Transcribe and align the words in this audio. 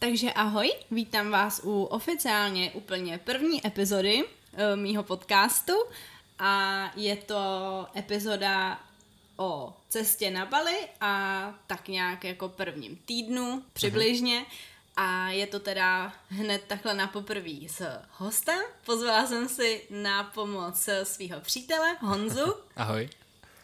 Takže 0.00 0.32
ahoj, 0.32 0.72
vítám 0.90 1.30
vás 1.30 1.60
u 1.64 1.82
oficiálně 1.82 2.70
úplně 2.70 3.18
první 3.18 3.66
epizody 3.66 4.24
uh, 4.24 4.28
mýho 4.74 5.02
podcastu 5.02 5.72
a 6.38 6.82
je 6.96 7.16
to 7.16 7.42
epizoda 7.96 8.80
o 9.36 9.76
cestě 9.88 10.30
na 10.30 10.46
Bali 10.46 10.76
a 11.00 11.54
tak 11.66 11.88
nějak 11.88 12.24
jako 12.24 12.48
prvním 12.48 12.96
týdnu 12.96 13.64
přibližně. 13.72 14.46
A 14.96 15.28
je 15.28 15.46
to 15.46 15.60
teda 15.60 16.12
hned 16.28 16.64
takhle 16.66 16.94
na 16.94 17.06
poprví 17.06 17.68
s 17.68 18.00
hostem. 18.10 18.60
Pozvala 18.86 19.26
jsem 19.26 19.48
si 19.48 19.82
na 19.90 20.24
pomoc 20.24 20.88
svého 21.02 21.40
přítele 21.40 21.96
Honzu. 22.00 22.54
Ahoj. 22.76 23.08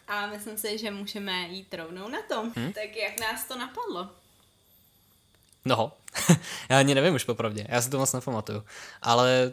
A 0.07 0.27
myslím 0.27 0.57
si, 0.57 0.77
že 0.77 0.91
můžeme 0.91 1.47
jít 1.47 1.73
rovnou 1.73 2.07
na 2.07 2.21
tom. 2.21 2.53
Hmm? 2.55 2.73
Tak 2.73 2.95
jak 2.95 3.19
nás 3.19 3.47
to 3.47 3.57
napadlo? 3.57 4.09
No, 5.65 5.91
já 6.69 6.79
ani 6.79 6.95
nevím 6.95 7.15
už 7.15 7.23
popravdě, 7.23 7.65
já 7.69 7.81
si 7.81 7.89
to 7.89 7.97
moc 7.97 8.13
nepamatuju. 8.13 8.63
Ale 9.01 9.51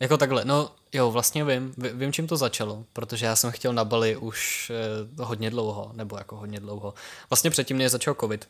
jako 0.00 0.16
takhle, 0.16 0.44
no 0.44 0.70
jo, 0.92 1.10
vlastně 1.10 1.44
vím, 1.44 1.74
vím, 1.76 2.12
čím 2.12 2.26
to 2.26 2.36
začalo, 2.36 2.84
protože 2.92 3.26
já 3.26 3.36
jsem 3.36 3.50
chtěl 3.50 3.72
na 3.72 3.84
Bali 3.84 4.16
už 4.16 4.72
eh, 4.74 5.22
hodně 5.22 5.50
dlouho, 5.50 5.90
nebo 5.94 6.18
jako 6.18 6.36
hodně 6.36 6.60
dlouho. 6.60 6.94
Vlastně 7.30 7.50
předtím, 7.50 7.78
než 7.78 7.90
začal 7.90 8.14
covid, 8.20 8.48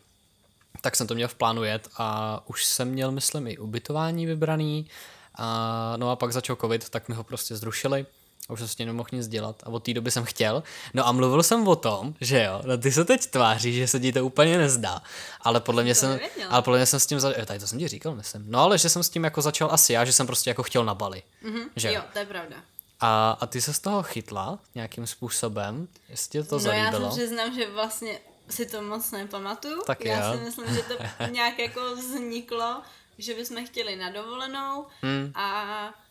tak 0.81 0.97
jsem 0.97 1.07
to 1.07 1.15
měl 1.15 1.29
v 1.29 1.35
plánu 1.35 1.65
jet 1.65 1.89
a 1.97 2.41
už 2.47 2.65
jsem 2.65 2.89
měl, 2.89 3.13
myslím, 3.13 3.47
i 3.47 3.59
ubytování 3.59 4.27
vybraný. 4.27 4.87
A, 5.35 5.95
no 5.97 6.11
a 6.11 6.17
pak 6.17 6.33
začal 6.33 6.57
covid, 6.57 6.89
tak 6.89 7.09
mi 7.09 7.15
ho 7.15 7.25
prostě 7.25 7.57
zrušili 7.57 8.07
a 8.49 8.53
už 8.53 8.75
tím 8.75 8.87
nemohl 8.87 9.09
nic 9.13 9.29
dělat 9.29 9.63
a 9.63 9.67
od 9.67 9.83
té 9.83 9.95
doby 9.95 10.11
jsem 10.11 10.25
chtěl. 10.25 10.63
No 10.95 11.07
a 11.07 11.13
mluvil 11.13 11.43
jsem 11.43 11.69
o 11.69 11.77
tom, 11.77 12.15
že 12.21 12.43
jo, 12.43 12.63
no 12.67 12.79
ty 12.79 12.93
se 12.93 13.05
teď 13.05 13.27
tváří, 13.27 13.73
že 13.73 13.89
se 13.89 14.01
ti 14.01 14.13
to 14.13 14.25
úplně 14.27 14.59
nezdá, 14.59 15.03
ale 15.41 15.61
podle 15.61 15.83
mě 15.83 15.95
jsem, 15.95 16.21
ale 16.49 16.63
podle 16.63 16.79
mě 16.79 16.87
jsem 16.87 17.01
s 17.01 17.07
tím, 17.07 17.21
za... 17.21 17.33
tady 17.33 17.59
to 17.61 17.67
jsem 17.67 17.79
ti 17.79 17.89
říkal, 17.89 18.15
myslím, 18.15 18.45
no 18.49 18.59
ale 18.59 18.79
že 18.79 18.89
jsem 18.89 19.03
s 19.03 19.09
tím 19.11 19.25
jako 19.25 19.43
začal 19.43 19.69
asi 19.73 19.93
já, 19.93 20.05
že 20.05 20.13
jsem 20.13 20.27
prostě 20.27 20.51
jako 20.51 20.63
chtěl 20.63 20.85
na 20.85 20.95
Bali. 20.95 21.23
Mm-hmm, 21.45 21.69
že 21.77 21.93
jo, 21.93 22.03
to 22.13 22.19
je 22.19 22.27
pravda. 22.27 22.57
A, 23.01 23.31
a 23.41 23.47
ty 23.47 23.61
se 23.61 23.73
z 23.73 23.79
toho 23.79 24.03
chytla 24.03 24.59
nějakým 24.75 25.07
způsobem, 25.07 25.89
jestli 26.09 26.45
to 26.45 26.55
no 26.55 26.59
zalíbilo? 26.59 27.05
já 27.05 27.11
se 27.11 27.17
přiznám, 27.17 27.55
že 27.55 27.71
vlastně 27.71 28.19
si 28.49 28.67
to 28.67 28.83
moc 28.83 29.11
nepamatuju. 29.11 29.83
Tak 29.87 30.05
já 30.05 30.27
jo. 30.27 30.39
si 30.39 30.45
myslím, 30.45 30.75
že 30.75 30.83
to 30.83 30.95
nějak 31.31 31.59
jako 31.59 31.97
vzniklo, 31.97 32.83
že 33.19 33.35
bychom 33.35 33.67
chtěli 33.67 33.97
na 33.97 34.11
dovolenou 34.11 34.87
Hmm. 35.03 35.33
a 35.35 35.65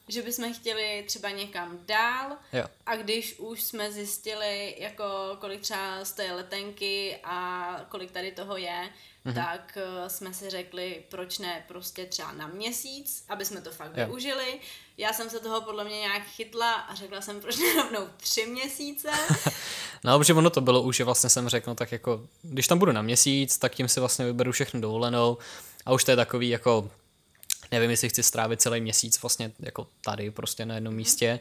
že 0.08 0.22
bychom 0.22 0.54
chtěli 0.54 1.04
třeba 1.08 1.30
někam 1.30 1.80
dál 1.86 2.32
Jo. 2.54 2.66
a 2.86 2.96
když 2.96 3.36
už 3.40 3.64
jsme 3.64 3.92
zjistili, 3.92 4.76
jako 4.80 5.04
kolik 5.40 5.62
třeba 5.62 6.06
stojí 6.06 6.32
letenky 6.32 7.18
a 7.24 7.68
kolik 7.90 8.12
tady 8.12 8.32
toho 8.32 8.58
je, 8.58 8.90
Mhm. 9.26 9.36
tak 9.36 9.78
eh, 10.06 10.10
jsme 10.10 10.34
si 10.34 10.50
řekli, 10.50 11.04
proč 11.10 11.38
ne 11.40 11.64
prostě 11.68 12.06
třeba 12.06 12.32
na 12.32 12.48
měsíc, 12.48 13.26
aby 13.30 13.46
jsme 13.46 13.62
to 13.62 13.72
fakt 13.72 13.98
Jo. 13.98 14.06
využili. 14.06 14.60
Já 14.98 15.14
jsem 15.14 15.30
se 15.30 15.40
toho 15.40 15.62
podle 15.62 15.84
mě 15.84 16.00
nějak 16.00 16.24
chytla 16.24 16.74
a 16.74 16.96
řekla 16.96 17.22
jsem, 17.22 17.42
proč 17.42 17.58
ne 17.58 17.74
rovnou 17.74 18.08
tři 18.18 18.46
měsíce. 18.46 19.10
No, 20.04 20.18
protože 20.20 20.34
ono 20.34 20.50
to 20.50 20.62
bylo 20.62 20.82
už, 20.82 20.96
že 20.96 21.04
vlastně 21.04 21.30
jsem 21.30 21.50
řekl, 21.50 21.70
no 21.70 21.76
tak 21.76 21.92
jako, 21.92 22.22
když 22.42 22.68
tam 22.68 22.80
budu 22.80 22.92
na 22.92 23.02
měsíc, 23.02 23.58
tak 23.58 23.76
tím 23.76 23.88
si 23.88 24.00
vlastně 24.00 24.26
vyberu 24.26 24.52
všechno 24.52 24.82
dovolenou 24.82 25.38
a 25.86 25.94
už 25.94 26.04
to 26.04 26.12
je 26.12 26.18
takový 26.18 26.50
jako, 26.50 26.90
nevím, 27.72 27.92
jestli 27.92 28.10
chci 28.10 28.24
strávit 28.24 28.62
celý 28.62 28.82
měsíc 28.82 29.22
vlastně 29.22 29.52
jako 29.60 29.88
tady 30.02 30.32
prostě 30.32 30.66
na 30.66 30.76
jednom 30.76 30.94
místě, 30.94 31.40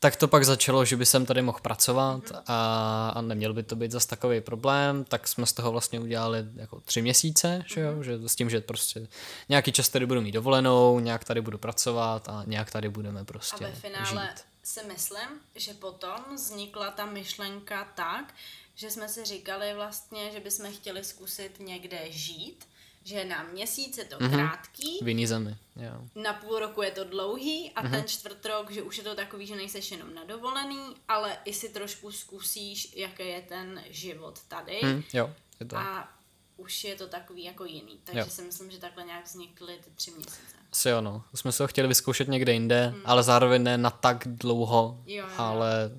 tak 0.00 0.16
to 0.16 0.28
pak 0.28 0.44
začalo, 0.44 0.84
že 0.84 0.96
by 0.96 1.06
jsem 1.06 1.26
tady 1.26 1.42
mohl 1.42 1.58
pracovat 1.62 2.22
a, 2.46 3.12
a 3.14 3.20
neměl 3.20 3.54
by 3.54 3.62
to 3.62 3.76
být 3.76 3.92
zas 3.92 4.06
takový 4.06 4.40
problém, 4.40 5.04
tak 5.04 5.28
jsme 5.28 5.46
z 5.46 5.52
toho 5.52 5.72
vlastně 5.72 6.00
udělali 6.00 6.44
jako 6.54 6.80
tři 6.80 7.02
měsíce, 7.02 7.64
že 7.66 7.80
jo, 7.80 8.02
že 8.02 8.28
s 8.28 8.36
tím, 8.36 8.50
že 8.50 8.60
prostě 8.60 9.08
nějaký 9.48 9.72
čas 9.72 9.88
tady 9.88 10.06
budu 10.06 10.20
mít 10.20 10.32
dovolenou, 10.32 11.00
nějak 11.00 11.24
tady 11.24 11.40
budu 11.40 11.58
pracovat 11.58 12.28
a 12.28 12.42
nějak 12.46 12.70
tady 12.70 12.88
budeme 12.88 13.20
A 13.20 13.24
prostě 13.24 13.64
ve 13.64 13.72
finále 13.72 14.28
žít. 14.36 14.44
si 14.62 14.80
myslím, 14.86 15.28
že 15.54 15.74
potom 15.74 16.24
vznikla 16.34 16.90
ta 16.90 17.06
myšlenka 17.06 17.92
tak, 17.94 18.34
že 18.74 18.90
jsme 18.90 19.08
si 19.08 19.24
říkali 19.24 19.74
vlastně, 19.74 20.30
že 20.32 20.40
bychom 20.40 20.72
chtěli 20.72 21.04
zkusit 21.04 21.60
někde 21.60 21.98
žít, 22.10 22.64
že 23.06 23.24
na 23.24 23.42
měsíc 23.42 23.98
je 23.98 24.04
to 24.04 24.16
Mhm. 24.20 24.30
krátký, 24.30 24.98
V 25.02 25.08
jiný 25.08 25.26
zemi, 25.26 25.56
jo. 25.76 26.22
na 26.22 26.32
půl 26.32 26.58
roku 26.58 26.82
je 26.82 26.90
to 26.90 27.04
dlouhý 27.04 27.70
a 27.72 27.82
ten 27.88 28.04
čtvrt 28.06 28.46
rok, 28.46 28.70
že 28.70 28.82
už 28.82 28.98
je 28.98 29.04
to 29.04 29.14
takový, 29.14 29.46
že 29.46 29.56
nejseš 29.56 29.90
jenom 29.90 30.14
na 30.14 30.24
dovolený, 30.24 30.78
ale 31.08 31.38
i 31.44 31.54
si 31.54 31.68
trošku 31.68 32.12
zkusíš, 32.12 32.92
jaký 32.96 33.22
je 33.28 33.42
ten 33.42 33.82
život 33.90 34.40
tady 34.48 34.80
Hm, 34.84 35.02
jo, 35.12 35.34
je 35.60 35.66
to. 35.66 35.76
a 35.76 36.08
už 36.56 36.84
je 36.84 36.96
to 36.96 37.06
takový 37.06 37.44
jako 37.44 37.64
jiný. 37.64 37.98
Takže 38.04 38.20
Jo. 38.20 38.26
si 38.28 38.42
myslím, 38.42 38.70
že 38.70 38.78
takhle 38.78 39.04
nějak 39.04 39.24
vznikly 39.24 39.78
ty 39.84 39.90
tři 39.94 40.10
měsíce. 40.10 40.56
Asi 40.72 40.88
jo, 40.88 41.00
no. 41.00 41.24
Jsme 41.34 41.52
se 41.52 41.62
ho 41.62 41.66
chtěli 41.66 41.88
vyzkoušet 41.88 42.28
někde 42.28 42.52
jinde, 42.52 42.86
hmm. 42.86 43.02
ale 43.04 43.22
zároveň 43.22 43.62
ne 43.62 43.78
na 43.78 43.90
tak 43.90 44.22
dlouho, 44.26 45.02
Jo, 45.06 45.16
jo, 45.28 45.34
ale 45.36 45.90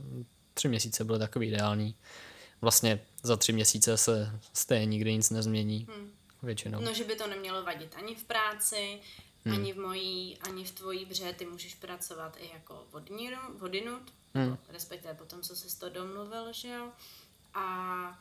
tři 0.53 0.67
měsíce 0.67 1.03
byly 1.03 1.19
takový 1.19 1.47
ideální. 1.47 1.95
Vlastně 2.61 2.99
za 3.23 3.37
tři 3.37 3.53
měsíce 3.53 3.97
se 3.97 4.39
stejně 4.53 4.85
nikdy 4.85 5.13
nic 5.13 5.29
nezmění. 5.29 5.87
Hmm. 5.91 6.11
Většinou. 6.47 6.81
No, 6.81 6.93
že 6.93 7.03
by 7.03 7.15
to 7.15 7.27
nemělo 7.27 7.63
vadit 7.63 7.95
ani 7.95 8.15
v 8.15 8.23
práci, 8.23 8.99
hmm. 9.45 9.55
ani 9.55 9.73
v 9.73 9.77
mojí, 9.77 10.37
ani 10.37 10.63
v 10.63 10.71
tvojí, 10.71 11.05
protože 11.05 11.33
ty 11.33 11.45
můžeš 11.45 11.75
pracovat 11.75 12.37
i 12.39 12.49
jako 12.53 12.87
vodinut, 13.57 14.13
hmm. 14.33 14.57
respektive 14.69 15.13
potom, 15.13 15.41
co 15.41 15.55
se 15.55 15.79
to 15.79 15.89
domluvil, 15.89 16.53
že 16.53 16.67
jo. 16.67 16.91
A 17.53 18.19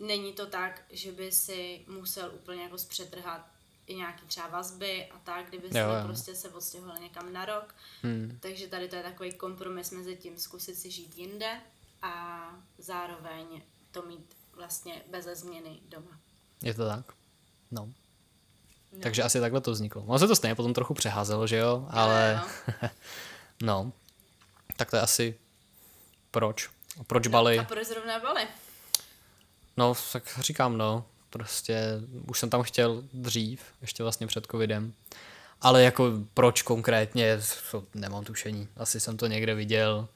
není 0.00 0.32
to 0.32 0.46
tak, 0.46 0.82
že 0.90 1.12
by 1.12 1.32
si 1.32 1.84
musel 1.88 2.30
úplně 2.34 2.62
jako 2.62 2.78
zpřetrhat 2.78 3.46
i 3.86 3.96
nějaký 3.96 4.26
třeba 4.26 4.48
vazby 4.48 5.06
a 5.06 5.18
tak, 5.18 5.48
kdyby 5.48 5.68
si 5.70 5.78
Jo, 5.78 5.84
jo. 5.84 6.04
prostě 6.04 6.34
se 6.34 6.48
odstěhoval 6.48 6.98
někam 6.98 7.32
na 7.32 7.44
rok. 7.44 7.74
Hmm. 8.02 8.38
Takže 8.40 8.66
tady 8.66 8.88
to 8.88 8.96
je 8.96 9.02
takový 9.02 9.32
kompromis 9.32 9.90
mezi 9.90 10.16
tím 10.16 10.38
zkusit 10.38 10.74
si 10.74 10.90
žít 10.90 11.18
jinde 11.18 11.60
a 12.02 12.44
zároveň 12.78 13.62
to 13.90 14.02
mít 14.02 14.36
vlastně 14.52 15.02
beze 15.10 15.34
změny 15.34 15.80
doma. 15.88 16.20
Je 16.62 16.74
to 16.74 16.88
tak? 16.88 17.21
No. 17.72 17.88
no. 18.92 18.98
Takže 19.02 19.22
asi 19.22 19.40
takhle 19.40 19.60
to 19.60 19.70
vzniklo. 19.70 20.02
Ono 20.02 20.18
se 20.18 20.28
to 20.28 20.36
stejně 20.36 20.54
potom 20.54 20.74
trochu 20.74 20.94
přeházelo, 20.94 21.46
že 21.46 21.56
jo? 21.56 21.86
Ale 21.90 22.42
jo. 22.42 22.88
no. 23.62 23.92
Tak 24.76 24.90
to 24.90 24.96
je 24.96 25.02
asi 25.02 25.38
proč. 26.30 26.70
Proč 27.06 27.26
Bali? 27.26 27.58
A 27.58 27.64
proč 27.64 27.86
zrovna 27.86 28.18
Bali? 28.18 28.42
No, 29.76 29.94
tak 30.12 30.38
říkám, 30.40 30.78
no, 30.78 31.04
prostě 31.30 32.00
už 32.26 32.38
jsem 32.38 32.50
tam 32.50 32.62
chtěl 32.62 33.02
dřív, 33.12 33.62
ještě 33.80 34.02
vlastně 34.02 34.26
před 34.26 34.46
covidem. 34.50 34.92
Ale 35.60 35.82
jako 35.82 36.12
proč 36.34 36.62
konkrétně, 36.62 37.40
nemám 37.94 38.24
tušení. 38.24 38.68
Asi 38.76 39.00
jsem 39.00 39.16
to 39.16 39.26
někde 39.26 39.54
viděl. 39.54 40.08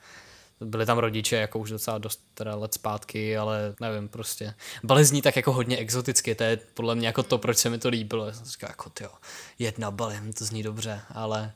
Byli 0.60 0.86
tam 0.86 0.98
rodiče, 0.98 1.36
jako 1.36 1.58
už 1.58 1.70
docela 1.70 1.98
dost 1.98 2.20
teda 2.34 2.54
let 2.56 2.74
zpátky, 2.74 3.38
ale 3.38 3.74
nevím, 3.80 4.08
prostě. 4.08 4.54
Bali 4.84 5.04
zní 5.04 5.22
tak 5.22 5.36
jako 5.36 5.52
hodně 5.52 5.76
exoticky, 5.76 6.34
to 6.34 6.44
je 6.44 6.56
podle 6.56 6.94
mě 6.94 7.06
jako 7.06 7.22
to, 7.22 7.38
proč 7.38 7.58
se 7.58 7.70
mi 7.70 7.78
to 7.78 7.88
líbilo. 7.88 8.26
Já 8.26 8.32
jsem 8.32 8.44
říkal, 8.46 8.70
jako 8.70 8.90
tyjo, 8.90 9.10
jet 9.58 9.78
na 9.78 9.90
Bali, 9.90 10.20
to 10.38 10.44
zní 10.44 10.62
dobře, 10.62 11.00
ale 11.14 11.52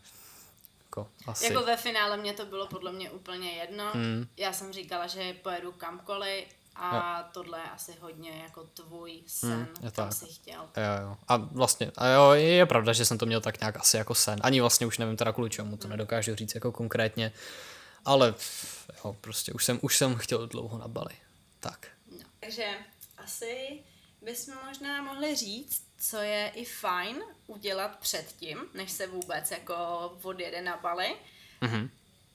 jako 0.85 1.09
asi. 1.27 1.45
Jako 1.53 1.65
ve 1.65 1.77
finále 1.77 2.17
mě 2.17 2.33
to 2.33 2.47
bylo 2.47 2.67
podle 2.67 2.93
mě 2.93 3.11
úplně 3.11 3.51
jedno. 3.51 3.91
Mm. 3.95 4.27
Já 4.37 4.53
jsem 4.53 4.73
říkala, 4.73 5.07
že 5.07 5.33
pojedu 5.43 5.73
kamkoliv 5.73 6.45
a 6.77 7.23
tohle 7.33 7.59
je 7.59 7.71
asi 7.75 7.93
hodně 8.01 8.31
jako 8.43 8.65
tvůj 8.75 9.23
sen, 9.27 9.51
Mm, 9.59 9.67
je 9.83 9.91
kam 9.91 10.09
tak. 10.09 10.13
jsi 10.13 10.27
chtěl. 10.27 10.61
Jo, 10.77 11.03
jo. 11.09 11.17
A 11.29 11.37
vlastně, 11.37 11.93
a 11.97 12.07
jo, 12.09 12.31
je 12.31 12.43
je 12.43 12.67
pravda, 12.67 12.93
že 12.93 13.05
jsem 13.05 13.19
to 13.19 13.27
měl 13.27 13.41
tak 13.41 13.61
nějak 13.61 13.77
asi 13.77 13.97
jako 13.97 14.15
sen. 14.15 14.39
Ani 14.43 14.61
vlastně 14.61 14.87
už 14.87 14.99
nevím 14.99 15.17
teda 15.17 15.33
kvůli 15.33 15.51
čemu, 15.51 15.77
to 15.77 15.89
nedokážu 15.89 16.35
říct 16.35 16.55
jako 16.55 16.73
konkrétně. 16.73 17.33
Ale 18.05 18.35
jo, 19.05 19.17
prostě 19.21 19.53
už 19.53 19.65
jsem, 19.65 19.79
už 19.83 19.97
jsem 19.97 20.17
chtěl 20.17 20.47
dlouho 20.47 20.79
na 20.79 20.89
Bali. 20.89 21.15
Tak. 21.61 21.89
No. 22.11 22.25
Takže 22.41 22.67
asi 23.17 23.83
bychom 24.23 24.55
možná 24.67 25.03
mohli 25.03 25.37
říct, 25.37 25.83
co 25.99 26.17
je 26.17 26.53
i 26.55 26.65
fajn 26.65 27.23
udělat 27.47 27.99
předtím, 27.99 28.59
než 28.75 28.93
se 28.93 29.07
vůbec 29.07 29.51
jako 29.51 29.75
odjede 30.23 30.63
na 30.63 30.77
Bali. 30.77 31.17
Mhm. 31.61 31.91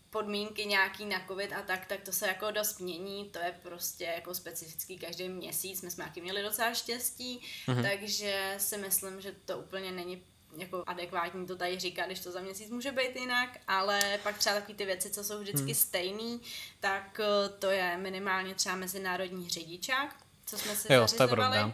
podmínky 0.10 0.66
nějaký 0.66 1.06
na 1.06 1.28
covid 1.28 1.54
a 1.54 1.62
tak, 1.62 1.86
tak 1.86 2.02
to 2.02 2.12
se 2.12 2.28
jako 2.28 2.52
dost 2.52 2.80
mění, 2.80 3.30
to 3.30 3.40
je 3.40 3.60
prostě 3.64 4.04
jako 4.04 4.36
specifický 4.36 4.98
každý 4.98 5.30
měsíc, 5.30 5.82
my 5.82 5.92
jsme 5.92 6.04
taky 6.04 6.22
měli 6.22 6.44
docela 6.44 6.74
štěstí, 6.74 7.42
mm-hmm. 7.68 7.90
takže 7.90 8.56
si 8.58 8.78
myslím, 8.78 9.22
že 9.22 9.36
to 9.46 9.58
úplně 9.58 9.92
není 9.92 10.24
jako 10.58 10.84
adekvátní 10.88 11.48
to 11.48 11.56
tady 11.56 11.80
říkat, 11.80 12.06
když 12.06 12.20
to 12.20 12.32
za 12.32 12.40
měsíc 12.42 12.70
může 12.70 12.92
být 12.92 13.16
jinak, 13.16 13.50
ale 13.68 14.20
pak 14.24 14.38
třeba 14.38 14.56
takové 14.56 14.74
ty 14.78 14.86
věci, 14.86 15.10
co 15.10 15.24
jsou 15.24 15.40
vždycky 15.40 15.66
hmm. 15.66 15.76
stejný, 15.76 16.42
tak 16.80 17.20
eh, 17.20 17.50
to 17.50 17.68
je 17.70 17.98
minimálně 17.98 18.56
třeba 18.56 18.76
mezinárodní 18.76 19.50
řidičák, 19.50 20.16
co 20.46 20.58
jsme 20.58 20.76
si 20.76 20.94
Jo, 20.94 21.00
to 21.00 21.04
je 21.04 21.08
zařizovali. 21.08 21.36
pravda. 21.36 21.74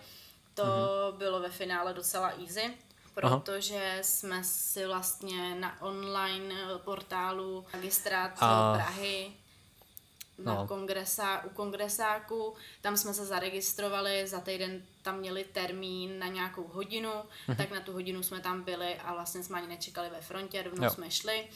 To 0.54 0.64
mm-hmm. 0.64 1.18
bylo 1.18 1.40
ve 1.40 1.50
finále 1.50 1.94
docela 1.94 2.28
easy, 2.30 2.74
protože 3.14 4.00
jsme 4.02 4.44
si 4.44 4.86
vlastně 4.86 5.56
na 5.56 5.82
online 5.82 6.56
portálu 6.78 7.66
Magistrát 7.74 8.32
A- 8.38 8.74
Prahy 8.76 9.32
na 10.38 10.56
No. 10.56 10.68
kongresa, 10.68 11.44
u 11.46 11.50
kongresáku, 11.50 12.56
tam 12.82 12.98
jsme 12.98 13.14
se 13.14 13.26
zaregistrovali, 13.26 14.28
za 14.28 14.40
týden 14.40 14.86
tam 15.02 15.18
měli 15.20 15.44
termín 15.44 16.20
na 16.20 16.28
nějakou 16.28 16.68
hodinu, 16.68 17.12
Mhm. 17.48 17.58
tak 17.58 17.72
na 17.72 17.80
tu 17.82 17.92
hodinu 17.94 18.24
jsme 18.24 18.40
tam 18.40 18.64
byli 18.64 18.96
a 18.96 19.14
vlastně 19.14 19.44
jsme 19.44 19.58
ani 19.58 19.68
nečekali 19.68 20.10
ve 20.10 20.22
frontě, 20.22 20.64
rovnou 20.64 20.84
Jo. 20.84 20.90
jsme 20.90 21.12
šli. 21.12 21.48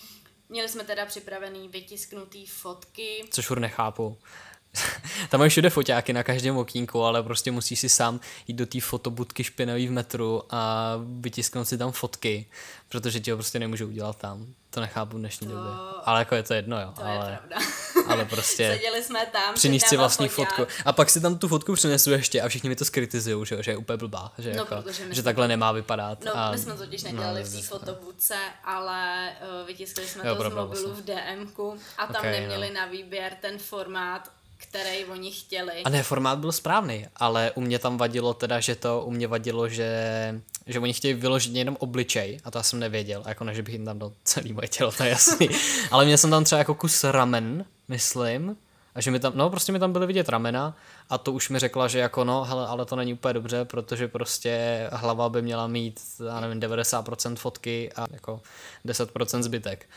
Měli 0.49 0.69
jsme 0.69 0.83
teda 0.83 1.05
připravený 1.05 1.69
vytisknutý 1.69 2.45
fotky, 2.45 3.25
Což 3.31 3.47
furt 3.47 3.59
nechápu. 3.59 4.17
Tam 5.29 5.39
mají 5.39 5.49
všude 5.49 5.69
foťáky 5.69 6.13
na 6.13 6.23
každém 6.23 6.57
okýnku, 6.57 7.03
ale 7.03 7.23
prostě 7.23 7.51
musíš 7.51 7.79
si 7.79 7.89
sám 7.89 8.19
jít 8.47 8.53
do 8.53 8.65
té 8.65 8.81
fotobudky 8.81 9.43
špinavý 9.43 9.87
v 9.87 9.91
metru 9.91 10.43
a 10.49 10.93
vytisknout 11.19 11.67
si 11.67 11.77
tam 11.77 11.91
fotky, 11.91 12.45
protože 12.89 13.19
ti 13.19 13.31
ho 13.31 13.37
prostě 13.37 13.59
nemůžu 13.59 13.87
udělat 13.87 14.17
tam. 14.17 14.45
To 14.69 14.81
nechápu 14.81 15.17
v 15.17 15.19
dnešní 15.19 15.47
To- 15.47 15.53
době. 15.53 15.71
Ale 16.05 16.19
jako 16.21 16.35
je 16.35 16.43
to 16.43 16.53
jedno, 16.53 16.81
jo. 16.81 16.93
to 16.95 17.01
je 17.01 17.07
ale, 17.07 17.37
pravda. 17.49 17.67
ale 18.07 18.25
prostě 18.25 18.71
Seděli 18.77 19.03
jsme 19.03 19.25
tam, 19.25 19.53
přinést 19.53 19.87
si 19.87 19.97
vlastní 19.97 20.27
foťák. 20.27 20.55
fotku. 20.55 20.73
A 20.85 20.91
pak 20.93 21.09
si 21.09 21.21
tam 21.21 21.37
tu 21.37 21.47
fotku 21.47 21.73
přinesu 21.73 22.11
ještě 22.11 22.41
a 22.41 22.47
všichni 22.49 22.69
mi 22.69 22.75
to 22.75 22.85
skritizujou, 22.85 23.45
že, 23.45 23.63
že 23.63 23.71
je 23.71 23.77
úplně 23.77 23.97
blbá. 23.97 24.31
Že, 24.37 24.53
No, 24.53 24.57
jako, 24.57 24.83
že 24.91 24.93
jsme- 25.15 25.23
takhle 25.23 25.47
nemá 25.47 25.71
vypadat. 25.71 26.23
No, 26.25 26.37
a, 26.37 26.51
my 26.51 26.57
jsme 26.57 26.73
totiž 26.77 27.03
nedělali 27.03 27.43
v 27.43 27.55
té 27.55 27.61
fotobudce, 27.61 28.35
ale 28.63 29.29
uh, 29.61 29.67
vytiskli 29.67 30.07
jsme 30.07 30.27
Jo, 30.27 30.35
to 30.35 30.41
z 30.41 30.43
mobilu 30.43 30.67
vlastně. 30.67 30.93
v 30.93 31.05
DMku 31.05 31.77
a 31.97 32.07
tam 32.07 32.15
Ok, 32.15 32.23
neměli 32.23 32.67
no. 32.69 32.73
na 32.75 32.85
výběr 32.85 33.37
ten 33.41 33.57
formát, 33.57 34.31
který 34.69 35.05
oni 35.05 35.31
chtěli. 35.31 35.83
A 35.83 35.89
ne, 35.89 36.03
formát 36.03 36.39
byl 36.39 36.51
správný, 36.51 37.07
ale 37.15 37.51
u 37.55 37.61
mě 37.61 37.79
tam 37.79 37.97
vadilo 37.97 38.33
teda, 38.33 38.59
že 38.59 38.75
to, 38.75 39.01
u 39.05 39.11
mě 39.11 39.27
vadilo, 39.27 39.69
že, 39.69 40.41
že 40.67 40.79
oni 40.79 40.93
chtějí 40.93 41.13
vyložit 41.13 41.55
jenom 41.55 41.77
obličej 41.79 42.39
a 42.43 42.51
to 42.51 42.57
já 42.57 42.63
jsem 42.63 42.79
nevěděl, 42.79 43.23
jako 43.27 43.43
ne, 43.43 43.55
že 43.55 43.63
bych 43.63 43.73
jim 43.73 43.85
tam 43.85 43.99
dal 43.99 44.11
celý 44.23 44.53
moje 44.53 44.67
tělo, 44.67 44.91
to 44.91 45.03
je 45.03 45.09
jasný, 45.09 45.49
ale 45.91 46.05
měl 46.05 46.17
jsem 46.17 46.29
tam 46.29 46.43
třeba 46.43 46.59
jako 46.59 46.75
kus 46.75 47.03
ramen, 47.03 47.65
myslím, 47.87 48.57
a 48.95 49.01
že 49.01 49.11
mi 49.11 49.19
tam, 49.19 49.33
no 49.35 49.49
prostě 49.49 49.71
mi 49.71 49.79
tam 49.79 49.93
byly 49.93 50.07
vidět 50.07 50.29
ramena 50.29 50.75
a 51.09 51.17
to 51.17 51.31
už 51.31 51.49
mi 51.49 51.59
řekla, 51.59 51.87
že 51.87 51.99
jako 51.99 52.23
no, 52.23 52.43
hele, 52.43 52.67
ale 52.67 52.85
to 52.85 52.95
není 52.95 53.13
úplně 53.13 53.33
dobře, 53.33 53.65
protože 53.65 54.07
prostě 54.07 54.87
hlava 54.91 55.29
by 55.29 55.41
měla 55.41 55.67
mít, 55.67 55.99
já 56.27 56.39
nevím, 56.39 56.59
90% 56.59 57.35
fotky 57.35 57.91
a 57.95 58.05
jako 58.11 58.41
10% 58.85 59.41
zbytek. 59.41 59.89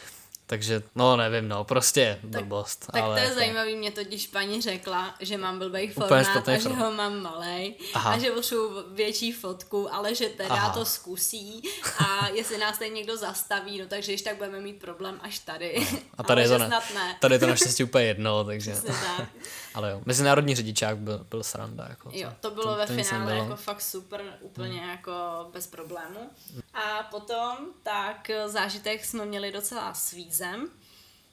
Takže, 0.48 0.82
no 0.94 1.16
nevím, 1.16 1.48
no, 1.48 1.64
prostě 1.64 2.18
blbost. 2.22 2.86
Tak 2.92 3.02
ale 3.02 3.14
to 3.14 3.18
je 3.18 3.24
jako... 3.24 3.38
zajímavý, 3.38 3.76
mě 3.76 3.90
totiž 3.90 4.26
paní 4.26 4.62
řekla, 4.62 5.14
že 5.20 5.38
mám 5.38 5.58
blbej 5.58 5.88
formát 5.88 6.48
a 6.48 6.58
že 6.58 6.68
ho 6.68 6.92
mám 6.92 7.22
malej 7.22 7.74
Aha. 7.94 8.12
a 8.12 8.18
že 8.18 8.30
potřebuji 8.30 8.84
větší 8.92 9.32
fotku, 9.32 9.94
ale 9.94 10.14
že 10.14 10.28
teda 10.28 10.54
Aha. 10.54 10.72
to 10.72 10.84
zkusí 10.84 11.62
a 11.98 12.28
jestli 12.34 12.58
nás 12.58 12.78
tady 12.78 12.90
někdo 12.90 13.16
zastaví, 13.16 13.78
no 13.80 13.86
takže 13.86 14.12
když 14.12 14.22
tak 14.22 14.36
budeme 14.36 14.60
mít 14.60 14.80
problém 14.80 15.20
až 15.22 15.38
tady. 15.38 15.86
A 16.18 16.22
tady 16.22 16.42
je 16.42 16.48
to 16.48 16.58
ne, 16.58 16.66
snad 16.66 16.84
ne. 16.94 17.16
tady 17.20 17.34
je 17.34 17.38
to 17.38 17.46
naštěstí 17.46 17.84
úplně 17.84 18.04
jedno, 18.04 18.44
takže... 18.44 18.74
Tak. 19.16 19.28
Ale 19.74 19.90
jo, 19.90 20.00
mezinárodní 20.04 20.54
řidičák 20.54 20.98
byl, 20.98 21.26
byl 21.30 21.42
sranda. 21.42 21.86
Jako 21.88 22.10
Jo, 22.12 22.32
to 22.40 22.50
bylo 22.50 22.76
ve 22.76 22.96
nic 22.96 23.08
finále 23.08 23.36
jako 23.36 23.56
fakt 23.56 23.80
super, 23.80 24.22
úplně 24.40 24.80
jako 24.80 25.12
bez 25.52 25.66
problému. 25.66 26.30
A 26.74 27.02
potom, 27.10 27.56
tak 27.82 28.30
zážitek 28.46 29.04
jsme 29.04 29.24
měli 29.24 29.52
docela 29.52 29.94
s 29.94 30.12
vízem, 30.38 30.70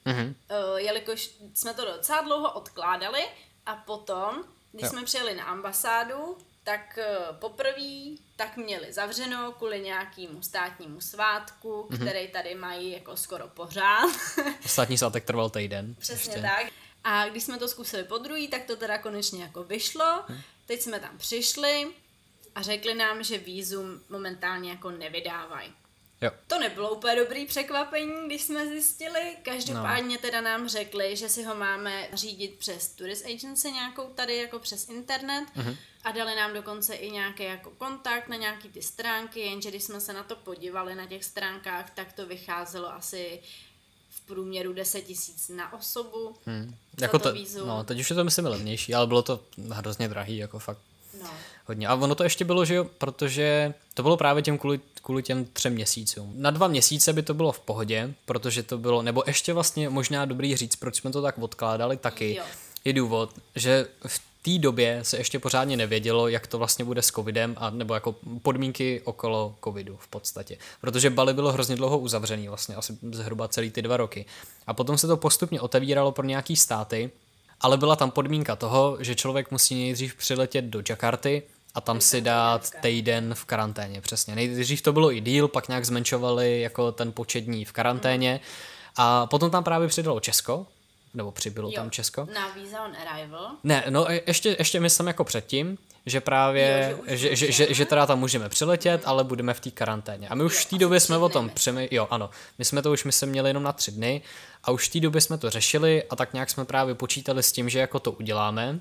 Mhm. 0.04 0.34
eh, 0.48 0.80
jelikož 0.82 1.30
jsme 1.54 1.74
to 1.74 1.84
docela 1.84 2.20
dlouho 2.22 2.52
odkládali 2.52 3.24
a 3.66 3.76
potom, 3.76 4.44
když 4.72 4.82
Jo. 4.82 4.88
jsme 4.88 5.04
přijeli 5.04 5.34
na 5.34 5.44
ambasádu, 5.44 6.38
tak 6.64 6.98
eh, 6.98 7.16
poprvé 7.32 8.16
tak 8.36 8.56
měli 8.56 8.92
zavřeno 8.92 9.52
kvůli 9.52 9.80
nějakému 9.80 10.42
státnímu 10.42 11.00
svátku, 11.00 11.86
Mhm. 11.90 12.00
který 12.00 12.28
tady 12.28 12.54
mají 12.54 12.90
jako 12.92 13.16
skoro 13.16 13.48
pořád. 13.48 14.10
Ostatní 14.64 14.98
svátek 14.98 15.24
trval 15.24 15.50
týden. 15.50 15.94
Přesně 15.98 16.32
ještě. 16.32 16.42
tak. 16.42 16.72
A 17.04 17.28
když 17.28 17.42
jsme 17.42 17.58
to 17.58 17.68
zkusili 17.68 18.04
po 18.04 18.18
druhý, 18.18 18.48
tak 18.48 18.64
to 18.64 18.76
teda 18.76 18.98
konečně 18.98 19.42
jako 19.42 19.64
vyšlo. 19.64 20.24
Teď 20.66 20.80
jsme 20.80 21.00
tam 21.00 21.18
přišli 21.18 21.92
a 22.54 22.62
řekli 22.62 22.94
nám, 22.94 23.22
že 23.22 23.38
výzum 23.38 24.00
momentálně 24.08 24.70
jako 24.70 24.90
nevydávají. 24.90 25.74
Jo. 26.20 26.30
To 26.46 26.58
nebylo 26.58 26.90
úplně 26.94 27.16
dobrý 27.16 27.46
překvapení, 27.46 28.12
když 28.26 28.42
jsme 28.42 28.66
zjistili. 28.66 29.20
No. 29.36 29.42
Každopádně 29.42 30.18
teda 30.18 30.40
nám 30.40 30.68
řekli, 30.68 31.16
že 31.16 31.28
si 31.28 31.42
ho 31.42 31.54
máme 31.54 32.08
řídit 32.12 32.54
přes 32.58 32.88
tourist 32.88 33.26
agency 33.26 33.72
nějakou 33.72 34.02
tady 34.08 34.36
jako 34.36 34.58
přes 34.58 34.88
internet 34.88 35.44
Mhm. 35.54 35.76
a 36.04 36.12
dali 36.12 36.36
nám 36.36 36.54
dokonce 36.54 36.94
i 36.94 37.10
nějaký 37.10 37.42
jako 37.42 37.70
kontakt 37.70 38.28
na 38.28 38.36
nějaký 38.36 38.68
ty 38.68 38.82
stránky, 38.82 39.40
jenže 39.40 39.70
když 39.70 39.82
jsme 39.84 40.00
se 40.00 40.12
na 40.12 40.22
to 40.22 40.36
podívali 40.36 40.94
na 40.94 41.06
těch 41.06 41.24
stránkách, 41.24 41.90
tak 41.90 42.12
to 42.12 42.26
vycházelo 42.26 42.92
asi 42.94 43.40
v 44.10 44.20
průměru 44.20 44.72
10 44.72 45.00
tisíc 45.02 45.48
na 45.48 45.72
osobu. 45.72 46.36
Hm. 46.46 46.74
za 46.98 47.04
Jako 47.06 47.18
to 47.18 47.34
no, 47.66 47.84
teď 47.84 48.00
už 48.00 48.10
je 48.10 48.16
to 48.16 48.24
myslím 48.24 48.46
levnější, 48.46 48.94
ale 48.94 49.06
bylo 49.06 49.22
to 49.22 49.44
hrozně 49.72 50.08
drahý, 50.08 50.36
jako 50.36 50.58
fakt 50.58 50.78
No. 51.22 51.30
Hodně. 51.66 51.88
A 51.88 51.94
ono 51.94 52.14
to 52.14 52.24
ještě 52.24 52.44
bylo, 52.44 52.64
že 52.64 52.74
jo, 52.74 52.84
protože 52.84 53.74
to 53.94 54.02
bylo 54.02 54.16
právě 54.16 54.42
těm 54.42 54.58
kvůli, 54.58 54.80
kvůli 55.02 55.22
těm 55.22 55.44
třem 55.44 55.72
měsícům. 55.72 56.32
Na 56.36 56.50
dva 56.50 56.68
měsíce 56.68 57.12
by 57.12 57.22
to 57.22 57.34
bylo 57.34 57.52
v 57.52 57.60
pohodě, 57.60 58.14
protože 58.24 58.62
to 58.62 58.78
bylo, 58.78 59.02
nebo 59.02 59.22
ještě 59.26 59.52
vlastně 59.52 59.88
možná 59.88 60.24
dobrý 60.24 60.56
říct, 60.56 60.76
proč 60.76 60.96
jsme 60.96 61.10
to 61.10 61.22
tak 61.22 61.38
odkládali 61.38 61.96
taky, 61.96 62.34
Jo. 62.34 62.44
je 62.84 62.92
důvod, 62.92 63.30
že 63.54 63.86
v 64.06 64.20
té 64.42 64.58
době 64.58 65.00
se 65.02 65.16
ještě 65.16 65.38
pořádně 65.38 65.76
nevědělo, 65.76 66.28
jak 66.28 66.46
to 66.46 66.58
vlastně 66.58 66.84
bude 66.84 67.02
s 67.02 67.06
covidem, 67.06 67.54
a, 67.58 67.70
nebo 67.70 67.94
jako 67.94 68.14
podmínky 68.42 69.00
okolo 69.04 69.54
covidu 69.64 69.96
v 70.00 70.08
podstatě. 70.08 70.58
Protože 70.80 71.10
Bali 71.10 71.34
bylo 71.34 71.52
hrozně 71.52 71.76
dlouho 71.76 71.98
uzavřený, 71.98 72.48
vlastně 72.48 72.74
asi 72.74 72.98
zhruba 73.12 73.48
celý 73.48 73.70
ty 73.70 73.82
dva 73.82 73.96
roky. 73.96 74.24
A 74.66 74.74
potom 74.74 74.98
se 74.98 75.06
to 75.06 75.16
postupně 75.16 75.60
otevíralo 75.60 76.12
pro 76.12 76.26
nějaký 76.26 76.56
státy, 76.56 77.10
ale 77.60 77.76
byla 77.76 77.96
tam 77.96 78.10
podmínka 78.10 78.56
toho, 78.56 78.96
že 79.00 79.14
člověk 79.14 79.50
musí 79.50 79.74
nejdřív 79.74 80.14
přiletět 80.14 80.64
do 80.64 80.82
Jakarty 80.88 81.42
a 81.76 81.80
tam 81.80 82.00
si 82.00 82.20
dát 82.20 82.70
týden 82.80 83.34
v 83.34 83.44
karanténě, 83.44 84.00
přesně. 84.00 84.34
Nejdřív 84.34 84.82
to 84.82 84.92
bylo 84.92 85.12
i 85.12 85.20
díl, 85.20 85.48
pak 85.48 85.68
nějak 85.68 85.84
zmenšovali 85.84 86.60
jako 86.60 86.92
ten 86.92 87.12
počet 87.12 87.40
dní 87.40 87.64
v 87.64 87.72
karanténě 87.72 88.40
a 88.96 89.26
potom 89.26 89.50
tam 89.50 89.64
právě 89.64 89.88
přidalo 89.88 90.20
Česko, 90.20 90.66
nebo 91.14 91.32
přibylo 91.32 91.72
tam 91.72 91.90
Česko. 91.90 92.28
Na 92.34 92.48
Visa 92.48 92.84
on 92.84 92.92
Arrival. 93.08 93.50
Ne, 93.64 93.84
no 93.90 94.10
e- 94.10 94.20
ještě, 94.26 94.56
ještě 94.58 94.80
myslím 94.80 95.06
jako 95.06 95.24
předtím, 95.24 95.78
že 96.06 96.20
právě, 96.20 96.88
Jo, 96.90 97.04
že 97.06 97.16
že, 97.16 97.36
že, 97.36 97.52
že, 97.52 97.74
že 97.74 97.84
teda 97.84 98.06
tam 98.06 98.18
můžeme 98.18 98.48
přiletět, 98.48 99.02
ale 99.04 99.24
budeme 99.24 99.54
v 99.54 99.60
té 99.60 99.70
karanténě. 99.70 100.28
A 100.28 100.34
my 100.34 100.44
už 100.44 100.54
Jo, 100.54 100.60
v 100.60 100.70
té 100.70 100.78
době 100.78 101.00
jsme 101.00 101.16
o 101.16 101.28
tom 101.28 101.44
my. 101.44 101.50
přemy... 101.50 101.88
Jo, 101.90 102.08
ano. 102.10 102.30
My 102.58 102.64
jsme 102.64 102.82
to 102.82 102.92
už, 102.92 103.04
my 103.04 103.12
jsme 103.12 103.26
měli 103.28 103.50
jenom 103.50 103.62
na 103.62 103.72
tři 103.72 103.92
dny 103.92 104.22
a 104.64 104.70
už 104.70 104.88
v 104.88 104.92
té 104.92 105.00
době 105.00 105.20
jsme 105.20 105.38
to 105.38 105.50
řešili 105.50 106.02
a 106.10 106.16
tak 106.16 106.32
nějak 106.32 106.50
jsme 106.50 106.64
právě 106.64 106.94
počítali 106.94 107.42
s 107.42 107.52
tím, 107.52 107.68
že 107.68 107.78
jako 107.78 108.00
to 108.00 108.12
uděláme. 108.12 108.80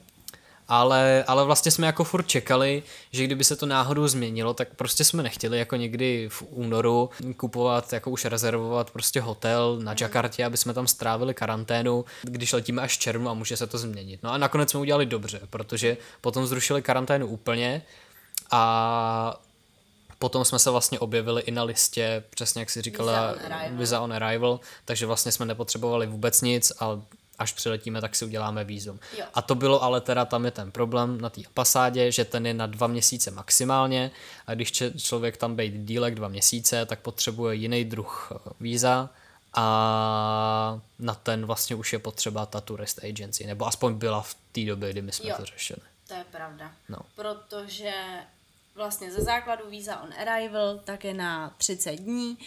Ale, 0.67 1.23
ale 1.27 1.45
vlastně 1.45 1.71
jsme 1.71 1.87
jako 1.87 2.03
furt 2.03 2.27
čekali, 2.27 2.83
že 3.11 3.23
kdyby 3.23 3.43
se 3.43 3.55
to 3.55 3.65
náhodou 3.65 4.07
změnilo, 4.07 4.53
tak 4.53 4.67
prostě 4.75 5.03
jsme 5.03 5.23
nechtěli 5.23 5.57
jako 5.59 5.75
někdy 5.75 6.29
v 6.29 6.43
únoru 6.49 7.09
kupovat, 7.37 7.93
jako 7.93 8.11
už 8.11 8.25
rezervovat 8.25 8.91
prostě 8.91 9.21
hotel 9.21 9.79
na 9.79 9.95
Jakartě, 10.01 10.45
aby 10.45 10.57
jsme 10.57 10.73
tam 10.73 10.87
strávili 10.87 11.33
karanténu, 11.33 12.05
když 12.21 12.53
letíme 12.53 12.81
až 12.81 12.97
červnu 12.97 13.29
a 13.29 13.33
může 13.33 13.57
se 13.57 13.67
to 13.67 13.77
změnit. 13.77 14.19
No 14.23 14.31
a 14.31 14.37
nakonec 14.37 14.71
jsme 14.71 14.79
udělali 14.79 15.05
dobře, 15.05 15.39
protože 15.49 15.97
potom 16.21 16.45
zrušili 16.47 16.81
karanténu 16.81 17.27
úplně 17.27 17.81
a 18.51 19.41
potom 20.19 20.45
jsme 20.45 20.59
se 20.59 20.69
vlastně 20.69 20.99
objevili 20.99 21.41
i 21.41 21.51
na 21.51 21.63
listě, 21.63 22.23
přesně 22.29 22.61
jak 22.61 22.69
si 22.69 22.81
říkala, 22.81 23.31
Visa 23.31 23.45
on 23.45 23.53
arrival. 23.53 23.77
Visa 23.77 23.99
on 23.99 24.13
Arrival, 24.13 24.59
takže 24.85 25.05
vlastně 25.05 25.31
jsme 25.31 25.45
nepotřebovali 25.45 26.07
vůbec 26.07 26.41
nic 26.41 26.71
a 26.79 27.01
až 27.39 27.53
přiletíme, 27.53 28.01
tak 28.01 28.15
si 28.15 28.25
uděláme 28.25 28.63
vízum. 28.63 28.99
Jo. 29.17 29.25
A 29.33 29.41
to 29.41 29.55
bylo 29.55 29.83
ale 29.83 30.01
teda, 30.01 30.25
tam 30.25 30.45
je 30.45 30.51
ten 30.51 30.71
problém 30.71 31.21
na 31.21 31.29
té 31.29 31.41
ambasádě, 31.47 32.11
že 32.11 32.25
ten 32.25 32.45
je 32.47 32.53
na 32.53 32.67
dva 32.67 32.87
měsíce 32.87 33.31
maximálně 33.31 34.11
a 34.47 34.53
když 34.53 34.83
člověk 34.97 35.37
tam 35.37 35.55
být 35.55 35.73
dílek 35.85 36.15
dva 36.15 36.27
měsíce, 36.27 36.85
tak 36.85 36.99
potřebuje 36.99 37.55
jiný 37.55 37.85
druh 37.85 38.31
eh, 38.35 38.49
víza 38.59 39.09
a 39.53 40.79
na 40.99 41.13
ten 41.15 41.45
vlastně 41.45 41.75
už 41.75 41.93
je 41.93 41.99
potřeba 41.99 42.45
ta 42.45 42.61
tourist 42.61 42.99
agency, 43.03 43.45
nebo 43.47 43.67
aspoň 43.67 43.93
byla 43.93 44.21
v 44.21 44.35
té 44.51 44.61
době, 44.65 44.89
kdy 44.91 45.01
my 45.01 45.11
jsme 45.11 45.29
Jo. 45.29 45.35
to 45.37 45.45
řešili. 45.45 45.79
To 46.07 46.13
je 46.13 46.23
pravda. 46.31 46.71
No. 46.89 46.97
Protože 47.15 47.91
vlastně 48.75 49.11
ze 49.11 49.21
základu 49.21 49.63
Visa 49.69 50.01
on 50.03 50.09
Arrival 50.21 50.79
tak 50.83 51.03
je 51.03 51.13
na 51.13 51.53
30 51.57 51.91
dní 51.95 52.37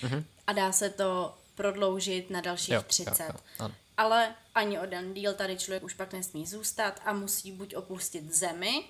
a 0.46 0.52
dá 0.52 0.72
se 0.72 0.90
to 0.90 1.34
prodloužit 1.54 2.30
na 2.30 2.40
dalších 2.40 2.68
Mhm. 2.68 2.74
Jo, 2.76 2.80
jo, 2.80 2.88
30. 2.88 3.22
jo, 3.28 3.40
ano. 3.58 3.74
Ale 3.98 4.34
ani 4.54 4.78
o 4.78 4.86
den 4.86 5.14
díl 5.14 5.34
tady 5.34 5.56
člověk 5.58 5.82
už 5.82 5.94
pak 5.94 6.12
nesmí 6.12 6.46
zůstat 6.46 7.00
a 7.04 7.12
musí 7.12 7.52
buď 7.52 7.74
opustit 7.74 8.34
zemi 8.34 8.84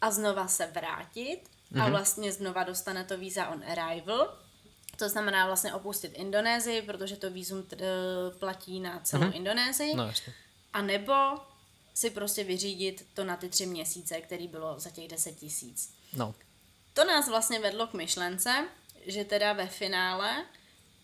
a 0.00 0.10
znova 0.10 0.48
se 0.48 0.66
vrátit 0.66 1.40
Mhm. 1.70 1.82
a 1.82 1.88
vlastně 1.88 2.32
znova 2.32 2.64
dostane 2.64 3.04
to 3.04 3.18
Visa 3.18 3.48
on 3.48 3.64
Arrival. 3.72 4.38
To 4.96 5.08
znamená 5.08 5.46
vlastně 5.46 5.74
opustit 5.74 6.12
Indonésii, 6.14 6.82
protože 6.82 7.16
to 7.16 7.30
vízum 7.30 7.62
t- 7.62 7.76
platí 8.38 8.80
na 8.80 9.00
celou 9.00 9.30
Indonésii. 9.32 9.94
No. 9.94 10.12
A 10.72 10.82
nebo 10.82 11.12
si 11.94 12.10
prostě 12.10 12.44
vyřídit 12.44 13.06
to 13.14 13.24
na 13.24 13.36
ty 13.36 13.48
tři 13.48 13.66
měsíce, 13.66 14.20
který 14.20 14.48
bylo 14.48 14.80
za 14.80 14.90
těch 14.90 15.08
10 15.08 15.32
tisíc. 15.32 15.94
No, 16.16 16.34
To 16.94 17.04
nás 17.04 17.28
vlastně 17.28 17.58
vedlo 17.60 17.86
k 17.86 17.92
myšlence, 17.94 18.68
že 19.06 19.24
teda 19.24 19.52
ve 19.52 19.66
finále 19.66 20.44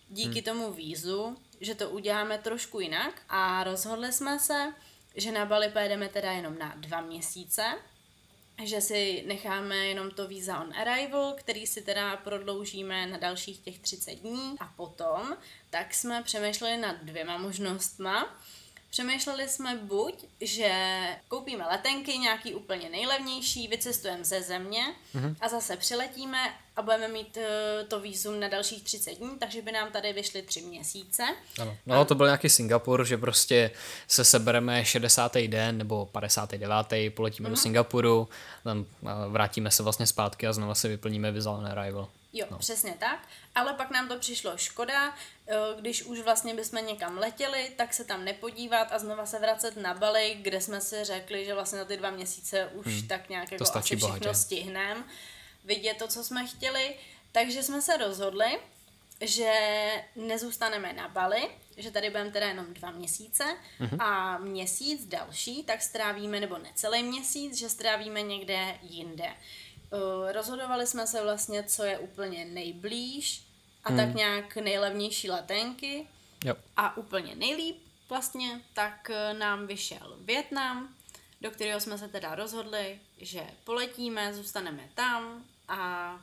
díky 0.09 0.35
Hmm. 0.51 0.59
tomu 0.59 0.73
vízu, 0.73 1.37
že 1.65 1.75
to 1.75 1.91
uděláme 1.91 2.39
trošku 2.39 2.81
jinak 2.81 3.23
a 3.29 3.65
rozhodli 3.65 4.13
jsme 4.13 4.39
se, 4.39 4.73
že 5.15 5.33
na 5.33 5.47
Bali 5.47 5.69
pojedeme 5.69 6.09
teda 6.09 6.33
jenom 6.33 6.59
na 6.59 6.75
dva 6.77 7.01
měsíce 7.01 7.63
že 8.63 8.81
si 8.81 9.25
necháme 9.27 9.77
jenom 9.77 10.11
to 10.11 10.29
víza 10.29 10.61
on 10.61 10.73
arrival, 10.77 11.35
který 11.37 11.67
si 11.67 11.83
teda 11.83 12.17
prodloužíme 12.17 13.07
na 13.07 13.19
dalších 13.19 13.59
těch 13.59 13.79
30 13.79 14.15
dní 14.15 14.57
a 14.61 14.67
potom 14.77 15.37
tak 15.71 15.95
jsme 15.95 16.23
přemýšleli 16.23 16.77
nad 16.77 16.97
dvěma 17.03 17.39
možnostma. 17.39 18.41
Přemýšleli 18.95 19.49
jsme 19.49 19.77
buď, 19.83 20.25
že 20.41 20.71
koupíme 21.29 21.65
letenky 21.67 22.19
nějaký 22.19 22.55
úplně 22.55 22.89
nejlevnější, 22.89 23.69
vycestujeme 23.69 24.25
ze 24.25 24.43
země 24.43 24.81
mm-hmm. 25.15 25.37
a 25.41 25.49
zase 25.49 25.77
přiletíme 25.77 26.39
a 26.77 26.83
budeme 26.83 27.09
mít 27.09 27.37
uh, 27.37 27.89
to 27.89 28.01
výzum 28.01 28.41
na 28.41 28.49
dalších 28.49 28.83
30 28.83 29.15
dní, 29.15 29.31
takže 29.39 29.63
by 29.63 29.73
nám 29.73 29.93
tady 29.93 30.13
vyšly 30.13 30.43
tři 30.43 30.61
měsíce. 30.63 31.23
Ano. 31.61 31.77
No 31.87 32.01
a... 32.01 32.05
to 32.05 32.15
byl 32.15 32.27
nějaký 32.27 32.49
Singapur, 32.49 33.05
že 33.05 33.19
prostě 33.19 33.71
se 34.09 34.25
sebereme 34.25 34.85
60. 34.85 35.37
den 35.37 35.79
nebo 35.79 36.07
59. 36.07 36.71
poletíme 37.15 37.47
mm-hmm. 37.47 37.51
do 37.51 37.57
mhm. 37.57 37.63
Singapuru, 37.63 38.29
tam 38.65 38.87
vrátíme 39.29 39.71
se 39.71 39.83
vlastně 39.83 40.07
zpátky 40.07 40.47
a 40.47 40.53
znova 40.53 40.75
si 40.75 40.89
vyplníme 40.89 41.33
visa 41.33 41.51
on 41.51 41.67
arrival. 41.67 42.09
Jo, 42.37 42.47
no. 42.51 42.59
přesně 42.59 42.97
tak. 42.99 43.29
Ale 43.55 43.75
pak 43.75 43.91
nám 43.91 44.09
to 44.09 44.19
přišlo 44.19 44.57
škoda, 44.57 45.15
eh, 45.47 45.55
když 45.81 46.03
už 46.03 46.21
vlastně 46.21 46.55
bychom 46.55 46.87
někam 46.87 47.19
letěli, 47.19 47.73
tak 47.77 47.95
se 47.95 48.05
tam 48.05 48.25
nepodívat 48.25 48.93
a 48.93 48.99
znova 48.99 49.27
se 49.27 49.39
vracet 49.39 49.77
na 49.77 49.95
Bali, 49.95 50.39
kde 50.43 50.61
jsme 50.61 50.81
si 50.81 51.05
řekli, 51.05 51.45
že 51.45 51.55
vlastně 51.55 51.79
na 51.79 51.85
ty 51.85 51.97
dva 51.97 52.11
měsíce 52.11 52.67
už 52.67 52.87
hmm. 52.87 53.09
tak 53.09 53.29
nějak 53.29 53.53
jako 53.53 53.65
asi 53.65 53.81
všechno 53.81 54.09
bohatě. 54.09 54.35
stihneme, 54.35 55.05
vidět 55.65 55.97
to, 55.99 56.09
co 56.09 56.25
jsme 56.25 56.47
chtěli. 56.47 56.97
Takže 57.33 57.63
jsme 57.63 57.83
se 57.83 57.97
rozhodli, 57.97 58.59
že 59.21 59.53
nezůstaneme 60.17 60.93
na 60.93 61.09
Bali, 61.09 61.51
že 61.77 61.91
tady 61.91 62.11
budeme 62.11 62.31
teda 62.31 62.47
jenom 62.47 62.75
dva 62.75 62.91
měsíce 62.91 63.45
mm-hmm. 63.81 64.03
a 64.03 64.39
měsíc 64.39 65.07
další, 65.07 65.63
tak 65.63 65.83
strávíme, 65.83 66.41
nebo 66.41 66.59
necelý 66.59 67.03
měsíc, 67.03 67.59
že 67.59 67.69
strávíme 67.69 68.23
někde 68.23 68.79
jinde. 68.83 69.35
Uh, 69.93 70.33
rozhodovali 70.33 70.87
jsme 70.87 71.07
se 71.07 71.23
vlastně, 71.23 71.63
co 71.63 71.85
je 71.85 71.99
úplně 71.99 72.45
nejblíž 72.45 73.45
a 73.85 73.89
hmm. 73.89 73.99
tak 73.99 74.15
nějak 74.15 74.57
nejlevnější 74.57 75.31
letenky. 75.31 76.09
Jo. 76.45 76.55
A 76.77 76.97
úplně 76.97 77.35
nejlíp 77.35 77.77
vlastně, 78.09 78.61
tak 78.75 79.11
eh, 79.11 79.35
nám 79.35 79.67
vyšel 79.67 80.17
Větnam, 80.21 80.95
do 81.41 81.51
kterého 81.51 81.81
jsme 81.81 81.99
se 81.99 82.09
teda 82.09 82.35
rozhodli, 82.35 83.01
že 83.19 83.47
poletíme, 83.65 84.35
zůstaneme 84.35 84.89
tam 84.95 85.45
a 85.69 86.21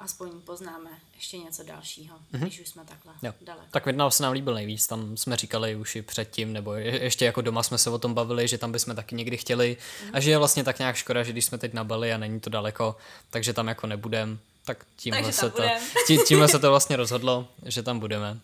aspoň 0.00 0.40
poznáme 0.40 0.90
ještě 1.14 1.38
něco 1.38 1.62
dalšího, 1.62 2.16
mm-hmm. 2.16 2.40
když 2.40 2.60
už 2.60 2.68
jsme 2.68 2.84
takhle 2.84 3.12
jo. 3.22 3.34
daleko. 3.40 3.66
Tak 3.70 3.84
Větnam 3.84 4.10
se 4.10 4.22
nám 4.22 4.32
líbil 4.32 4.54
nejvíc, 4.54 4.86
tam 4.86 5.16
jsme 5.16 5.36
říkali 5.36 5.76
už 5.76 5.96
i 5.96 6.02
předtím, 6.02 6.52
nebo 6.52 6.74
je, 6.74 7.02
ještě 7.02 7.24
jako 7.24 7.40
doma 7.40 7.62
jsme 7.62 7.78
se 7.78 7.90
o 7.90 7.98
tom 7.98 8.14
bavili, 8.14 8.48
že 8.48 8.58
tam 8.58 8.72
bychom 8.72 8.96
taky 8.96 9.14
někdy 9.14 9.36
chtěli 9.36 9.76
mm-hmm. 9.76 10.10
a 10.12 10.20
že 10.20 10.30
je 10.30 10.38
vlastně 10.38 10.64
tak 10.64 10.78
nějak 10.78 10.96
škoda, 10.96 11.22
že 11.22 11.32
když 11.32 11.44
jsme 11.44 11.58
teď 11.58 11.72
na 11.72 11.84
Bali 11.84 12.12
a 12.12 12.18
není 12.18 12.40
to 12.40 12.50
daleko, 12.50 12.96
takže 13.30 13.52
tam 13.52 13.68
jako 13.68 13.86
nebudem, 13.86 14.38
tak 14.64 14.86
tímhle, 14.96 15.32
se 15.32 15.50
to, 15.50 15.62
tí, 16.06 16.18
tímhle 16.18 16.48
se 16.48 16.58
to 16.58 16.70
vlastně 16.70 16.96
rozhodlo, 16.96 17.48
že 17.66 17.82
tam 17.82 17.98
budeme. 17.98 18.38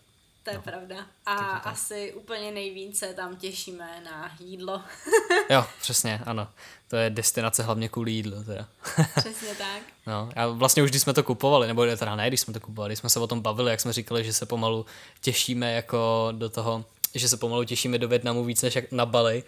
To 0.47 0.51
je 0.51 0.57
no. 0.57 0.63
pravda. 0.63 0.95
A 1.25 1.35
asi 1.57 2.13
úplně 2.13 2.51
nejvíce 2.51 3.13
tam 3.13 3.35
těšíme 3.35 4.01
na 4.05 4.31
jídlo. 4.39 4.81
jo, 5.49 5.65
přesně, 5.81 6.21
ano. 6.25 6.47
To 6.87 6.95
je 6.95 7.09
destinace 7.09 7.63
hlavně 7.63 7.89
kvůli 7.89 8.11
jídlu. 8.11 8.43
Teda. 8.43 8.67
Přesně 9.19 9.55
tak. 9.55 9.81
no, 10.07 10.29
a 10.35 10.47
vlastně 10.47 10.83
už 10.83 10.89
když 10.89 11.01
jsme 11.01 11.13
to 11.13 11.23
kupovali, 11.23 11.67
nebo 11.67 11.85
teda 11.97 12.15
ne, 12.15 12.27
když 12.27 12.41
jsme 12.41 12.53
to 12.53 12.59
kupovali, 12.59 12.89
když 12.89 12.99
jsme 12.99 13.09
se 13.09 13.19
o 13.19 13.27
tom 13.27 13.41
bavili, 13.41 13.71
jak 13.71 13.79
jsme 13.79 13.93
říkali, 13.93 14.23
že 14.23 14.33
se 14.33 14.45
pomalu 14.45 14.85
těšíme 15.21 15.73
jako 15.73 16.29
do 16.31 16.49
toho, 16.49 16.85
že 17.15 17.29
se 17.29 17.37
pomalu 17.37 17.63
těšíme 17.63 17.97
do 17.97 18.07
Větnamu 18.07 18.43
víc 18.43 18.61
než 18.61 18.77
na 18.91 19.05
Bali. 19.05 19.43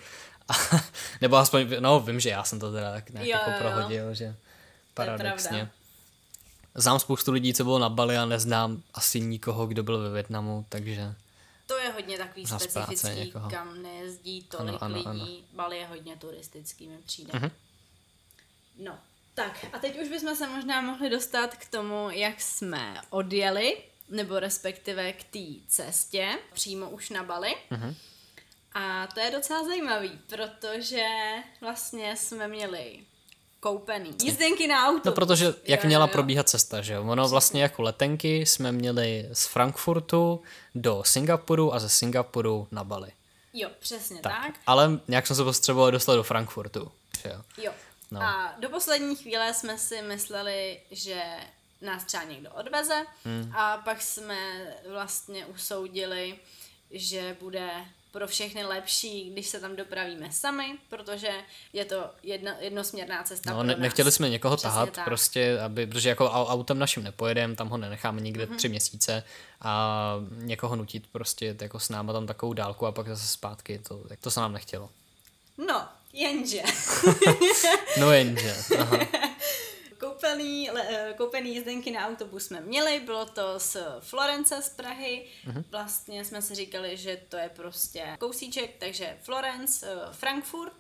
A, 0.47 0.53
nebo 1.21 1.35
aspoň, 1.35 1.67
no 1.79 1.99
vím, 1.99 2.19
že 2.19 2.29
já 2.29 2.43
jsem 2.43 2.59
to 2.59 2.71
teda 2.71 2.91
tak 2.91 3.09
nějak 3.09 3.27
jo, 3.27 3.37
jako 3.37 3.51
prohodil, 3.63 4.07
jo. 4.07 4.13
že 4.13 4.35
paradoxně. 4.93 5.69
Znám 6.75 6.99
spoustu 6.99 7.31
lidí, 7.31 7.53
co 7.53 7.63
bylo 7.63 7.79
na 7.79 7.89
Bali 7.89 8.17
a 8.17 8.25
neznám 8.25 8.83
asi 8.93 9.21
nikoho, 9.21 9.67
kdo 9.67 9.83
byl 9.83 9.99
ve 9.99 10.09
Větnamu, 10.09 10.65
takže... 10.69 11.15
To 11.67 11.77
je 11.77 11.89
hodně 11.89 12.17
takový 12.17 12.45
specifický, 12.47 13.33
kam 13.49 13.81
nejezdí 13.81 14.43
tolik 14.43 14.75
ano, 14.81 14.81
ano, 14.81 14.95
lidí. 14.95 15.07
Ano. 15.09 15.47
Bali 15.53 15.77
je 15.77 15.85
hodně 15.85 16.15
turistický, 16.15 16.87
mi 16.87 16.97
přijde. 16.97 17.33
Uh-huh. 17.33 17.51
No, 18.77 18.99
tak 19.33 19.65
a 19.73 19.79
teď 19.79 20.01
už 20.01 20.09
bychom 20.09 20.35
se 20.35 20.47
možná 20.47 20.81
mohli 20.81 21.09
dostat 21.09 21.55
k 21.55 21.69
tomu, 21.69 22.09
jak 22.09 22.41
jsme 22.41 23.01
odjeli, 23.09 23.77
nebo 24.09 24.39
respektive 24.39 25.13
k 25.13 25.23
té 25.23 25.45
cestě, 25.67 26.39
přímo 26.53 26.89
už 26.89 27.09
na 27.09 27.23
Bali. 27.23 27.55
Uh-huh. 27.71 27.95
A 28.73 29.07
to 29.07 29.19
je 29.19 29.31
docela 29.31 29.65
zajímavý, 29.65 30.19
protože 30.27 31.07
vlastně 31.61 32.15
jsme 32.15 32.47
měli 32.47 32.99
koupený. 33.59 34.15
Jízdenky 34.23 34.67
na 34.67 34.87
auto. 34.87 35.09
No 35.09 35.11
protože 35.11 35.53
jak 35.63 35.83
jo, 35.83 35.87
měla 35.87 36.05
jo. 36.05 36.11
probíhat 36.11 36.49
cesta, 36.49 36.81
že 36.81 36.93
jo? 36.93 37.03
Ono 37.03 37.29
vlastně 37.29 37.61
jako 37.61 37.81
letenky 37.81 38.45
jsme 38.45 38.71
měli 38.71 39.29
z 39.33 39.45
Frankfurtu 39.45 40.41
do 40.75 41.03
Singapuru 41.05 41.73
a 41.73 41.79
ze 41.79 41.89
Singapuru 41.89 42.67
na 42.71 42.83
Bali. 42.83 43.11
Jo, 43.53 43.69
přesně 43.79 44.21
tak. 44.21 44.45
tak. 44.45 44.55
Ale 44.67 44.99
nějak 45.07 45.27
jsem 45.27 45.35
se 45.35 45.43
potřeboval 45.43 45.91
dostat 45.91 46.15
do 46.15 46.23
Frankfurtu, 46.23 46.91
že 47.23 47.29
jo? 47.29 47.41
Jo. 47.63 47.71
No. 48.11 48.21
A 48.21 48.55
do 48.59 48.69
poslední 48.69 49.15
chvíle 49.15 49.53
jsme 49.53 49.77
si 49.77 50.01
mysleli, 50.01 50.79
že 50.91 51.23
nás 51.81 52.03
třeba 52.03 52.23
někdo 52.23 52.51
odveze 52.51 53.05
hmm. 53.25 53.51
a 53.55 53.77
pak 53.77 54.01
jsme 54.01 54.37
vlastně 54.89 55.45
usoudili, 55.45 56.39
že 56.91 57.37
bude 57.41 57.69
pro 58.11 58.27
všechny 58.27 58.63
lepší, 58.63 59.29
když 59.29 59.47
se 59.47 59.59
tam 59.59 59.75
dopravíme 59.75 60.31
sami, 60.31 60.77
protože 60.89 61.31
je 61.73 61.85
to 61.85 62.09
jedno, 62.23 62.51
jednosměrná 62.59 63.23
cesta. 63.23 63.53
No, 63.53 63.63
ne, 63.63 63.75
nechtěli 63.75 64.11
jsme 64.11 64.29
někoho 64.29 64.57
Přesně 64.57 64.69
tahat, 64.69 64.89
tak. 64.89 65.05
prostě, 65.05 65.59
aby, 65.59 65.87
protože 65.87 66.09
jako 66.09 66.25
autem 66.29 66.79
naším 66.79 67.03
nepojedeme, 67.03 67.55
tam 67.55 67.69
ho 67.69 67.77
nenecháme 67.77 68.21
nikde 68.21 68.45
mm-hmm. 68.45 68.55
tři 68.55 68.69
měsíce 68.69 69.23
a 69.61 70.13
někoho 70.31 70.75
nutit 70.75 71.03
prostě 71.11 71.55
jako 71.61 71.79
s 71.79 71.89
náma 71.89 72.13
tam 72.13 72.27
takovou 72.27 72.53
dálku 72.53 72.85
a 72.85 72.91
pak 72.91 73.07
zase 73.07 73.27
zpátky, 73.27 73.79
to, 73.87 74.03
to 74.21 74.31
se 74.31 74.39
nám 74.39 74.53
nechtělo. 74.53 74.89
No, 75.67 75.87
jenže. 76.13 76.61
no 77.99 78.11
jenže, 78.11 78.55
aha. 78.79 78.97
koupený, 80.19 80.69
eh, 80.69 81.13
koupený 81.17 81.55
jízdenky 81.55 81.91
na 81.91 82.07
autobus 82.07 82.45
jsme 82.45 82.61
měli, 82.61 82.99
bylo 82.99 83.25
to 83.25 83.59
z 83.59 83.77
Florence 83.99 84.61
z 84.61 84.69
Prahy, 84.69 85.27
uh-huh. 85.47 85.63
vlastně 85.71 86.25
jsme 86.25 86.41
si 86.41 86.55
říkali, 86.55 86.97
že 86.97 87.21
to 87.29 87.37
je 87.37 87.49
prostě 87.49 88.15
kousíček, 88.19 88.75
takže 88.79 89.17
Florence, 89.23 89.87
eh, 89.91 90.13
Frankfurt 90.13 90.73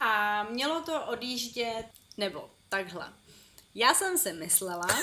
a 0.00 0.42
mělo 0.42 0.82
to 0.82 1.06
odjíždět, 1.06 1.86
nebo 2.16 2.50
takhle. 2.68 3.12
Já 3.74 3.94
jsem 3.94 4.18
si 4.18 4.32
myslela, 4.32 4.86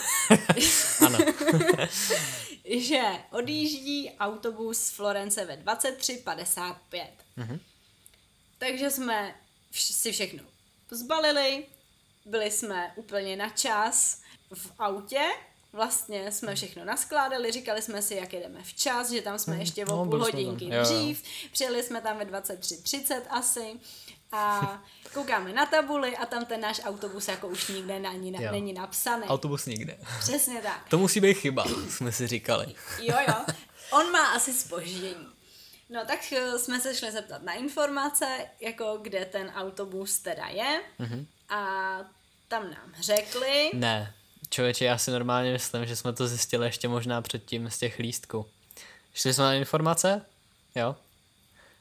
že 2.78 3.02
odjíždí 3.32 4.12
autobus 4.20 4.78
z 4.78 4.90
Florence 4.90 5.46
ve 5.46 5.58
23.55. 5.58 6.76
Uh-huh. 7.38 7.60
Takže 8.58 8.90
jsme 8.90 9.36
vš- 9.72 9.94
si 9.94 10.12
všechno 10.12 10.44
zbalili, 10.92 11.66
byli 12.26 12.52
jsme 12.52 12.94
úplně 12.96 13.36
na 13.36 13.50
čas 13.50 14.22
v 14.54 14.72
autě, 14.80 15.22
vlastně 15.74 16.32
jsme 16.32 16.56
všechno 16.56 16.86
naskládali, 16.86 17.52
říkali 17.52 17.82
jsme 17.82 18.02
si, 18.02 18.16
jak 18.16 18.34
jedeme 18.34 18.64
včas, 18.64 19.12
že 19.12 19.22
tam 19.22 19.40
jsme 19.40 19.54
mhm. 19.54 19.62
ještě 19.62 19.86
o 19.86 19.96
no, 19.96 20.06
půl 20.06 20.20
hodinky 20.20 20.66
jsme 20.66 20.82
dřív, 20.82 21.24
přijeli 21.52 21.84
jsme 21.84 22.02
tam 22.02 22.18
ve 22.18 22.26
23.30 22.26 23.22
asi 23.30 23.80
a 24.32 24.84
koukáme 25.14 25.54
na 25.54 25.66
tabuli 25.66 26.18
a 26.18 26.26
tam 26.26 26.46
ten 26.46 26.62
náš 26.62 26.82
autobus 26.84 27.28
jako 27.28 27.48
už 27.48 27.68
nikde 27.68 28.00
není, 28.00 28.32
na, 28.32 28.52
není 28.52 28.74
napsaný. 28.74 29.24
Autobus 29.24 29.66
nikde. 29.66 29.98
Přesně 30.20 30.62
tak. 30.62 30.90
To 30.90 30.98
musí 30.98 31.20
být 31.20 31.34
chyba, 31.34 31.66
jsme 31.90 32.12
si 32.12 32.28
říkali. 32.28 32.76
Jo, 33.00 33.16
jo. 33.28 33.36
On 33.92 34.12
má 34.12 34.28
asi 34.28 34.54
spoždění. 34.54 35.28
No 35.90 36.06
tak 36.06 36.20
eh, 36.34 36.60
jsme 36.60 36.82
se 36.82 36.96
šli 36.96 37.12
zeptat 37.12 37.44
na 37.44 37.54
informace, 37.54 38.26
jako 38.60 39.00
kde 39.02 39.26
ten 39.26 39.52
autobus 39.56 40.20
teda 40.20 40.48
je. 40.48 40.82
Mm-hmm. 41.00 41.26
A 41.50 41.98
tam 42.48 42.64
nám 42.64 42.94
řekli... 43.02 43.72
Ne, 43.74 44.14
člověče, 44.50 44.86
já 44.86 44.98
si 44.98 45.12
normálně 45.12 45.52
myslím, 45.52 45.86
že 45.86 45.96
jsme 45.96 46.14
to 46.14 46.28
zjistili 46.28 46.66
ještě 46.68 46.88
možná 46.88 47.22
předtím 47.22 47.70
z 47.70 47.78
těch 47.78 48.00
lístků. 48.00 48.46
Šli 49.14 49.34
jsme 49.34 49.44
na 49.44 49.54
informace? 49.54 50.22
Jo? 50.76 50.96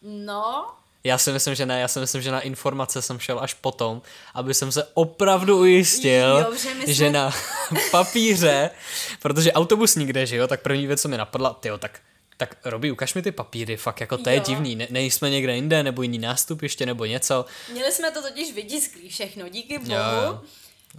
No. 0.03 0.75
Já 1.05 1.19
si 1.19 1.33
myslím, 1.33 1.55
že 1.55 1.67
ne, 1.67 1.81
já 1.81 1.89
si 1.89 2.01
myslím, 2.01 2.23
že 2.23 2.31
na 2.31 2.41
informace 2.41 3.03
jsem 3.03 3.19
šel 3.19 3.41
až 3.41 3.55
potom, 3.55 4.03
aby 4.35 4.55
jsem 4.55 4.73
se 4.73 4.89
opravdu 4.95 5.59
ujistil, 5.59 6.39
jo, 6.39 6.53
že, 6.53 6.59
jsme... 6.59 6.93
že 6.93 7.11
na 7.11 7.31
papíře, 7.91 8.71
protože 9.23 9.53
autobus 9.53 9.97
nikde, 9.97 10.27
že 10.27 10.37
jo, 10.37 10.47
tak 10.47 10.63
první 10.63 10.87
věc, 10.87 11.03
co 11.03 11.09
mi 11.09 11.17
napadla, 11.17 11.53
tyjo, 11.55 11.79
tak 11.79 12.01
tak 12.37 12.57
Robi, 12.65 12.91
ukaž 12.91 13.15
mi 13.15 13.23
ty 13.23 13.33
papíry, 13.33 13.77
fakt 13.77 14.01
jako 14.01 14.19
to 14.19 14.31
jo. 14.31 14.35
je 14.35 14.41
divný, 14.41 14.77
ne, 14.77 14.87
nejsme 14.91 15.31
někde 15.31 15.55
jinde, 15.55 15.83
nebo 15.83 16.03
jiný 16.03 16.19
nástup 16.19 16.63
ještě, 16.63 16.87
nebo 16.87 17.05
něco. 17.05 17.45
Měli 17.73 17.93
jsme 17.93 18.11
to 18.11 18.23
totiž 18.23 18.53
vytisklý 18.55 19.09
všechno, 19.09 19.49
díky 19.49 19.79
bohu. 19.79 19.93
Jo, 19.93 20.01
jo. 20.25 20.43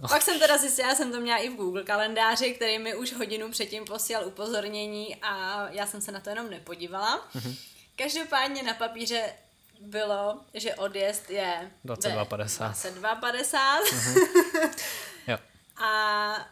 Oh. 0.02 0.08
Pak 0.08 0.22
jsem 0.22 0.38
teda 0.38 0.58
zjistila, 0.58 0.94
jsem 0.94 1.12
to 1.12 1.20
měla 1.20 1.38
i 1.38 1.48
v 1.48 1.54
Google 1.56 1.82
kalendáři, 1.84 2.50
který 2.54 2.78
mi 2.78 2.94
už 2.94 3.12
hodinu 3.12 3.50
předtím 3.50 3.84
posílal 3.84 4.26
upozornění 4.26 5.16
a 5.22 5.66
já 5.70 5.86
jsem 5.86 6.00
se 6.00 6.12
na 6.12 6.20
to 6.20 6.30
jenom 6.30 6.50
nepodívala. 6.50 7.28
Mm-hmm. 7.34 7.54
Každopádně 7.96 8.62
na 8.62 8.74
papíře 8.74 9.22
bylo, 9.80 10.40
že 10.54 10.74
odjezd 10.74 11.30
je 11.30 11.70
22.50. 11.84 12.72
22.50 12.72 14.70
Jo. 15.26 15.38
a 15.76 15.86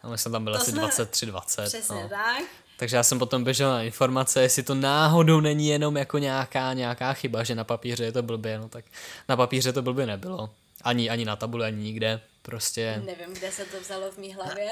A 0.03 0.09
my 0.09 0.17
jsme 0.17 0.31
tam 0.31 0.43
byli 0.43 0.57
asi 0.57 0.71
jsme- 0.71 0.81
23.20. 0.81 1.67
přesně 1.67 1.95
no. 2.03 2.09
tak. 2.09 2.43
Takže 2.77 2.95
já 2.95 3.03
jsem 3.03 3.19
potom 3.19 3.43
běžel 3.43 3.69
na 3.69 3.83
informace, 3.83 4.41
jestli 4.41 4.63
to 4.63 4.75
náhodou 4.75 5.39
není 5.39 5.67
jenom 5.67 5.97
jako 5.97 6.17
nějaká, 6.17 6.73
nějaká 6.73 7.13
chyba, 7.13 7.43
že 7.43 7.55
na 7.55 7.63
papíře 7.63 8.03
je 8.03 8.11
to 8.11 8.23
blbě, 8.23 8.59
no 8.59 8.69
tak 8.69 8.85
na 9.29 9.37
papíře 9.37 9.73
to 9.73 9.81
blbě 9.81 10.05
nebylo. 10.05 10.49
Ani, 10.81 11.09
ani 11.09 11.25
na 11.25 11.35
tabuli, 11.35 11.65
ani 11.65 11.83
nikde. 11.83 12.21
Prostě, 12.41 13.01
Nevím, 13.05 13.33
kde 13.35 13.51
se 13.51 13.65
to 13.65 13.79
vzalo 13.79 14.11
v 14.11 14.17
mý 14.17 14.33
hlavě, 14.33 14.71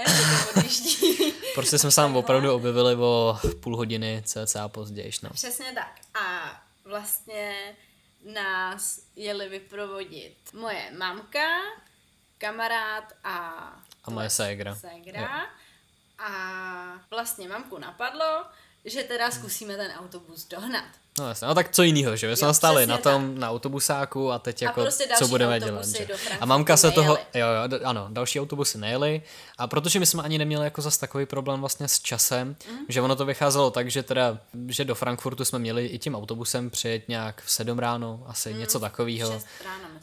prostě 1.53 1.77
jsme 1.79 1.91
se 1.91 1.95
tam 1.95 2.15
opravdu 2.15 2.53
objevili 2.55 2.95
o 2.95 3.37
půl 3.59 3.77
hodiny 3.77 4.21
cca 4.25 4.67
později. 4.67 5.11
No. 5.23 5.29
Přesně 5.29 5.65
tak. 5.75 5.99
A 6.23 6.53
vlastně 6.85 7.75
nás 8.33 8.99
jeli 9.15 9.49
vyprovodit 9.49 10.37
moje 10.53 10.91
mamka, 10.97 11.47
kamarád 12.37 13.03
a, 13.23 13.47
A 14.03 14.11
moje 14.11 14.29
ségra. 14.29 14.75
ségra. 14.75 15.45
A 16.23 17.01
vlastně 17.09 17.47
mamku 17.47 17.77
napadlo, 17.77 18.45
že 18.85 19.03
teda 19.03 19.31
zkusíme 19.31 19.77
ten 19.77 19.91
autobus 19.91 20.47
dohnat. 20.47 21.02
No 21.19 21.27
jasně, 21.27 21.47
no 21.47 21.55
tak 21.55 21.71
co 21.71 21.83
jiného, 21.83 22.15
že? 22.15 22.27
My 22.27 22.35
jsme 22.37 22.47
Jo, 22.47 22.53
stáli 22.53 22.87
na 22.87 22.97
tom, 22.97 23.39
na 23.39 23.49
autobusáku 23.49 24.31
a 24.31 24.39
teď 24.39 24.61
jako, 24.61 24.81
prostě 24.81 25.07
co 25.17 25.27
budeme 25.27 25.59
dělat, 25.59 25.85
že? 25.85 26.07
A 26.39 26.45
mamka 26.45 26.77
se 26.77 26.91
toho, 26.91 27.13
nejeli. 27.33 27.55
jo, 27.55 27.61
jo, 27.61 27.67
d- 27.67 27.79
ano, 27.85 28.07
další 28.09 28.39
autobusy 28.41 28.77
nejeli 28.77 29.21
a 29.57 29.67
protože 29.67 29.99
my 29.99 30.05
jsme 30.05 30.23
ani 30.23 30.37
neměli 30.37 30.63
jako 30.63 30.81
zas 30.81 30.97
takový 30.97 31.25
problém 31.25 31.59
vlastně 31.59 31.87
s 31.87 31.99
časem, 31.99 32.55
Mhm. 32.69 32.85
že 32.89 33.01
ono 33.01 33.15
to 33.15 33.25
vycházelo 33.25 33.71
tak, 33.71 33.91
že 33.91 34.03
teda, 34.03 34.37
že 34.67 34.85
do 34.85 34.95
Frankfurtu 34.95 35.45
jsme 35.45 35.59
měli 35.59 35.85
i 35.85 35.99
tím 35.99 36.15
autobusem 36.15 36.69
přijet 36.69 37.09
nějak 37.09 37.41
v 37.45 37.51
7 37.51 37.79
ráno, 37.79 38.23
asi 38.27 38.53
něco 38.53 38.79
takového. 38.79 39.41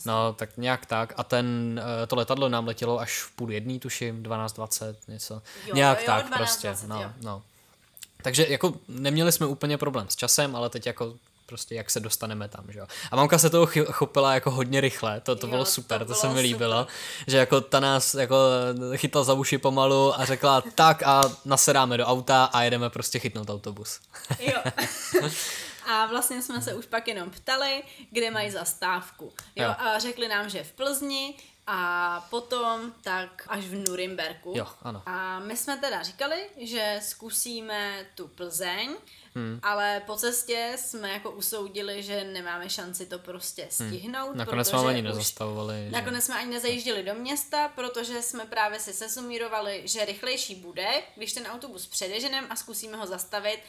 No, 0.06 0.32
tak 0.32 0.50
nějak 0.56 0.86
tak. 0.86 1.12
A 1.16 1.24
ten, 1.24 1.80
eh, 2.02 2.06
to 2.06 2.16
letadlo 2.16 2.48
nám 2.48 2.66
letělo 2.66 3.00
až 3.00 3.22
v 3.22 3.30
půl 3.36 3.52
jedný, 3.52 3.80
tuším, 3.80 4.22
12.20, 4.22 4.96
něco. 5.08 5.42
Jo, 5.66 5.74
nějak 5.74 6.00
jo, 6.00 6.06
tak 6.06 6.26
12:20, 6.26 6.36
prostě. 6.36 6.66
jo. 6.68 6.74
No, 6.88 7.12
no. 7.22 7.42
Takže 8.22 8.46
jako 8.48 8.74
neměli 8.88 9.32
jsme 9.32 9.46
úplně 9.46 9.78
problém 9.78 10.06
s 10.08 10.16
časem, 10.16 10.56
ale 10.56 10.70
teď 10.70 10.86
jako 10.86 11.14
prostě 11.46 11.74
jak 11.74 11.90
se 11.90 12.00
dostaneme 12.00 12.48
tam, 12.48 12.64
že 12.68 12.78
jo. 12.78 12.86
A 13.10 13.16
mamka 13.16 13.38
se 13.38 13.50
toho 13.50 13.68
chopila 13.84 14.34
jako 14.34 14.50
hodně 14.50 14.80
rychle, 14.80 15.20
to, 15.20 15.36
to 15.36 15.46
Jo, 15.46 15.50
bylo 15.50 15.64
to 15.64 15.70
super, 15.70 15.98
to, 15.98 16.04
bylo 16.04 16.16
se 16.18 16.28
mi 16.28 16.40
líbilo, 16.40 16.80
super. 16.80 16.94
že 17.26 17.36
jako 17.36 17.60
ta 17.60 17.80
nás 17.80 18.14
jako 18.14 18.36
chytla 18.96 19.24
za 19.24 19.32
uši 19.32 19.58
pomalu 19.58 20.20
a 20.20 20.24
řekla 20.24 20.62
tak 20.74 21.02
a 21.02 21.22
nasedáme 21.44 21.96
do 21.96 22.06
auta 22.06 22.44
a 22.44 22.62
jedeme 22.62 22.90
prostě 22.90 23.18
chytnout 23.18 23.50
autobus. 23.50 24.00
Jo. 24.40 24.62
A 25.86 26.06
vlastně 26.06 26.42
jsme 26.42 26.62
se 26.62 26.74
už 26.74 26.86
pak 26.86 27.08
jenom 27.08 27.30
ptali, 27.30 27.82
kde 28.10 28.30
mají 28.30 28.50
zastávku. 28.50 29.32
Jo, 29.56 29.64
Jo. 29.64 29.74
a 29.78 29.98
řekli 29.98 30.28
nám, 30.28 30.48
že 30.50 30.64
v 30.64 30.72
Plzni 30.72 31.34
a 31.66 32.20
potom 32.30 32.92
tak 33.02 33.44
až 33.48 33.64
v 33.64 33.74
Nurimberku. 33.88 34.52
Jo, 34.56 34.66
ano. 34.82 35.02
A 35.06 35.38
my 35.38 35.56
jsme 35.56 35.76
teda 35.76 36.02
říkali, 36.02 36.46
že 36.56 37.00
zkusíme 37.02 38.06
tu 38.14 38.28
Plzeň, 38.28 38.96
Hmm. 39.34 39.60
ale 39.62 40.02
po 40.06 40.16
cestě 40.16 40.72
jsme 40.78 41.10
jako 41.12 41.30
usoudili, 41.30 42.02
že 42.02 42.24
nemáme 42.24 42.70
šanci 42.70 43.06
to 43.06 43.18
prostě 43.18 43.66
stihnout. 43.70 44.28
Hmm. 44.28 44.38
Nakonec 44.38 44.68
jsme 44.68 44.78
ani 44.78 45.02
nezastavovali. 45.02 45.84
že- 45.84 45.90
Nakonec 45.90 46.24
jsme 46.24 46.34
ani 46.34 46.50
nezajížděli 46.50 47.02
do 47.02 47.14
města, 47.14 47.68
protože 47.68 48.22
jsme 48.22 48.44
právě 48.44 48.80
si 48.80 48.92
sesumírovali, 48.92 49.82
že 49.84 50.04
rychlejší 50.04 50.54
bude, 50.54 50.88
když 51.16 51.32
ten 51.32 51.46
autobus 51.46 51.86
předeženem 51.86 52.46
a 52.50 52.56
zkusíme 52.56 52.96
ho 52.96 53.06
zastavit 53.06 53.60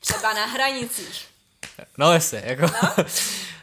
třeba 0.00 0.32
na 0.34 0.44
hranicích. 0.46 1.28
No 1.98 2.12
jasně, 2.12 2.42
jako... 2.46 2.62
No. 2.62 3.04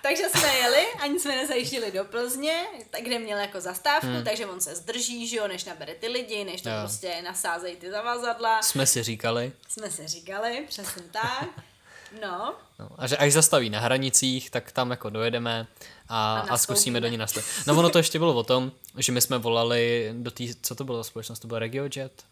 Takže 0.02 0.24
jsme 0.30 0.56
jeli, 0.56 0.86
ani 1.00 1.20
jsme 1.20 1.36
nezajížděli 1.36 1.92
do 1.92 2.06
Plzně, 2.06 2.64
tak 2.90 3.02
kde 3.02 3.20
měl 3.20 3.40
jako 3.40 3.62
zastávku, 3.62 4.08
hmm. 4.08 4.24
takže 4.24 4.46
on 4.46 4.62
se 4.62 4.76
zdrží, 4.76 5.28
že 5.28 5.38
jo, 5.38 5.48
než 5.48 5.66
nabere 5.66 5.96
ty 5.96 6.08
lidi, 6.08 6.44
než 6.44 6.62
to 6.62 6.70
Jo. 6.70 6.76
prostě 6.80 7.22
nasázejí 7.24 7.76
ty 7.76 7.92
zavazadla. 7.92 8.62
jsme 8.62 8.86
si 8.86 9.04
říkali, 9.04 9.52
Jsme 9.68 9.92
si 9.92 10.08
říkali, 10.08 10.66
přesně 10.68 11.04
tak. 11.12 11.50
No, 12.22 12.56
No, 12.80 12.90
a 12.98 13.08
že 13.08 13.18
až 13.18 13.34
zastaví 13.34 13.70
na 13.70 13.80
hranicích, 13.80 14.50
tak 14.50 14.72
tam 14.72 14.92
jako 14.92 15.10
dojedeme 15.10 15.68
a, 16.10 16.40
A 16.40 16.54
a, 16.54 16.58
zkusíme 16.58 17.02
do 17.02 17.08
ní 17.08 17.18
nastavit. 17.18 17.48
No 17.68 17.74
ono 17.80 17.90
to 17.90 17.98
ještě 17.98 18.20
bylo 18.20 18.34
o 18.34 18.44
tom, 18.44 18.72
že 18.98 19.12
my 19.12 19.22
jsme 19.22 19.38
volali 19.38 20.10
do 20.14 20.32
té, 20.32 20.44
co 20.62 20.76
to 20.76 20.84
bylo 20.84 20.98
za 20.98 21.04
společnost, 21.04 21.40
to 21.40 21.48
byl 21.48 21.60
RegioJet? 21.60 22.24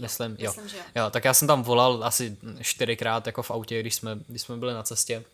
Myslím, 0.00 0.36
jo. 0.38 0.50
Myslím, 0.50 0.68
že 0.68 0.76
jo. 0.76 0.82
jo. 0.94 1.10
tak 1.10 1.24
já 1.24 1.34
jsem 1.34 1.48
tam 1.48 1.62
volal 1.62 2.04
asi 2.04 2.36
čtyřikrát 2.60 3.26
jako 3.26 3.42
v 3.42 3.50
autě, 3.50 3.80
když 3.80 3.94
jsme, 3.94 4.18
když 4.28 4.42
jsme 4.42 4.56
byli 4.56 4.74
na 4.74 4.82
cestě 4.82 5.24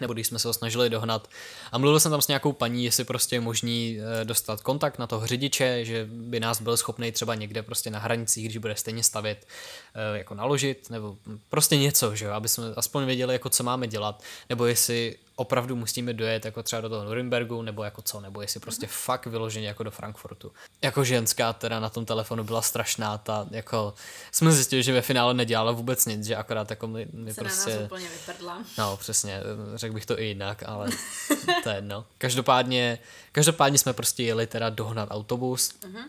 nebo 0.00 0.12
když 0.12 0.26
jsme 0.26 0.38
se 0.38 0.48
ho 0.48 0.54
snažili 0.54 0.90
dohnat. 0.90 1.28
A 1.72 1.78
mluvil 1.78 2.00
jsem 2.00 2.10
tam 2.10 2.22
s 2.22 2.28
nějakou 2.28 2.52
paní, 2.52 2.84
jestli 2.84 3.04
prostě 3.04 3.36
je 3.36 3.40
možný 3.40 3.98
eh, 4.00 4.24
dostat 4.24 4.60
kontakt 4.60 4.98
na 4.98 5.06
toho 5.06 5.26
řidiče, 5.26 5.84
že 5.84 6.08
by 6.10 6.40
nás 6.40 6.60
byl 6.60 6.76
schopný 6.76 7.12
třeba 7.12 7.34
někde 7.34 7.62
prostě 7.62 7.90
na 7.90 7.98
hranicích, 7.98 8.44
když 8.44 8.56
bude 8.56 8.76
stejně 8.76 9.02
stavět, 9.02 9.46
eh, 9.89 9.89
jako 10.14 10.34
naložit, 10.34 10.90
nebo 10.90 11.16
prostě 11.48 11.76
něco, 11.76 12.16
že 12.16 12.24
jo, 12.24 12.32
aby 12.32 12.48
jsme 12.48 12.64
aspoň 12.76 13.04
věděli, 13.04 13.32
jako 13.34 13.48
co 13.50 13.62
máme 13.62 13.86
dělat, 13.86 14.22
nebo 14.48 14.66
jestli 14.66 15.16
opravdu 15.36 15.76
musíme 15.76 16.12
dojet 16.12 16.44
jako 16.44 16.62
třeba 16.62 16.82
do 16.82 16.88
toho 16.88 17.04
Norimbergu, 17.04 17.62
nebo 17.62 17.84
jako 17.84 18.02
co, 18.02 18.20
nebo 18.20 18.42
jestli 18.42 18.60
prostě 18.60 18.86
Mhm. 18.86 18.92
fakt 18.94 19.26
vyloženě 19.26 19.68
jako 19.68 19.82
do 19.82 19.90
Frankfurtu. 19.90 20.52
Jako 20.82 21.04
ženská 21.04 21.52
teda 21.52 21.80
na 21.80 21.88
tom 21.90 22.04
telefonu 22.04 22.44
byla 22.44 22.62
strašná, 22.62 23.18
ta 23.18 23.46
jako 23.50 23.94
jsme 24.32 24.52
zjistili, 24.52 24.82
že 24.82 24.92
ve 24.92 25.02
finále 25.02 25.34
nedělala 25.34 25.72
vůbec 25.72 26.06
nic, 26.06 26.26
že 26.26 26.36
akorát 26.36 26.70
jako 26.70 26.86
my, 26.86 27.06
my 27.12 27.34
Se 27.34 27.40
na 27.40 27.48
prostě... 27.48 27.70
nás 27.70 27.80
úplně 27.84 28.08
vyprdla. 28.08 28.58
No, 28.78 28.96
přesně, 28.96 29.40
řekl 29.74 29.94
bych 29.94 30.06
to 30.06 30.20
i 30.20 30.24
jinak, 30.24 30.62
ale 30.66 30.88
to 31.62 31.68
je 31.68 31.74
jedno. 31.74 32.04
Každopádně, 32.18 32.98
každopádně 33.32 33.78
jsme 33.78 33.92
prostě 33.92 34.22
jeli 34.22 34.46
teda 34.46 34.70
dohnat 34.70 35.08
autobus 35.10 35.72
Mhm. 35.86 36.02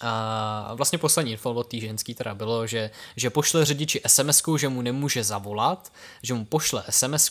A 0.00 0.74
vlastně 0.74 0.98
poslední 0.98 1.32
info 1.32 1.50
od 1.50 1.70
té 1.70 1.80
ženský 1.80 2.14
teda 2.14 2.34
bylo, 2.34 2.66
že, 2.66 2.90
že 3.16 3.30
pošle 3.30 3.64
řidiči 3.64 4.00
sms 4.06 4.42
že 4.58 4.68
mu 4.68 4.82
nemůže 4.82 5.24
zavolat, 5.24 5.92
že 6.22 6.34
mu 6.34 6.44
pošle 6.44 6.84
sms 6.90 7.30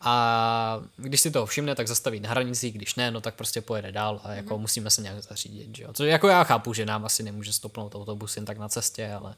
a 0.00 0.80
když 0.96 1.20
si 1.20 1.30
toho 1.30 1.46
všimne, 1.46 1.74
tak 1.74 1.88
zastaví 1.88 2.20
na 2.20 2.30
hranicích, 2.30 2.74
když 2.74 2.94
ne, 2.94 3.10
no 3.10 3.20
tak 3.20 3.34
prostě 3.34 3.60
pojede 3.60 3.92
dál 3.92 4.20
a 4.24 4.32
jako 4.32 4.58
musíme 4.58 4.90
se 4.90 5.02
nějak 5.02 5.22
zařídit, 5.22 5.76
že 5.76 5.82
jo. 5.82 5.92
Co 5.92 6.04
jako 6.04 6.28
já 6.28 6.44
chápu, 6.44 6.74
že 6.74 6.86
nám 6.86 7.04
asi 7.04 7.22
nemůže 7.22 7.52
stopnout 7.52 7.94
autobus 7.94 8.36
jen 8.36 8.44
tak 8.44 8.58
na 8.58 8.68
cestě, 8.68 9.12
ale 9.12 9.34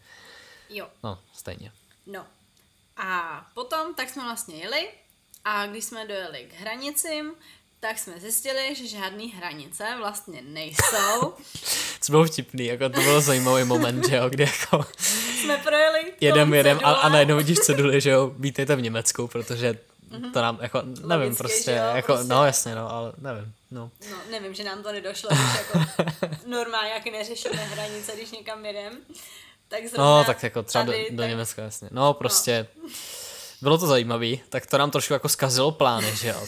Jo. 0.71 0.89
no, 1.03 1.19
stejně. 1.35 1.73
No. 2.07 2.27
A 2.97 3.47
potom 3.55 3.95
tak 3.95 4.09
jsme 4.09 4.23
vlastně 4.23 4.57
jeli 4.57 4.89
a 5.45 5.67
když 5.67 5.85
jsme 5.85 6.07
dojeli 6.07 6.49
k 6.51 6.61
hranicím, 6.61 7.33
tak 7.81 7.99
jsme 7.99 8.21
zjistili, 8.21 8.75
že 8.75 8.87
žádný 8.87 9.33
hranice 9.33 9.85
vlastně 9.99 10.43
nejsou. 10.43 11.35
Co 12.01 12.13
bylo 12.13 12.25
vtipný, 12.25 12.67
jako 12.67 12.89
to 12.89 13.01
byl 13.01 13.21
zajímavý 13.21 13.65
moment, 13.65 14.09
že 14.09 14.17
jo, 14.17 14.29
kdy 14.29 14.43
jako 14.43 14.87
jsme 15.41 15.57
projeli 15.59 16.13
jedem, 16.21 16.55
jedem 16.55 16.81
a, 16.85 16.93
a 16.93 17.09
najednou 17.09 17.37
vidíš 17.37 17.59
ceduly, 17.59 18.01
že 18.01 18.11
jo, 18.11 18.33
vítejte 18.39 18.77
v 18.77 18.83
Německu, 18.83 19.29
protože 19.29 19.79
to 20.33 20.43
nám, 20.43 20.59
jako, 20.63 20.83
nevím, 20.85 21.11
Logicky, 21.25 21.37
prostě, 21.43 21.71
jo, 21.71 21.97
jako, 21.97 22.13
prostě. 22.13 22.29
no 22.29 22.45
jasně, 22.45 22.75
no, 22.75 22.91
ale 22.91 23.13
nevím, 23.19 23.53
no. 23.71 23.91
No, 24.11 24.17
nevím, 24.31 24.55
že 24.55 24.65
nám 24.65 24.83
to 24.83 24.93
nedošlo, 24.93 25.31
když 25.33 25.55
jako 25.59 25.79
normálně 26.47 26.91
jak 26.91 27.05
neřešíme 27.07 27.57
hranice, 27.57 28.13
když 28.17 28.31
někam 28.31 28.67
jedem. 28.67 28.93
Tak 29.69 29.87
zrovna 29.87 30.05
No, 30.19 30.25
tak 30.25 30.43
jako 30.43 30.63
třeba 30.63 30.85
do, 30.85 30.93
tady, 30.93 31.07
do 31.11 31.17
tak- 31.23 31.31
Německa, 31.31 31.63
jasně. 31.63 31.89
No, 31.93 32.15
prostě, 32.15 32.67
bylo 33.63 33.79
to 33.79 33.87
zajímavý, 33.87 34.41
tak 34.49 34.67
to 34.67 34.79
nám 34.79 34.91
trošku 34.91 35.13
jako 35.13 35.29
zkazilo 35.29 35.73
plány, 35.73 36.17
že 36.17 36.29
jo. 36.29 36.47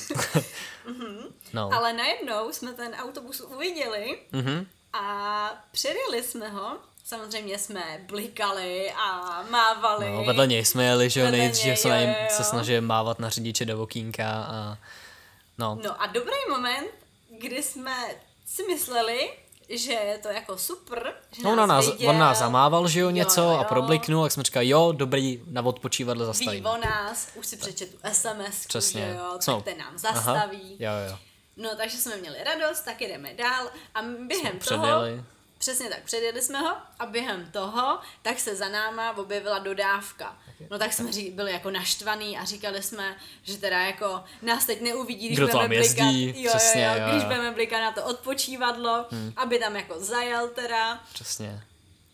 no. 1.53 1.71
Ale 1.73 1.93
najednou 1.93 2.53
jsme 2.53 2.73
ten 2.73 2.95
autobus 2.95 3.41
uviděli 3.41 4.19
Mhm. 4.33 4.67
a 4.93 5.51
předjeli 5.73 6.23
jsme 6.23 6.49
ho. 6.49 6.77
Samozřejmě 7.05 7.59
jsme 7.59 8.01
blikali 8.07 8.93
a 8.93 9.43
mávali. 9.51 10.11
No, 10.13 10.25
vedle 10.25 10.47
něj 10.47 10.65
jsme 10.65 10.85
jeli, 10.85 11.11
že 11.11 11.21
jo, 11.21 11.31
nejdřív 11.31 11.79
se, 11.79 12.17
se 12.31 12.45
snažili 12.45 12.81
mávat 12.81 13.19
na 13.19 13.29
řidiče 13.29 13.65
do 13.65 13.83
okýnka 13.83 14.31
a 14.31 14.79
no, 15.59 15.79
No 15.85 16.03
a 16.03 16.07
dobrý 16.07 16.37
moment, 16.51 16.89
kdy 17.41 17.63
jsme 17.63 17.97
si 18.47 18.63
mysleli, 18.67 19.31
že 19.69 19.93
je 19.93 20.19
to 20.19 20.29
jako 20.29 20.59
super, 20.59 21.15
že 21.33 21.43
No, 21.43 21.53
on, 21.63 21.69
nás, 21.69 21.87
viděl, 21.91 22.11
on 22.11 22.19
nás 22.19 22.39
zamával, 22.39 22.89
že 22.89 23.01
jo, 23.01 23.11
něco 23.11 23.41
jo, 23.43 23.49
a 23.49 23.53
jo. 23.59 23.65
probliknul, 23.69 24.23
jak 24.25 24.33
jsme 24.33 24.43
říkali, 24.43 24.69
jo, 24.69 24.93
dobrý, 24.93 25.43
na 25.51 25.63
odpočívadle 25.63 26.25
ví 26.25 26.27
zastavíme. 26.27 26.71
o 26.71 26.77
nás, 26.77 27.29
už 27.35 27.47
si 27.47 27.57
přečetl 27.57 27.97
SMS, 28.13 28.67
Přesně. 28.69 29.01
že 29.01 29.17
jo, 29.19 29.37
Co? 29.41 29.55
tak 29.55 29.65
ten 29.65 29.79
nám 29.79 29.99
zastaví. 29.99 30.77
Jo, 30.79 30.91
jo. 31.11 31.19
No, 31.57 31.71
takže 31.77 31.97
jsme 31.97 32.17
měli 32.17 32.37
radost, 32.45 32.81
tak 32.81 33.01
jdeme 33.01 33.35
dál 33.35 33.71
a 33.95 34.03
během 34.03 34.59
toho, 34.59 34.59
Předjeli. 34.59 35.25
Přesně 35.59 35.89
tak, 35.89 36.03
předjeli 36.03 36.43
jsme 36.43 36.61
ho 36.61 36.77
a 36.99 37.07
během 37.07 37.51
toho, 37.51 37.99
tak 38.23 38.41
se 38.41 38.57
za 38.57 38.69
náma 38.69 39.17
objevila 39.17 39.59
dodávka. 39.59 40.39
No 40.71 40.79
tak 40.79 40.93
jsme 40.93 41.13
ří, 41.13 41.31
byli 41.31 41.53
jako 41.53 41.71
naštvaný 41.71 42.39
a 42.39 42.45
říkali 42.45 42.83
jsme, 42.83 43.17
že 43.43 43.59
teda 43.59 43.79
jako 43.79 44.25
nás 44.43 44.67
teď 44.67 44.81
neuvidí, 44.81 45.27
když 45.27 45.39
Kdo 45.39 45.47
budeme 45.47 45.65
tam 45.65 45.73
jezdí, 45.73 46.25
blikat, 46.25 46.43
jo, 46.43 46.51
přesně, 46.51 46.85
jo, 46.85 46.93
jo, 46.93 47.03
jo, 47.03 47.09
když 47.11 47.25
budeme 47.25 47.51
blikat 47.53 47.81
na 47.81 47.93
to 47.93 48.05
odpočívadlo, 48.05 49.07
hmm. 49.11 49.33
aby 49.37 49.59
tam 49.59 49.77
jako 49.77 50.01
zajel 50.01 50.49
teda. 50.49 51.01
Přesně. 51.13 51.63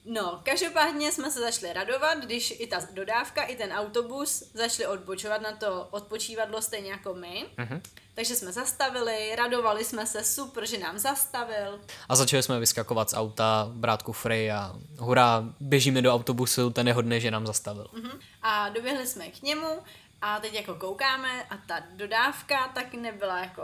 No, 0.04 0.40
každopádně 0.42 1.12
jsme 1.12 1.30
se 1.30 1.40
začali 1.40 1.72
radovat, 1.72 2.18
když 2.18 2.54
i 2.58 2.66
ta 2.66 2.80
dodávka, 2.90 3.42
i 3.42 3.56
ten 3.56 3.72
autobus 3.72 4.42
začali 4.54 4.86
odbočovat 4.86 5.42
na 5.42 5.52
to 5.52 5.88
odpočívadlo 5.90 6.62
stejně 6.62 6.90
jako 6.90 7.14
my. 7.14 7.46
Mhm. 7.56 7.82
Takže 8.14 8.36
jsme 8.36 8.52
zastavili, 8.52 9.36
radovali 9.36 9.84
jsme 9.84 10.06
se, 10.06 10.24
super, 10.24 10.66
že 10.66 10.78
nám 10.78 10.98
zastavil. 10.98 11.80
A 12.08 12.16
začali 12.16 12.42
jsme 12.42 12.60
vyskakovat 12.60 13.10
z 13.10 13.14
auta, 13.14 13.68
brát 13.72 14.02
kufry 14.02 14.52
a 14.52 14.74
hurá, 14.98 15.44
běžíme 15.60 16.02
do 16.02 16.14
autobusu, 16.14 16.70
ten 16.70 16.88
je 16.88 16.94
hodný, 16.94 17.20
že 17.20 17.30
nám 17.30 17.46
zastavil. 17.46 17.86
Mhm. 17.92 18.20
A 18.42 18.68
doběhli 18.68 19.06
jsme 19.06 19.28
k 19.28 19.42
němu 19.42 19.78
a 20.22 20.40
teď 20.40 20.54
jako 20.54 20.74
koukáme 20.74 21.44
a 21.44 21.56
ta 21.56 21.82
dodávka 21.90 22.68
tak 22.74 22.94
nebyla 22.94 23.38
jako 23.38 23.62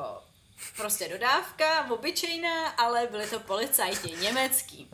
prostě 0.76 1.08
dodávka, 1.08 1.90
obyčejná, 1.90 2.68
ale 2.68 3.08
byli 3.10 3.26
to 3.26 3.40
policajti, 3.40 4.16
německý. 4.20 4.90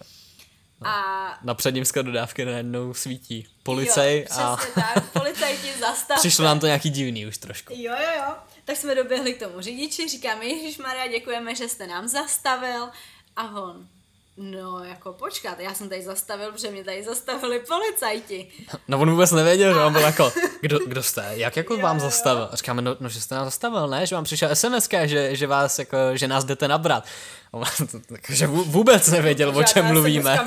A 0.84 1.38
Na 1.42 1.54
předním 1.54 1.84
skladu 1.84 2.06
dodávky 2.10 2.44
najednou 2.44 2.94
svítí 2.94 3.46
policaj 3.62 4.18
jo, 4.18 4.26
a 4.40 4.56
tak, 4.74 5.10
policajti 5.12 5.72
zastavte. 5.80 6.20
přišlo 6.20 6.44
nám 6.44 6.60
to 6.60 6.66
nějaký 6.66 6.90
divný 6.90 7.26
už 7.26 7.38
trošku. 7.38 7.72
Jo, 7.76 7.92
jo, 8.02 8.10
jo. 8.16 8.34
Tak 8.64 8.76
jsme 8.76 8.94
doběhli 8.94 9.34
k 9.34 9.38
tomu 9.38 9.60
řidiči, 9.60 10.08
říkáme, 10.08 10.44
Ježíš 10.44 10.78
Maria, 10.78 11.06
děkujeme, 11.06 11.54
že 11.54 11.68
jste 11.68 11.86
nám 11.86 12.08
zastavil. 12.08 12.88
A 13.36 13.60
on, 13.62 13.88
no 14.36 14.84
jako 14.84 15.12
počkat, 15.12 15.60
já 15.60 15.74
jsem 15.74 15.88
tady 15.88 16.02
zastavil, 16.02 16.52
protože 16.52 16.70
mě 16.70 16.84
tady 16.84 17.04
zastavili 17.04 17.60
policajti. 17.68 18.48
No 18.88 19.00
on 19.00 19.10
vůbec 19.10 19.32
nevěděl, 19.32 19.74
že 19.74 19.80
on 19.80 19.92
byl 19.92 20.02
jako, 20.12 20.32
kdo, 20.60 20.78
kdo 20.86 21.02
jste, 21.02 21.30
jak 21.30 21.56
jako 21.56 21.74
Jo, 21.74 21.80
vám 21.80 22.00
zastavil? 22.00 22.48
A 22.52 22.56
říkáme, 22.56 22.82
no, 22.82 22.96
no, 23.00 23.08
že 23.08 23.20
jste 23.20 23.34
nás 23.34 23.44
zastavil, 23.44 23.88
ne, 23.88 24.06
že 24.06 24.14
vám 24.14 24.24
přišel 24.24 24.56
SMS, 24.56 24.88
že, 25.04 25.36
že 25.36 25.46
vás 25.46 25.78
jako, 25.78 25.96
že 26.14 26.28
nás 26.28 26.44
jdete 26.44 26.68
nabrat. 26.68 27.04
A 27.52 27.56
on 27.56 27.64
že 28.28 28.46
vů- 28.46 28.64
vůbec 28.64 29.08
nevěděl, 29.08 29.58
o 29.58 29.62
čem 29.62 29.86
mluvíme. 29.86 30.38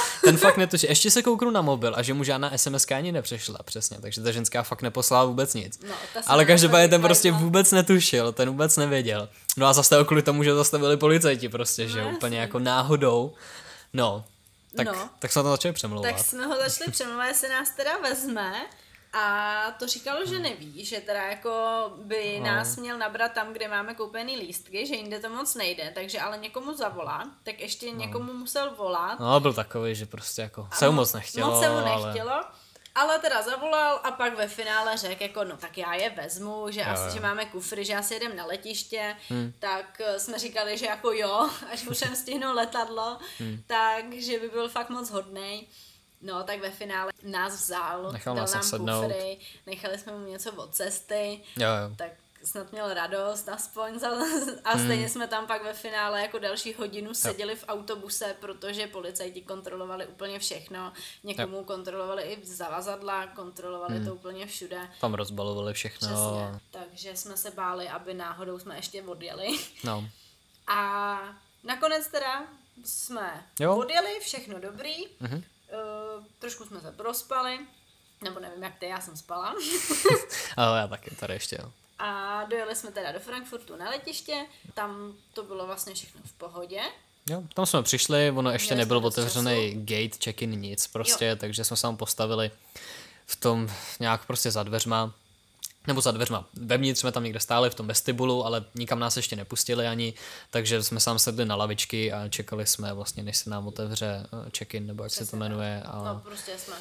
Ten 0.24 0.36
fakt 0.36 0.56
netuší. 0.56 0.86
Ještě 0.86 1.10
se 1.10 1.22
kouknu 1.22 1.50
na 1.50 1.62
mobil 1.62 1.92
a 1.96 2.02
že 2.02 2.14
mu 2.14 2.24
žádná 2.24 2.58
SMS 2.58 2.86
ani 2.90 3.12
nepřišla, 3.12 3.58
přesně. 3.64 3.98
Takže 4.00 4.20
ta 4.20 4.30
ženská 4.30 4.62
fakt 4.62 4.82
neposlala 4.82 5.24
vůbec 5.24 5.54
nic. 5.54 5.80
No, 5.88 5.94
Ale 6.26 6.44
každopádně 6.44 6.88
ten 6.88 7.02
prostě 7.02 7.32
vůbec 7.32 7.72
netušil, 7.72 8.32
ten 8.32 8.50
vůbec 8.50 8.76
nevěděl. 8.76 9.28
No 9.56 9.66
a 9.66 9.72
zastavil 9.72 10.04
kvůli 10.04 10.22
tomu, 10.22 10.42
že 10.42 10.54
zastavili 10.54 10.96
policajti 10.96 11.48
prostě, 11.48 11.88
že 11.88 12.02
No, 12.02 12.10
úplně 12.10 12.38
jako 12.38 12.58
náhodou. 12.58 13.34
No, 13.92 14.24
tak, 14.76 14.86
No. 14.86 15.08
tak 15.18 15.32
jsme 15.32 15.42
to 15.42 15.48
začali 15.50 15.72
přemlouvat. 15.74 16.12
Tak 16.12 16.24
jsme 16.24 16.46
ho 16.46 16.56
začali 16.56 16.90
přemlouvat, 16.90 17.26
jestli 17.28 17.48
nás 17.48 17.70
teda 17.70 17.98
vezme. 17.98 18.52
A 19.14 19.56
to 19.78 19.86
říkalo, 19.86 20.26
že 20.26 20.38
neví, 20.38 20.84
že 20.84 21.00
teda 21.00 21.22
jako 21.22 21.52
by 21.96 22.36
No. 22.40 22.46
nás 22.46 22.76
měl 22.76 22.98
nabrat 22.98 23.32
tam, 23.32 23.52
kde 23.52 23.68
máme 23.68 23.94
koupený 23.94 24.36
lístky, 24.36 24.86
že 24.86 24.94
jinde 24.94 25.20
to 25.20 25.28
moc 25.28 25.54
nejde, 25.54 25.92
takže 25.94 26.20
ale 26.20 26.38
někomu 26.38 26.74
zavolá, 26.74 27.24
tak 27.42 27.60
ještě 27.60 27.90
někomu 27.90 28.32
musel 28.32 28.74
volat. 28.78 29.20
No, 29.20 29.40
byl 29.40 29.52
takový, 29.52 29.94
že 29.94 30.06
prostě 30.06 30.42
jako 30.42 30.68
se 30.72 30.86
mu 30.86 30.92
moc 30.92 31.12
nechtělo, 31.12 31.50
Moc 31.50 31.60
se 31.60 31.70
mu 31.70 31.76
nechtělo. 31.80 32.32
Ale 32.32 32.44
teda 33.18 33.42
zavolal 33.42 34.00
a 34.04 34.10
pak 34.10 34.36
ve 34.36 34.48
finále 34.48 34.96
řekl, 34.96 35.22
jako 35.22 35.44
no 35.44 35.56
tak 35.56 35.78
já 35.78 35.94
je 35.94 36.10
vezmu, 36.10 36.66
že 36.70 36.84
asi, 36.84 37.14
že 37.14 37.20
máme 37.20 37.44
kufry, 37.44 37.84
že 37.84 37.94
asi 37.96 38.14
jedem 38.14 38.36
na 38.36 38.46
letiště, 38.46 39.16
hmm. 39.28 39.52
tak 39.58 40.00
eh, 40.00 40.18
jsme 40.20 40.38
říkali, 40.38 40.78
že 40.78 40.86
jako 40.86 41.12
jo, 41.12 41.50
až 41.72 41.84
musím 41.84 42.16
stihnout 42.16 42.54
letadlo, 42.56 43.18
hmm. 43.38 43.62
takže 43.66 44.38
by 44.38 44.48
byl 44.48 44.68
fakt 44.68 44.90
moc 44.90 45.10
hodnej. 45.10 45.66
No, 46.24 46.42
tak 46.44 46.60
ve 46.60 46.70
finále 46.70 47.12
nás 47.22 47.52
vzal, 47.54 48.12
Nechal 48.12 48.34
dal 48.34 48.42
nás 48.42 48.52
nám 48.54 48.60
nasednout. 48.62 49.04
kufry, 49.04 49.38
nechali 49.66 49.98
jsme 49.98 50.12
mu 50.12 50.26
něco 50.26 50.52
od 50.52 50.74
cesty, 50.74 51.40
Jo, 51.56 51.68
jo. 51.68 51.96
tak 51.96 52.10
snad 52.44 52.72
měl 52.72 52.94
radost 52.94 53.48
aspoň 53.48 53.98
za, 53.98 54.08
a 54.64 54.70
Hmm. 54.72 54.84
stejně 54.84 55.08
jsme 55.08 55.26
tam 55.28 55.46
pak 55.46 55.64
ve 55.64 55.72
finále 55.74 56.22
jako 56.22 56.38
další 56.38 56.74
hodinu 56.74 57.14
seděli 57.14 57.56
v 57.56 57.64
autobuse, 57.68 58.36
protože 58.40 58.86
policajti 58.86 59.40
kontrolovali 59.42 60.06
úplně 60.06 60.38
všechno, 60.38 60.92
někomu 61.24 61.64
kontrolovali 61.64 62.22
i 62.22 62.46
zavazadla, 62.46 63.26
kontrolovali 63.26 63.96
Hmm. 63.96 64.06
to 64.06 64.14
úplně 64.14 64.46
všude. 64.46 64.88
Tam 65.00 65.14
rozbalovali 65.14 65.72
všechno. 65.74 66.08
Přesně. 66.08 66.60
Takže 66.70 67.16
jsme 67.16 67.36
se 67.36 67.50
báli, 67.50 67.88
aby 67.88 68.14
náhodou 68.14 68.58
jsme 68.58 68.76
ještě 68.76 69.02
odjeli. 69.02 69.58
No, 69.84 70.08
A 70.66 71.18
nakonec 71.64 72.06
teda 72.08 72.44
jsme 72.84 73.46
Jo. 73.60 73.76
odjeli, 73.76 74.20
všechno 74.20 74.60
dobrý. 74.60 74.94
Mhm. 75.20 75.36
Uh, 75.36 76.24
trošku 76.38 76.64
jsme 76.64 76.80
se 76.80 76.92
prospali, 76.92 77.58
nebo 78.24 78.40
nevím 78.40 78.62
jak 78.62 78.78
ty, 78.78 78.86
já 78.86 79.00
jsem 79.00 79.16
spala. 79.16 79.54
ale 80.56 80.78
já 80.78 80.86
taky 80.88 81.14
tady 81.16 81.34
ještě, 81.34 81.58
jo. 81.62 81.72
A 82.04 82.44
dojeli 82.44 82.76
jsme 82.76 82.90
teda 82.90 83.12
do 83.12 83.20
Frankfurtu 83.20 83.76
na 83.76 83.90
letiště, 83.90 84.46
tam 84.74 85.12
to 85.34 85.42
bylo 85.42 85.66
vlastně 85.66 85.94
všechno 85.94 86.20
v 86.24 86.32
pohodě. 86.32 86.80
Jo, 87.30 87.42
tam 87.54 87.66
jsme 87.66 87.82
přišli, 87.82 88.30
ono 88.30 88.50
ještě 88.50 88.74
Měli 88.74 88.84
nebyl 88.84 89.06
otevřený 89.06 89.74
gate, 89.74 90.18
check-in, 90.24 90.50
nic 90.50 90.86
prostě, 90.86 91.24
jo. 91.26 91.36
takže 91.36 91.64
jsme 91.64 91.76
se 91.76 91.82
tam 91.82 91.96
postavili 91.96 92.50
v 93.26 93.36
tom 93.36 93.70
nějak 94.00 94.26
prostě 94.26 94.50
za 94.50 94.62
dveřma, 94.62 95.14
nebo 95.86 96.00
za 96.00 96.10
dveřma. 96.10 96.48
Vevnitř 96.54 97.00
jsme 97.00 97.12
tam 97.12 97.24
někde 97.24 97.40
stáli 97.40 97.70
v 97.70 97.74
tom 97.74 97.86
vestibulu, 97.86 98.46
ale 98.46 98.64
nikam 98.74 98.98
nás 98.98 99.16
ještě 99.16 99.36
nepustili 99.36 99.86
ani, 99.86 100.14
takže 100.50 100.82
jsme 100.82 101.00
tam 101.00 101.18
sedli 101.18 101.44
na 101.44 101.56
lavičky 101.56 102.12
a 102.12 102.28
čekali 102.28 102.66
jsme 102.66 102.92
vlastně, 102.92 103.22
než 103.22 103.36
se 103.36 103.50
nám 103.50 103.66
otevře 103.66 104.26
eh, 104.46 104.50
check-in, 104.58 104.86
nebo 104.86 105.02
jak 105.02 105.12
se 105.12 105.18
to 105.18 105.24
Přesně 105.24 105.38
jmenuje. 105.38 105.82
A... 105.86 106.02
No 106.04 106.20
prostě 106.24 106.58
jsme. 106.58 106.76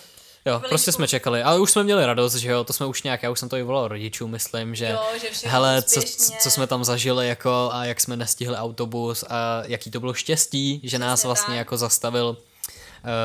Jo, 0.45 0.59
Byli 0.59 0.69
prostě 0.69 0.91
jsme 0.91 1.07
čekali, 1.07 1.43
ale 1.43 1.59
už 1.59 1.71
jsme 1.71 1.83
měli 1.83 2.05
radost, 2.05 2.35
že 2.35 2.49
jo, 2.51 2.63
to 2.63 2.73
jsme 2.73 2.85
už 2.85 3.03
nějak, 3.03 3.23
já 3.23 3.29
už 3.29 3.39
jsem 3.39 3.49
to 3.49 3.55
i 3.57 3.63
volal 3.63 3.87
rodičům, 3.87 4.31
myslím, 4.31 4.75
že, 4.75 4.85
Jo, 4.89 5.03
že 5.21 5.49
hele, 5.49 5.81
co, 5.83 6.01
co 6.41 6.51
jsme 6.51 6.67
tam 6.67 6.83
zažili, 6.83 7.27
jako, 7.27 7.69
a 7.73 7.85
jak 7.85 8.01
jsme 8.01 8.17
nestihli 8.17 8.55
autobus 8.55 9.23
a 9.29 9.61
jaký 9.65 9.91
to 9.91 9.99
bylo 9.99 10.13
štěstí, 10.13 10.81
že 10.83 10.99
nás 10.99 11.19
Přesně 11.19 11.27
vlastně 11.27 11.51
tak. 11.51 11.57
jako 11.57 11.77
zastavil, 11.77 12.37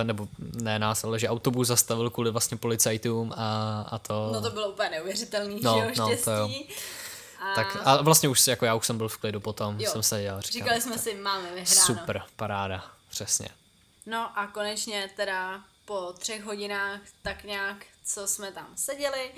eh, 0.00 0.04
nebo 0.04 0.28
ne 0.62 0.78
nás, 0.78 1.04
ale 1.04 1.18
že 1.18 1.28
autobus 1.28 1.68
zastavil 1.68 2.10
kvůli 2.10 2.30
vlastně 2.30 2.56
policajtům 2.56 3.32
a, 3.36 3.80
a 3.90 3.98
to. 3.98 4.30
No 4.32 4.40
to 4.42 4.50
bylo 4.50 4.68
úplně 4.68 4.90
neuvěřitelný, 4.90 5.60
No, 5.62 5.74
že 5.74 5.78
jo, 5.86 5.90
no, 5.98 6.06
štěstí. 6.06 6.24
to 6.24 6.30
jo. 6.30 6.50
A 7.42 7.54
Tak 7.54 7.76
a 7.84 8.02
vlastně 8.02 8.28
už 8.28 8.46
jako 8.46 8.64
já 8.64 8.74
už 8.74 8.86
jsem 8.86 8.98
byl 8.98 9.08
v 9.08 9.16
klidu 9.16 9.40
potom, 9.40 9.80
Jo. 9.80 9.90
jsem 9.90 10.02
se 10.02 10.22
dělal, 10.22 10.40
říkal, 10.40 10.60
říkali 10.62 10.80
jsme 10.80 10.98
si, 10.98 11.14
máme 11.14 11.42
vyhráno. 11.54 11.66
super, 11.86 12.22
paráda, 12.36 12.84
přesně. 13.10 13.48
No 14.06 14.38
a 14.38 14.46
konečně 14.46 15.10
teda 15.16 15.60
po 15.86 16.12
třech 16.18 16.42
hodinách 16.44 17.00
tak 17.22 17.44
nějak, 17.44 17.86
co 18.04 18.26
jsme 18.28 18.52
tam 18.52 18.72
seděli, 18.76 19.30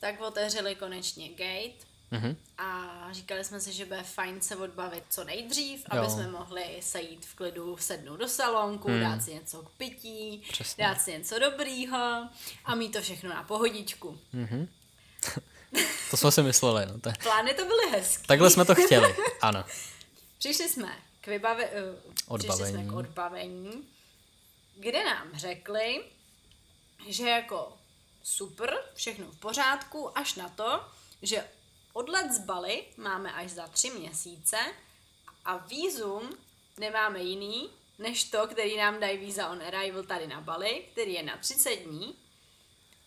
tak 0.00 0.20
otevřeli 0.20 0.74
konečně 0.74 1.28
gate 1.28 1.88
Mhm. 2.10 2.36
a 2.58 2.88
říkali 3.12 3.44
jsme 3.44 3.60
si, 3.60 3.72
že 3.72 3.84
bude 3.84 4.02
fajn 4.02 4.40
se 4.40 4.56
odbavit 4.56 5.04
co 5.10 5.24
nejdřív, 5.24 5.84
aby 5.90 6.00
Jo. 6.04 6.10
jsme 6.10 6.28
mohli 6.28 6.64
sejít 6.80 7.26
v 7.26 7.34
klidu, 7.34 7.76
sednout 7.76 8.16
do 8.16 8.28
salonku, 8.28 8.88
hmm. 8.88 9.00
dát 9.00 9.22
si 9.22 9.34
něco 9.34 9.62
k 9.62 9.68
pití, 9.70 10.42
Přesně. 10.50 10.84
dát 10.84 11.00
si 11.00 11.12
něco 11.12 11.38
dobrýho 11.38 12.28
a 12.64 12.74
mít 12.74 12.92
to 12.92 13.00
všechno 13.02 13.30
na 13.30 13.42
pohodičku. 13.42 14.18
To 16.10 16.16
jsme 16.16 16.32
si 16.32 16.42
mysleli, 16.42 16.86
no, 16.86 17.00
to, 17.00 17.10
Plány 17.22 17.54
to 17.54 17.64
byly 17.64 17.90
hezký. 17.92 18.26
takhle 18.26 18.50
jsme 18.50 18.64
to 18.64 18.74
chtěli, 18.74 19.16
ano. 19.42 19.64
Přišli 20.38 20.68
jsme 20.68 20.96
k 21.20 21.26
vybave, 21.26 21.64
uh, 21.66 22.38
přišli 22.38 22.54
jsme 22.56 22.56
Odbavení. 22.56 22.88
k 22.90 22.92
odbavení, 22.92 23.84
kde 24.78 25.04
nám 25.04 25.30
řekli, 25.34 26.04
že 27.08 27.28
jako 27.28 27.78
super, 28.22 28.78
všechno 28.94 29.26
v 29.26 29.38
pořádku, 29.38 30.18
až 30.18 30.34
na 30.34 30.48
to, 30.48 30.84
že 31.22 31.48
odlet 31.92 32.32
z 32.32 32.38
Bali 32.38 32.84
máme 32.96 33.32
až 33.32 33.50
za 33.50 33.66
tři 33.66 33.90
měsíce 33.90 34.56
a 35.44 35.56
vízum 35.56 36.38
nemáme 36.78 37.22
jiný, 37.22 37.70
než 37.98 38.24
to, 38.24 38.46
který 38.46 38.76
nám 38.76 39.00
dají 39.00 39.18
víza 39.18 39.48
on 39.48 39.62
arrival 39.62 40.02
tady 40.02 40.26
na 40.26 40.40
Bali, 40.40 40.84
který 40.92 41.12
je 41.12 41.22
na 41.22 41.36
30 41.36 41.76
dní. 41.76 42.16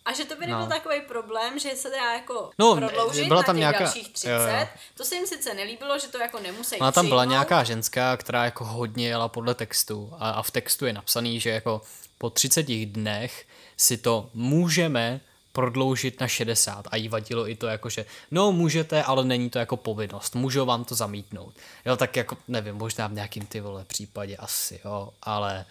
A 0.06 0.14
že 0.14 0.26
to 0.26 0.36
by 0.36 0.42
nebyl 0.42 0.60
No. 0.60 0.68
takový 0.68 1.02
problém, 1.02 1.60
že 1.60 1.76
se 1.76 1.90
dá 1.90 2.14
jako 2.14 2.50
No, 2.60 2.76
prodloužit 2.76 3.28
byla 3.28 3.40
na 3.42 3.46
tam 3.46 3.56
těch 3.56 3.60
nějaká- 3.60 3.84
dalších 3.84 4.10
30. 4.10 4.32
jo, 4.32 4.40
jo. 4.60 4.68
To 4.98 5.06
se 5.06 5.16
jim 5.16 5.28
sice 5.28 5.54
nelíbilo, 5.54 6.00
že 6.00 6.08
to 6.08 6.18
jako 6.18 6.40
nemusí 6.40 6.76
Ona 6.78 6.92
tam 6.92 7.08
byla 7.08 7.22
přijmout. 7.22 7.32
nějaká 7.32 7.64
ženská, 7.64 8.18
která 8.18 8.46
jako 8.46 8.66
hodně 8.66 9.08
jela 9.08 9.28
podle 9.28 9.56
textu 9.56 10.14
a, 10.20 10.30
a 10.32 10.42
v 10.42 10.52
textu 10.52 10.86
je 10.86 10.94
napsaný, 10.94 11.40
že 11.40 11.50
jako 11.50 11.82
po 12.18 12.30
30 12.30 12.86
dnech 12.86 13.46
si 13.78 13.98
to 13.98 14.30
můžeme 14.34 15.22
prodloužit 15.54 16.20
na 16.20 16.28
60 16.28 16.88
a 16.92 16.96
jí 16.96 17.08
vadilo 17.10 17.50
i 17.50 17.56
to 17.56 17.68
jako, 17.68 17.90
že 17.90 18.06
no 18.32 18.52
můžete, 18.52 19.04
ale 19.04 19.26
není 19.26 19.50
to 19.50 19.60
jako 19.60 19.78
povinnost, 19.78 20.36
můžou 20.36 20.66
vám 20.66 20.84
to 20.86 20.96
zamítnout. 20.96 21.54
Jo, 21.86 21.98
tak 21.98 22.16
jako 22.16 22.38
nevím, 22.48 22.76
možná 22.76 23.08
v 23.08 23.14
nějakým 23.14 23.46
ty 23.46 23.60
vole 23.62 23.86
případě 23.86 24.38
asi, 24.38 24.80
jo, 24.86 25.10
ale 25.24 25.66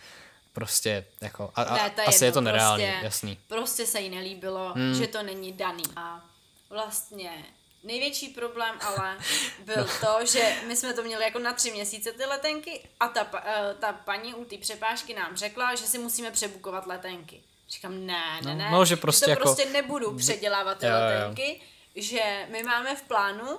prostě 0.53 1.05
jako 1.21 1.53
a, 1.55 1.63
a, 1.63 1.75
Ne, 1.75 1.91
to 1.91 2.01
je 2.01 2.07
asi 2.07 2.25
je 2.25 2.33
to 2.33 2.39
jedno, 2.39 2.41
nereálný, 2.41 2.85
prostě, 2.85 3.05
jasný. 3.05 3.39
Prostě 3.49 3.87
se 3.87 4.01
jí 4.01 4.09
nelíbilo, 4.11 4.73
hmm. 4.73 4.95
že 4.95 5.07
to 5.07 5.23
není 5.23 5.53
daný. 5.53 5.83
A 5.97 6.25
vlastně 6.71 7.45
největší 7.85 8.29
problém 8.29 8.75
ale 8.81 9.19
byl 9.65 9.77
no. 9.77 9.89
to, 10.01 10.27
že 10.27 10.57
my 10.67 10.77
jsme 10.77 10.95
to 10.95 11.03
měli 11.03 11.25
jako 11.25 11.39
na 11.39 11.53
tři 11.53 11.73
měsíce 11.73 12.13
ty 12.13 12.25
letenky 12.25 12.89
a 13.01 13.09
ta, 13.09 13.31
eh, 13.45 13.75
ta 13.81 13.93
paní 13.93 14.35
u 14.35 14.45
té 14.45 14.59
přepážky 14.59 15.15
nám 15.15 15.37
řekla, 15.37 15.75
že 15.75 15.87
si 15.87 15.99
musíme 15.99 16.31
přebukovat 16.31 16.87
letenky. 16.87 17.43
Říkám, 17.71 18.07
ne, 18.07 18.41
ne, 18.45 18.53
No, 18.53 18.55
ne, 18.55 18.71
no, 18.71 18.85
že 18.85 18.97
prostě 18.97 19.25
to 19.25 19.31
jako- 19.31 19.43
prostě 19.43 19.65
nebudu 19.65 20.17
předělávat 20.17 20.79
ty 20.79 20.87
Jo, 20.87 20.93
jo. 20.93 20.99
letenky, 20.99 21.61
že 21.95 22.47
my 22.51 22.63
máme 22.63 22.97
v 22.97 23.03
plánu 23.03 23.59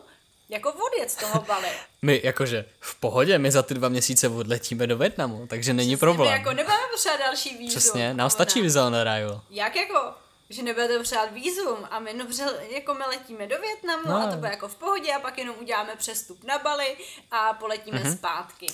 jako 0.52 0.74
odjet 0.74 1.12
z 1.12 1.16
toho 1.16 1.42
Bali. 1.48 1.68
My 2.02 2.22
jakože 2.24 2.66
v 2.80 2.96
pohodě, 2.96 3.38
my 3.38 3.52
za 3.52 3.64
ty 3.64 3.74
dva 3.74 3.90
měsíce 3.90 4.28
odletíme 4.28 4.88
do 4.88 4.98
Větnamu, 4.98 5.48
takže 5.48 5.74
není 5.74 5.98
problém. 5.98 6.30
My 6.30 6.38
jako 6.38 6.54
nebudeme 6.54 6.84
potřebovat 6.92 7.20
další 7.20 7.50
vízum. 7.50 7.68
Přesně, 7.70 8.14
nám 8.14 8.30
stačí 8.30 8.62
viza 8.62 8.90
na 8.90 9.04
ráju. 9.04 9.42
Jak 9.50 9.76
jako? 9.76 10.14
že 10.52 10.64
nebudete 10.64 10.98
potřebovat 10.98 11.32
vízum 11.32 11.88
a 11.92 12.00
my 12.00 12.14
dobře, 12.14 12.44
jako 12.70 12.94
my 12.94 13.04
letíme 13.08 13.48
do 13.48 13.56
Větnamu 13.62 14.04
no. 14.08 14.16
a 14.16 14.32
to 14.32 14.38
bude 14.38 14.50
jako 14.50 14.68
v 14.68 14.76
pohodě 14.76 15.14
a 15.14 15.20
pak 15.20 15.38
jenom 15.38 15.56
uděláme 15.60 15.96
přestup 15.96 16.44
na 16.44 16.60
Bali 16.60 16.98
a 17.32 17.54
poletíme 17.54 18.00
mm-hmm. 18.00 18.18
zpátky. 18.18 18.68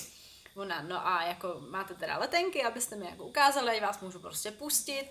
Ona, 0.58 0.82
no 0.88 1.06
a 1.06 1.22
jako 1.22 1.56
máte 1.70 1.94
teda 1.94 2.18
letenky, 2.18 2.64
abyste 2.64 2.96
mi 2.96 3.06
jako 3.06 3.24
ukázali, 3.24 3.70
ať 3.70 3.82
vás 3.82 4.00
můžu 4.00 4.18
prostě 4.18 4.50
pustit. 4.50 5.04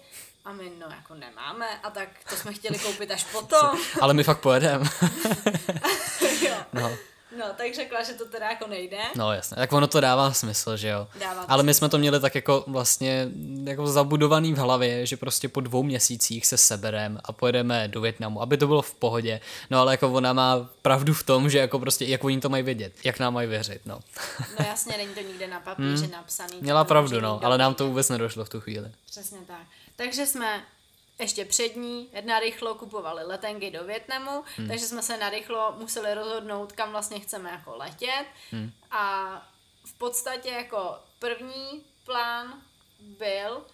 A 0.46 0.52
my, 0.54 0.72
no 0.80 0.88
jako 0.90 1.16
nemáme, 1.16 1.80
a 1.84 1.90
tak 1.90 2.10
to 2.30 2.36
jsme 2.36 2.54
chtěli 2.54 2.80
koupit 2.80 3.12
až 3.12 3.24
potom. 3.24 3.80
Ale 4.02 4.14
my 4.14 4.24
fakt 4.24 4.42
pojedeme. 4.42 4.86
no. 6.74 6.98
No, 7.36 7.46
tak 7.58 7.76
řekla, 7.76 8.04
že 8.04 8.14
to 8.14 8.26
teda 8.26 8.50
jako 8.50 8.68
nejde. 8.68 8.98
No 9.16 9.34
jasně, 9.34 9.56
tak 9.56 9.74
ono 9.74 9.88
to 9.88 10.02
dává 10.02 10.34
smysl, 10.34 10.78
že 10.78 10.88
jo. 10.88 11.08
Dává 11.20 11.46
Ale 11.48 11.64
my 11.64 11.74
jsme 11.74 11.90
to 11.90 11.98
měli 11.98 12.20
tak 12.20 12.36
jako 12.36 12.64
vlastně 12.68 13.30
jako 13.64 13.88
zabudovaný 13.88 14.54
v 14.54 14.58
hlavě, 14.58 15.06
že 15.06 15.18
prostě 15.18 15.50
po 15.50 15.62
dvou 15.62 15.84
měsících 15.84 16.46
se 16.46 16.58
seberem 16.58 17.20
a 17.24 17.34
pojedeme 17.34 17.88
do 17.88 18.02
Větnamu, 18.02 18.42
aby 18.42 18.58
to 18.58 18.68
bylo 18.68 18.82
v 18.82 18.94
pohodě. 18.94 19.42
No 19.70 19.80
ale 19.80 19.94
jako 19.94 20.12
ona 20.12 20.34
má 20.34 20.70
pravdu 20.82 21.14
v 21.14 21.24
tom, 21.24 21.50
že 21.50 21.58
jako 21.58 21.80
prostě, 21.80 22.06
jak 22.06 22.24
oni 22.24 22.40
to 22.40 22.50
mají 22.50 22.64
vědět, 22.64 22.94
jak 23.04 23.20
nám 23.20 23.34
mají 23.34 23.48
věřit, 23.48 23.82
no. 23.86 24.00
no 24.60 24.66
jasně, 24.68 24.98
není 24.98 25.14
to 25.14 25.22
nikde 25.22 25.48
na 25.48 25.60
papíře 25.60 26.04
hmm. 26.04 26.12
napsaný. 26.12 26.58
Měla 26.62 26.84
pravdu, 26.84 27.22
no, 27.22 27.40
ale 27.44 27.58
nám 27.58 27.76
to 27.76 27.88
vůbec 27.88 28.10
nedošlo 28.10 28.46
v 28.46 28.50
tu 28.50 28.62
chvíli. 28.62 28.92
Přesně 29.06 29.38
tak. 29.48 29.62
Takže 29.96 30.26
jsme 30.26 30.64
ještě 31.20 31.46
přední 31.46 32.10
narychlo 32.26 32.76
kupovali 32.76 33.24
letenky 33.24 33.72
do 33.72 33.84
Větnamu, 33.84 34.44
hmm. 34.58 34.68
takže 34.68 34.86
jsme 34.86 35.02
se 35.02 35.18
narychlo 35.18 35.76
museli 35.78 36.14
rozhodnout, 36.14 36.72
kam 36.72 36.92
vlastně 36.92 37.20
chceme 37.20 37.50
jako 37.50 37.76
letět. 37.76 38.28
Hmm. 38.52 38.72
A 38.92 39.32
v 39.86 39.94
podstatě 39.94 40.50
jako 40.50 40.96
první 41.20 41.86
plán 42.06 42.62
byl, 43.00 43.66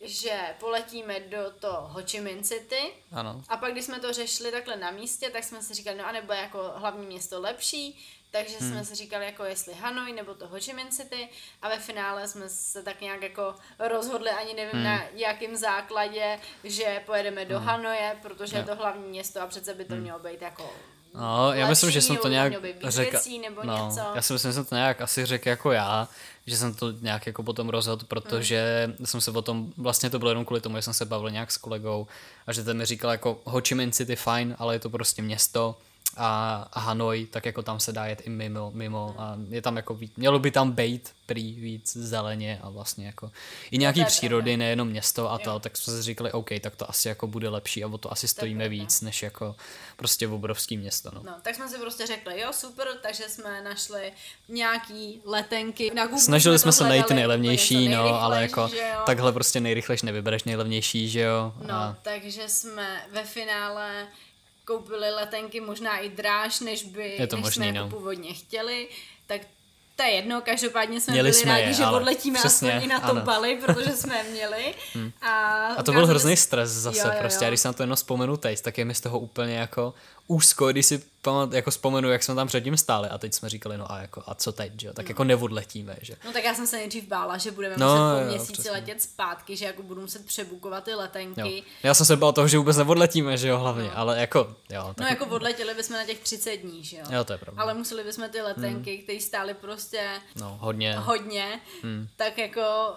že 0.00 0.56
poletíme 0.60 1.20
do 1.20 1.52
toho 1.60 1.88
Ho 1.88 2.02
Chi 2.02 2.20
Minh 2.20 2.46
City 2.46 2.92
ano. 3.12 3.42
a 3.48 3.56
pak 3.56 3.72
když 3.72 3.84
jsme 3.84 4.00
to 4.00 4.12
řešili 4.12 4.50
takhle 4.50 4.76
na 4.76 4.90
místě, 4.90 5.30
tak 5.30 5.44
jsme 5.44 5.62
si 5.62 5.74
říkali, 5.74 5.98
no 5.98 6.06
a 6.06 6.12
nebo 6.12 6.32
jako 6.32 6.72
hlavní 6.76 7.06
město 7.06 7.40
lepší, 7.40 7.98
takže 8.30 8.56
hmm. 8.60 8.70
jsme 8.70 8.84
si 8.84 8.94
říkali, 8.94 9.24
jako 9.24 9.44
jestli 9.44 9.74
Hanoi 9.74 10.12
nebo 10.12 10.34
to 10.34 10.48
Ho 10.48 10.58
Chi 10.60 10.72
Minh 10.72 10.90
City 10.90 11.28
a 11.62 11.68
ve 11.68 11.78
finále 11.78 12.28
jsme 12.28 12.48
se 12.48 12.82
tak 12.82 13.00
nějak 13.00 13.22
jako 13.22 13.54
rozhodli, 13.78 14.30
ani 14.30 14.54
nevím 14.54 14.72
hmm. 14.72 14.84
na 14.84 15.02
jakém 15.14 15.56
základě, 15.56 16.38
že 16.64 17.02
pojedeme 17.06 17.44
do 17.44 17.58
hmm. 17.58 17.66
Hanoje, 17.66 18.16
protože 18.22 18.56
je 18.56 18.64
to 18.64 18.76
hlavní 18.76 19.08
město 19.08 19.40
a 19.40 19.46
přece 19.46 19.74
by 19.74 19.84
to 19.84 19.94
hmm. 19.94 20.02
mělo 20.02 20.18
být 20.18 20.42
jako 20.42 20.70
No, 21.14 21.52
já 21.52 21.68
myslím, 21.68 21.90
že 21.90 22.02
jsem 22.02 22.16
to 22.16 22.28
nějak 22.28 22.52
řekl. 22.84 23.18
Nebo 23.42 23.60
no, 23.64 23.86
něco. 23.86 24.00
Já 24.14 24.22
si 24.22 24.32
myslím, 24.32 24.50
že 24.50 24.54
jsem 24.54 24.64
to 24.64 24.74
nějak 24.74 25.00
asi 25.00 25.26
řekl 25.26 25.48
jako 25.48 25.72
já, 25.72 26.08
že 26.46 26.56
jsem 26.56 26.74
to 26.74 26.90
nějak 26.90 27.26
jako 27.26 27.42
potom 27.42 27.68
rozhodl, 27.68 28.04
protože 28.08 28.92
mm. 28.98 29.06
jsem 29.06 29.20
se 29.20 29.30
o 29.30 29.42
tom, 29.42 29.72
vlastně 29.76 30.10
to 30.10 30.18
bylo 30.18 30.30
jenom 30.30 30.44
kvůli 30.44 30.60
tomu, 30.60 30.76
že 30.76 30.82
jsem 30.82 30.94
se 30.94 31.04
bavil 31.04 31.30
nějak 31.30 31.52
s 31.52 31.56
kolegou 31.56 32.06
a 32.46 32.52
že 32.52 32.64
ten 32.64 32.76
mi 32.76 32.84
říkal 32.84 33.10
jako 33.10 33.40
Ho 33.44 33.60
Chi 33.60 33.74
Minh 33.74 33.94
City 33.94 34.16
fajn, 34.16 34.56
ale 34.58 34.74
je 34.74 34.78
to 34.78 34.90
prostě 34.90 35.22
město 35.22 35.76
a, 36.16 36.68
a 36.72 36.80
Hanoi, 36.80 37.26
tak 37.26 37.46
jako 37.46 37.62
tam 37.62 37.80
se 37.80 37.92
dá 37.92 38.06
jet 38.06 38.22
i 38.24 38.30
mimo, 38.30 38.70
mimo 38.74 39.14
a 39.18 39.36
je 39.48 39.62
tam 39.62 39.76
jako 39.76 39.94
víc, 39.94 40.12
mělo 40.16 40.38
by 40.38 40.50
tam 40.50 40.72
být 40.72 41.10
prý 41.26 41.54
víc 41.54 41.96
zeleně 41.96 42.60
a 42.62 42.70
vlastně 42.70 43.06
jako 43.06 43.30
i 43.70 43.78
nějaký 43.78 44.04
přírody, 44.04 44.56
nejenom 44.56 44.88
město 44.88 45.32
a 45.32 45.38
to, 45.38 45.60
tak 45.60 45.76
jsme 45.76 45.92
si 45.92 46.02
říkali, 46.02 46.32
OK, 46.32 46.48
tak 46.60 46.76
to 46.76 46.90
asi 46.90 47.08
jako 47.08 47.26
bude 47.26 47.48
lepší 47.48 47.84
a 47.84 47.86
o 47.86 47.98
to 47.98 48.12
asi 48.12 48.28
stojíme 48.28 48.68
víc, 48.68 49.00
než 49.00 49.22
jako 49.22 49.56
prostě 49.96 50.26
v 50.26 50.32
obrovský 50.32 50.76
město. 50.76 51.10
No. 51.14 51.22
no. 51.26 51.34
tak 51.42 51.54
jsme 51.54 51.68
si 51.68 51.78
prostě 51.78 52.06
řekli, 52.06 52.40
jo, 52.40 52.52
super, 52.52 52.88
takže 53.02 53.28
jsme 53.28 53.62
našli 53.62 54.12
nějaký 54.48 55.20
letenky 55.24 55.90
na 55.94 56.04
Google. 56.06 56.20
Snažili 56.20 56.58
jsme, 56.58 56.72
se 56.72 56.84
najít 56.84 57.06
ty 57.06 57.14
nejlevnější, 57.14 57.88
no, 57.88 58.22
ale 58.22 58.42
jako 58.42 58.70
takhle 59.06 59.32
prostě 59.32 59.60
nejrychlejš 59.60 60.02
nevybereš 60.02 60.44
nejlevnější, 60.44 61.08
že 61.08 61.20
jo. 61.20 61.52
No, 61.66 61.74
a... 61.74 61.96
takže 62.02 62.48
jsme 62.48 63.06
ve 63.12 63.24
finále 63.24 64.06
koupili 64.70 65.10
letenky 65.10 65.60
možná 65.60 65.98
i 65.98 66.08
dráž, 66.08 66.60
než, 66.60 66.82
by, 66.82 67.16
je 67.18 67.26
to 67.26 67.36
než 67.36 67.44
možný, 67.44 67.54
jsme 67.54 67.66
jako 67.66 67.78
no. 67.78 67.88
původně 67.88 68.34
chtěli, 68.34 68.88
tak 69.26 69.40
to 69.96 70.02
je 70.02 70.10
jedno, 70.10 70.40
každopádně 70.40 71.00
jsme 71.00 71.12
měli 71.12 71.30
byli 71.30 71.42
jsme 71.42 71.52
rádi, 71.52 71.66
je, 71.66 71.74
že 71.74 71.86
odletíme 71.86 72.38
přesně, 72.38 72.72
aspoň 72.72 72.84
i 72.84 72.86
na 72.88 73.00
tom 73.00 73.16
ano. 73.16 73.20
Bali, 73.20 73.58
protože 73.66 73.96
jsme 73.96 74.22
měli. 74.22 74.74
Hmm. 74.94 75.12
A, 75.22 75.66
a 75.66 75.82
to 75.82 75.92
byl 75.92 76.06
hrozný 76.06 76.36
stres 76.36 76.70
zase, 76.70 76.98
jo, 76.98 77.04
jo, 77.06 77.20
prostě, 77.20 77.44
jo. 77.44 77.46
a 77.46 77.50
když 77.50 77.60
se 77.60 77.68
na 77.68 77.72
to 77.72 77.82
jenom 77.82 77.96
vzpomenu 77.96 78.36
teď, 78.36 78.60
tak 78.60 78.78
je 78.78 78.84
mi 78.84 78.94
z 78.94 79.00
toho 79.00 79.18
úplně 79.18 79.54
jako 79.54 79.94
úzko, 80.30 80.68
když 80.68 80.86
si 80.86 81.02
pamat, 81.22 81.52
jako 81.52 81.70
vzpomenu, 81.70 82.10
jak 82.10 82.22
jsme 82.22 82.34
tam 82.34 82.46
předtím 82.46 82.76
stáli 82.76 83.08
a 83.08 83.18
teď 83.18 83.34
jsme 83.34 83.48
říkali, 83.48 83.78
no 83.78 83.92
a, 83.92 83.98
jako, 83.98 84.22
a 84.26 84.34
co 84.34 84.52
teď, 84.52 84.80
že 84.80 84.86
jo? 84.86 84.92
tak 84.94 85.04
no. 85.04 85.10
jako 85.10 85.24
neodletíme, 85.24 85.96
že? 86.02 86.16
No 86.24 86.32
tak 86.32 86.44
já 86.44 86.54
jsem 86.54 86.66
se 86.66 86.76
nejdřív 86.76 87.04
bála, 87.04 87.38
že 87.38 87.50
budeme 87.50 87.76
no, 87.78 87.86
muset 87.86 88.24
po 88.24 88.30
měsíci 88.30 88.68
jo, 88.68 88.74
letět 88.74 89.02
zpátky, 89.02 89.56
že 89.56 89.64
jako 89.64 89.82
budu 89.82 90.00
muset 90.00 90.26
přebukovat 90.26 90.84
ty 90.84 90.94
letenky. 90.94 91.56
Jo. 91.56 91.62
Já 91.82 91.94
jsem 91.94 92.06
se 92.06 92.16
bál 92.16 92.32
toho, 92.32 92.48
že 92.48 92.58
vůbec 92.58 92.76
neodletíme, 92.76 93.36
že 93.36 93.48
jo, 93.48 93.58
hlavně, 93.58 93.84
no. 93.84 93.98
ale 93.98 94.20
jako, 94.20 94.56
jo. 94.70 94.84
Tak... 94.94 94.98
No 94.98 95.06
jako 95.06 95.26
odletěli 95.26 95.74
bychom 95.74 95.96
na 95.96 96.04
těch 96.04 96.18
30 96.18 96.56
dní, 96.56 96.84
že 96.84 96.96
jo? 96.96 97.04
Jo, 97.10 97.24
to 97.24 97.32
je 97.32 97.38
pravda. 97.38 97.62
Ale 97.62 97.74
museli 97.74 98.04
bychom 98.04 98.28
ty 98.28 98.40
letenky, 98.40 98.94
hmm. 98.94 99.02
které 99.02 99.20
stály 99.20 99.54
prostě 99.54 100.10
no, 100.36 100.58
hodně, 100.60 100.98
hodně 100.98 101.60
hmm. 101.82 102.08
tak 102.16 102.38
jako 102.38 102.94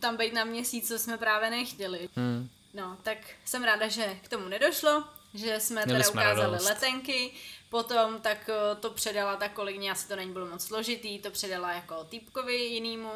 tam 0.00 0.16
být 0.16 0.34
na 0.34 0.44
měsíc, 0.44 0.88
co 0.88 0.98
jsme 0.98 1.18
právě 1.18 1.50
nechtěli. 1.50 2.08
Hmm. 2.16 2.48
No, 2.74 2.96
tak 3.02 3.18
jsem 3.44 3.64
ráda, 3.64 3.88
že 3.88 4.16
k 4.22 4.28
tomu 4.28 4.48
nedošlo, 4.48 5.04
že 5.34 5.60
jsme 5.60 5.82
Měli 5.84 5.98
teda 5.98 6.10
jsme 6.10 6.22
ukázali 6.22 6.52
radost. 6.52 6.64
letenky, 6.64 7.30
potom 7.70 8.20
tak 8.20 8.48
eh, 8.48 8.76
to 8.80 8.90
předala 8.90 9.36
ta 9.36 9.48
kolegyně, 9.48 9.90
asi 9.90 10.08
to 10.08 10.16
není 10.16 10.32
bylo 10.32 10.46
moc 10.46 10.64
složitý, 10.64 11.18
to 11.18 11.30
předala 11.30 11.72
jako 11.72 12.04
týpkovi 12.04 12.56
jinýmu, 12.56 13.10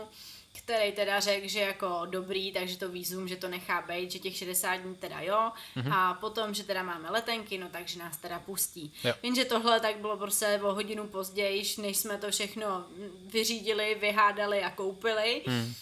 který 0.59 0.93
teda 0.93 1.21
řekl, 1.21 1.49
že 1.49 1.61
jako 1.61 2.03
dobrý, 2.05 2.53
takže 2.53 2.77
to 2.77 2.89
výzum, 2.89 3.29
že 3.29 3.37
to 3.37 3.49
nechá 3.49 3.83
být, 3.83 4.11
že 4.11 4.19
těch 4.19 4.37
60 4.37 4.77
dní 4.77 4.95
teda 4.95 5.21
jo, 5.21 5.53
mm-hmm. 5.77 5.95
a 5.95 6.15
potom, 6.15 6.55
že 6.55 6.65
teda 6.65 6.83
máme 6.83 7.11
letenky, 7.11 7.59
no 7.59 7.69
takže 7.71 7.99
nás 7.99 8.17
teda 8.17 8.39
pustí. 8.39 8.93
Jo. 9.05 9.15
Jenže 9.23 9.45
tohle 9.45 9.81
tak 9.81 9.97
bylo 9.97 10.17
prostě 10.17 10.61
o 10.63 10.75
hodinu 10.75 11.09
později, 11.09 11.65
než 11.79 11.97
jsme 11.97 12.19
to 12.19 12.31
všechno 12.31 12.85
vyřídili, 13.27 13.97
vyhádali 14.01 14.63
a 14.63 14.71
koupili. 14.71 15.43
Mm. 15.47 15.75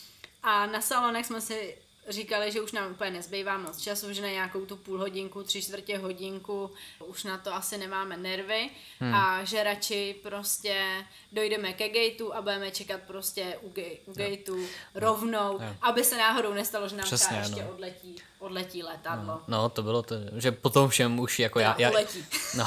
A 0.43 0.67
na 0.67 0.81
salonech 0.81 1.27
jsme 1.27 1.41
si 1.41 1.77
říkali, 2.09 2.53
že 2.53 2.61
už 2.61 2.73
nám 2.73 2.91
úplně 2.91 3.11
nezbývá 3.11 3.59
moc 3.59 3.81
času, 3.81 4.13
že 4.13 4.23
na 4.23 4.29
nějakou 4.29 4.67
tu 4.67 4.77
půl 4.77 4.99
hodinku, 4.99 5.43
tři 5.43 5.63
čtvrtě 5.63 5.99
hodinku 5.99 6.71
už 7.07 7.25
na 7.25 7.39
to 7.39 7.55
asi 7.55 7.79
nemáme 7.79 8.17
nervy 8.17 8.71
hmm. 9.01 9.15
a 9.15 9.45
že 9.45 9.65
radši 9.65 10.17
prostě 10.23 11.05
dojdeme 11.33 11.73
ke 11.73 11.89
gateu 11.89 12.33
a 12.33 12.43
budeme 12.43 12.71
čekat 12.71 13.01
prostě 13.07 13.59
u, 13.63 13.71
ga- 13.71 13.99
u 14.07 14.13
gateu 14.13 14.57
no. 14.57 14.67
rovnou, 14.95 15.59
no. 15.59 15.77
aby 15.83 16.05
se 16.05 16.17
náhodou 16.17 16.53
nestalo, 16.53 16.89
že 16.89 16.97
nám 16.97 17.05
Přesně, 17.05 17.37
ještě 17.37 17.63
no. 17.63 17.71
odletí, 17.71 18.17
odletí 18.39 18.83
letadlo. 18.83 19.25
No, 19.27 19.43
no, 19.49 19.69
to 19.69 19.83
bylo 19.83 20.03
to, 20.03 20.15
že 20.37 20.53
potom 20.53 20.89
všem 20.89 21.19
už 21.19 21.39
jako 21.39 21.61
já, 21.61 21.75
já, 21.79 21.91
no, 22.57 22.65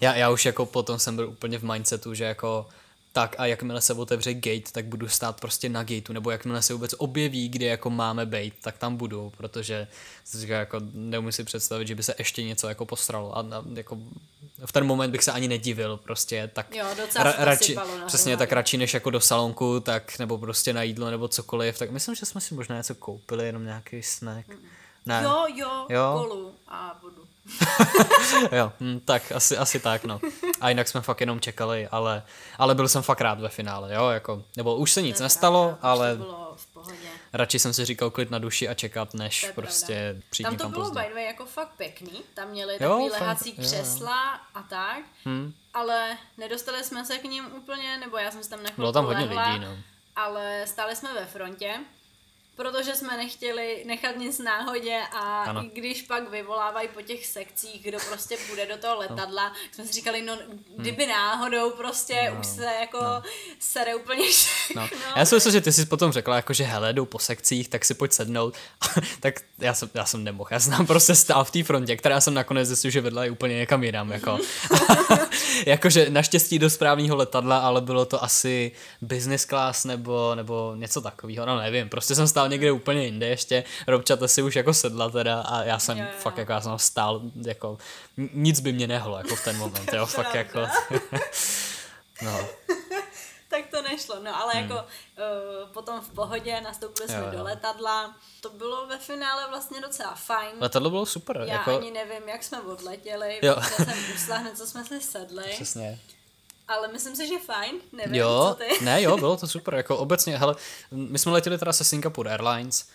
já, 0.00 0.14
já 0.14 0.30
už 0.30 0.44
jako 0.44 0.66
potom 0.66 0.98
jsem 0.98 1.16
byl 1.16 1.28
úplně 1.28 1.58
v 1.58 1.62
mindsetu, 1.62 2.14
že 2.14 2.24
jako 2.24 2.66
tak 3.12 3.36
a 3.38 3.46
jakmile 3.46 3.80
se 3.80 3.94
otevře 3.94 4.34
gate, 4.34 4.72
tak 4.72 4.84
budu 4.84 5.08
stát 5.08 5.40
prostě 5.40 5.68
na 5.68 5.82
gateu, 5.82 6.12
nebo 6.12 6.30
jakmile 6.30 6.62
se 6.62 6.72
vůbec 6.72 6.94
objeví, 6.98 7.48
kde 7.48 7.66
jako 7.66 7.90
máme 7.90 8.26
být, 8.26 8.54
tak 8.60 8.78
tam 8.78 8.96
budu, 8.96 9.32
protože 9.36 9.88
říká, 10.32 10.58
jako 10.58 10.80
neumím 10.92 11.32
si 11.32 11.44
představit, 11.44 11.88
že 11.88 11.94
by 11.94 12.02
se 12.02 12.14
ještě 12.18 12.42
něco 12.42 12.68
jako 12.68 12.86
postralo 12.86 13.38
a, 13.38 13.40
a 13.40 13.64
jako 13.74 13.98
v 14.66 14.72
ten 14.72 14.84
moment 14.84 15.10
bych 15.10 15.24
se 15.24 15.32
ani 15.32 15.48
nedivil, 15.48 15.96
prostě 15.96 16.50
tak 16.52 16.74
jo, 16.74 16.86
ra, 17.16 17.34
radši, 17.38 17.76
přesně 18.06 18.36
tak 18.36 18.52
radši 18.52 18.76
než 18.76 18.94
jako 18.94 19.10
do 19.10 19.20
salonku, 19.20 19.80
tak 19.80 20.18
nebo 20.18 20.38
prostě 20.38 20.72
na 20.72 20.82
jídlo 20.82 21.10
nebo 21.10 21.28
cokoliv, 21.28 21.78
tak 21.78 21.90
myslím, 21.90 22.14
že 22.14 22.26
jsme 22.26 22.40
si 22.40 22.54
možná 22.54 22.76
něco 22.76 22.94
koupili, 22.94 23.46
jenom 23.46 23.64
nějaký 23.64 24.02
snack. 24.02 24.46
Ne. 25.06 25.20
Jo, 25.24 25.46
jo, 25.54 25.86
jo, 25.88 26.26
kolu 26.28 26.54
a 26.68 26.98
vodu. 27.02 27.24
jo, 28.52 28.72
hm, 28.80 29.00
tak 29.04 29.32
asi, 29.32 29.56
asi 29.56 29.80
tak, 29.80 30.04
no. 30.04 30.20
A 30.60 30.68
jinak 30.68 30.88
jsme 30.88 31.00
fakt 31.00 31.20
jenom 31.20 31.40
čekali, 31.40 31.88
ale, 31.90 32.22
ale 32.58 32.74
byl 32.74 32.88
jsem 32.88 33.02
fakt 33.02 33.20
rád 33.20 33.40
ve 33.40 33.48
finále, 33.48 33.94
jo, 33.94 34.08
jako, 34.08 34.42
nebo 34.56 34.76
už 34.76 34.92
se 34.92 35.02
nic 35.02 35.16
to 35.16 35.22
nestalo, 35.22 35.64
pravda, 35.64 35.88
ale 35.88 36.18
radši 37.32 37.58
jsem 37.58 37.72
si 37.72 37.84
říkal 37.84 38.10
klid 38.10 38.30
na 38.30 38.38
duši 38.38 38.68
a 38.68 38.74
čekat, 38.74 39.14
než 39.14 39.50
prostě 39.54 40.22
přijít 40.30 40.44
Tam 40.44 40.56
to 40.56 40.68
bylo 40.68 40.84
pozdě. 40.84 41.00
by 41.00 41.08
the 41.08 41.14
way 41.14 41.24
jako 41.24 41.46
fakt 41.46 41.72
pěkný, 41.76 42.22
tam 42.34 42.48
měli 42.48 42.78
takový 42.78 43.06
jo, 43.06 43.12
lehací 43.12 43.52
fakt, 43.52 43.64
křesla 43.64 44.34
jo. 44.34 44.40
a 44.54 44.62
tak, 44.62 45.02
hmm. 45.24 45.52
ale 45.74 46.18
nedostali 46.38 46.84
jsme 46.84 47.04
se 47.04 47.18
k 47.18 47.24
ním 47.24 47.46
úplně, 47.56 47.98
nebo 47.98 48.16
já 48.16 48.30
jsem 48.30 48.42
si 48.42 48.50
tam 48.50 48.62
nechal 48.62 48.76
Bylo 48.76 48.92
tam 48.92 49.04
hodně 49.04 49.24
lidí, 49.24 49.58
no. 49.58 49.76
Ale 50.16 50.62
stáli 50.66 50.96
jsme 50.96 51.14
ve 51.14 51.26
frontě 51.26 51.78
protože 52.56 52.94
jsme 52.94 53.16
nechtěli 53.16 53.82
nechat 53.86 54.16
nic 54.16 54.38
náhodě 54.38 54.98
a 55.12 55.42
Ano. 55.42 55.64
i 55.64 55.80
když 55.80 56.02
pak 56.02 56.30
vyvolávají 56.30 56.88
po 56.88 57.02
těch 57.02 57.26
sekcích, 57.26 57.82
kdo 57.82 57.98
prostě 58.08 58.36
půjde 58.48 58.66
do 58.66 58.76
toho 58.76 58.96
letadla, 58.96 59.48
no. 59.48 59.54
jsme 59.72 59.86
si 59.86 59.92
říkali, 59.92 60.22
no 60.22 60.38
kdyby 60.76 61.06
náhodou 61.06 61.70
prostě 61.70 62.30
no. 62.34 62.40
už 62.40 62.46
se 62.46 62.64
jako 62.80 63.00
no. 63.02 63.22
sere 63.58 63.94
úplně 63.94 64.28
všechno. 64.28 64.82
No. 64.82 64.88
Já 65.16 65.24
si 65.24 65.34
myslím, 65.34 65.52
že 65.52 65.60
ty 65.60 65.72
jsi 65.72 65.86
potom 65.86 66.12
řekla, 66.12 66.36
jako, 66.36 66.52
že 66.52 66.64
hele, 66.64 66.92
jdou 66.92 67.04
po 67.04 67.18
sekcích, 67.18 67.68
tak 67.68 67.84
si 67.84 67.94
pojď 67.94 68.12
sednout. 68.12 68.54
tak 69.20 69.34
já 69.58 69.74
jsem, 69.74 69.90
já 69.94 70.04
jsem 70.04 70.24
nemohl. 70.24 70.48
Já 70.52 70.60
jsem 70.60 70.72
tam 70.72 70.86
prostě 70.86 71.14
stál 71.14 71.44
v 71.44 71.50
té 71.50 71.62
frontě, 71.62 71.96
která 71.96 72.20
jsem 72.20 72.34
nakonec 72.34 72.68
zjistil, 72.68 72.90
že 72.90 73.00
vedla 73.00 73.24
je 73.24 73.30
úplně 73.30 73.56
někam 73.56 73.84
jinam. 73.84 74.12
Jako. 74.12 74.38
Jakože 75.66 76.10
naštěstí 76.10 76.58
do 76.58 76.70
správného 76.70 77.16
letadla, 77.16 77.58
ale 77.58 77.80
bylo 77.80 78.04
to 78.04 78.24
asi 78.24 78.72
business 79.00 79.44
class 79.44 79.84
nebo, 79.84 80.34
nebo 80.34 80.74
něco 80.76 81.00
takového. 81.00 81.46
No 81.46 81.58
nevím, 81.58 81.88
prostě 81.88 82.14
jsem 82.14 82.28
stál 82.28 82.41
někde 82.48 82.72
úplně 82.72 83.04
jinde 83.04 83.26
ještě. 83.28 83.64
Robčata 83.86 84.28
si 84.28 84.42
už 84.42 84.56
jako 84.56 84.74
sedla 84.74 85.10
teda 85.10 85.40
a 85.40 85.62
já 85.62 85.78
jsem 85.78 85.98
Jo, 85.98 86.04
jo. 86.04 86.10
fakt 86.18 86.38
jako, 86.38 86.52
já 86.52 86.60
jsem 86.60 86.78
stál, 86.78 87.20
jako 87.46 87.78
nic 88.32 88.60
by 88.60 88.72
mě 88.72 88.86
nehlo 88.86 89.16
jako 89.18 89.36
v 89.36 89.44
ten 89.44 89.56
moment, 89.56 89.92
jo, 89.92 90.06
fakt 90.16 90.34
jako. 90.34 90.60
no. 92.22 92.48
tak 93.48 93.66
to 93.70 93.82
nešlo. 93.82 94.16
No 94.22 94.36
ale 94.42 94.52
jako 94.56 94.74
uh, 94.74 94.80
potom 95.72 96.00
v 96.00 96.10
pohodě 96.10 96.60
nastoupili 96.60 97.08
jsme 97.08 97.16
Hmm. 97.16 97.24
Jo, 97.26 97.32
jo. 97.32 97.38
do 97.38 97.44
letadla. 97.44 98.16
To 98.40 98.50
bylo 98.50 98.86
ve 98.86 98.98
finále 98.98 99.48
vlastně 99.48 99.80
docela 99.80 100.14
fajn. 100.14 100.50
Letadlo 100.60 100.90
bylo 100.90 101.06
super, 101.06 101.36
Já 101.46 101.52
jako, 101.54 101.78
ani 101.78 101.90
nevím, 101.90 102.28
jak 102.28 102.42
jsme 102.42 102.60
odletěli, 102.60 103.38
Jo. 103.42 103.54
protože 103.54 103.84
jsem 103.84 104.14
usla 104.14 104.36
hned, 104.36 104.56
co 104.58 104.66
jsme 104.66 104.84
si 104.84 105.00
sedli. 105.00 105.44
přesně. 105.54 105.98
Ale 106.72 106.88
myslím 106.88 107.16
si, 107.16 107.28
že 107.28 107.38
fajn, 107.46 107.80
nevím, 107.92 108.14
Jo, 108.14 108.46
co 108.48 108.54
ty. 108.54 108.84
ne, 108.84 109.02
jo, 109.02 109.16
bylo 109.16 109.36
to 109.36 109.46
super, 109.56 109.74
jako 109.74 109.96
obecně, 109.96 110.38
hele, 110.38 110.56
my 110.90 111.18
jsme 111.18 111.32
letěli 111.32 111.58
teda 111.58 111.72
se 111.72 111.84
Singapore 111.84 112.30
Airlines, 112.30 112.88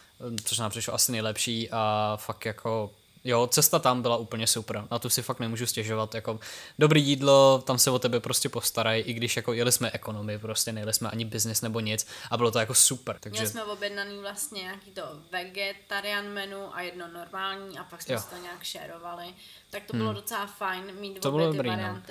což 0.43 0.57
nám 0.59 0.71
přišlo 0.71 0.93
asi 0.93 1.11
nejlepší 1.11 1.69
a 1.71 2.13
fakt 2.21 2.45
jako, 2.45 2.91
jo, 3.23 3.47
cesta 3.47 3.79
tam 3.79 4.01
byla 4.01 4.17
úplně 4.17 4.47
super, 4.47 4.87
na 4.91 4.99
tu 4.99 5.09
si 5.09 5.21
fakt 5.21 5.39
nemůžu 5.39 5.65
stěžovat, 5.65 6.15
jako 6.15 6.39
dobrý 6.79 7.03
jídlo, 7.03 7.63
tam 7.65 7.77
se 7.79 7.91
o 7.91 7.99
tebe 7.99 8.19
prostě 8.19 8.49
postarají, 8.49 9.03
i 9.03 9.13
když 9.13 9.35
jako 9.35 9.53
jeli 9.53 9.71
jsme 9.71 9.91
ekonomy, 9.91 10.39
prostě 10.39 10.71
nejeli 10.71 10.93
jsme 10.93 11.09
ani 11.09 11.25
business 11.25 11.61
nebo 11.61 11.79
nic 11.79 12.07
a 12.31 12.37
bylo 12.37 12.51
to 12.51 12.59
jako 12.59 12.73
super, 12.73 13.17
takže 13.19 13.39
Měli 13.39 13.47
jsme 13.51 13.63
objednaný 13.63 14.17
vlastně 14.19 14.61
nějaký 14.61 14.91
to 14.91 15.01
vegetarian 15.31 16.25
menu 16.27 16.75
a 16.75 16.81
jedno 16.81 17.07
normální 17.07 17.79
a 17.79 17.83
pak 17.83 18.01
jsme 18.01 18.13
Jo. 18.15 18.21
si 18.21 18.27
to 18.29 18.35
nějak 18.41 18.63
šerovali. 18.63 19.25
Tak 19.69 19.83
to 19.85 19.97
bylo 19.97 20.13
docela 20.13 20.45
fajn 20.47 20.83
mít 20.99 21.19
To 21.19 21.29
obě 21.29 21.37
bylo 21.39 21.51
ty 21.51 21.57
dobrý, 21.57 21.69
no. 21.69 22.01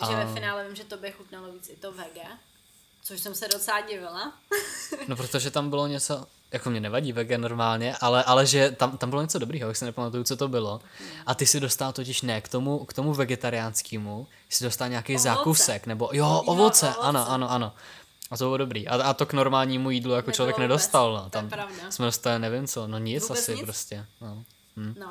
Varianty. 0.00 0.26
Že 0.28 0.34
ve 0.34 0.40
finále 0.40 0.66
vím, 0.66 0.76
že 0.76 0.84
to 0.84 0.96
by 0.96 1.12
chutnalo 1.12 1.52
víc 1.52 1.68
i 1.68 1.76
to 1.76 1.92
vege, 1.92 2.24
což 3.02 3.20
jsem 3.20 3.34
se 3.34 3.48
docela 3.48 3.80
divila. 3.80 4.32
No 5.08 5.16
protože 5.16 5.50
tam 5.50 5.70
bylo 5.70 5.86
něco, 5.86 6.26
jako 6.52 6.70
mě 6.70 6.80
nevadí 6.80 7.12
vege 7.12 7.38
normálně, 7.38 7.96
ale, 8.00 8.24
ale 8.24 8.46
že 8.46 8.70
tam, 8.70 8.98
tam 8.98 9.10
bylo 9.10 9.22
něco 9.22 9.38
dobrýho, 9.38 9.68
jak 9.68 9.76
si 9.76 9.84
nepamatuju, 9.84 10.24
co 10.24 10.36
to 10.36 10.48
bylo. 10.48 10.80
A 11.26 11.34
ty 11.34 11.46
si 11.46 11.60
dostal 11.60 11.92
totiž 11.92 12.22
ne 12.22 12.40
k 12.40 12.48
tomu, 12.48 12.84
k 12.84 12.92
tomu 12.92 13.14
vegetariánskému, 13.14 14.26
si 14.48 14.64
dostal 14.64 14.88
nějaký 14.88 15.12
Ovoce. 15.12 15.22
zákusek, 15.28 15.86
nebo 15.86 16.10
jo, 16.12 16.24
Jo, 16.26 16.42
ovoce, 16.46 16.86
ovoce. 16.86 17.00
ano, 17.00 17.30
ano, 17.30 17.50
ano. 17.50 17.72
A 18.30 18.36
to 18.36 18.44
bylo 18.44 18.56
dobrý. 18.56 18.88
A, 18.88 18.94
a 19.02 19.14
to 19.14 19.26
k 19.26 19.32
normálnímu 19.32 19.90
jídlu 19.90 20.12
jako 20.12 20.26
Nebylo 20.26 20.34
člověk 20.36 20.56
vůbec, 20.56 20.62
nedostal. 20.68 21.12
to 21.12 21.18
No. 21.18 21.24
je 21.24 21.30
Tam 21.30 21.48
pravda. 21.48 21.90
jsme 21.90 22.06
dostali 22.06 22.38
nevím 22.38 22.66
co, 22.66 22.86
no 22.86 22.98
nic 22.98 23.22
Vůbec 23.22 23.38
asi 23.38 23.54
nic? 23.54 23.64
prostě. 23.64 24.06
No. 24.20 24.44
Hm. 24.76 24.94
No. 24.98 25.06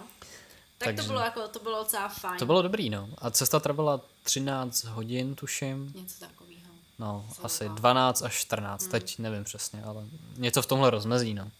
Tak 0.77 0.85
Takže- 0.87 1.01
to 1.01 1.07
bylo 1.07 1.19
jako, 1.19 1.47
to 1.47 1.59
bylo 1.59 1.77
docela 1.83 2.07
fajn. 2.07 2.39
To 2.39 2.45
bylo 2.45 2.61
dobrý, 2.61 2.89
no. 2.89 3.09
A 3.17 3.29
cesta 3.31 3.59
trvala 3.59 4.01
13 4.29 4.83
hodin, 4.83 5.35
tuším. 5.35 5.91
Něco 5.95 6.19
takového. 6.19 6.59
No, 6.99 7.25
Zhruba. 7.29 7.45
asi 7.45 7.69
12 7.69 8.21
až 8.21 8.33
14, 8.33 8.81
Hmm. 8.81 8.91
teď 8.91 9.19
nevím 9.19 9.43
přesně, 9.43 9.83
ale 9.83 10.03
něco 10.37 10.61
v 10.61 10.65
tomhle 10.65 10.89
rozmezí, 10.89 11.33
no. 11.33 11.51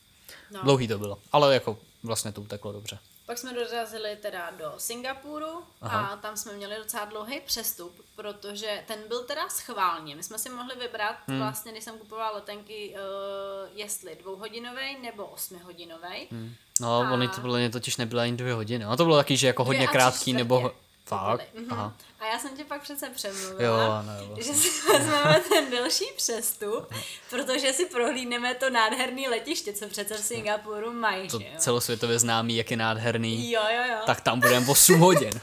No. 0.51 0.63
Dlouhý 0.63 0.88
to 0.88 0.97
bylo, 0.99 1.17
ale 1.32 1.53
jako 1.53 1.77
vlastně 2.03 2.32
to 2.32 2.41
uteklo 2.41 2.71
dobře. 2.71 2.99
Pak 3.25 3.38
jsme 3.38 3.53
dorazili 3.53 4.17
teda 4.21 4.51
do 4.51 4.73
Singapuru 4.77 5.63
Aha. 5.82 6.08
a 6.08 6.17
tam 6.17 6.38
jsme 6.38 6.53
měli 6.53 6.75
docela 6.77 7.05
dlouhý 7.05 7.39
přestup, 7.45 8.01
protože 8.15 8.84
ten 8.88 8.99
byl 9.08 9.23
teda 9.23 9.49
schválně. 9.49 10.15
My 10.15 10.23
jsme 10.23 10.39
si 10.39 10.49
mohli 10.49 10.75
vybrat 10.75 11.15
hmm. 11.27 11.38
vlastně, 11.39 11.71
když 11.71 11.84
jsem 11.84 11.97
kupovala 11.97 12.32
letenky, 12.32 12.93
uh, 12.95 13.77
jestli 13.79 14.15
dvouhodinový 14.21 14.97
nebo 15.01 15.25
osmihodinový. 15.25 16.27
Hmm. 16.32 16.53
No, 16.79 17.01
A- 17.01 17.12
oni 17.12 17.27
to 17.27 17.41
byly, 17.41 17.69
totiž 17.69 17.97
nebyly 17.97 18.21
ani 18.21 18.38
dvě 18.38 18.53
hodiny. 18.53 18.86
No 18.86 18.97
to 18.97 19.03
bylo 19.05 19.17
taky, 19.17 19.38
že 19.38 19.47
jako 19.47 19.63
hodně 19.63 19.88
krátký, 19.88 20.34
nebo... 20.34 20.71
Fakt? 21.10 21.48
Mhm. 21.56 21.67
Aha. 21.74 21.93
A 22.19 22.26
já 22.26 22.39
jsem 22.39 22.58
tě 22.58 22.63
pak 22.63 22.82
přece 22.82 23.06
Jo, 23.06 23.12
přemluvila, 23.15 24.06
jo, 24.19 24.26
vlastně. 24.28 24.43
že 24.43 24.54
si 24.60 24.91
vezmeme 24.93 25.39
ten 25.50 25.72
delší 25.72 26.06
přestup, 26.17 26.93
protože 27.30 27.74
si 27.74 27.86
prohlídneme 27.86 28.54
to 28.56 28.69
nádherné 28.69 29.30
letiště, 29.30 29.74
co 29.74 29.88
přece 29.88 30.17
v 30.17 30.19
Singapuru 30.19 30.93
mají, 30.93 31.28
To 31.28 31.39
že 31.39 31.45
jo? 31.45 31.52
celosvětově 31.58 32.19
známý, 32.19 32.56
jak 32.58 32.72
je 32.72 32.78
nádherný. 32.78 33.52
Jo, 33.52 33.62
jo, 33.76 33.84
jo. 33.91 33.98
Tak 34.06 34.22
tam 34.22 34.39
budeme 34.39 34.67
8 34.67 35.00
hodin. 35.00 35.41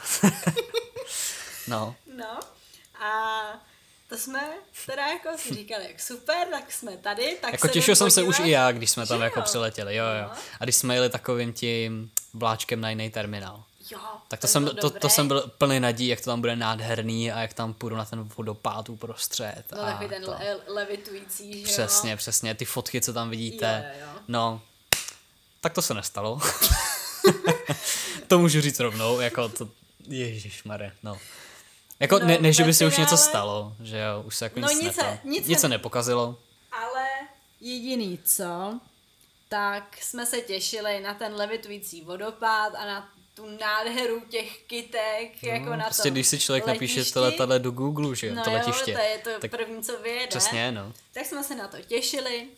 no. 1.68 1.94
No 2.16 2.38
a 3.04 3.42
to 4.08 4.16
jsme 4.18 4.40
teda 4.86 5.06
jako 5.06 5.38
si 5.38 5.54
říkali, 5.54 5.84
jak 5.88 6.00
super, 6.00 6.46
tak 6.50 6.72
jsme 6.72 6.96
tady, 6.96 7.38
tak 7.40 7.52
Jako 7.52 7.66
se 7.66 7.72
těšil 7.72 7.96
jsem 7.96 8.10
se 8.10 8.22
už 8.22 8.38
i 8.38 8.50
já, 8.50 8.72
když 8.72 8.90
jsme 8.90 9.02
Že 9.04 9.08
tam 9.08 9.20
jako 9.22 9.38
jo? 9.38 9.44
přiletěli, 9.44 9.96
jo, 9.96 10.04
jo. 10.04 10.22
No. 10.22 10.30
A 10.60 10.64
když 10.64 10.76
jsme 10.76 10.94
jeli 10.94 11.10
takovým 11.10 11.52
tím 11.52 12.10
vláčkem 12.34 12.80
na 12.80 12.90
jiný 12.90 13.10
terminál. 13.10 13.64
Jo, 13.90 13.98
Tak 14.28 14.40
to 14.40 14.46
ten 14.46 14.50
jsem, 14.52 14.64
byl 14.64 14.74
to, 14.74 14.90
to 14.90 15.08
jsem 15.08 15.28
byl 15.28 15.50
plný 15.58 15.80
nadějí, 15.80 16.08
jak 16.08 16.20
to 16.20 16.30
tam 16.30 16.40
bude 16.40 16.56
nádherný 16.56 17.32
a 17.32 17.40
jak 17.40 17.54
tam 17.54 17.74
půjdu 17.74 17.96
na 17.96 18.04
ten 18.04 18.22
vodopád 18.36 18.88
uprostřed. 18.88 19.64
No 19.72 19.80
a 19.82 19.86
takový 19.86 20.08
ten 20.08 20.22
to. 20.24 20.30
le- 20.30 20.56
levitující, 20.66 21.52
že 21.52 21.58
jo? 21.58 21.64
Přesně, 21.64 22.16
přesně, 22.16 22.54
ty 22.54 22.64
fotky, 22.64 23.00
co 23.00 23.12
tam 23.12 23.30
vidíte. 23.30 23.92
Jo, 23.94 24.00
jo, 24.06 24.12
jo. 24.14 24.20
No, 24.28 24.60
tak 25.60 25.72
to 25.72 25.82
se 25.82 25.94
nestalo. 25.94 26.40
to 28.26 28.38
můžu 28.38 28.60
říct 28.60 28.80
rovnou, 28.80 29.20
jako 29.20 29.48
to, 29.48 29.68
ježišmarja, 30.08 30.90
no. 31.02 31.18
Jako 32.00 32.18
No, 32.18 32.26
ne, 32.26 32.38
ne, 32.40 32.52
že 32.52 32.64
by 32.64 32.74
se 32.74 32.86
už 32.86 32.96
něco 32.98 33.16
stalo, 33.16 33.72
že 33.82 33.98
jo, 33.98 34.22
už 34.22 34.36
se 34.36 34.44
jako 34.44 34.60
No 34.60 34.68
nic, 34.68 34.80
nic 34.82 34.94
se- 34.94 35.18
nic 35.24 35.46
nic 35.46 35.60
se 35.60 35.68
nepokazilo. 35.68 36.38
Ale 36.72 37.06
jediný 37.60 38.18
co, 38.24 38.80
tak 39.48 39.96
jsme 40.02 40.26
se 40.26 40.40
těšili 40.40 41.00
na 41.00 41.14
ten 41.14 41.34
levitující 41.34 42.00
vodopád 42.02 42.74
a 42.74 42.84
na 42.86 43.08
tu 43.36 43.46
nádheru 43.60 44.20
těch 44.20 44.58
kytek, 44.66 45.42
no, 45.42 45.48
jako 45.48 45.76
na 45.76 45.84
Prostě 45.84 46.02
tom 46.02 46.12
když 46.12 46.28
si 46.28 46.38
člověk 46.38 46.66
napíše 46.66 46.98
letišti. 47.00 47.14
to 47.14 47.20
letadle 47.20 47.58
do 47.58 47.70
Google, 47.70 48.16
že 48.16 48.26
jo, 48.26 48.34
no 48.34 48.44
to 48.44 48.50
jo, 48.50 48.56
letiště. 48.56 48.92
to 48.92 48.98
je 49.00 49.18
to 49.18 49.40
tak 49.40 49.50
první, 49.50 49.82
co 49.82 49.98
vyjede. 49.98 50.26
přesně, 50.26 50.72
no. 50.72 50.92
Tak 51.12 51.26
jsme 51.26 51.44
se 51.44 51.54
na 51.54 51.68
to 51.68 51.76
těšili. 51.82 52.48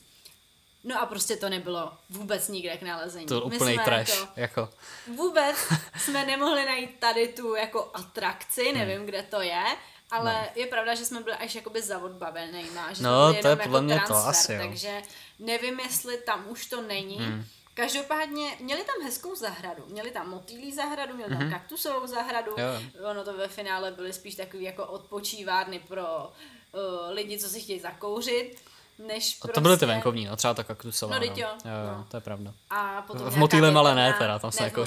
No 0.84 1.02
a 1.02 1.06
prostě 1.06 1.36
to 1.36 1.48
nebylo 1.48 1.92
vůbec 2.10 2.48
nikde 2.48 2.76
k 2.76 2.82
nalezení. 2.82 3.26
To 3.26 3.40
úplný 3.40 3.74
jsme 3.74 3.84
trash, 3.84 4.08
Jako, 4.20 4.30
jako, 4.36 4.68
vůbec 5.16 5.56
jsme 5.98 6.26
nemohli 6.26 6.64
najít 6.64 6.98
tady 6.98 7.28
tu 7.28 7.54
jako 7.54 7.90
atrakci, 7.94 8.64
Hmm. 8.68 8.78
nevím, 8.78 9.06
kde 9.06 9.22
to 9.22 9.40
je, 9.40 9.64
ale 10.10 10.32
no. 10.34 10.48
je 10.62 10.66
pravda, 10.66 10.94
že 10.94 11.04
jsme 11.04 11.20
byli 11.20 11.36
až 11.36 11.54
jakoby 11.54 11.82
zaodbavenejma, 11.82 12.92
že 12.92 13.02
No, 13.02 13.28
byli 13.30 13.42
to 13.42 13.48
je 13.48 13.56
podle 13.56 13.78
jako 13.78 13.84
mě 13.84 14.00
to, 14.00 14.06
transfer, 14.06 14.28
asi 14.30 14.52
jo. 14.52 14.58
takže 14.62 15.02
nevím, 15.38 15.80
jestli 15.80 16.18
tam 16.18 16.44
už 16.48 16.66
to 16.66 16.82
není. 16.82 17.16
Hmm. 17.16 17.44
Každopádně 17.82 18.56
měli 18.60 18.84
tam 18.84 19.04
hezkou 19.04 19.34
zahradu, 19.36 19.84
měli 19.88 20.10
tam 20.10 20.30
motýlí 20.30 20.72
zahradu, 20.74 21.14
měli 21.14 21.36
tam 21.36 21.50
kaktusovou 21.50 22.06
zahradu. 22.06 22.50
Jo. 22.50 22.82
ono 23.10 23.24
to 23.24 23.36
ve 23.36 23.48
finále 23.48 23.90
byly 23.90 24.12
spíš 24.12 24.34
takový 24.34 24.64
jako 24.64 24.86
odpočívárny 24.86 25.78
pro 25.78 26.04
uh, 26.26 26.80
lidi, 27.14 27.38
co 27.38 27.48
si 27.48 27.60
chtějí 27.60 27.80
zakouřit, 27.80 28.56
než 29.06 29.34
A 29.34 29.40
prostě... 29.40 29.52
to 29.54 29.60
byly 29.60 29.78
ty 29.78 29.86
venkovní, 29.86 30.26
no, 30.26 30.36
třeba 30.36 30.54
ta 30.54 30.64
kaktusová, 30.64 31.18
No, 31.18 31.26
no. 31.26 31.32
jo, 31.32 31.32
jo, 31.38 31.48
jo, 31.64 31.96
no. 31.98 32.06
to 32.10 32.16
je 32.16 32.20
pravda. 32.20 32.52
A 32.70 33.02
potom 33.02 33.30
V 33.30 33.36
Motýlem 33.36 33.76
ale 33.76 33.94
ne 33.94 34.14
teda, 34.18 34.38
tam 34.38 34.52
se 34.52 34.64
jako- 34.64 34.84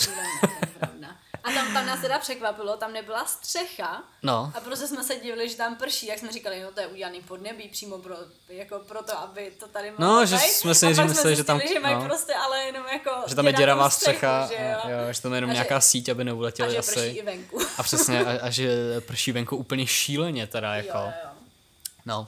A 1.44 1.52
tam, 1.52 1.74
tam 1.74 1.86
nás 1.86 2.02
teda 2.02 2.20
překvapilo, 2.20 2.78
tam 2.78 2.94
nebyla 2.94 3.26
střecha. 3.26 4.04
No. 4.24 4.52
A 4.56 4.60
prostě 4.60 4.88
jsme 4.88 5.04
se 5.04 5.16
divili, 5.16 5.50
že 5.50 5.56
tam 5.56 5.76
prší, 5.76 6.08
jak 6.08 6.20
jsme 6.20 6.32
říkali, 6.32 6.64
no 6.64 6.72
to 6.72 6.80
je 6.80 6.88
udělaný 6.88 7.22
podnebí 7.22 7.70
přímo 7.70 7.98
pro, 7.98 8.16
jako 8.50 8.80
proto, 8.88 9.18
aby 9.20 9.52
to 9.60 9.68
tady 9.68 9.92
mohlo 9.92 10.06
No, 10.16 10.26
že 10.26 10.38
jsme 10.38 10.76
si 10.76 10.86
A 10.86 10.90
nejdřív 10.90 11.06
mysleli, 11.06 11.36
že 11.36 11.44
tam- 11.44 11.62
že 11.74 11.80
mají 11.80 11.96
no. 11.96 12.06
prostě 12.06 12.34
ale 12.34 12.60
jenom 12.64 12.88
jako 12.88 13.12
Že 13.28 13.36
tam 13.36 13.48
je 13.48 13.54
děravá 13.54 13.90
střechu, 13.90 14.18
střecha, 14.18 14.48
že 14.48 14.76
a, 14.76 14.90
jo. 14.90 14.98
jo, 15.08 15.14
že 15.14 15.22
tam 15.22 15.32
je 15.34 15.38
jenom 15.38 15.50
A 15.50 15.54
že- 15.54 15.58
nějaká 15.58 15.82
síť, 15.82 16.10
aby 16.10 16.22
A 16.22 16.26
neuletěli 16.26 16.72
že 16.72 16.78
asi. 16.78 16.92
prší 16.92 17.18
i 17.18 17.22
venku. 17.22 17.60
A 17.78 17.84
přesně, 17.84 18.26
a, 18.26 18.46
a 18.46 18.50
že 18.50 18.70
prší 19.08 19.32
venku 19.32 19.56
úplně 19.56 19.88
šíleně 19.88 20.48
teda, 20.48 20.76
jako. 20.76 20.98
Jo, 20.98 21.14
jo. 21.24 21.30
No. 22.06 22.28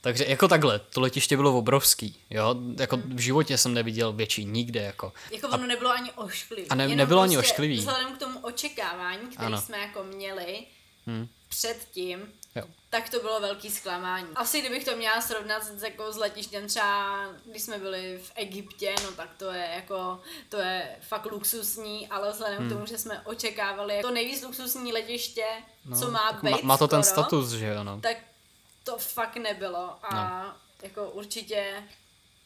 Takže 0.00 0.24
jako 0.28 0.48
takhle, 0.48 0.78
to 0.78 1.00
letiště 1.00 1.36
bylo 1.36 1.58
obrovský, 1.58 2.22
jo, 2.30 2.54
jako 2.78 2.96
v 2.96 3.18
životě 3.20 3.58
jsem 3.58 3.74
neviděl 3.74 4.12
větší 4.12 4.44
nikde, 4.44 4.80
jako. 4.82 5.12
Jako 5.30 5.48
ono 5.48 5.66
nebylo 5.66 5.90
ani 5.90 6.12
ošklivý. 6.12 6.68
A 6.68 6.74
ne- 6.74 6.88
nebylo 6.88 7.20
ani 7.22 7.36
prostě 7.36 7.52
ošklivý. 7.52 7.78
Vzhledem 7.78 8.12
k 8.12 8.18
tomu 8.18 8.38
očekávání, 8.40 9.18
který 9.26 9.46
Ano. 9.46 9.60
jsme 9.60 9.78
jako 9.78 10.04
měli 10.04 10.58
Hmm. 11.06 11.28
předtím, 11.48 12.18
Jo. 12.56 12.62
tak 12.90 13.08
to 13.10 13.20
bylo 13.20 13.40
velký 13.40 13.70
zklamání. 13.70 14.26
Asi 14.34 14.60
kdybych 14.60 14.84
to 14.84 14.96
měla 14.96 15.20
srovnat 15.20 15.62
s, 15.64 15.82
jako 15.82 16.12
s 16.12 16.16
letištěm 16.16 16.66
třeba, 16.66 17.18
když 17.44 17.62
jsme 17.62 17.78
byli 17.78 18.20
v 18.22 18.32
Egyptě, 18.34 18.94
no 19.04 19.12
tak 19.12 19.28
to 19.38 19.50
je 19.52 19.70
jako, 19.74 20.20
to 20.48 20.56
je 20.56 20.96
fakt 21.08 21.26
luxusní, 21.26 22.08
ale 22.08 22.32
vzhledem 22.32 22.58
Hmm. 22.58 22.68
k 22.68 22.72
tomu, 22.72 22.86
že 22.86 22.98
jsme 22.98 23.20
očekávali 23.20 23.98
to 24.02 24.10
nejvíc 24.10 24.42
luxusní 24.42 24.92
letiště, 24.92 25.44
no, 25.84 25.98
co 26.00 26.10
má 26.10 26.32
tak 26.32 26.42
být 26.42 26.50
má, 26.50 26.58
má 26.62 26.76
to 26.78 26.88
ten 26.88 27.02
skoro, 27.02 27.22
status, 27.22 27.50
že 27.50 27.66
jo, 27.66 27.84
no. 27.84 28.00
tak 28.00 28.16
to 28.90 28.98
fakt 28.98 29.36
nebylo 29.36 30.04
a 30.14 30.44
jako 30.82 31.10
určitě 31.10 31.84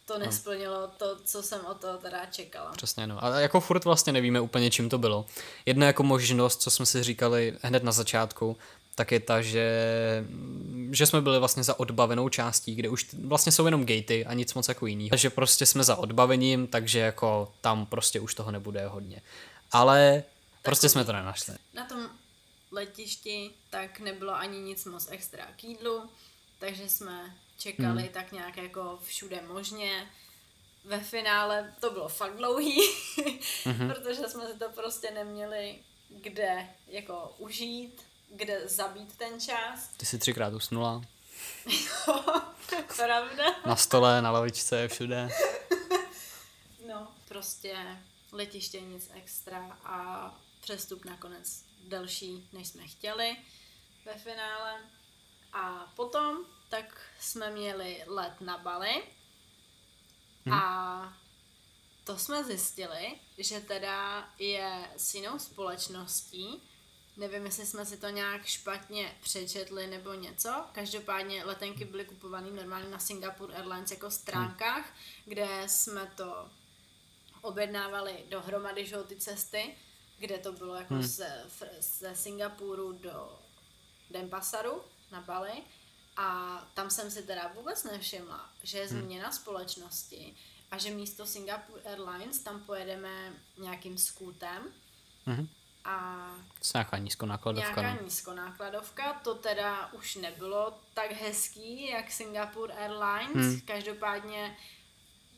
to 0.06 0.18
nesplnilo 0.18 0.88
to, 0.96 1.16
co 1.24 1.42
jsem 1.42 1.66
od 1.66 1.80
toho 1.80 1.98
teda 1.98 2.26
čekala. 2.26 2.72
Přesně, 2.72 3.06
no. 3.06 3.24
A 3.24 3.40
jako 3.40 3.60
furt 3.60 3.84
vlastně 3.84 4.12
nevíme 4.12 4.40
úplně, 4.40 4.70
čím 4.70 4.88
to 4.88 4.98
bylo. 4.98 5.26
Jedna 5.66 5.86
jako 5.86 6.02
možnost, 6.02 6.62
co 6.62 6.70
jsme 6.70 6.86
si 6.86 7.02
říkali 7.02 7.58
hned 7.62 7.82
na 7.82 7.92
začátku, 7.92 8.56
tak 8.94 9.12
je 9.12 9.20
ta, 9.20 9.42
že, 9.42 9.68
že 10.90 11.06
jsme 11.06 11.20
byli 11.20 11.38
vlastně 11.38 11.62
za 11.62 11.80
odbavenou 11.80 12.28
částí, 12.28 12.74
kde 12.74 12.88
už 12.88 13.06
vlastně 13.24 13.52
jsou 13.52 13.64
jenom 13.64 13.86
gatey 13.86 14.24
a 14.28 14.34
nic 14.34 14.54
moc 14.54 14.68
jako 14.68 14.86
jiný. 14.86 15.10
Takže 15.10 15.30
prostě 15.30 15.66
jsme 15.66 15.84
za 15.84 15.96
odbavením, 15.96 16.66
takže 16.66 16.98
jako 16.98 17.52
tam 17.60 17.86
prostě 17.86 18.20
už 18.20 18.34
toho 18.34 18.50
nebude 18.50 18.86
hodně. 18.86 19.22
Ale 19.72 20.22
tak 20.52 20.62
prostě 20.62 20.88
jsme 20.88 21.04
to 21.04 21.12
nenašli. 21.12 21.54
Na 21.74 21.84
tom 21.84 22.10
letišti 22.72 23.50
tak 23.70 24.00
nebylo 24.00 24.34
ani 24.34 24.58
nic 24.58 24.84
moc 24.84 25.08
extra 25.10 25.46
k 25.56 25.64
jídlu, 25.64 26.10
takže 26.62 26.88
jsme 26.88 27.34
čekali 27.58 28.02
hmm. 28.02 28.12
tak 28.12 28.32
nějak 28.32 28.56
jako 28.56 28.98
všude 29.02 29.42
možně. 29.42 30.10
Ve 30.84 31.00
finále 31.00 31.74
to 31.80 31.90
bylo 31.90 32.08
fakt 32.08 32.36
dlouhý, 32.36 32.80
mm-hmm. 32.80 33.92
protože 33.94 34.28
jsme 34.28 34.46
si 34.52 34.58
to 34.58 34.68
prostě 34.68 35.10
neměli 35.10 35.78
kde 36.08 36.68
jako 36.86 37.34
užít 37.38 38.02
kde 38.28 38.68
zabít 38.68 39.16
ten 39.16 39.40
čas. 39.40 39.88
Ty 39.96 40.06
jsi 40.06 40.18
třikrát 40.18 40.54
usnula. 40.54 41.02
jo, 41.66 42.42
pravda. 42.96 43.44
Na 43.66 43.76
stole, 43.76 44.22
na 44.22 44.30
lavičce, 44.30 44.88
všude. 44.88 45.28
no, 46.88 47.08
prostě 47.28 47.76
letiště 48.32 48.80
nic 48.80 49.10
extra 49.14 49.78
a 49.84 50.30
přestup 50.60 51.04
nakonec 51.04 51.64
delší, 51.88 52.48
než 52.52 52.68
jsme 52.68 52.86
chtěli 52.86 53.36
ve 54.04 54.14
finále. 54.14 54.80
A 55.52 55.92
potom 55.96 56.38
tak 56.68 57.00
jsme 57.20 57.50
měli 57.50 58.02
let 58.06 58.40
na 58.40 58.58
Bali 58.58 59.02
hmm. 60.44 60.54
a 60.54 61.18
to 62.04 62.18
jsme 62.18 62.44
zjistili, 62.44 63.18
že 63.38 63.60
teda 63.60 64.28
je 64.38 64.90
s 64.96 65.14
jinou 65.14 65.38
společností, 65.38 66.62
Nevím, 67.16 67.44
jestli 67.44 67.66
jsme 67.66 67.86
si 67.86 67.96
to 67.96 68.08
nějak 68.08 68.46
špatně 68.46 69.16
přečetli 69.22 69.86
nebo 69.86 70.14
něco. 70.14 70.64
Každopádně 70.72 71.44
letenky 71.44 71.84
byly 71.84 72.04
kupované 72.04 72.50
normálně 72.50 72.88
na 72.88 72.98
Singapore 72.98 73.54
Airlines 73.54 73.90
jako 73.90 74.10
stránkách, 74.10 74.84
hmm. 74.84 74.94
kde 75.24 75.62
jsme 75.66 76.12
to 76.16 76.50
objednávali 77.42 78.24
dohromady, 78.28 78.86
že 78.86 78.96
ty 78.96 79.16
cesty, 79.16 79.76
kde 80.18 80.38
to 80.38 80.52
bylo 80.52 80.74
jako 80.74 80.94
hmm. 80.94 81.02
ze, 81.02 81.46
ze 81.80 82.16
Singapuru 82.16 82.92
do 82.92 83.38
Denpasaru 84.10 84.82
na 85.12 85.20
Bali. 85.20 85.62
A 86.16 86.58
tam 86.74 86.90
jsem 86.90 87.10
si 87.10 87.22
teda 87.22 87.52
vůbec 87.54 87.84
nevšimla, 87.84 88.50
že 88.62 88.78
je 88.78 88.86
hmm. 88.86 89.02
změna 89.02 89.24
hmm. 89.24 89.32
společnosti 89.32 90.36
a 90.70 90.78
že 90.78 90.90
místo 90.90 91.26
Singapore 91.26 91.82
Airlines 91.82 92.38
tam 92.38 92.60
pojedeme 92.60 93.32
nějakým 93.58 93.98
skútem. 93.98 94.62
Hmm 95.26 95.48
a 95.84 96.26
nějaká 96.74 96.98
nízkonákladovka. 96.98 97.80
Nějaká 97.80 98.00
no. 98.00 98.04
nízkonákladovka, 98.04 99.12
to 99.12 99.34
teda 99.34 99.92
už 99.92 100.14
nebylo 100.14 100.78
tak 100.94 101.12
hezký, 101.12 101.90
jak 101.90 102.12
Singapore 102.12 102.74
Airlines. 102.74 103.46
Hmm. 103.46 103.60
Každopádně 103.60 104.56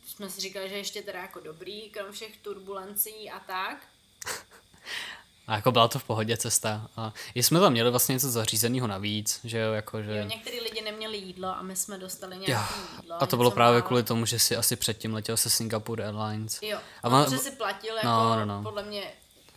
jsme 0.06 0.30
si 0.30 0.40
říkali, 0.40 0.68
že 0.68 0.76
ještě 0.76 1.02
teda 1.02 1.20
jako 1.20 1.40
dobrý, 1.40 1.90
krom 1.90 2.12
všech 2.12 2.36
turbulencí 2.36 3.30
a 3.30 3.40
tak. 3.40 3.88
A 5.46 5.56
jako 5.56 5.72
byla 5.72 5.88
to 5.88 5.98
v 5.98 6.04
pohodě 6.04 6.36
cesta. 6.36 6.88
A 6.96 7.12
jsme 7.34 7.60
tam 7.60 7.72
měli 7.72 7.90
vlastně 7.90 8.12
něco 8.12 8.30
zařízeného 8.30 8.86
navíc, 8.86 9.40
že 9.44 9.58
jo, 9.58 9.72
jako 9.72 10.02
že... 10.02 10.16
Jo, 10.16 10.24
některý 10.24 10.60
lidi 10.60 10.82
neměli 10.82 11.16
jídlo 11.16 11.48
a 11.48 11.62
my 11.62 11.76
jsme 11.76 11.98
dostali 11.98 12.36
nějaké 12.36 12.52
jo, 12.52 12.60
jídlo. 13.02 13.22
A 13.22 13.26
to 13.26 13.36
bylo 13.36 13.50
právě 13.50 13.80
málo. 13.80 13.86
kvůli 13.86 14.02
tomu, 14.02 14.26
že 14.26 14.38
si 14.38 14.56
asi 14.56 14.76
předtím 14.76 15.14
letěl 15.14 15.36
se 15.36 15.50
Singapore 15.50 16.04
Airlines. 16.04 16.62
Jo, 16.62 16.78
a 17.02 17.30
že 17.30 17.38
si 17.38 17.50
platil 17.50 17.94
no, 17.94 18.10
jako, 18.10 18.10
no, 18.10 18.36
no, 18.36 18.46
no. 18.46 18.62
podle 18.62 18.82
mě 18.82 19.12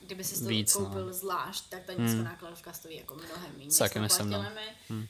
kdyby 0.07 0.23
si 0.23 0.43
to 0.43 0.47
Víc, 0.47 0.75
no. 0.75 0.85
koupil 0.85 1.05
no. 1.05 1.13
zvlášť, 1.13 1.63
tak 1.69 1.83
ta 1.83 1.93
hmm. 1.93 2.23
nákladovka 2.23 2.73
stojí 2.73 2.97
jako 2.97 3.15
mnohem 3.15 3.51
méně. 3.57 3.69
Taky 3.77 3.99
myslím, 3.99 4.29
no. 4.29 4.45
Hmm. 4.89 5.07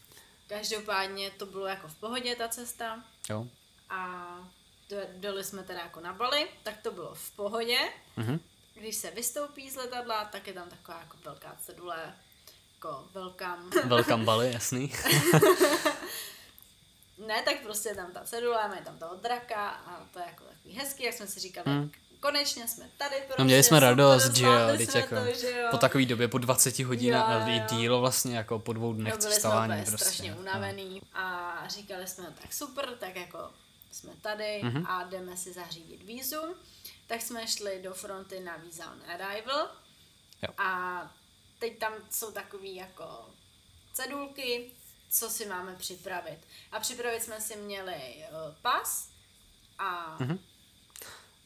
Každopádně 0.48 1.32
to 1.32 1.46
bylo 1.46 1.66
jako 1.66 1.88
v 1.88 1.96
pohodě 1.96 2.36
ta 2.36 2.48
cesta. 2.48 3.04
Jo. 3.30 3.48
A 3.90 4.26
do, 4.90 4.98
doli 5.16 5.44
jsme 5.44 5.64
teda 5.64 5.80
jako 5.80 6.00
na 6.00 6.14
Bali, 6.14 6.48
tak 6.64 6.82
to 6.82 6.92
bylo 6.92 7.14
v 7.14 7.32
pohodě. 7.32 7.78
Mm-hmm. 8.18 8.40
Když 8.80 8.96
se 8.96 9.12
vystoupí 9.12 9.70
z 9.70 9.76
letadla, 9.76 10.26
tak 10.26 10.48
je 10.48 10.54
tam 10.54 10.70
taková 10.70 11.00
jako 11.00 11.18
velká 11.26 11.58
cedule, 11.66 12.16
jako 12.76 13.08
velkám. 13.14 13.70
Velkám 13.86 14.26
Bali, 14.26 14.54
jasný. 14.54 14.94
ne, 17.28 17.42
tak 17.42 17.62
prostě 17.64 17.90
je 17.90 17.96
tam 17.96 18.12
ta 18.12 18.24
cedule, 18.24 18.68
mají 18.68 18.82
tam 18.82 18.98
toho 18.98 19.16
draka 19.16 19.70
a 19.70 20.06
to 20.14 20.20
je 20.20 20.26
jako 20.26 20.44
takový 20.44 20.74
hezký, 20.74 21.04
jak 21.04 21.14
jsme 21.14 21.28
si 21.28 21.40
říkali, 21.40 21.70
mm 21.70 21.92
konečně 22.20 22.68
jsme 22.68 22.90
tady. 22.98 23.16
Prostě, 23.16 23.36
no 23.40 23.46
měli 23.46 23.64
jsme 23.64 23.80
radost, 23.80 24.36
že 24.36 24.46
jo, 24.46 24.52
teď 24.78 24.96
jako, 24.96 25.16
to, 25.16 25.40
že 25.40 25.52
jo. 25.52 25.68
po 25.72 25.78
takové 25.78 26.06
době, 26.06 26.28
po 26.28 26.38
20 26.38 26.80
hodinách, 26.80 27.48
i 27.48 27.62
dílo 27.70 28.00
vlastně, 28.00 28.38
jako 28.38 28.60
po 28.60 28.74
dvou 28.74 28.94
dnech 28.94 29.14
no, 29.14 29.20
cestování. 29.20 29.74
Byli 29.74 29.86
jsme 29.86 29.92
prostě, 29.92 30.06
strašně 30.06 30.32
no. 30.32 30.38
unavený 30.38 31.02
no. 31.04 31.20
a 31.20 31.64
říkali 31.68 32.08
jsme, 32.08 32.26
tak 32.42 32.54
super, 32.54 32.90
tak 33.00 33.16
jako 33.16 33.50
jsme 33.92 34.12
tady 34.22 34.62
mm-hmm. 34.64 34.86
a 34.88 35.04
jdeme 35.04 35.38
si 35.38 35.54
zařídit 35.54 36.04
vízum. 36.04 36.56
Tak 37.08 37.22
jsme 37.22 37.48
šli 37.48 37.82
do 37.82 37.94
fronty 37.94 38.40
na 38.40 38.58
Visa 38.58 38.92
on 38.92 39.12
Arrival 39.12 39.72
jo. 40.44 40.50
a 40.58 41.02
teď 41.60 41.80
tam 41.80 41.94
jsou 42.10 42.32
takový 42.32 42.76
jako 42.76 43.30
cedulky, 43.94 44.72
co 45.10 45.30
si 45.30 45.46
máme 45.46 45.76
připravit. 45.76 46.40
A 46.72 46.80
připravit 46.80 47.24
jsme 47.24 47.42
si 47.42 47.56
měli 47.56 48.26
uh, 48.32 48.56
pas 48.62 49.10
a 49.80 50.18
mm-hmm 50.20 50.40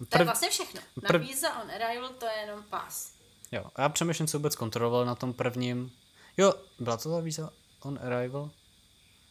to 0.10 0.18
je 0.18 0.26
vlastně 0.26 0.50
všechno. 0.50 0.82
Na 1.04 1.08
prv... 1.08 1.22
Visa 1.22 1.62
on 1.64 1.72
Arrival 1.72 2.10
to 2.10 2.26
je 2.26 2.38
jenom 2.42 2.64
pas. 2.64 3.14
Jo, 3.52 3.66
a 3.76 3.82
já 3.82 3.90
přemýšlím, 3.90 4.28
co 4.28 4.38
vůbec 4.38 4.56
kontroloval 4.56 5.06
na 5.06 5.16
tom 5.16 5.34
prvním. 5.34 5.92
Jo, 6.38 6.54
byla 6.80 6.98
to 6.98 7.12
ta 7.12 7.20
Visa 7.20 7.50
on 7.82 8.00
Arrival? 8.04 8.50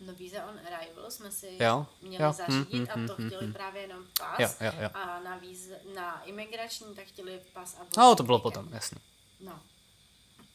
No 0.00 0.14
Visa 0.14 0.46
on 0.46 0.60
Arrival 0.66 1.10
jsme 1.10 1.32
si 1.32 1.58
jo? 1.60 1.86
měli 2.02 2.24
jo. 2.24 2.32
zařídit 2.32 2.90
hmm, 2.90 3.04
a 3.04 3.06
to 3.06 3.14
hmm, 3.14 3.26
chtěli 3.26 3.44
hmm. 3.44 3.52
právě 3.52 3.82
jenom 3.82 4.04
pas. 4.18 4.38
Jo, 4.38 4.48
jo, 4.60 4.72
jo. 4.82 4.90
A 4.94 5.20
na, 5.20 5.36
víze, 5.36 5.80
na 5.94 6.22
imigrační 6.22 6.94
tak 6.94 7.06
chtěli 7.06 7.40
pas 7.52 7.76
a 7.80 7.86
No, 7.96 8.16
to 8.16 8.22
bylo 8.22 8.38
potom, 8.38 8.68
jasně. 8.72 8.98
No. 9.40 9.62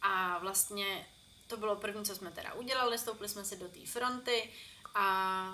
A 0.01 0.39
vlastně 0.39 1.07
to 1.47 1.57
bylo 1.57 1.75
první, 1.75 2.05
co 2.05 2.15
jsme 2.15 2.31
teda 2.31 2.53
udělali, 2.53 2.97
stoupili 2.97 3.29
jsme 3.29 3.45
si 3.45 3.55
do 3.55 3.67
té 3.67 3.85
fronty 3.85 4.49
a 4.95 5.45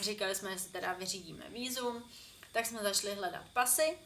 říkali 0.00 0.34
jsme, 0.34 0.52
že 0.52 0.58
si 0.58 0.72
teda 0.72 0.92
vyřídíme 0.92 1.50
vízum 1.50 2.04
tak 2.56 2.66
jsme 2.66 2.82
začali 2.82 3.14
hledat 3.14 3.44
pasy 3.52 3.98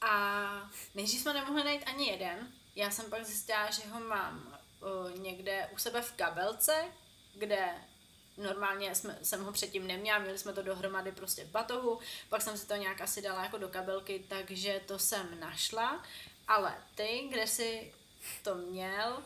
a 0.00 0.70
nejdřív 0.94 1.20
jsme 1.20 1.34
nemohli 1.34 1.64
najít 1.64 1.82
ani 1.86 2.08
jeden. 2.08 2.52
Já 2.74 2.90
jsem 2.90 3.10
pak 3.10 3.24
zjistila, 3.24 3.70
že 3.70 3.82
ho 3.88 4.00
mám 4.00 4.58
uh, 4.80 5.18
někde 5.18 5.68
u 5.74 5.78
sebe 5.78 6.02
v 6.02 6.12
kabelce, 6.12 6.84
kde 7.34 7.68
normálně 8.36 8.94
jsme, 8.94 9.18
jsem 9.22 9.44
ho 9.44 9.52
předtím 9.52 9.86
neměla, 9.86 10.18
měli 10.18 10.38
jsme 10.38 10.52
to 10.52 10.62
dohromady 10.62 11.12
prostě 11.12 11.44
v 11.44 11.50
batohu, 11.50 11.98
pak 12.28 12.42
jsem 12.42 12.58
si 12.58 12.66
to 12.66 12.76
nějak 12.76 13.00
asi 13.00 13.22
dala 13.22 13.42
jako 13.42 13.58
do 13.58 13.68
kabelky, 13.68 14.24
takže 14.28 14.80
to 14.86 14.98
jsem 14.98 15.40
našla, 15.40 16.02
ale 16.48 16.74
ty, 16.94 17.28
kde 17.30 17.46
si 17.46 17.92
to 18.42 18.54
měl 18.54 19.22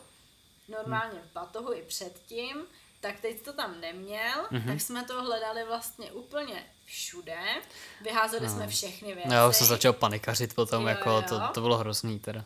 normálně 0.67 1.19
v 1.19 1.33
batohu 1.33 1.73
i 1.73 1.81
předtím, 1.81 2.65
tak 3.01 3.19
teď 3.19 3.41
to 3.41 3.53
tam 3.53 3.81
neměl, 3.81 4.45
mm-hmm. 4.51 4.65
tak 4.67 4.81
jsme 4.81 5.03
to 5.03 5.21
hledali 5.21 5.63
vlastně 5.63 6.11
úplně 6.11 6.65
všude, 6.85 7.39
vyházeli 8.01 8.47
no. 8.47 8.53
jsme 8.53 8.67
všechny 8.67 9.15
věci. 9.15 9.33
Já 9.33 9.51
jsem 9.51 9.67
začal 9.67 9.93
panikařit 9.93 10.55
potom, 10.55 10.83
jo, 10.83 10.89
jako 10.89 11.09
jo. 11.09 11.23
To, 11.29 11.41
to 11.53 11.61
bylo 11.61 11.77
hrozný 11.77 12.19
teda. 12.19 12.45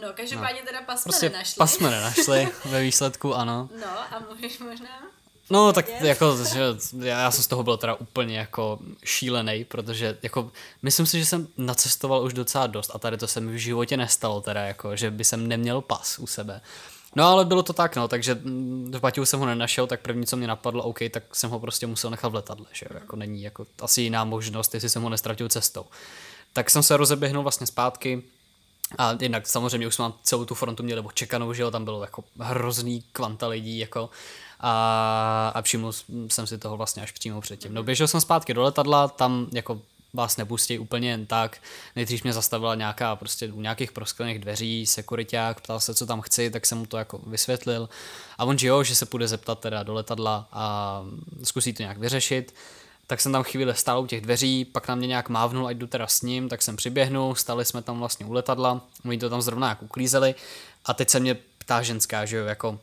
No, 0.00 0.12
každopádně 0.12 0.60
no. 0.60 0.66
teda 0.66 0.82
pas 0.82 1.02
prostě 1.02 1.26
jsme 1.26 1.28
nenašli. 1.28 1.58
pas 1.58 1.74
jsme 1.74 1.90
nenašli 1.90 2.52
ve 2.64 2.82
výsledku, 2.82 3.34
ano. 3.34 3.68
No, 3.80 4.14
a 4.14 4.22
můžeš 4.30 4.58
možná 4.58 5.02
No, 5.52 5.72
tak 5.72 6.00
jako, 6.00 6.36
že 6.54 6.60
já 7.08 7.30
jsem 7.30 7.44
z 7.44 7.46
toho 7.46 7.62
byl 7.62 7.76
teda 7.76 7.94
úplně 7.94 8.38
jako 8.38 8.78
šílený, 9.04 9.64
protože 9.64 10.18
jako, 10.22 10.50
myslím 10.82 11.06
si, 11.06 11.18
že 11.18 11.26
jsem 11.26 11.48
nacestoval 11.56 12.24
už 12.24 12.32
docela 12.32 12.66
dost 12.66 12.90
a 12.94 12.98
tady 12.98 13.16
to 13.16 13.26
se 13.26 13.40
mi 13.40 13.52
v 13.52 13.56
životě 13.56 13.96
nestalo 13.96 14.40
teda, 14.40 14.60
jako, 14.60 14.96
že 14.96 15.10
by 15.10 15.24
jsem 15.24 15.48
neměl 15.48 15.80
pas 15.80 16.18
u 16.18 16.26
sebe. 16.26 16.60
No 17.16 17.24
ale 17.24 17.44
bylo 17.44 17.62
to 17.62 17.72
tak, 17.72 17.96
no, 17.96 18.08
takže 18.08 18.34
mm, 18.34 18.92
v 18.94 19.00
Baťu 19.00 19.24
jsem 19.24 19.40
ho 19.40 19.46
nenašel, 19.46 19.86
tak 19.86 20.00
první, 20.00 20.26
co 20.26 20.36
mě 20.36 20.46
napadlo, 20.46 20.82
OK, 20.82 20.98
tak 21.10 21.36
jsem 21.36 21.50
ho 21.50 21.60
prostě 21.60 21.86
musel 21.86 22.10
nechat 22.10 22.28
v 22.28 22.34
letadle, 22.34 22.66
že 22.72 22.86
jako 22.94 23.16
není 23.16 23.42
jako 23.42 23.66
asi 23.80 24.02
jiná 24.02 24.24
možnost, 24.24 24.74
jestli 24.74 24.88
jsem 24.88 25.02
ho 25.02 25.08
nestratil 25.08 25.48
cestou. 25.48 25.84
Tak 26.52 26.70
jsem 26.70 26.82
se 26.82 26.96
rozeběhnul 26.96 27.42
vlastně 27.42 27.66
zpátky, 27.66 28.22
a 28.98 29.16
jinak 29.20 29.46
samozřejmě 29.46 29.86
už 29.86 29.94
jsme 29.94 30.04
celou 30.22 30.44
tu 30.44 30.54
frontu 30.54 30.82
měli 30.82 31.00
očekanou, 31.00 31.52
že 31.52 31.62
jo, 31.62 31.70
tam 31.70 31.84
bylo 31.84 32.00
jako 32.00 32.24
hrozný 32.38 33.04
kvanta 33.12 33.46
lidí, 33.46 33.78
jako 33.78 34.10
a, 34.62 35.52
a 35.54 35.62
všiml 35.62 35.92
jsem 36.28 36.46
si 36.46 36.58
toho 36.58 36.76
vlastně 36.76 37.02
až 37.02 37.12
přímo 37.12 37.40
předtím. 37.40 37.74
No 37.74 37.82
běžel 37.82 38.08
jsem 38.08 38.20
zpátky 38.20 38.54
do 38.54 38.62
letadla, 38.62 39.08
tam 39.08 39.46
jako 39.52 39.80
vás 40.14 40.36
nepustí 40.36 40.78
úplně 40.78 41.10
jen 41.10 41.26
tak. 41.26 41.58
Nejdřív 41.96 42.24
mě 42.24 42.32
zastavila 42.32 42.74
nějaká 42.74 43.16
prostě 43.16 43.52
u 43.52 43.60
nějakých 43.60 43.92
prosklených 43.92 44.38
dveří, 44.38 44.86
sekuriták, 44.86 45.60
ptal 45.60 45.80
se, 45.80 45.94
co 45.94 46.06
tam 46.06 46.20
chci, 46.20 46.50
tak 46.50 46.66
jsem 46.66 46.78
mu 46.78 46.86
to 46.86 46.96
jako 46.96 47.20
vysvětlil. 47.26 47.88
A 48.38 48.44
on, 48.44 48.58
že 48.58 48.66
jo, 48.66 48.82
že 48.82 48.94
se 48.94 49.06
půjde 49.06 49.28
zeptat 49.28 49.58
teda 49.58 49.82
do 49.82 49.94
letadla 49.94 50.48
a 50.52 51.02
zkusí 51.42 51.72
to 51.72 51.82
nějak 51.82 51.98
vyřešit. 51.98 52.54
tak 53.06 53.20
jsem 53.20 53.32
tam 53.32 53.42
chvíli 53.42 53.74
stál 53.74 54.02
u 54.02 54.06
těch 54.06 54.20
dveří, 54.20 54.64
pak 54.64 54.88
na 54.88 54.94
mě 54.94 55.06
nějak 55.06 55.28
mávnul, 55.28 55.66
ať 55.66 55.76
jdu 55.76 55.86
teda 55.86 56.06
s 56.06 56.22
ním, 56.22 56.48
tak 56.48 56.62
jsem 56.62 56.76
přiběhnul, 56.76 57.34
stali 57.34 57.64
jsme 57.64 57.82
tam 57.82 57.98
vlastně 57.98 58.26
u 58.26 58.32
letadla, 58.32 58.80
oni 59.04 59.18
to 59.18 59.30
tam 59.30 59.42
zrovna 59.42 59.68
jak 59.68 59.82
uklízeli 59.82 60.34
a 60.84 60.94
teď 60.94 61.10
se 61.10 61.20
mě 61.20 61.34
ptá 61.58 61.82
ženská, 61.82 62.24
že 62.24 62.36
jo, 62.36 62.46
jako 62.46 62.78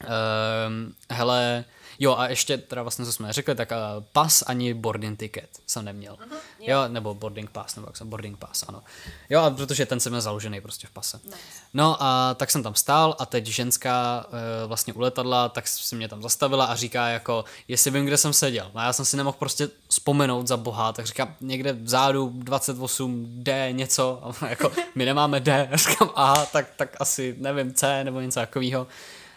um, 0.00 0.94
hele, 1.10 1.64
Jo 1.98 2.16
a 2.16 2.28
ještě 2.28 2.58
teda 2.58 2.82
vlastně, 2.82 3.04
co 3.04 3.12
jsme 3.12 3.32
řekli, 3.32 3.54
tak 3.54 3.70
uh, 3.70 4.04
pas 4.12 4.42
ani 4.46 4.74
boarding 4.74 5.18
ticket 5.18 5.48
jsem 5.66 5.84
neměl. 5.84 6.14
Uh-huh, 6.14 6.36
jo. 6.60 6.66
jo, 6.82 6.88
nebo 6.88 7.14
boarding 7.14 7.50
pass, 7.50 7.76
nebo 7.76 7.88
jak 7.88 7.96
jsem, 7.96 8.08
boarding 8.08 8.38
pass, 8.38 8.64
ano. 8.68 8.82
Jo, 9.30 9.40
a 9.40 9.50
protože 9.50 9.86
ten 9.86 10.00
jsem 10.00 10.12
měl 10.12 10.20
založený 10.20 10.60
prostě 10.60 10.86
v 10.86 10.90
pase. 10.90 11.20
Nice. 11.24 11.36
No 11.74 12.02
a 12.02 12.34
tak 12.34 12.50
jsem 12.50 12.62
tam 12.62 12.74
stál 12.74 13.16
a 13.18 13.26
teď 13.26 13.46
ženská 13.46 14.26
uh, 14.28 14.68
vlastně 14.68 14.92
u 14.92 15.00
letadla, 15.00 15.48
tak 15.48 15.68
si 15.68 15.96
mě 15.96 16.08
tam 16.08 16.22
zastavila 16.22 16.64
a 16.64 16.74
říká 16.74 17.08
jako, 17.08 17.44
jestli 17.68 17.90
vím, 17.90 18.06
kde 18.06 18.16
jsem 18.16 18.32
seděl. 18.32 18.70
No 18.74 18.80
já 18.80 18.92
jsem 18.92 19.04
si 19.04 19.16
nemohl 19.16 19.36
prostě 19.38 19.68
vzpomenout 19.88 20.46
za 20.46 20.56
boha, 20.56 20.92
tak 20.92 21.06
říkám 21.06 21.34
někde 21.40 21.72
vzadu 21.72 22.28
28D 22.28 23.72
něco, 23.72 24.20
a 24.22 24.46
jako 24.48 24.72
my 24.94 25.04
nemáme 25.04 25.40
D, 25.40 25.68
a 25.72 25.76
říkám 25.76 26.10
aha, 26.14 26.46
tak, 26.46 26.66
tak 26.76 26.96
asi 27.00 27.34
nevím 27.38 27.74
C 27.74 28.04
nebo 28.04 28.20
něco 28.20 28.40
takového. 28.40 28.86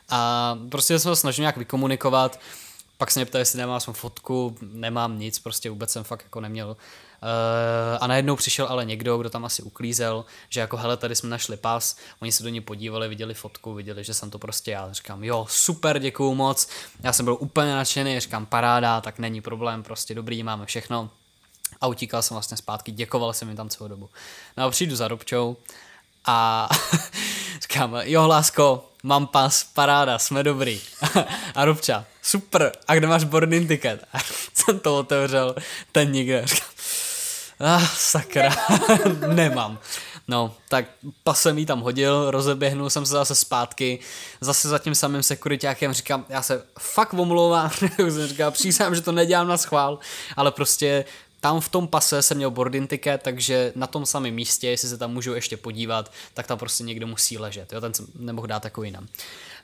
A 0.10 0.58
prostě 0.70 1.00
se 1.00 1.16
snažil 1.16 1.44
nějak 1.44 1.58
vykomunikovat, 1.58 2.40
pak 3.00 3.12
se 3.12 3.20
mě 3.20 3.26
ptali, 3.26 3.42
jestli 3.42 3.58
nemám 3.58 3.80
svou 3.80 3.94
fotku, 3.94 4.58
nemám 4.62 5.20
nic, 5.20 5.40
prostě 5.40 5.70
vůbec 5.70 5.92
jsem 5.92 6.04
fakt 6.04 6.24
jako 6.24 6.42
neměl. 6.42 6.70
Uh, 6.70 7.98
a 8.02 8.08
najednou 8.08 8.36
přišel 8.36 8.66
ale 8.70 8.86
někdo, 8.86 9.18
kdo 9.18 9.30
tam 9.30 9.46
asi 9.46 9.62
uklízel, 9.62 10.26
že 10.50 10.60
jako 10.60 10.78
hele, 10.78 10.98
tady 10.98 11.16
jsme 11.16 11.30
našli 11.30 11.58
pas, 11.58 11.98
oni 12.22 12.32
se 12.32 12.44
do 12.44 12.50
ní 12.50 12.62
podívali, 12.62 13.08
viděli 13.08 13.34
fotku, 13.34 13.74
viděli, 13.74 14.04
že 14.04 14.14
jsem 14.14 14.30
to 14.30 14.40
prostě 14.40 14.72
já. 14.72 14.94
Říkám, 14.94 15.24
jo, 15.24 15.46
super, 15.50 16.00
děkuju 16.00 16.36
moc. 16.36 16.70
Já 17.04 17.14
jsem 17.14 17.26
byl 17.26 17.38
úplně 17.40 17.76
nadšený, 17.76 18.20
říkám, 18.20 18.46
paráda, 18.46 19.02
tak 19.02 19.20
není 19.20 19.42
problém, 19.42 19.84
prostě 19.84 20.16
dobrý, 20.16 20.44
máme 20.44 20.66
všechno. 20.66 21.10
A 21.82 21.88
utíkal 21.88 22.22
jsem 22.22 22.36
vlastně 22.36 22.58
zpátky, 22.58 22.92
děkoval 22.92 23.34
jsem 23.34 23.48
jim 23.48 23.58
tam 23.58 23.70
celou 23.70 23.88
dobu. 23.88 24.10
No 24.58 24.64
a 24.64 24.70
přijdu 24.70 24.96
za 24.96 25.08
Robčou 25.08 25.58
a 26.26 26.70
říkám, 27.62 27.96
jo, 28.04 28.28
lásko, 28.28 28.89
mám 29.04 29.28
pas, 29.28 29.64
paráda, 29.64 30.20
jsme 30.20 30.44
dobrý. 30.44 30.82
a 31.56 31.66
Robča, 31.66 32.06
super, 32.22 32.72
a 32.88 32.96
kde 32.96 33.08
máš 33.08 33.24
boarding 33.24 33.68
ticket? 33.68 34.04
A 34.14 34.18
jsem 34.54 34.80
to 34.80 34.98
otevřel, 34.98 35.56
ten 35.92 36.12
nikde. 36.12 36.46
Ah, 37.60 37.88
sakra, 37.96 38.50
nemám. 39.00 39.36
nemám. 39.36 39.80
No, 40.28 40.56
tak 40.68 40.86
pas 41.24 41.42
jsem 41.42 41.58
jí 41.58 41.66
tam 41.66 41.82
hodil, 41.82 42.32
rozeběhnul 42.32 42.90
jsem 42.90 43.06
se 43.06 43.14
zase 43.14 43.36
zpátky, 43.36 44.00
zase 44.42 44.70
za 44.70 44.80
tím 44.80 44.96
samým 44.96 45.24
sekuritákem 45.24 45.94
říkám, 45.94 46.26
já 46.30 46.42
se 46.42 46.64
fakt 46.80 47.14
omlouvám, 47.14 47.70
jsem 47.98 48.28
říkal, 48.28 48.52
přísám, 48.52 48.96
že 48.96 49.02
to 49.02 49.12
nedělám 49.12 49.48
na 49.48 49.58
schvál, 49.58 50.00
ale 50.36 50.52
prostě 50.52 51.06
tam 51.40 51.62
v 51.62 51.70
tom 51.70 51.88
pase 51.88 52.22
jsem 52.22 52.38
měl 52.38 52.52
boarding 52.52 52.90
ticket, 52.90 53.22
takže 53.24 53.72
na 53.76 53.88
tom 53.88 54.06
samém 54.06 54.34
místě, 54.34 54.70
jestli 54.70 54.90
se 54.90 54.98
tam 54.98 55.12
můžu 55.14 55.34
ještě 55.34 55.58
podívat, 55.58 56.12
tak 56.34 56.48
tam 56.48 56.58
prostě 56.58 56.84
někdo 56.84 57.08
musí 57.08 57.38
ležet. 57.38 57.74
Jo? 57.74 57.82
Ten 57.82 57.94
jsem 57.94 58.08
nemohl 58.16 58.48
dát 58.48 58.64
jako 58.64 58.84
jinam. 58.84 59.08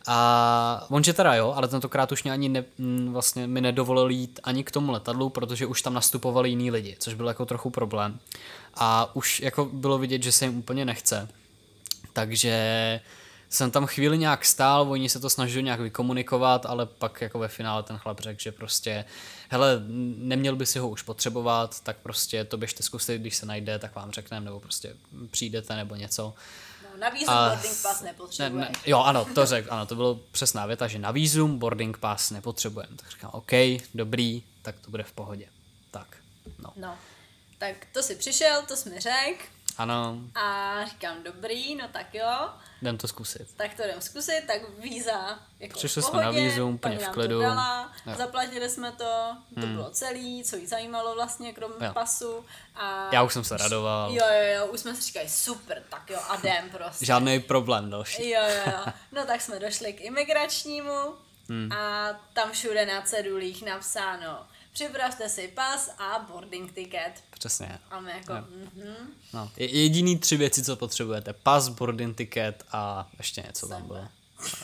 A 0.08 0.86
on 0.90 1.04
že 1.04 1.14
teda 1.14 1.36
jo, 1.36 1.54
ale 1.56 1.68
tentokrát 1.68 2.12
už 2.12 2.24
mě 2.24 2.32
ani 2.32 2.50
ne, 2.50 2.64
vlastně 3.10 3.48
mi 3.48 3.62
nedovolil 3.62 4.10
jít 4.10 4.40
ani 4.44 4.64
k 4.64 4.72
tomu 4.72 4.92
letadlu, 4.92 5.30
protože 5.30 5.66
už 5.66 5.82
tam 5.82 5.94
nastupovali 5.94 6.50
jiní 6.50 6.72
lidi, 6.72 6.96
což 7.00 7.14
byl 7.14 7.28
jako 7.28 7.46
trochu 7.46 7.70
problém. 7.70 8.20
A 8.76 9.16
už 9.16 9.40
jako 9.40 9.66
bylo 9.66 9.98
vidět, 9.98 10.24
že 10.24 10.32
se 10.32 10.46
jim 10.46 10.58
úplně 10.58 10.86
nechce. 10.86 11.28
Takže 12.14 13.00
jsem 13.56 13.72
tam 13.72 13.86
chvíli 13.86 14.18
nějak 14.18 14.46
stál, 14.46 14.92
oni 14.92 15.10
se 15.10 15.20
to 15.20 15.30
snažili 15.30 15.64
nějak 15.64 15.80
vykomunikovat, 15.80 16.66
ale 16.66 16.86
pak 16.86 17.22
jako 17.22 17.40
ve 17.40 17.48
finále 17.48 17.84
ten 17.84 17.98
chlap 17.98 18.20
řekl, 18.20 18.42
že 18.42 18.52
prostě, 18.52 19.06
hele, 19.50 19.82
neměl 20.18 20.56
by 20.56 20.66
si 20.66 20.80
ho 20.80 20.90
už 20.90 21.02
potřebovat, 21.02 21.80
tak 21.80 21.98
prostě 21.98 22.44
to 22.44 22.58
běžte 22.58 22.84
zkusit, 22.84 23.22
když 23.22 23.36
se 23.36 23.46
najde, 23.46 23.80
tak 23.80 23.96
vám 23.96 24.12
řekneme, 24.12 24.46
nebo 24.46 24.60
prostě 24.60 24.96
přijdete 25.32 25.76
nebo 25.76 25.96
něco. 25.96 26.34
No, 26.84 27.00
na 27.00 27.10
výzum 27.10 27.34
a, 27.34 27.50
boarding 27.50 27.82
pass 27.82 28.02
nepotřebuješ. 28.02 28.68
Ne, 28.68 28.72
ne, 28.74 28.80
jo, 28.86 29.00
ano, 29.00 29.26
to 29.36 29.46
řekl, 29.46 29.74
ano, 29.74 29.86
to 29.86 29.96
bylo 29.96 30.20
přesná 30.32 30.66
věta, 30.66 30.88
že 30.88 31.00
na 31.00 31.12
výzum 31.12 31.60
boarding 31.60 31.98
pass 31.98 32.32
nepotřebujeme. 32.32 32.96
Tak 32.96 33.10
říkám, 33.10 33.32
OK, 33.34 33.52
dobrý, 33.94 34.44
tak 34.62 34.76
to 34.80 34.92
bude 34.92 35.04
v 35.04 35.12
pohodě. 35.12 35.48
Tak, 35.92 36.18
no. 36.60 36.70
No, 36.76 36.98
tak 37.58 37.76
to 37.92 38.04
si 38.04 38.16
přišel, 38.16 38.62
to 38.68 38.76
jsme 38.76 39.02
řekl. 39.02 39.55
Ano. 39.78 40.18
A 40.36 40.76
říkám, 40.86 41.24
dobrý, 41.24 41.76
no 41.76 41.88
tak 41.88 42.14
jo. 42.14 42.50
Jdem 42.82 42.98
to 42.98 43.08
zkusit. 43.08 43.48
Tak 43.58 43.74
to 43.74 43.84
jdem 43.84 44.02
zkusit, 44.02 44.44
tak 44.48 44.62
víza 44.80 45.40
jako 45.60 45.78
Přišli 45.78 46.02
pohodě, 46.02 46.24
jsme 46.24 46.26
na 46.26 46.32
vízu, 46.32 46.68
úplně 46.68 46.98
v 46.98 47.08
klidu. 47.08 47.42
Dala, 47.42 47.92
zaplatili 48.18 48.70
jsme 48.70 48.92
to, 48.92 49.38
to 49.54 49.62
hmm. 49.62 49.76
bylo 49.76 49.90
celý, 49.90 50.44
co 50.44 50.56
jí 50.56 50.68
zajímalo 50.68 51.16
vlastně, 51.16 51.54
krom 51.54 51.72
jo. 51.82 51.94
pasu. 51.94 52.46
A 52.76 53.10
Já 53.12 53.24
už 53.24 53.34
jsem 53.34 53.44
se 53.44 53.58
radoval. 53.58 54.12
Jo, 54.12 54.26
jo, 54.26 54.54
jo, 54.56 54.66
už 54.66 54.80
jsme 54.80 54.96
si 54.96 55.02
říkali, 55.02 55.30
super, 55.30 55.84
tak 55.90 56.10
jo, 56.10 56.20
a 56.30 56.38
jdem 56.38 56.70
prostě. 56.70 57.06
Žádný 57.06 57.40
problém 57.40 57.90
další. 57.90 58.30
Jo, 58.30 58.42
jo, 58.42 58.62
jo. 58.66 58.94
No 59.12 59.26
tak 59.26 59.42
jsme 59.42 59.60
došli 59.60 59.94
k 59.94 60.02
imigračnímu 60.02 61.16
hmm. 61.50 61.72
a 61.72 62.10
tam 62.34 62.52
všude 62.52 62.86
na 62.86 63.02
cedulích 63.02 63.66
napsáno 63.66 64.48
připravte 64.76 65.30
si 65.30 65.48
pas 65.48 65.90
a 65.98 66.20
boarding 66.20 66.72
ticket. 66.72 67.24
Přesně. 67.30 67.80
A 67.92 68.00
my 68.00 68.12
jako, 68.12 68.34
mm-hmm. 68.34 68.96
no, 69.34 69.52
jediný 69.58 70.20
tři 70.20 70.38
věci, 70.38 70.64
co 70.64 70.76
potřebujete. 70.76 71.34
Pas, 71.34 71.68
boarding 71.68 72.18
ticket 72.18 72.64
a 72.72 73.10
ještě 73.18 73.42
něco 73.42 73.68
tam 73.68 73.88
bylo. 73.88 74.08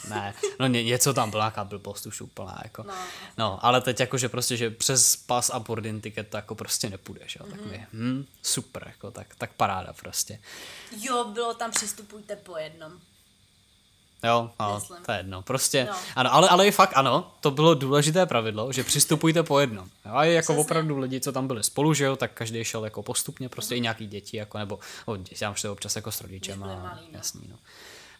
Ne, 0.09 0.33
no 0.59 0.67
ně, 0.67 0.83
něco 0.83 1.13
tam 1.13 1.31
byla, 1.31 1.43
nějaká 1.43 1.63
blbost 1.63 2.05
už 2.05 2.21
úplná, 2.21 2.59
jako. 2.63 2.83
No. 2.83 2.93
no. 3.37 3.65
ale 3.65 3.81
teď 3.81 3.99
jako, 3.99 4.17
že 4.17 4.29
prostě, 4.29 4.57
že 4.57 4.69
přes 4.69 5.15
pas 5.15 5.49
a 5.49 5.59
boarding 5.59 6.03
ticket 6.03 6.27
to 6.27 6.37
jako 6.37 6.55
prostě 6.55 6.89
nepůjdeš, 6.89 7.35
jo, 7.35 7.45
mm-hmm. 7.45 7.51
tak 7.51 7.61
mhm. 7.61 7.69
my, 7.69 7.87
hm, 7.93 8.25
super, 8.41 8.83
jako, 8.87 9.11
tak, 9.11 9.35
tak 9.35 9.53
paráda 9.53 9.93
prostě. 9.93 10.39
Jo, 10.97 11.23
bylo 11.33 11.53
tam 11.53 11.71
přistupujte 11.71 12.35
po 12.35 12.57
jednom. 12.57 12.99
Jo, 14.23 14.51
no, 14.59 14.75
Myslím. 14.75 15.03
to 15.05 15.11
je 15.11 15.17
jedno. 15.17 15.41
Prostě, 15.41 15.87
no. 15.89 15.95
ano, 16.15 16.33
ale, 16.33 16.49
ale 16.49 16.67
i 16.67 16.71
fakt 16.71 16.91
ano, 16.95 17.31
to 17.39 17.51
bylo 17.51 17.73
důležité 17.73 18.25
pravidlo, 18.25 18.71
že 18.71 18.83
přistupujte 18.83 19.43
po 19.43 19.59
jednom. 19.59 19.89
Jo, 20.05 20.11
a 20.13 20.23
jako 20.23 20.53
Přesně. 20.53 20.61
opravdu 20.61 20.99
lidi, 20.99 21.21
co 21.21 21.31
tam 21.31 21.47
byli 21.47 21.63
spolu, 21.63 21.93
že 21.93 22.05
jo, 22.05 22.15
tak 22.15 22.31
každý 22.33 22.63
šel 22.63 22.83
jako 22.85 23.03
postupně, 23.03 23.49
prostě 23.49 23.75
mm. 23.75 23.77
i 23.77 23.81
nějaký 23.81 24.07
děti, 24.07 24.37
jako, 24.37 24.57
nebo 24.57 24.79
o, 25.05 25.17
děti, 25.17 25.35
já 25.41 25.53
šel 25.53 25.71
občas 25.71 25.95
jako 25.95 26.11
s 26.11 26.21
rodičem 26.21 26.63
a 26.63 26.67
malý, 26.67 26.81
no. 26.83 27.17
jasný, 27.17 27.41
no. 27.49 27.57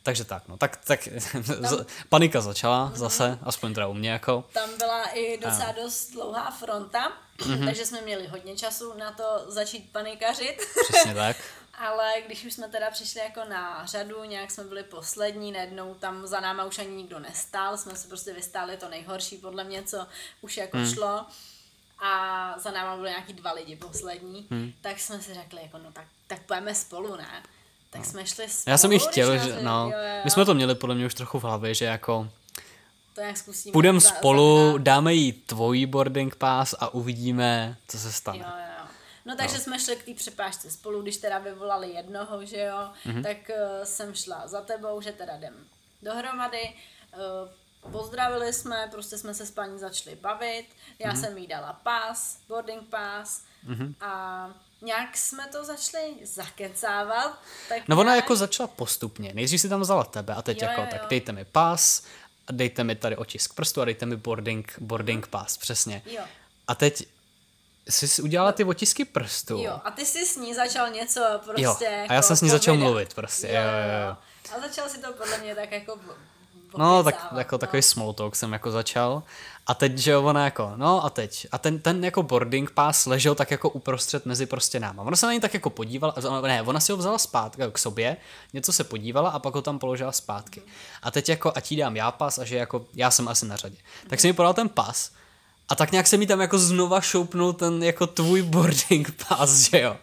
Takže 0.04 0.26
tak, 0.26 0.48
no, 0.48 0.58
tak, 0.58 0.78
tak 0.86 1.00
tam, 1.62 1.86
panika 2.10 2.42
začala 2.42 2.90
mm-hmm. 2.90 2.98
zase, 2.98 3.40
aspoň 3.44 3.74
teda 3.74 3.88
u 3.88 3.94
mě 3.94 4.10
jako. 4.10 4.44
Tam 4.54 4.70
byla 4.78 5.04
i 5.04 5.38
docela 5.38 5.72
dost 5.84 6.12
dlouhá 6.12 6.52
fronta, 6.52 7.12
mm-hmm. 7.38 7.66
takže 7.66 7.86
jsme 7.86 8.02
měli 8.02 8.28
hodně 8.28 8.56
času 8.56 8.94
na 8.98 9.12
to 9.12 9.24
začít 9.48 9.92
panikařit. 9.92 10.68
Přesně 10.90 11.14
tak. 11.14 11.38
ale 11.82 12.14
když 12.26 12.46
už 12.46 12.54
jsme 12.54 12.68
teda 12.68 12.92
přišli 12.92 13.22
jako 13.22 13.50
na 13.50 13.86
řadu, 13.86 14.24
nějak 14.24 14.52
jsme 14.52 14.64
byli 14.64 14.84
poslední, 14.84 15.52
najednou 15.52 15.94
tam 15.94 16.28
za 16.28 16.40
náma 16.40 16.64
už 16.64 16.80
ani 16.80 16.90
nikdo 16.90 17.20
nestál, 17.20 17.78
jsme 17.78 17.96
se 17.96 18.08
prostě 18.08 18.34
vystáli 18.34 18.78
to 18.78 18.90
nejhorší 18.90 19.38
podle 19.38 19.64
mě, 19.64 19.84
co 19.84 20.08
už 20.42 20.58
jako 20.58 20.78
hmm. 20.78 20.94
šlo 20.94 21.26
a 22.00 22.54
za 22.60 22.72
náma 22.72 22.96
byly 22.96 23.10
nějaký 23.10 23.34
dva 23.34 23.52
lidi 23.52 23.76
poslední, 23.76 24.48
hmm. 24.52 24.74
tak 24.82 25.00
jsme 25.00 25.22
si 25.22 25.34
řekli, 25.34 25.62
jako 25.62 25.78
no 25.78 25.92
tak, 25.92 26.06
tak 26.28 26.42
pojeme 26.46 26.76
spolu, 26.76 27.16
ne? 27.16 27.44
Tak 27.90 28.02
no. 28.02 28.08
jsme 28.08 28.26
šli 28.26 28.50
spolu. 28.50 28.72
Já 28.72 28.78
jsem 28.78 28.92
i 28.92 29.00
chtěl, 29.00 29.38
že, 29.38 29.62
no, 29.62 29.92
jo, 29.94 30.00
jo. 30.00 30.22
my 30.24 30.32
jsme 30.32 30.46
to 30.46 30.54
měli 30.54 30.76
podle 30.76 30.96
mě 30.96 31.06
už 31.06 31.14
trochu 31.14 31.40
v 31.40 31.44
hlavě, 31.44 31.74
že 31.74 31.86
jako 31.86 32.30
to 33.16 33.22
nějak 33.22 33.38
zkusíme. 33.38 33.74
Půjdeme 33.74 34.02
spolu, 34.02 34.72
za, 34.72 34.78
dáme 34.78 35.14
jí 35.14 35.32
tvojí 35.34 35.86
boarding 35.86 36.36
pass 36.36 36.76
a 36.80 36.94
uvidíme, 36.94 37.78
co 37.88 38.00
se 38.00 38.12
stane. 38.12 38.38
Jo, 38.38 38.46
jo. 38.48 38.71
No 39.26 39.36
takže 39.36 39.58
no. 39.58 39.62
jsme 39.62 39.80
šli 39.80 39.96
k 39.96 40.06
té 40.06 40.14
přepážce 40.14 40.72
spolu, 40.72 41.02
když 41.02 41.18
teda 41.18 41.38
vyvolali 41.38 41.90
jednoho, 41.90 42.46
že 42.46 42.58
jo, 42.58 42.90
mm-hmm. 43.06 43.24
tak 43.24 43.38
uh, 43.50 43.84
jsem 43.84 44.14
šla 44.14 44.48
za 44.48 44.62
tebou, 44.62 45.02
že 45.02 45.12
teda 45.12 45.36
jdem 45.36 45.54
dohromady. 46.02 46.74
Uh, 47.14 47.92
pozdravili 47.92 48.54
jsme, 48.54 48.88
prostě 48.92 49.18
jsme 49.18 49.34
se 49.34 49.46
s 49.46 49.52
paní 49.52 49.80
začali 49.80 50.16
bavit, 50.16 50.66
já 51.00 51.12
mm-hmm. 51.12 51.20
jsem 51.20 51.38
jí 51.38 51.48
dala 51.48 51.74
pas, 51.74 52.40
boarding 52.48 52.90
pass 52.90 53.44
mm-hmm. 53.68 53.94
a 54.02 54.54
nějak 54.82 55.18
jsme 55.18 55.48
to 55.48 55.66
začali 55.66 56.16
zakecávat. 56.24 57.40
Tak 57.70 57.88
no 57.88 58.00
ona 58.00 58.16
jako 58.16 58.36
začala 58.36 58.68
postupně, 58.68 59.34
nejdřív 59.34 59.62
si 59.62 59.70
tam 59.70 59.82
vzala 59.82 60.04
tebe 60.04 60.34
a 60.34 60.42
teď 60.42 60.62
jo, 60.62 60.68
jako, 60.68 60.82
jo, 60.82 60.88
tak 60.92 61.10
dejte 61.10 61.32
mi 61.32 61.46
pas, 61.46 62.06
dejte 62.52 62.84
mi 62.84 62.96
tady 62.96 63.18
otisk 63.18 63.56
prstu 63.56 63.82
a 63.82 63.86
dejte 63.86 64.06
mi 64.06 64.16
boarding, 64.16 64.74
boarding 64.80 65.28
pass, 65.28 65.58
přesně. 65.58 66.02
Jo. 66.06 66.24
A 66.68 66.76
teď 66.76 67.08
jsi 67.92 68.22
udělala 68.22 68.52
ty 68.52 68.64
otisky 68.64 69.06
prstů. 69.06 69.58
Jo, 69.58 69.80
a 69.84 69.92
ty 69.92 70.06
jsi 70.06 70.26
s 70.26 70.38
ní 70.38 70.54
začal 70.56 70.90
něco 70.90 71.22
prostě 71.44 71.64
Jo, 71.64 71.76
a 71.82 71.84
já 71.92 72.14
jako 72.14 72.28
jsem 72.28 72.36
s 72.36 72.42
ní 72.42 72.50
začal 72.50 72.76
mluvit 72.76 73.14
prostě, 73.14 73.48
jo, 73.48 73.54
jo, 73.54 74.08
jo. 74.10 74.18
A 74.56 74.60
začal 74.68 74.90
si 74.90 75.02
to 75.02 75.14
podle 75.14 75.38
mě 75.38 75.56
tak 75.56 75.72
jako 75.72 76.00
No, 76.78 77.04
tak 77.04 77.28
jako 77.38 77.56
no. 77.56 77.60
takový 77.60 77.82
small 77.82 78.14
talk 78.14 78.36
jsem 78.36 78.54
jako 78.54 78.72
začal. 78.72 79.24
A 79.68 79.74
teď, 79.74 79.98
že 79.98 80.18
ona 80.18 80.46
jako, 80.46 80.74
no 80.76 81.06
a 81.06 81.10
teď. 81.10 81.48
A 81.52 81.58
ten, 81.58 81.80
ten 81.80 82.06
jako 82.06 82.24
boarding 82.24 82.72
pass 82.72 83.06
ležel 83.06 83.36
tak 83.36 83.52
jako 83.52 83.70
uprostřed 83.70 84.26
mezi 84.26 84.46
prostě 84.46 84.80
náma. 84.80 85.04
Ona 85.04 85.16
se 85.16 85.26
na 85.26 85.32
něj 85.32 85.42
tak 85.42 85.54
jako 85.54 85.70
podívala, 85.70 86.16
ne, 86.42 86.62
ona 86.62 86.80
si 86.80 86.92
ho 86.92 86.98
vzala 86.98 87.18
zpátky 87.18 87.62
k 87.72 87.78
sobě, 87.78 88.18
něco 88.54 88.74
se 88.74 88.84
podívala 88.84 89.30
a 89.30 89.40
pak 89.40 89.56
ho 89.56 89.62
tam 89.62 89.80
položila 89.80 90.12
zpátky. 90.12 90.62
A 91.04 91.12
teď 91.12 91.30
jako, 91.30 91.52
ať 91.56 91.72
jí 91.72 91.78
dám 91.78 91.96
já 91.96 92.12
pas 92.12 92.40
a 92.40 92.46
že 92.46 92.56
jako, 92.58 92.86
já 92.94 93.12
jsem 93.12 93.28
asi 93.28 93.46
na 93.46 93.56
řadě. 93.56 93.78
Tak 94.08 94.20
jsem 94.20 94.30
mi 94.30 94.34
podal 94.34 94.54
ten 94.54 94.70
pas 94.70 95.12
A 95.72 95.76
tak 95.76 95.92
nějak 95.92 96.08
se 96.08 96.18
mi 96.18 96.28
tam 96.28 96.42
jako 96.42 96.58
znova 96.58 97.02
šoupnul 97.02 97.54
ten 97.54 97.84
jako 97.84 98.08
tvůj 98.08 98.42
boarding 98.42 99.12
pass, 99.28 99.70
že 99.70 99.80
jo. 99.80 99.98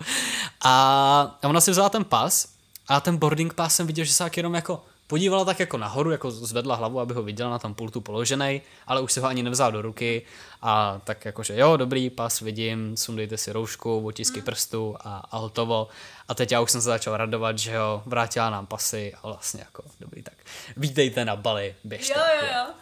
A 0.65 1.39
ona 1.45 1.61
si 1.61 1.71
vzala 1.71 1.89
ten 1.89 2.05
pas 2.05 2.49
a 2.89 3.01
ten 3.01 3.17
boarding 3.17 3.55
pass 3.55 3.77
jsem 3.77 3.87
viděl, 3.87 4.05
že 4.05 4.13
se 4.13 4.25
tak 4.25 4.37
jenom 4.37 4.55
jako 4.55 4.83
podívala 5.07 5.45
tak 5.45 5.61
jako 5.61 5.79
nahoru, 5.79 6.11
jako 6.11 6.31
zvedla 6.31 6.75
hlavu, 6.75 7.01
aby 7.01 7.15
ho 7.15 7.23
viděla 7.23 7.51
na 7.51 7.59
tom 7.59 7.75
pultu 7.75 8.01
položený, 8.01 8.63
ale 8.87 9.01
už 9.01 9.13
se 9.13 9.21
ho 9.21 9.27
ani 9.27 9.43
nevzala 9.43 9.71
do 9.71 9.83
ruky 9.83 10.23
a 10.63 11.01
tak 11.05 11.25
jakože 11.25 11.57
jo, 11.57 11.77
dobrý, 11.77 12.11
pas 12.11 12.41
vidím, 12.41 12.97
sundejte 12.97 13.37
si 13.37 13.53
roušku, 13.53 14.07
otisky 14.07 14.41
prstů 14.41 14.97
a, 15.01 15.23
a 15.31 15.39
hotovo. 15.39 15.89
A 16.29 16.35
teď 16.35 16.53
já 16.53 16.61
už 16.61 16.71
jsem 16.71 16.81
se 16.81 16.89
začal 16.89 17.17
radovat, 17.17 17.59
že 17.59 17.73
jo, 17.73 18.03
vrátila 18.07 18.51
nám 18.51 18.67
pasy 18.67 19.15
a 19.23 19.27
vlastně 19.27 19.61
jako 19.61 19.83
dobrý, 20.01 20.23
tak 20.23 20.35
vítejte 20.77 21.25
na 21.25 21.37
Bali, 21.37 21.75
běžte. 21.85 22.15
Jo, 22.19 22.25
jo, 22.41 22.49
jo. 22.57 22.75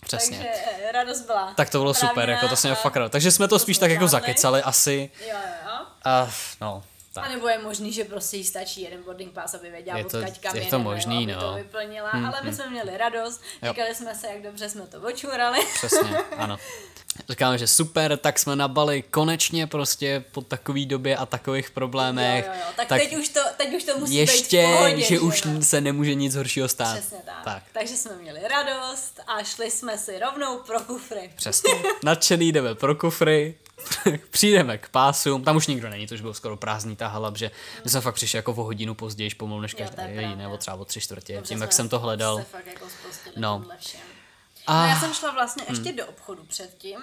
Přesně. 0.00 0.38
Takže 0.38 0.48
eh, 0.88 0.92
radost 0.92 1.20
byla. 1.20 1.52
Tak 1.54 1.70
to 1.70 1.78
bylo 1.78 1.94
super, 1.94 2.14
Právě 2.14 2.34
jako 2.34 2.48
to 2.48 2.56
jsem 2.56 2.74
fakt 2.74 2.96
rád. 2.96 3.12
Takže 3.12 3.30
jsme 3.30 3.48
to 3.48 3.58
to 3.58 3.58
spíš 3.58 3.78
tak 3.78 3.90
jako 3.90 4.08
zakecali 4.08 4.62
asi. 4.62 5.10
Jo, 5.20 5.26
jo, 5.28 5.38
jo. 5.64 5.86
A 6.04 6.28
no, 6.60 6.82
tak. 7.12 7.24
A 7.24 7.28
nebo 7.28 7.48
je 7.48 7.58
možný, 7.58 7.92
že 7.92 8.04
prostě 8.04 8.36
jí 8.36 8.44
stačí 8.44 8.82
jeden 8.82 9.02
boarding 9.02 9.32
pass, 9.32 9.54
aby 9.54 9.70
věděla, 9.70 9.98
Je 9.98 10.04
to- 10.04 10.18
odkaď 10.18 10.40
kam 10.40 10.56
je 10.56 10.66
to 10.66 10.78
možný, 10.78 11.16
aby 11.24 11.32
no. 11.32 11.40
to 11.40 11.52
vyplnila, 11.54 12.10
ale 12.10 12.40
my 12.42 12.54
jsme 12.54 12.70
měli 12.70 12.96
radost, 12.96 13.40
Jo. 13.62 13.72
říkali 13.72 13.94
jsme 13.94 14.14
se, 14.14 14.26
jak 14.26 14.42
dobře 14.42 14.68
jsme 14.68 14.86
to 14.86 15.00
očurali. 15.00 15.58
Přesně, 15.74 16.16
ano. 16.36 16.56
Říkáme, 17.28 17.58
že 17.58 17.66
super, 17.66 18.16
tak 18.16 18.38
jsme 18.38 18.56
na 18.56 18.68
Bali 18.68 19.02
konečně 19.02 19.66
prostě 19.66 20.24
po 20.32 20.40
takové 20.40 20.84
době 20.84 21.16
a 21.16 21.26
takových 21.26 21.70
problémech. 21.70 22.44
Jo, 22.46 22.52
jo, 22.54 22.60
jo. 22.66 22.72
Tak, 22.76 22.88
teď, 22.88 23.16
už 23.16 23.28
to, 23.28 23.40
teď 23.56 23.74
už 23.74 23.84
to 23.84 23.98
musí 23.98 24.14
ještě, 24.14 24.56
být 24.62 24.66
v 24.66 24.76
pohodě, 24.76 25.02
že 25.02 25.20
už 25.20 25.42
jo. 25.44 25.62
se 25.62 25.80
nemůže 25.80 26.14
nic 26.14 26.34
horšího 26.34 26.68
stát. 26.68 26.98
Přesně 26.98 27.18
tak. 27.24 27.44
tak. 27.44 27.62
Takže 27.72 27.96
jsme 27.96 28.16
měli 28.16 28.40
radost 28.48 29.20
a 29.26 29.42
šli 29.42 29.70
jsme 29.70 29.98
si 29.98 30.18
rovnou 30.18 30.58
pro 30.58 30.80
kufry. 30.80 31.32
Přesně. 31.36 31.74
Nadšený 32.04 32.52
jdeme 32.52 32.74
pro 32.74 32.94
kufry, 32.94 33.54
přijdeme 34.30 34.78
k 34.78 34.88
pásům, 34.88 35.44
tam 35.44 35.56
už 35.56 35.66
nikdo 35.66 35.88
není, 35.90 36.06
to 36.06 36.14
už 36.14 36.20
bylo 36.20 36.34
skoro 36.34 36.56
prázdný 36.56 36.96
ta 36.96 37.08
hala, 37.08 37.32
že 37.36 37.50
my 37.84 37.90
jsme 37.90 38.00
fakt 38.00 38.14
přišli 38.14 38.36
jako 38.36 38.52
o 38.52 38.64
hodinu 38.64 38.94
později, 38.94 39.30
pomalu 39.34 39.60
než 39.60 39.74
každý, 39.74 39.96
pravda. 39.96 40.34
nebo 40.34 40.56
třeba 40.56 40.76
o 40.76 40.84
tři 40.84 41.00
čtvrtě, 41.00 41.40
tím, 41.44 41.60
jak 41.60 41.72
jsem 41.72 41.88
to 41.88 41.98
hledal. 41.98 42.38
Se 42.38 42.44
fakt 42.44 42.66
jako 42.66 42.86
No. 43.36 43.64
A- 44.66 44.82
No 44.82 44.88
já 44.88 45.00
jsem 45.00 45.14
šla 45.14 45.30
vlastně 45.30 45.64
ještě 45.68 45.92
do 45.92 46.06
obchodu 46.06 46.44
předtím, 46.44 46.98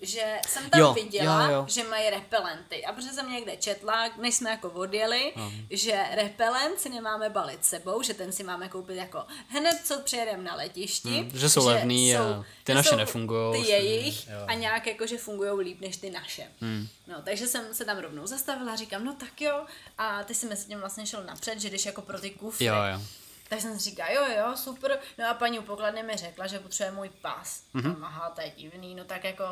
že 0.00 0.38
jsem 0.48 0.70
tam 0.70 0.80
Jo, 0.80 0.92
viděla, 0.92 1.46
jo, 1.46 1.52
jo. 1.52 1.66
že 1.68 1.84
mají 1.84 2.10
repelenty. 2.10 2.84
A 2.84 2.92
protože 2.92 3.08
jsem 3.08 3.32
někde 3.32 3.56
četla, 3.56 4.10
než 4.20 4.34
jsme 4.34 4.50
jako 4.50 4.70
odjeli, 4.70 5.32
že 5.70 6.04
repelent 6.14 6.80
si 6.80 6.88
nemáme 6.88 7.30
balit 7.30 7.64
sebou, 7.64 8.02
že 8.02 8.14
ten 8.14 8.32
si 8.32 8.44
máme 8.44 8.68
koupit 8.68 8.96
jako 8.96 9.24
hned, 9.48 9.80
co 9.84 10.00
přijedeme 10.00 10.42
na 10.42 10.54
letišti. 10.54 11.08
Hmm, 11.08 11.30
že 11.38 11.48
jsou 11.50 11.66
levný 11.66 12.16
a 12.16 12.44
ty 12.64 12.72
že 12.72 12.74
naše 12.74 12.88
jsou 12.90 12.96
nefungujou, 12.96 13.52
Ty 13.52 13.58
jsou- 13.58 13.70
jejich 13.70 14.26
jo. 14.28 14.34
a 14.46 14.54
nějak 14.54 14.86
jako, 14.86 15.06
že 15.06 15.18
fungují 15.18 15.50
líp 15.64 15.80
než 15.80 15.96
ty 15.96 16.10
naše. 16.10 16.46
Hmm. 16.60 16.88
No, 17.06 17.22
takže 17.22 17.46
jsem 17.46 17.74
se 17.74 17.84
tam 17.84 17.98
rovnou 17.98 18.26
zastavila 18.26 18.72
a 18.72 18.76
říkám, 18.76 19.04
no 19.04 19.14
tak 19.14 19.40
jo. 19.40 19.66
A 19.98 20.24
ty 20.24 20.34
si 20.34 20.46
mezi 20.46 20.66
tím 20.66 20.78
vlastně 20.80 21.06
šel 21.06 21.24
napřed, 21.24 21.60
že 21.60 21.70
jdeš 21.70 21.86
jako 21.86 22.02
pro 22.02 22.20
ty 22.20 22.30
kufry. 22.30 22.64
Jo, 22.66 22.74
jo. 22.92 23.00
Tak 23.48 23.60
jsem 23.60 23.78
si 23.78 23.90
říkala, 23.90 24.10
jo, 24.10 24.22
jo, 24.36 24.56
super. 24.56 24.98
No 25.18 25.28
a 25.30 25.34
paní 25.34 25.58
u 25.58 25.62
pokladny 25.62 26.02
mi 26.02 26.16
řekla, 26.16 26.46
že 26.46 26.58
potřebuje 26.58 26.92
můj 26.92 27.08
pas. 27.08 27.62
Mhm. 27.74 27.92
Mm-hmm. 27.94 28.04
Aha, 28.04 28.30
to 28.34 28.40
je 28.40 28.52
divný. 28.56 28.94
No 28.94 29.04
tak 29.04 29.24
jako 29.24 29.44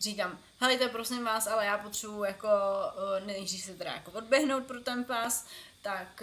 říkám, 0.00 0.38
helejte, 0.60 0.88
prosím 0.88 1.24
vás, 1.24 1.46
ale 1.46 1.66
já 1.66 1.78
potřebuji 1.78 2.24
jako 2.24 2.48
uh, 2.48 3.26
nejdřív 3.26 3.64
si 3.64 3.74
teda 3.74 3.92
jako 3.92 4.10
odběhnout 4.10 4.64
pro 4.64 4.80
ten 4.80 5.04
pas, 5.04 5.46
tak 5.82 6.22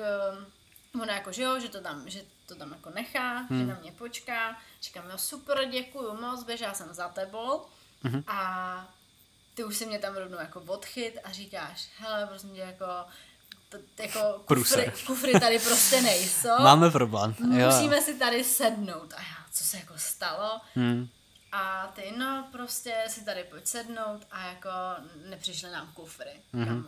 uh, 0.93 1.01
ona 1.01 1.13
jako, 1.13 1.31
že 1.31 1.43
jo, 1.43 1.59
že 1.59 1.69
to 1.69 1.81
tam, 1.81 2.09
že 2.09 2.23
to 2.45 2.55
tam 2.55 2.71
jako 2.71 2.89
nechá, 2.89 3.37
hmm. 3.37 3.59
že 3.59 3.65
na 3.65 3.79
mě 3.81 3.91
počká. 3.91 4.57
Říkám, 4.81 5.09
jo, 5.09 5.17
super, 5.17 5.65
děkuju 5.69 6.21
moc, 6.21 6.43
běžela 6.43 6.73
jsem 6.73 6.93
za 6.93 7.09
tebou. 7.09 7.61
Mm-hmm. 8.03 8.23
A 8.27 8.87
ty 9.53 9.63
už 9.63 9.77
si 9.77 9.85
mě 9.85 9.99
tam 9.99 10.15
rovnou 10.15 10.37
jako 10.37 10.61
odchyt 10.61 11.19
a 11.23 11.31
říkáš, 11.31 11.87
hele, 11.97 12.27
prosím 12.27 12.49
tě, 12.49 12.59
jako, 12.59 12.85
jako 13.99 14.43
kufry, 14.45 14.91
kufry 15.07 15.39
tady 15.39 15.59
prostě 15.59 16.01
nejsou. 16.01 16.59
Máme 16.63 16.91
problém. 16.91 17.35
Jo, 17.51 17.65
Musíme 17.65 18.01
si 18.01 18.13
tady 18.13 18.43
sednout. 18.43 19.13
A 19.13 19.21
já, 19.21 19.45
co 19.53 19.63
se 19.63 19.77
jako 19.77 19.93
stalo? 19.97 20.61
Hmm. 20.75 21.09
A 21.55 21.91
ty, 21.95 22.13
no, 22.17 22.47
prostě 22.51 22.93
si 23.07 23.25
tady 23.25 23.43
pojď 23.43 23.67
sednout 23.67 24.21
a 24.31 24.45
jako 24.47 24.69
nepřišly 25.29 25.71
nám 25.71 25.87
kufry. 25.93 26.31
Mm-hmm. 26.55 26.83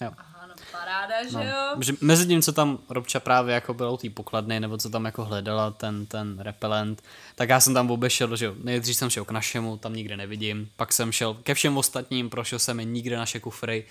Jo. 0.00 0.10
Aha, 0.18 0.46
no 0.46 0.54
paráda, 0.72 1.24
že 1.24 1.36
No. 1.36 1.42
jo? 1.44 1.76
Že 1.80 1.92
mezi 2.00 2.26
tím, 2.26 2.42
co 2.42 2.52
tam 2.52 2.78
Robča 2.88 3.20
právě 3.20 3.54
jako 3.54 3.74
byla 3.74 3.90
u 3.90 3.96
té 3.96 4.10
pokladny, 4.10 4.60
nebo 4.60 4.78
co 4.78 4.90
tam 4.90 5.04
jako 5.04 5.24
hledala 5.24 5.70
ten, 5.70 6.06
ten 6.06 6.38
repelent, 6.40 7.02
tak 7.34 7.48
já 7.48 7.60
jsem 7.60 7.74
tam 7.74 7.90
obešel, 7.90 8.36
že 8.36 8.44
jo, 8.46 8.54
nejdřív 8.62 8.96
jsem 8.96 9.10
šel 9.10 9.24
k 9.24 9.30
našemu, 9.30 9.76
tam 9.76 9.94
nikde 9.94 10.16
nevidím, 10.16 10.70
pak 10.76 10.92
jsem 10.92 11.12
šel 11.12 11.34
ke 11.34 11.54
všem 11.54 11.76
ostatním, 11.76 12.30
prošel 12.30 12.58
jsem 12.58 12.78
je 12.78 12.84
nikde 12.84 13.16
naše 13.16 13.40
kufry, 13.40 13.86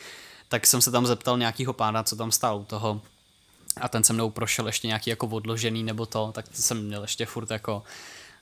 tak 0.49 0.67
jsem 0.67 0.81
se 0.81 0.91
tam 0.91 1.05
zeptal 1.07 1.37
nějakýho 1.37 1.73
pána, 1.73 2.03
co 2.03 2.15
tam 2.15 2.31
stál 2.31 2.57
u 2.57 2.63
toho 2.65 3.01
a 3.81 3.87
ten 3.89 4.03
se 4.03 4.13
mnou 4.13 4.29
prošel 4.29 4.67
ještě 4.67 4.87
nějaký 4.87 5.09
jako 5.09 5.27
odložený 5.27 5.83
nebo 5.83 6.05
to, 6.05 6.31
tak 6.35 6.45
jsem 6.53 6.85
měl 6.85 7.01
ještě 7.01 7.25
furt 7.25 7.51
jako 7.51 7.83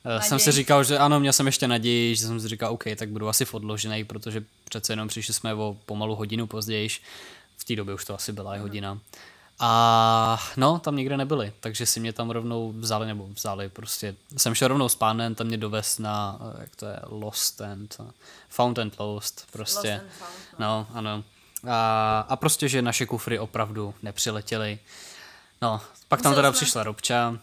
eh, 0.05 0.21
jsem 0.21 0.39
si 0.39 0.49
Naději. 0.49 0.61
říkal, 0.63 0.83
že 0.83 0.97
ano, 0.97 1.19
měl 1.19 1.33
jsem 1.33 1.45
ještě 1.45 1.67
naději, 1.67 2.15
že 2.15 2.27
jsem 2.27 2.39
si 2.39 2.47
říkal, 2.47 2.73
OK, 2.73 2.83
tak 2.95 3.09
budu 3.09 3.29
asi 3.29 3.45
v 3.45 3.53
odložený, 3.53 4.03
protože 4.03 4.43
přece 4.69 4.93
jenom 4.93 5.07
přišli 5.07 5.33
jsme 5.33 5.53
o 5.53 5.77
pomalu 5.85 6.15
hodinu 6.15 6.47
později, 6.47 6.89
v 7.57 7.63
té 7.63 7.75
době 7.75 7.93
už 7.95 8.05
to 8.05 8.15
asi 8.15 8.31
byla 8.33 8.55
i 8.55 8.59
hodina. 8.59 8.99
A 9.59 10.39
no, 10.57 10.79
tam 10.79 10.95
nikde 10.95 11.17
nebyli, 11.17 11.53
takže 11.59 11.85
si 11.85 11.99
mě 11.99 12.13
tam 12.13 12.29
rovnou 12.29 12.71
vzali, 12.77 13.07
nebo 13.07 13.27
vzali 13.27 13.69
prostě. 13.69 14.15
Jsem 14.37 14.55
šel 14.55 14.67
rovnou 14.67 14.89
s 14.89 14.95
pánem, 14.95 15.35
tam 15.35 15.47
mě 15.47 15.57
dovez 15.57 15.99
na, 15.99 16.39
eh, 16.41 16.61
jak 16.61 16.75
to 16.75 16.85
je, 16.85 16.99
Lost 17.09 17.61
and, 17.61 17.95
eh, 17.99 18.11
Found 18.49 18.79
and 18.79 18.99
Lost, 18.99 19.47
prostě. 19.51 19.91
Lost 19.91 20.03
and 20.21 20.27
found, 20.27 20.59
no, 20.59 20.87
ano. 20.93 21.23
A, 21.71 22.19
a 22.29 22.35
prostě, 22.35 22.67
že 22.69 22.81
naše 22.81 23.05
kufry 23.05 23.39
opravdu 23.39 23.93
nepřiletěly. 24.03 24.79
No, 25.61 25.81
pak 26.07 26.21
tam 26.21 26.29
Museli 26.31 26.35
teda 26.37 26.51
jsme- 26.51 26.55
přišla 26.65 26.83
Robča, 26.83 27.39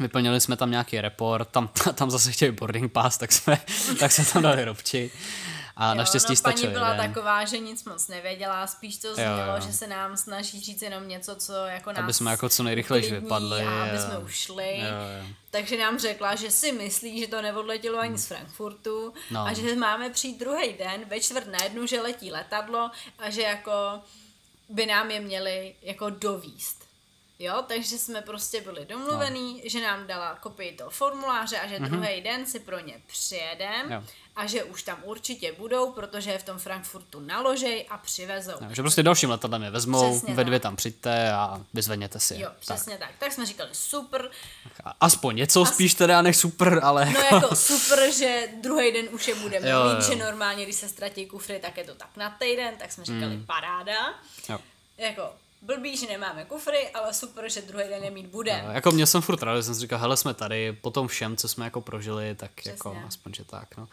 vyplnili 0.00 0.40
jsme 0.40 0.56
tam 0.56 0.70
nějaký 0.70 1.00
report, 1.00 1.48
tam, 1.48 1.70
tam 1.94 2.10
zase 2.10 2.32
chtěli 2.32 2.52
boarding 2.52 2.92
pass, 2.92 3.18
tak 3.18 3.32
jsme, 3.32 3.60
tak 4.00 4.12
jsme 4.12 4.24
tam 4.24 4.42
dali 4.42 4.64
Robči. 4.64 5.10
A 5.76 5.94
naštěstí 5.94 6.32
no, 6.32 6.36
stačil 6.36 6.62
paní 6.62 6.72
byla 6.72 6.92
jeden. 6.92 7.06
taková, 7.12 7.44
že 7.44 7.58
nic 7.58 7.84
moc 7.84 8.08
nevěděla, 8.08 8.66
spíš 8.66 8.96
to 8.96 9.14
znělo, 9.14 9.54
jo. 9.54 9.60
že 9.66 9.72
se 9.72 9.86
nám 9.86 10.16
snaží 10.16 10.60
říct 10.60 10.82
jenom 10.82 11.08
něco, 11.08 11.36
co 11.36 11.52
jako 11.52 11.92
nás 11.92 11.98
Aby 12.02 12.12
jsme 12.12 12.30
jako 12.30 12.48
co 12.48 12.62
nejrychleji 12.62 13.10
vypadli 13.12 13.62
A 13.62 13.82
aby 13.82 13.98
a- 13.98 14.00
jsme 14.02 14.18
ušli. 14.18 14.78
Jo, 14.78 14.86
jo. 15.22 15.26
Takže 15.50 15.78
nám 15.78 15.98
řekla, 15.98 16.34
že 16.34 16.50
si 16.50 16.72
myslí, 16.72 17.20
že 17.20 17.26
to 17.26 17.42
neodletělo 17.42 17.98
ani 17.98 18.18
z 18.18 18.26
Frankfurtu 18.26 19.14
No. 19.30 19.40
a 19.40 19.52
že 19.52 19.76
máme 19.76 20.10
přijít 20.10 20.38
druhý 20.40 20.72
den 20.78 21.00
ve 21.08 21.20
čtvrt 21.20 21.46
na 21.46 21.64
jednu, 21.64 21.86
že 21.86 22.00
letí 22.00 22.32
letadlo 22.32 22.90
a 23.18 23.30
že 23.30 23.42
jako 23.42 23.72
by 24.68 24.86
nám 24.86 25.10
je 25.10 25.20
měli 25.20 25.74
jako 25.82 26.10
dovíst. 26.10 26.79
Jo, 27.42 27.64
takže 27.68 27.98
jsme 27.98 28.22
prostě 28.22 28.60
byli 28.60 28.84
domluvený, 28.86 29.54
no. 29.54 29.60
že 29.70 29.80
nám 29.80 30.06
dala 30.06 30.34
kopii 30.34 30.72
toho 30.72 30.90
formuláře 30.90 31.58
a 31.58 31.66
že 31.66 31.78
mm-hmm. 31.78 31.88
druhý 31.90 32.20
den 32.20 32.46
si 32.46 32.60
pro 32.60 32.78
ně 32.80 33.00
přijedem 33.06 33.92
Jo. 33.92 34.02
a 34.36 34.46
že 34.46 34.64
už 34.64 34.82
tam 34.82 34.98
určitě 35.04 35.52
budou, 35.52 35.92
protože 35.92 36.30
je 36.30 36.38
v 36.38 36.42
tom 36.42 36.58
Frankfurtu 36.58 37.20
naložej 37.20 37.86
a 37.90 37.98
přivezou. 37.98 38.52
No, 38.60 38.74
že 38.74 38.82
prostě 38.82 39.02
dalším 39.02 39.30
letadlem 39.30 39.62
je 39.62 39.70
vezmou, 39.70 40.10
Přesně 40.18 40.34
ve 40.34 40.44
dvě 40.44 40.58
tak. 40.58 40.62
tam 40.62 40.76
přijďte 40.76 41.32
a 41.32 41.60
vyzvedněte 41.74 42.20
si 42.20 42.34
je. 42.34 42.40
Jo, 42.40 42.50
přesně 42.60 42.98
tak. 42.98 43.08
tak. 43.08 43.18
Tak 43.18 43.32
jsme 43.32 43.46
říkali 43.46 43.70
super. 43.72 44.30
Aspoň 45.00 45.36
něco 45.36 45.64
spíš 45.66 45.94
teda 45.94 46.22
než 46.22 46.36
super, 46.36 46.80
ale 46.82 47.04
No 47.10 47.20
jako 47.36 47.56
super, 47.56 48.12
že 48.12 48.48
druhý 48.62 48.92
den 48.92 49.08
už 49.12 49.28
je 49.28 49.34
budeme 49.34 49.68
Jo, 49.70 49.84
mít, 49.84 49.94
jo. 49.94 50.00
že 50.10 50.16
normálně, 50.24 50.64
když 50.64 50.76
se 50.76 50.88
ztratí 50.88 51.26
kufry, 51.26 51.58
tak 51.58 51.76
je 51.76 51.84
to 51.84 51.94
tak 51.94 52.10
na 52.16 52.30
týden, 52.30 52.74
tak 52.78 52.92
jsme 52.92 53.04
říkali 53.04 53.34
Hmm. 53.34 53.46
paráda. 53.46 54.14
jo. 54.48 54.58
Jako 54.98 55.22
blbý, 55.62 55.96
že 55.96 56.06
nemáme 56.06 56.44
kufry, 56.44 56.90
ale 56.90 57.14
super, 57.14 57.50
že 57.50 57.62
druhý 57.62 57.84
den 57.88 58.04
je 58.04 58.10
mít 58.10 58.26
bude. 58.26 58.62
No, 58.66 58.72
Jako 58.72 58.90
měl 58.90 59.06
jsem 59.06 59.22
furt 59.22 59.42
rád, 59.42 59.56
že 59.56 59.62
jsem 59.62 59.74
si 59.74 59.80
říkal, 59.80 59.98
hele, 59.98 60.16
jsme 60.16 60.34
tady, 60.34 60.72
po 60.72 60.90
tom 60.90 61.08
všem, 61.08 61.36
co 61.36 61.48
jsme 61.48 61.64
jako 61.64 61.80
prožili, 61.80 62.34
tak 62.34 62.66
jako 62.66 62.96
aspoň, 63.08 63.34
že 63.34 63.44
tak, 63.44 63.76
no. 63.76 63.88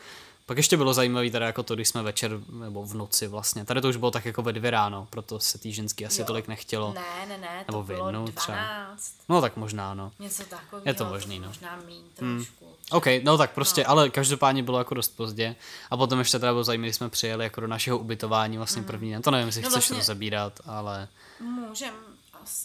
Pak 0.45 0.57
ještě 0.57 0.77
bylo 0.77 0.93
zajímavé 0.93 1.29
teda 1.29 1.45
jako 1.45 1.63
to, 1.63 1.75
když 1.75 1.87
jsme 1.89 2.01
večer, 2.03 2.39
nebo 2.59 2.83
v 2.83 2.93
noci 2.93 3.27
vlastně, 3.27 3.65
tady 3.65 3.81
to 3.81 3.89
už 3.89 3.95
bylo 3.95 4.11
tak 4.11 4.25
jako 4.25 4.41
ve 4.41 4.53
dvě 4.53 4.71
ráno, 4.71 5.07
proto 5.09 5.39
se 5.39 5.57
tý 5.57 5.73
ženský 5.73 6.05
asi 6.05 6.21
Jo. 6.21 6.27
tolik 6.27 6.47
nechtělo. 6.47 6.93
Ne, 6.93 7.25
ne, 7.27 7.37
ne, 7.37 7.63
to 7.65 7.71
Nebo 7.71 7.83
v 7.83 7.85
bylo 7.87 8.07
jednu 8.07 8.27
třeba. 8.27 8.57
12. 8.57 9.13
No 9.29 9.41
tak 9.41 9.57
možná, 9.57 9.93
no. 9.93 10.11
Něco 10.19 10.43
takového. 10.43 10.83
Je 10.85 10.93
to 10.93 11.05
možný, 11.05 11.39
no. 11.39 11.47
Možná 11.47 11.79
míň 11.87 12.01
trošku. 12.15 12.65
OK, 12.91 13.05
no 13.23 13.37
tak 13.37 13.51
prostě, 13.51 13.83
no. 13.83 13.89
ale 13.89 14.09
každopádně 14.09 14.63
bylo 14.63 14.77
jako 14.77 14.93
dost 14.93 15.09
pozdě. 15.15 15.55
A 15.91 15.97
potom 15.97 16.19
ještě 16.19 16.39
teda 16.39 16.51
bylo 16.51 16.63
zajímavé, 16.63 16.87
když 16.87 16.95
jsme 16.95 17.09
přijeli 17.09 17.43
jako 17.43 17.61
do 17.61 17.67
našeho 17.67 17.97
ubytování 17.97 18.57
vlastně 18.57 18.83
první 18.83 19.11
den. 19.11 19.21
To 19.21 19.31
nevím, 19.31 19.47
jestli 19.47 19.61
No 19.61 19.69
chceš 19.69 19.75
vlastně- 19.75 19.97
rozebírat, 19.97 20.59
ale 20.65 21.07
Můžem 21.39 21.93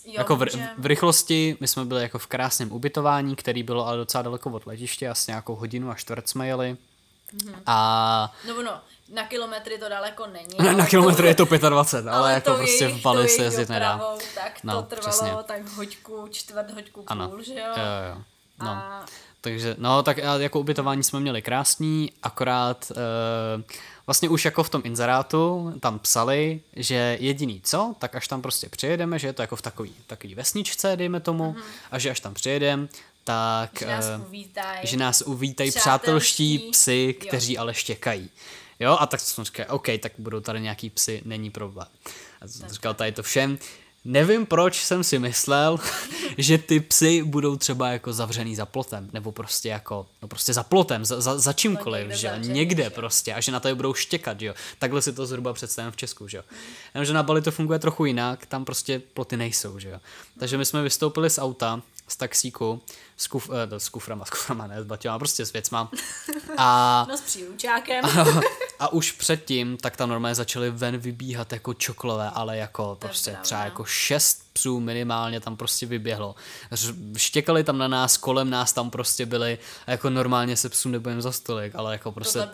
jo, 0.04 0.12
jako 0.18 0.36
v, 0.36 0.38
můžem. 0.38 0.68
v, 0.78 0.86
rychlosti 0.86 1.56
my 1.60 1.68
jsme 1.68 1.84
byli 1.84 2.02
jako 2.02 2.18
v 2.18 2.26
krásném 2.26 2.72
ubytování, 2.72 3.36
který 3.36 3.62
bylo 3.62 3.86
ale 3.86 3.96
docela 3.96 4.22
daleko 4.22 4.50
od 4.50 4.66
letiště, 4.66 5.08
asi 5.08 5.30
nějakou 5.30 5.54
hodinu 5.54 5.90
a 5.90 5.94
čtvrt 5.94 6.28
jsme 6.28 6.46
jeli. 6.46 6.76
A 7.66 8.32
No 8.48 8.54
ono, 8.56 8.80
na 9.14 9.26
kilometry 9.26 9.78
to 9.78 9.88
daleko 9.88 10.26
není. 10.26 10.56
na, 10.64 10.72
na 10.72 10.86
kilometr 10.86 11.24
je 11.24 11.34
to 11.34 11.44
25, 11.44 12.08
ale, 12.10 12.18
ale 12.18 12.32
jako 12.32 12.50
tou 12.50 12.56
prostě 12.56 12.84
jejich- 12.84 13.00
v 13.00 13.02
Bali 13.02 13.28
se 13.28 13.42
jezdit 13.42 13.68
nedá. 13.68 14.00
Tak 14.34 14.52
to 14.60 14.66
No, 14.66 14.82
trvalo 14.82 15.10
přesně. 15.10 15.30
tak 15.44 15.68
hoďku, 15.68 16.28
čtvrt 16.30 16.70
hoďku 16.70 17.04
Ano, 17.06 17.28
půl, 17.28 17.42
že 17.42 17.52
jo? 17.52 17.66
jo, 17.66 18.14
jo. 18.14 18.22
A 18.58 18.64
No. 18.64 19.06
Takže, 19.44 19.76
no, 19.78 20.02
tak 20.02 20.18
jako 20.38 20.60
ubytování 20.60 21.02
jsme 21.02 21.20
měli 21.20 21.42
krásný, 21.42 22.12
akorát 22.22 22.92
e, 22.92 23.62
vlastně 24.06 24.28
už 24.28 24.44
jako 24.44 24.62
v 24.62 24.68
tom 24.68 24.82
inzerátu 24.84 25.72
tam 25.80 25.98
psali, 25.98 26.60
že 26.76 27.16
jediný 27.20 27.60
co, 27.64 27.94
tak 27.98 28.14
až 28.14 28.28
tam 28.28 28.42
prostě 28.42 28.68
přijedeme, 28.68 29.18
že 29.18 29.26
je 29.26 29.32
to 29.32 29.42
jako 29.42 29.56
v 29.56 29.62
takový, 29.62 29.94
takový 30.06 30.34
vesničce, 30.34 30.96
dejme 30.96 31.20
tomu, 31.20 31.56
a 31.90 31.98
že 31.98 32.10
až 32.10 32.20
tam 32.20 32.34
přijedem, 32.34 32.88
tak... 33.24 33.70
že 33.78 33.86
nás 33.86 34.04
eh, 34.06 34.18
uvítají. 34.26 34.86
že 34.86 34.96
nás 34.96 35.22
uvítají 35.26 35.70
Přátelští, 35.70 36.58
psy, 36.58 37.14
jo. 37.18 37.26
kteří 37.28 37.58
ale 37.58 37.74
štěkají. 37.74 38.30
Jo, 38.80 38.96
a 39.00 39.06
tak 39.06 39.20
jsem 39.20 39.44
říkal, 39.44 39.66
OK, 39.68 39.86
tak 40.00 40.12
budou 40.18 40.40
tady 40.40 40.60
nějaký 40.60 40.90
psy, 40.90 41.22
není 41.24 41.50
problém. 41.50 41.88
A 42.40 42.48
jsem 42.48 42.68
říkal 42.68 42.94
tady 42.94 43.12
to 43.12 43.22
všem. 43.22 43.58
Nevím, 44.04 44.46
proč 44.46 44.84
jsem 44.84 45.04
si 45.04 45.18
myslel, 45.18 45.78
že 46.38 46.58
ty 46.58 46.80
psy 46.80 47.22
budou 47.22 47.56
třeba 47.56 47.88
jako 47.88 48.12
zavřený 48.12 48.56
za 48.56 48.66
plotem, 48.66 49.10
nebo 49.12 49.32
prostě 49.32 49.68
jako, 49.68 50.06
no 50.22 50.28
prostě 50.28 50.52
za 50.52 50.62
plotem, 50.62 51.04
za, 51.04 51.20
za, 51.20 51.38
za 51.38 51.52
čímkoliv, 51.52 52.10
že 52.10 52.26
jo, 52.26 52.32
někde 52.38 52.90
prostě, 52.90 53.34
a 53.34 53.40
že 53.40 53.52
na 53.52 53.60
to 53.60 53.68
je 53.68 53.74
budou 53.74 53.94
štěkat, 53.94 54.40
že 54.40 54.46
jo. 54.46 54.54
Takhle 54.78 55.02
si 55.02 55.12
to 55.12 55.26
zhruba 55.26 55.52
představím 55.52 55.92
v 55.92 55.96
Česku, 55.96 56.28
že 56.28 56.36
jo. 56.36 56.42
Jenomže 56.94 57.12
na 57.12 57.22
Bali 57.22 57.42
to 57.42 57.50
funguje 57.50 57.78
trochu 57.78 58.04
jinak, 58.04 58.46
tam 58.46 58.64
prostě 58.64 58.98
ploty 58.98 59.36
nejsou, 59.36 59.78
že 59.78 59.88
jo. 59.88 60.00
Takže 60.38 60.58
my 60.58 60.64
jsme 60.64 60.82
vystoupili 60.82 61.30
z 61.30 61.38
auta, 61.38 61.82
z 62.08 62.16
taxíku, 62.16 62.80
s, 63.22 63.26
kuf, 63.26 63.50
eh, 63.74 63.80
s 63.80 63.88
kuframa, 63.88 64.24
s 64.24 64.30
kuframa, 64.34 64.66
ne, 64.66 64.82
s 64.82 64.84
baťama, 64.86 65.18
prostě 65.18 65.46
s 65.46 65.52
věcma. 65.52 65.90
A 66.56 67.06
No 67.08 67.16
s 67.16 67.20
příručákem. 67.20 68.04
a 68.78 68.92
už 68.92 69.12
předtím, 69.12 69.76
tak 69.76 69.96
tam 69.96 70.08
normálně 70.08 70.34
začaly 70.34 70.70
ven 70.70 70.96
vybíhat 70.98 71.52
jako 71.52 71.74
čokolové, 71.74 72.30
ale 72.34 72.56
jako 72.56 72.82
To 72.82 72.94
prostě 72.96 73.30
pravda. 73.30 73.42
třeba 73.44 73.64
jako 73.64 73.84
šest 73.84 74.51
psů 74.52 74.80
minimálně 74.80 75.40
tam 75.40 75.56
prostě 75.56 75.86
vyběhlo. 75.86 76.34
Štěkali 77.16 77.64
tam 77.64 77.78
na 77.78 77.88
nás, 77.88 78.16
kolem 78.16 78.50
nás 78.50 78.72
tam 78.72 78.90
prostě 78.90 79.26
byli 79.26 79.58
a 79.86 79.90
jako 79.90 80.10
normálně 80.10 80.56
se 80.56 80.68
psům 80.68 80.92
nebudem 80.92 81.22
za 81.22 81.32
stolik, 81.32 81.74
ale 81.74 81.92
jako 81.92 82.12
prostě 82.12 82.48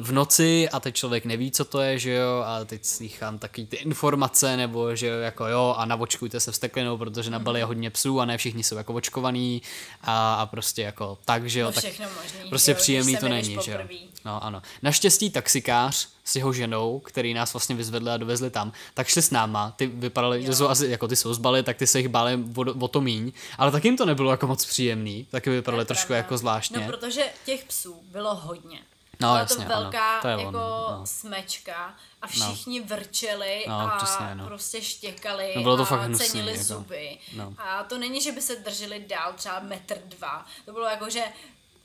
v 0.00 0.12
noci 0.12 0.68
a 0.68 0.80
teď 0.80 0.94
člověk 0.94 1.24
neví, 1.24 1.50
co 1.50 1.64
to 1.64 1.80
je, 1.80 1.98
že 1.98 2.14
jo, 2.14 2.42
a 2.46 2.64
teď 2.64 2.84
slychám 2.84 3.38
taky 3.38 3.66
ty 3.66 3.76
informace, 3.76 4.56
nebo 4.56 4.96
že 4.96 5.06
jo, 5.06 5.18
jako 5.18 5.46
jo, 5.46 5.74
a 5.78 5.84
navočkujte 5.84 6.40
se 6.40 6.52
vsteklinou, 6.52 6.98
protože 6.98 7.30
na 7.30 7.38
Bali 7.38 7.60
je 7.60 7.64
hodně 7.64 7.90
psů 7.90 8.20
a 8.20 8.24
ne 8.24 8.38
všichni 8.38 8.62
jsou 8.62 8.76
jako 8.76 8.94
očkovaný 8.94 9.62
a, 10.02 10.34
a 10.34 10.46
prostě 10.46 10.82
jako 10.82 11.18
tak, 11.24 11.50
že 11.50 11.60
jo, 11.60 11.66
No 11.66 11.72
tak 11.72 11.84
možný, 11.84 12.48
prostě 12.48 12.70
jo, 12.70 12.76
příjemný 12.76 13.16
to 13.16 13.28
není, 13.28 13.56
že 13.64 13.70
jo. 13.70 13.78
poprvý. 13.78 14.08
No 14.24 14.44
ano. 14.44 14.62
Naštěstí 14.82 15.30
taxikář 15.30 16.08
s 16.30 16.36
jeho 16.36 16.52
ženou, 16.52 16.98
který 17.00 17.34
nás 17.34 17.52
vlastně 17.52 17.74
vyzvedli 17.76 18.10
a 18.10 18.16
dovezli 18.16 18.50
tam, 18.50 18.72
tak 18.94 19.06
šli 19.08 19.22
s 19.22 19.30
náma, 19.30 19.70
ty 19.76 19.86
vypadaly, 19.86 20.42
že 20.42 20.54
jsou 20.54 20.68
asi, 20.68 20.86
jako 20.86 21.08
ty 21.08 21.16
jsou 21.16 21.34
z 21.34 21.38
Bali, 21.38 21.62
tak 21.62 21.76
ty 21.76 21.86
se 21.86 21.98
jich 21.98 22.08
báli 22.08 22.38
o, 22.56 22.84
o 22.84 22.88
to 22.88 23.00
míň, 23.00 23.32
ale 23.58 23.70
tak 23.72 23.84
jim 23.84 23.96
to 23.96 24.06
nebylo 24.06 24.30
jako 24.30 24.46
moc 24.46 24.64
příjemný, 24.64 25.26
taky 25.30 25.50
vypadaly 25.50 25.84
trošku 25.84 26.06
pravda. 26.06 26.16
jako 26.16 26.38
zvláštně. 26.38 26.78
No, 26.80 26.86
protože 26.86 27.24
těch 27.44 27.64
psů 27.64 28.00
bylo 28.04 28.34
hodně. 28.34 28.78
No, 29.20 29.28
Byla 29.28 29.38
jasně, 29.38 29.64
to 29.66 29.72
ano. 29.72 29.82
velká 29.82 30.20
To 30.20 30.28
je 30.28 30.32
jako 30.32 30.48
ono, 30.48 30.60
no. 30.98 31.00
smečka 31.06 31.94
a 32.22 32.26
všichni 32.26 32.80
vrčeli 32.80 33.64
No, 33.68 33.80
a 33.80 33.96
přesně, 33.96 34.34
no. 34.34 34.46
prostě 34.46 34.82
štěkali 34.82 35.52
No, 35.56 35.62
bylo 35.62 35.76
to 35.76 35.82
a 35.82 35.86
fakt 35.86 36.00
hnusný, 36.00 36.26
cenili 36.26 36.52
jako. 36.52 36.64
zuby. 36.64 37.18
No. 37.36 37.54
A 37.58 37.84
to 37.84 37.98
není, 37.98 38.20
že 38.20 38.32
by 38.32 38.40
se 38.42 38.56
drželi 38.56 39.04
dál 39.08 39.32
třeba 39.36 39.60
metr 39.60 39.98
dva. 40.04 40.46
To 40.64 40.72
bylo 40.72 40.86
jako, 40.86 41.10
že 41.10 41.22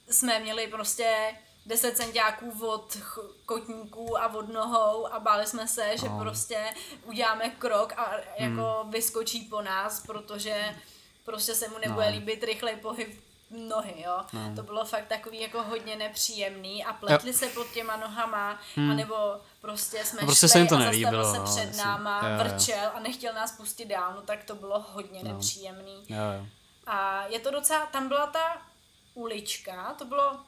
jsme 0.09 0.39
měli 0.39 0.67
prostě 0.67 1.15
10 1.65 1.97
centiáků 1.97 2.67
od 2.67 2.97
kotníků 3.45 4.17
a 4.19 4.33
od 4.33 4.49
nohou 4.53 5.07
a 5.13 5.19
báli 5.19 5.47
jsme 5.47 5.67
se, 5.67 5.97
že 5.97 6.09
No. 6.09 6.19
prostě 6.19 6.73
uděláme 7.05 7.49
krok 7.49 7.93
a 7.97 8.11
jako 8.37 8.85
vyskočí 8.89 9.41
po 9.41 9.61
nás, 9.61 9.99
protože 10.05 10.75
prostě 11.25 11.55
se 11.55 11.67
mu 11.69 11.77
nebude 11.77 12.05
No. 12.05 12.11
líbit 12.11 12.43
rychlej 12.43 12.75
pohyb 12.75 13.23
nohy, 13.49 14.01
jo. 14.05 14.21
To 14.55 14.63
bylo 14.63 14.85
fakt 14.85 15.07
takový 15.07 15.41
jako 15.41 15.63
hodně 15.63 15.95
nepříjemný 15.95 16.85
a 16.85 16.93
pletli 16.93 17.33
se 17.33 17.47
pod 17.47 17.67
těma 17.73 17.95
nohama, 17.97 18.59
anebo 18.91 19.15
prostě 19.61 20.05
jsme 20.05 20.21
No, 20.21 20.25
prostě 20.27 20.39
šli 20.39 20.49
se 20.49 20.57
jim 20.59 20.67
to 20.67 20.75
a 20.75 20.79
nelíbilo, 20.79 21.23
zastavil 21.23 21.47
se 21.47 21.59
no, 21.59 21.61
před 21.61 21.67
jasně. 21.67 21.83
náma, 21.83 22.21
Jo, 22.23 22.29
jo. 22.29 22.37
vrčel 22.43 22.91
a 22.93 22.99
nechtěl 22.99 23.33
nás 23.33 23.51
pustit 23.51 23.85
dál, 23.85 24.13
no 24.15 24.21
tak 24.21 24.43
to 24.43 24.55
bylo 24.55 24.85
hodně 24.93 25.23
nepříjemný. 25.23 26.03
Jo, 26.09 26.17
jo. 26.39 26.45
A 26.87 27.25
je 27.27 27.39
to 27.39 27.51
docela, 27.51 27.85
tam 27.85 28.07
byla 28.07 28.27
ta 28.27 28.57
ulička, 29.13 29.93
to 29.97 30.05
bylo, 30.05 30.39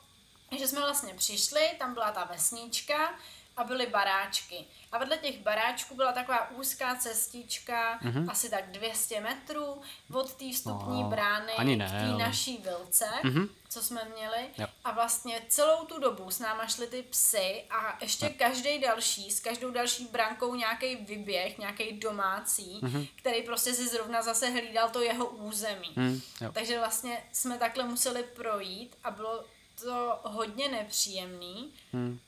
že 0.51 0.67
jsme 0.67 0.79
vlastně 0.79 1.13
přišli, 1.13 1.61
tam 1.79 1.93
byla 1.93 2.11
ta 2.11 2.23
vesnička 2.23 3.15
a 3.57 3.63
byly 3.63 3.85
baráčky. 3.87 4.65
A 4.91 4.97
vedle 4.97 5.17
těch 5.17 5.39
baráčků 5.39 5.95
byla 5.95 6.11
taková 6.11 6.49
úzká 6.51 6.95
cestička, 6.95 7.99
Mhm. 8.01 8.29
asi 8.29 8.49
tak 8.49 8.71
200 8.71 9.21
metrů 9.21 9.81
od 10.13 10.33
té 10.33 10.51
vstupní 10.53 11.03
No, 11.03 11.09
brány 11.09 11.53
ani 11.53 11.75
k 11.75 11.79
ne, 11.79 11.89
té 11.89 12.09
ale- 12.09 12.17
naší 12.23 12.57
vilce, 12.57 13.09
Mhm. 13.23 13.49
co 13.69 13.81
jsme 13.81 14.07
měli. 14.15 14.49
Jo. 14.57 14.67
A 14.83 14.91
vlastně 14.91 15.41
celou 15.49 15.85
tu 15.85 15.99
dobu 15.99 16.31
s 16.31 16.39
náma 16.39 16.67
šly 16.67 16.87
ty 16.87 17.03
psy 17.03 17.63
a 17.69 17.97
ještě 18.01 18.29
každý 18.29 18.79
další, 18.79 19.31
s 19.31 19.39
každou 19.39 19.71
další 19.71 20.05
brankou 20.05 20.55
nějaký 20.55 20.95
vyběh, 20.95 21.57
nějaký 21.57 21.91
domácí, 21.91 22.81
který 23.15 23.41
prostě 23.43 23.73
si 23.73 23.87
zrovna 23.87 24.21
zase 24.21 24.49
hlídal 24.49 24.89
to 24.89 25.01
jeho 25.01 25.25
území. 25.25 25.93
Jo. 26.41 26.51
Takže 26.53 26.79
vlastně 26.79 27.23
jsme 27.33 27.57
takhle 27.57 27.83
museli 27.83 28.23
projít 28.23 28.97
a 29.03 29.11
bylo 29.11 29.45
to 29.83 30.19
hodně 30.23 30.69
nepříjemný. 30.69 31.71
Hm. 31.93 32.19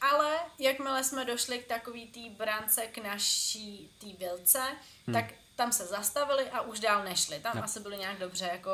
Ale 0.00 0.36
jakmile 0.58 1.04
jsme 1.04 1.24
došli 1.24 1.58
k 1.58 1.66
takový 1.66 2.06
té 2.06 2.20
brance 2.44 2.86
k 2.86 2.98
naší 2.98 3.90
té 4.00 4.06
vilce, 4.18 4.62
tak 5.12 5.24
tam 5.56 5.72
se 5.72 5.86
zastavili 5.86 6.50
a 6.50 6.60
už 6.60 6.80
dál 6.80 7.04
nešli. 7.04 7.38
Tam 7.38 7.60
asi 7.62 7.80
byli 7.80 7.96
nějak 7.96 8.18
dobře 8.18 8.48
jako... 8.52 8.70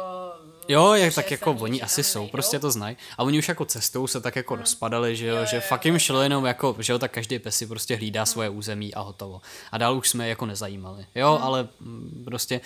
Jo, 0.68 0.92
jak, 0.92 1.14
tak 1.14 1.30
jako 1.30 1.50
oni 1.52 1.82
asi 1.82 2.02
jsou, 2.04 2.18
nejdou. 2.18 2.32
prostě 2.32 2.58
to 2.58 2.70
znají. 2.70 2.96
A 3.18 3.22
oni 3.22 3.38
už 3.38 3.48
jako 3.48 3.64
cestou 3.64 4.06
se 4.06 4.20
tak 4.20 4.36
jako 4.36 4.56
rozpadali, 4.56 5.16
že 5.16 5.26
jo, 5.26 5.36
Jo, 5.36 5.44
že 5.44 5.56
jo, 5.56 5.62
fakt 5.68 5.84
jim 5.84 5.94
to 5.94 5.98
šlo 5.98 6.22
jenom 6.22 6.44
jako, 6.44 6.76
že 6.78 6.92
jo, 6.92 6.98
tak 6.98 7.10
každý 7.12 7.38
pes 7.38 7.56
si 7.56 7.66
prostě 7.66 7.96
hlídá 7.96 8.26
svoje 8.26 8.48
území 8.48 8.94
a 8.94 9.00
hotovo. 9.00 9.40
A 9.72 9.78
dál 9.78 9.96
už 9.96 10.08
jsme 10.08 10.24
je 10.24 10.28
jako 10.28 10.46
nezajímali. 10.46 11.06
Jo, 11.14 11.38
ale 11.42 11.68
mm, 11.80 12.22
prostě 12.24 12.60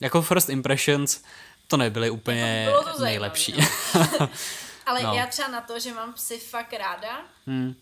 jako 0.00 0.22
first 0.22 0.48
impressions 0.48 1.22
to 1.68 1.76
nebyly 1.76 2.10
úplně 2.10 2.62
Bylo 2.68 2.82
to 2.82 2.84
zajímavý, 2.84 3.04
nejlepší. 3.04 3.54
no. 4.20 4.28
Ale 4.86 5.02
No. 5.02 5.14
já 5.14 5.26
třeba 5.26 5.48
na 5.48 5.60
to, 5.60 5.78
že 5.78 5.94
mám 5.94 6.12
psy 6.12 6.38
fakt 6.38 6.72
ráda 6.72 7.24
Hm. 7.46 7.74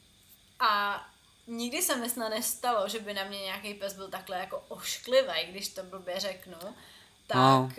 a 0.61 1.03
nikdy 1.47 1.83
se 1.83 1.97
mi 1.97 2.11
snad 2.11 2.29
nestalo, 2.29 2.89
že 2.89 2.99
by 2.99 3.15
na 3.15 3.25
mě 3.25 3.39
nějaký 3.41 3.75
pes 3.75 3.93
byl 3.93 4.09
takhle 4.09 4.39
jako 4.39 4.65
ošklivý, 4.69 5.47
když 5.51 5.69
to 5.69 5.83
blbě 5.83 6.21
řeknu, 6.21 6.57
tak 7.27 7.37
No. 7.37 7.69
no. 7.69 7.73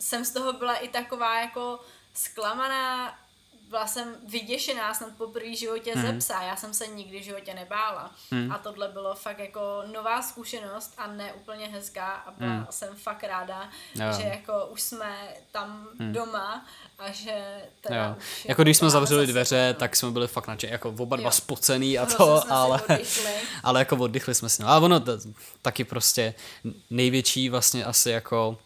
jsem 0.00 0.24
z 0.24 0.30
toho 0.32 0.52
byla 0.52 0.74
i 0.76 0.88
taková 0.88 1.40
jako 1.40 1.80
zklamaná, 2.14 3.18
byla 3.70 3.86
jsem 3.86 4.14
vyděšená 4.28 4.94
snad 4.94 5.08
po 5.18 5.26
první 5.26 5.56
životě 5.56 5.92
Mhm. 5.96 6.06
ze 6.06 6.18
psa, 6.18 6.42
já 6.42 6.56
jsem 6.56 6.74
se 6.74 6.86
nikdy 6.86 7.20
v 7.20 7.24
životě 7.24 7.54
nebála. 7.54 8.10
A 8.54 8.58
tohle 8.58 8.88
bylo 8.88 9.14
fakt 9.14 9.38
jako 9.38 9.82
nová 9.92 10.22
zkušenost 10.22 10.94
a 10.98 11.06
ne 11.06 11.32
úplně 11.32 11.66
hezká 11.66 12.06
a 12.12 12.30
byla 12.30 12.66
jsem 12.70 12.96
fakt 12.96 13.24
ráda, 13.24 13.58
Mhm. 13.94 14.04
Jo. 14.04 14.08
Mhm. 14.12 14.22
že 14.22 14.28
jako 14.28 14.66
už 14.66 14.82
jsme 14.82 15.28
tam 15.52 15.88
doma 15.98 16.66
a 16.98 17.10
že 17.12 17.62
teda 17.80 18.04
Jo. 18.06 18.14
už 18.18 18.44
Jako 18.48 18.62
když 18.62 18.76
jsme 18.76 18.90
zavřeli 18.90 19.26
za 19.26 19.32
dveře, 19.32 19.68
no. 19.74 19.78
tak 19.80 19.96
jsme 19.96 20.10
byli 20.10 20.28
fakt 20.28 20.46
nadšení, 20.46 20.72
jako 20.72 20.88
oba 20.98 21.16
dva 21.16 21.28
Jo. 21.28 21.32
spocený 21.32 21.98
a 21.98 22.06
to, 22.06 22.40
jsme 22.40 22.50
ale, 22.50 22.80
oddychli. 22.82 23.32
ale 23.62 23.80
jako 23.80 23.96
oddychli 23.96 24.34
jsme 24.34 24.48
si. 24.48 24.62
No 24.62 24.68
a 24.68 24.78
ono 24.78 25.00
t- 25.00 25.12
taky 25.62 25.84
prostě 25.84 26.34
největší 26.90 27.48
vlastně 27.48 27.84
asi 27.84 28.10
jako, 28.10 28.58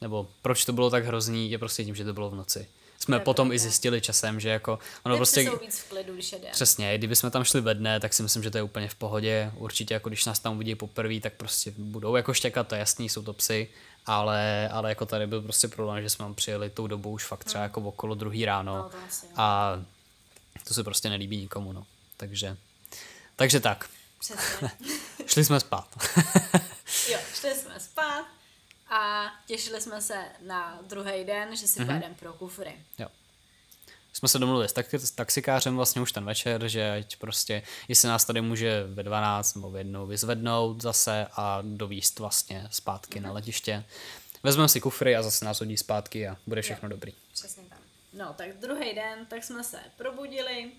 nebo 0.00 0.26
proč 0.42 0.64
to 0.64 0.72
bylo 0.72 0.90
tak 0.90 1.04
hrozný, 1.04 1.50
je 1.50 1.58
prostě 1.58 1.84
tím, 1.84 1.94
že 1.94 2.04
to 2.04 2.12
bylo 2.12 2.30
v 2.30 2.34
noci. 2.34 2.68
Jsme 3.04 3.16
To 3.16 3.20
je 3.20 3.24
potom 3.24 3.46
i 3.46 3.50
pravda. 3.50 3.62
zjistili 3.62 4.00
časem, 4.00 4.40
že 4.40 4.48
jako 4.48 4.78
ono 5.02 5.16
prostě... 5.16 5.44
jsou 5.44 5.58
víc 5.58 5.78
v 5.78 5.88
klidu, 5.88 6.14
když 6.14 6.32
je 6.32 6.38
den. 6.38 6.50
Přesně, 6.52 6.98
kdyby 6.98 7.16
jsme 7.16 7.30
tam 7.30 7.44
šli 7.44 7.60
ve 7.60 7.74
dne, 7.74 8.00
tak 8.00 8.14
si 8.14 8.22
myslím, 8.22 8.42
že 8.42 8.50
to 8.50 8.58
je 8.58 8.62
úplně 8.62 8.88
v 8.88 8.94
pohodě. 8.94 9.52
Určitě 9.56 9.94
jako 9.94 10.08
když 10.08 10.24
nás 10.24 10.38
tam 10.38 10.54
uvidí 10.54 10.74
poprvé, 10.74 11.20
tak 11.20 11.32
prostě 11.32 11.72
budou 11.78 12.16
jako 12.16 12.34
štěkat, 12.34 12.68
to 12.68 12.74
je 12.74 12.78
jasný, 12.78 13.08
jsou 13.08 13.22
to 13.22 13.32
psy, 13.32 13.68
ale, 14.06 14.68
ale 14.68 14.88
jako 14.88 15.06
tady 15.06 15.26
byl 15.26 15.42
prostě 15.42 15.68
problém, 15.68 16.02
že 16.02 16.10
jsme 16.10 16.24
tam 16.24 16.34
přijeli 16.34 16.70
tou 16.70 16.86
dobu 16.86 17.10
už 17.10 17.24
fakt 17.24 17.44
třeba 17.44 17.62
jako 17.64 17.80
okolo 17.80 18.14
druhý 18.14 18.44
ráno 18.44 18.76
No, 18.76 18.88
to 18.88 18.96
asi 19.08 19.26
a 19.36 19.76
to 20.68 20.74
se 20.74 20.84
prostě 20.84 21.08
nelíbí 21.08 21.36
nikomu, 21.36 21.72
no. 21.72 21.86
Takže, 22.16 22.56
takže 23.36 23.60
tak, 23.60 23.88
Přesně. 24.20 24.70
šli 25.26 25.44
jsme 25.44 25.60
spát. 25.60 25.88
Jo, 27.10 27.18
šli 27.34 27.54
jsme 27.54 27.80
spát 27.80 28.24
a 28.90 29.26
těšili 29.46 29.80
jsme 29.80 30.00
se 30.02 30.24
na 30.40 30.78
druhý 30.82 31.24
den, 31.24 31.56
že 31.56 31.66
si 31.66 31.80
Mhm. 31.80 31.88
mm-hmm. 31.88 31.92
pojedeme 31.92 32.14
pro 32.14 32.32
kufry. 32.32 32.84
jo. 32.98 33.08
Jsme 34.12 34.28
se 34.28 34.38
domluvili 34.38 34.68
s, 34.68 34.72
tak, 34.72 34.94
s 34.94 35.10
taxikářem 35.10 35.76
vlastně 35.76 36.02
už 36.02 36.12
ten 36.12 36.24
večer, 36.24 36.68
že 36.68 36.90
ať 36.92 37.16
prostě, 37.16 37.62
jestli 37.88 38.08
nás 38.08 38.24
tady 38.24 38.40
může 38.40 38.84
ve 38.86 39.02
12 39.02 39.54
nebo 39.54 39.70
v 39.70 39.76
jednou 39.76 40.06
vyzvednout 40.06 40.82
zase 40.82 41.26
a 41.32 41.58
dovíst 41.62 42.18
vlastně 42.18 42.68
zpátky 42.70 43.20
na 43.20 43.32
letiště. 43.32 43.84
Vezmeme 44.42 44.68
si 44.68 44.80
kufry 44.80 45.16
a 45.16 45.22
zase 45.22 45.44
nás 45.44 45.60
hodí 45.60 45.76
zpátky 45.76 46.28
a 46.28 46.36
bude 46.46 46.62
všechno 46.62 46.88
dobrý. 46.88 47.12
Přesně 47.32 47.62
tam. 47.62 47.78
No, 48.12 48.34
tak 48.38 48.56
druhý 48.56 48.94
den, 48.94 49.26
tak 49.26 49.44
jsme 49.44 49.64
se 49.64 49.78
probudili, 49.96 50.70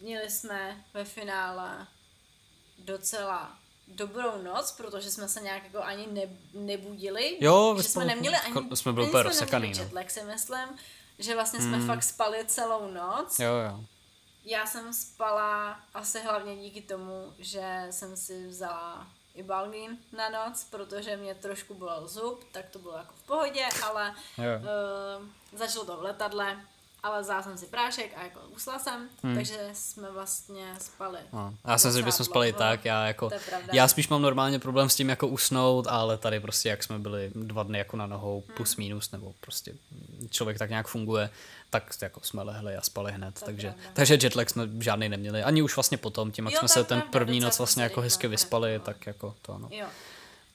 měli 0.00 0.30
jsme 0.30 0.84
ve 0.94 1.04
finále 1.04 1.86
docela 2.78 3.58
dobrou 3.88 4.42
noc, 4.42 4.72
protože 4.72 5.10
jsme 5.10 5.28
se 5.28 5.40
nějak 5.40 5.64
jako 5.64 5.78
ani 5.84 6.06
ne, 6.06 6.22
nebudili. 6.54 7.36
Jo, 7.40 7.74
že 7.76 7.82
jsme 7.82 7.90
spolu- 7.90 8.06
neměli 8.06 8.36
ani, 8.36 8.54
ko- 8.54 8.76
jsme 8.76 8.92
byli 8.92 9.06
úplně 9.06 9.20
jsme 9.22 9.28
rozsekaný, 9.30 9.68
no. 9.68 9.74
si 10.10 10.22
myslím. 10.22 10.68
že 11.18 11.34
vlastně 11.34 11.60
jsme 11.60 11.76
Hmm. 11.76 11.86
fakt 11.86 12.02
spali 12.02 12.44
celou 12.46 12.90
noc. 12.92 13.38
Jo, 13.38 13.52
jo. 13.54 13.84
Já 14.44 14.66
jsem 14.66 14.92
spala 14.92 15.80
asi 15.94 16.20
hlavně 16.20 16.56
díky 16.56 16.80
tomu, 16.82 17.32
že 17.38 17.86
jsem 17.90 18.16
si 18.16 18.46
vzala 18.46 19.06
i 19.34 19.42
balgín 19.42 19.98
na 20.12 20.28
noc, 20.28 20.64
protože 20.70 21.16
mě 21.16 21.34
trošku 21.34 21.74
bolel 21.74 22.08
zub, 22.08 22.44
tak 22.52 22.68
to 22.70 22.78
bylo 22.78 22.96
jako 22.96 23.14
v 23.16 23.22
pohodě, 23.26 23.66
ale 23.84 24.14
Jo. 24.38 24.44
uh, 25.20 25.58
začalo 25.58 25.84
to 25.84 25.96
v 25.96 26.02
letadle, 26.02 26.60
ale 27.04 27.20
vzala 27.20 27.42
jsem 27.42 27.58
si 27.58 27.66
prášek 27.66 28.12
a 28.16 28.22
jako 28.22 28.40
usla 28.56 28.78
jsem, 28.78 29.08
hmm. 29.22 29.34
takže 29.34 29.70
jsme 29.72 30.10
vlastně 30.10 30.74
spali. 30.80 31.18
No. 31.32 31.54
Já 31.66 31.78
jsem 31.78 31.92
si, 31.92 31.98
že 31.98 32.04
bychom 32.04 32.26
spali 32.26 32.52
tak, 32.52 32.84
já 32.84 33.06
jako, 33.06 33.30
já 33.72 33.88
spíš 33.88 34.08
mám 34.08 34.22
normálně 34.22 34.58
problém 34.58 34.88
s 34.88 34.94
tím 34.94 35.08
jako 35.08 35.28
usnout, 35.28 35.86
ale 35.86 36.18
tady 36.18 36.40
prostě 36.40 36.68
jak 36.68 36.82
jsme 36.82 36.98
byli 36.98 37.30
dva 37.34 37.62
dny 37.62 37.78
jako 37.78 37.96
na 37.96 38.06
nohou 38.06 38.42
Hmm. 38.46 38.56
plus 38.56 38.76
minus, 38.76 39.10
nebo 39.10 39.34
prostě 39.40 39.74
člověk 40.30 40.58
tak 40.58 40.70
nějak 40.70 40.88
funguje, 40.88 41.30
tak 41.70 41.94
jako 42.02 42.20
jsme 42.22 42.42
lehli 42.42 42.76
a 42.76 42.80
spali 42.80 43.12
hned, 43.12 43.34
je 43.40 43.46
takže, 43.46 43.68
pravda. 43.68 43.90
takže 43.92 44.18
jetlag 44.22 44.50
jsme 44.50 44.68
žádný 44.80 45.08
neměli, 45.08 45.42
ani 45.42 45.62
už 45.62 45.76
vlastně 45.76 45.98
potom, 45.98 46.32
tím 46.32 46.44
jak 46.44 46.54
Jo, 46.54 46.58
jsme 46.58 46.68
se 46.68 46.84
ten 46.84 47.02
první 47.02 47.40
noc 47.40 47.58
vlastně 47.58 47.80
se 47.80 47.84
jako 47.84 48.00
hezky 48.00 48.28
vyspali, 48.28 48.78
no. 48.78 48.84
tak 48.84 49.06
jako 49.06 49.34
to 49.42 49.58
no. 49.58 49.68
Jo. 49.70 49.86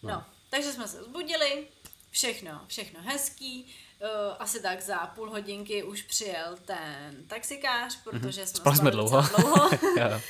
No. 0.03 0.09
no, 0.09 0.23
takže 0.49 0.71
jsme 0.71 0.87
se 0.87 1.03
zbudili, 1.03 1.67
všechno, 2.11 2.61
všechno 2.67 2.99
hezký. 3.03 3.75
Uh, 4.01 4.35
asi 4.39 4.61
tak 4.61 4.81
za 4.81 4.97
půl 4.97 5.29
hodinky 5.29 5.83
už 5.83 6.01
přijel 6.01 6.57
ten 6.65 7.27
taxikář, 7.27 8.03
protože 8.03 8.45
jsme 8.45 8.57
Spali 8.57 8.77
jsme 8.77 8.91
dlouho. 8.91 9.21
dlouho. 9.21 9.69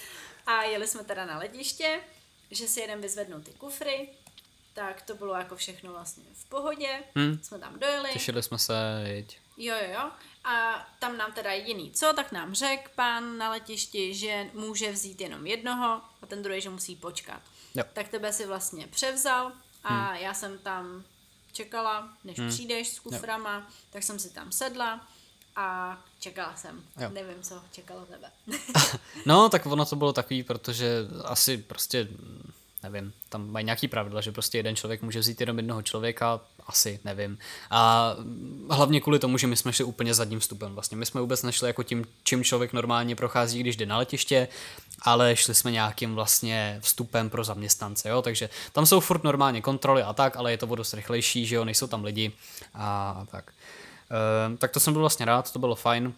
A 0.47 0.63
jeli 0.63 0.87
jsme 0.87 1.03
teda 1.03 1.25
na 1.25 1.37
letiště, 1.37 1.99
že 2.51 2.67
si 2.67 2.79
jeden 2.79 3.01
vyzvednou 3.01 3.39
ty 3.39 3.51
kufry, 3.51 4.09
tak 4.73 5.01
to 5.01 5.15
bylo 5.15 5.33
jako 5.35 5.55
všechno 5.55 5.91
vlastně 5.91 6.23
v 6.33 6.49
pohodě. 6.49 7.03
Hmm. 7.15 7.39
Jsme 7.43 7.59
tam 7.59 7.79
dojeli. 7.79 8.09
Těšili 8.13 8.43
jsme 8.43 8.57
se, 8.59 9.03
jeď. 9.03 9.37
Jo, 9.57 9.75
jo, 9.75 9.93
jo. 9.93 10.11
A 10.43 10.87
tam 10.99 11.17
nám 11.17 11.33
teda 11.33 11.51
jediný 11.51 11.91
co, 11.91 12.13
tak 12.15 12.31
nám 12.31 12.55
řekl 12.55 12.91
pán 12.95 13.37
na 13.37 13.49
letišti, 13.49 14.13
že 14.13 14.49
může 14.53 14.91
vzít 14.91 15.21
jenom 15.21 15.47
jednoho 15.47 16.01
a 16.21 16.25
ten 16.27 16.43
druhý, 16.43 16.61
že 16.61 16.69
musí 16.69 16.95
počkat. 16.95 17.41
Jo. 17.75 17.83
Tak 17.93 18.07
tebe 18.07 18.33
si 18.33 18.45
vlastně 18.45 18.87
převzal 18.87 19.51
a 19.83 19.93
hmm. 19.93 20.15
já 20.15 20.33
jsem 20.33 20.57
tam 20.57 21.03
čekala, 21.59 22.09
než 22.23 22.39
hmm. 22.39 22.49
přijdeš 22.49 22.87
s 22.87 22.99
kuframa, 22.99 23.67
tak 23.89 24.03
jsem 24.03 24.19
si 24.19 24.29
tam 24.29 24.51
sedla 24.51 25.07
a 25.55 25.97
čekala 26.19 26.55
jsem. 26.55 26.83
Jo. 26.97 27.09
Nevím, 27.09 27.43
co 27.43 27.61
čekalo 27.71 28.05
tebe. 28.05 28.31
No, 29.25 29.49
tak 29.49 29.65
ono 29.65 29.85
to 29.85 29.95
bylo 29.95 30.13
takový, 30.13 30.43
protože 30.43 31.07
asi 31.23 31.57
prostě, 31.57 32.07
nevím, 32.83 33.13
tam 33.29 33.51
mají 33.51 33.65
nějaký 33.65 33.87
pravidla, 33.87 34.21
že 34.21 34.31
prostě 34.31 34.57
jeden 34.57 34.75
člověk 34.75 35.01
může 35.01 35.19
vzít 35.19 35.41
jenom 35.41 35.57
jednoho 35.57 35.81
člověka, 35.81 36.39
asi, 36.67 36.99
nevím. 37.03 37.37
A 37.69 38.15
hlavně 38.69 39.01
kvůli 39.01 39.19
tomu, 39.19 39.37
že 39.37 39.47
my 39.47 39.55
jsme 39.55 39.73
šli 39.73 39.85
úplně 39.85 40.13
zadním 40.13 40.39
vstupem 40.39 40.73
vlastně. 40.73 40.97
My 40.97 41.05
jsme 41.05 41.21
vůbec 41.21 41.43
nešli 41.43 41.67
jako 41.67 41.83
tím, 41.83 42.05
čím 42.23 42.43
člověk 42.43 42.73
normálně 42.73 43.15
prochází, 43.15 43.59
když 43.59 43.75
jde 43.75 43.85
na 43.85 43.97
letiště, 43.97 44.47
ale 45.01 45.35
šli 45.35 45.55
jsme 45.55 45.71
nějakým 45.71 46.15
vlastně 46.15 46.79
vstupem 46.81 47.29
pro 47.29 47.43
zaměstnance, 47.43 48.09
jo, 48.09 48.21
takže 48.21 48.49
tam 48.71 48.85
jsou 48.85 48.99
furt 48.99 49.23
normálně 49.23 49.61
kontroly 49.61 50.03
a 50.03 50.13
tak, 50.13 50.35
ale 50.35 50.51
je 50.51 50.57
to 50.57 50.67
o 50.67 50.75
dost 50.75 50.93
rychlejší, 50.93 51.45
že 51.45 51.55
jo, 51.55 51.65
nejsou 51.65 51.87
tam 51.87 52.03
lidi 52.03 52.31
a 52.73 53.25
tak. 53.31 53.51
Ehm, 54.09 54.57
tak 54.57 54.71
to 54.71 54.79
jsem 54.79 54.93
byl 54.93 55.01
vlastně 55.01 55.25
rád, 55.25 55.53
to 55.53 55.59
bylo 55.59 55.75
fajn. 55.75 56.13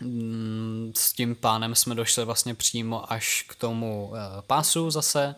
Mm, 0.00 0.92
s 0.96 1.12
tím 1.12 1.34
pánem 1.34 1.74
jsme 1.74 1.94
došli 1.94 2.24
vlastně 2.24 2.54
přímo 2.54 3.12
až 3.12 3.44
k 3.48 3.54
tomu 3.54 4.08
uh, 4.08 4.16
pásu 4.46 4.90
zase, 4.90 5.34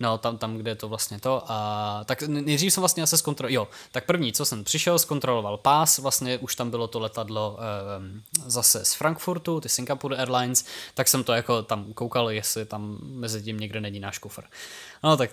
no 0.00 0.18
tam, 0.18 0.38
tam, 0.38 0.56
kde 0.56 0.70
je 0.70 0.74
to 0.74 0.88
vlastně 0.88 1.20
to 1.20 1.42
a 1.46 2.00
tak 2.04 2.22
nejdřív 2.22 2.72
jsem 2.72 2.80
vlastně 2.80 3.06
se 3.06 3.18
zkontroloval, 3.18 3.54
jo, 3.54 3.68
tak 3.92 4.04
první, 4.04 4.32
co 4.32 4.44
jsem 4.44 4.64
přišel, 4.64 4.98
zkontroloval 4.98 5.56
pás, 5.56 5.98
vlastně 5.98 6.38
už 6.38 6.56
tam 6.56 6.70
bylo 6.70 6.86
to 6.88 6.98
letadlo 7.00 7.58
um, 7.98 8.22
zase 8.46 8.84
z 8.84 8.94
Frankfurtu, 8.94 9.60
ty 9.60 9.68
Singapore 9.68 10.16
Airlines, 10.16 10.64
tak 10.94 11.08
jsem 11.08 11.24
to 11.24 11.32
jako 11.32 11.62
tam 11.62 11.92
koukal, 11.92 12.30
jestli 12.30 12.64
tam 12.64 12.98
mezi 13.02 13.42
tím 13.42 13.60
někde 13.60 13.80
není 13.80 14.00
náš 14.00 14.18
kufr. 14.18 14.42
No 15.02 15.16
tak 15.16 15.30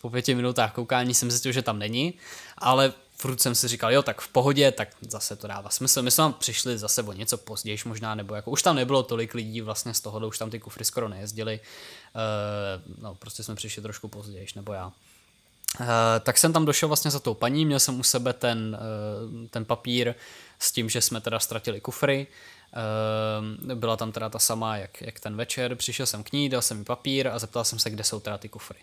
po 0.00 0.10
pěti 0.10 0.34
minutách 0.34 0.72
koukání 0.72 1.14
jsem 1.14 1.30
zjistil, 1.30 1.52
že 1.52 1.62
tam 1.62 1.78
není, 1.78 2.14
ale 2.58 2.92
furt 3.20 3.40
jsem 3.40 3.54
si 3.54 3.68
říkal, 3.68 3.92
jo, 3.92 4.02
tak 4.02 4.20
v 4.20 4.28
pohodě, 4.28 4.72
tak 4.72 4.88
zase 5.00 5.36
to 5.36 5.46
dává 5.46 5.70
smysl. 5.70 6.02
My 6.02 6.10
jsme 6.10 6.22
tam 6.22 6.32
přišli 6.32 6.78
zase 6.78 7.02
o 7.02 7.12
něco 7.12 7.38
později 7.38 7.78
možná, 7.84 8.14
nebo 8.14 8.34
jako 8.34 8.50
už 8.50 8.62
tam 8.62 8.76
nebylo 8.76 9.02
tolik 9.02 9.34
lidí 9.34 9.60
vlastně 9.60 9.94
z 9.94 10.00
toho, 10.00 10.28
už 10.28 10.38
tam 10.38 10.50
ty 10.50 10.60
kufry 10.60 10.84
skoro 10.84 11.08
nejezdili. 11.08 11.60
Uh, 11.60 13.02
no, 13.02 13.14
prostě 13.14 13.42
jsme 13.42 13.54
přišli 13.54 13.82
trošku 13.82 14.08
později, 14.08 14.46
nebo 14.56 14.72
já. 14.72 14.86
Uh, 14.86 15.86
tak 16.20 16.38
jsem 16.38 16.52
tam 16.52 16.64
došel 16.64 16.88
vlastně 16.88 17.10
za 17.10 17.20
tou 17.20 17.34
paní, 17.34 17.66
měl 17.66 17.78
jsem 17.80 18.00
u 18.00 18.02
sebe 18.02 18.32
ten, 18.32 18.78
uh, 18.80 19.48
ten 19.48 19.64
papír 19.64 20.14
s 20.58 20.72
tím, 20.72 20.90
že 20.90 21.00
jsme 21.00 21.20
teda 21.20 21.38
ztratili 21.38 21.80
kufry. 21.80 22.26
Uh, 22.72 23.74
byla 23.74 23.96
tam 23.96 24.12
teda 24.12 24.28
ta 24.28 24.38
sama, 24.38 24.76
jak, 24.76 25.02
jak 25.02 25.20
ten 25.20 25.36
večer, 25.36 25.74
přišel 25.74 26.06
jsem 26.06 26.22
k 26.22 26.32
ní, 26.32 26.48
dal 26.48 26.62
jsem 26.62 26.78
jí 26.78 26.84
papír 26.84 27.28
a 27.28 27.38
zeptal 27.38 27.64
jsem 27.64 27.78
se, 27.78 27.90
kde 27.90 28.04
jsou 28.04 28.20
teda 28.20 28.38
ty 28.38 28.48
kufry. 28.48 28.78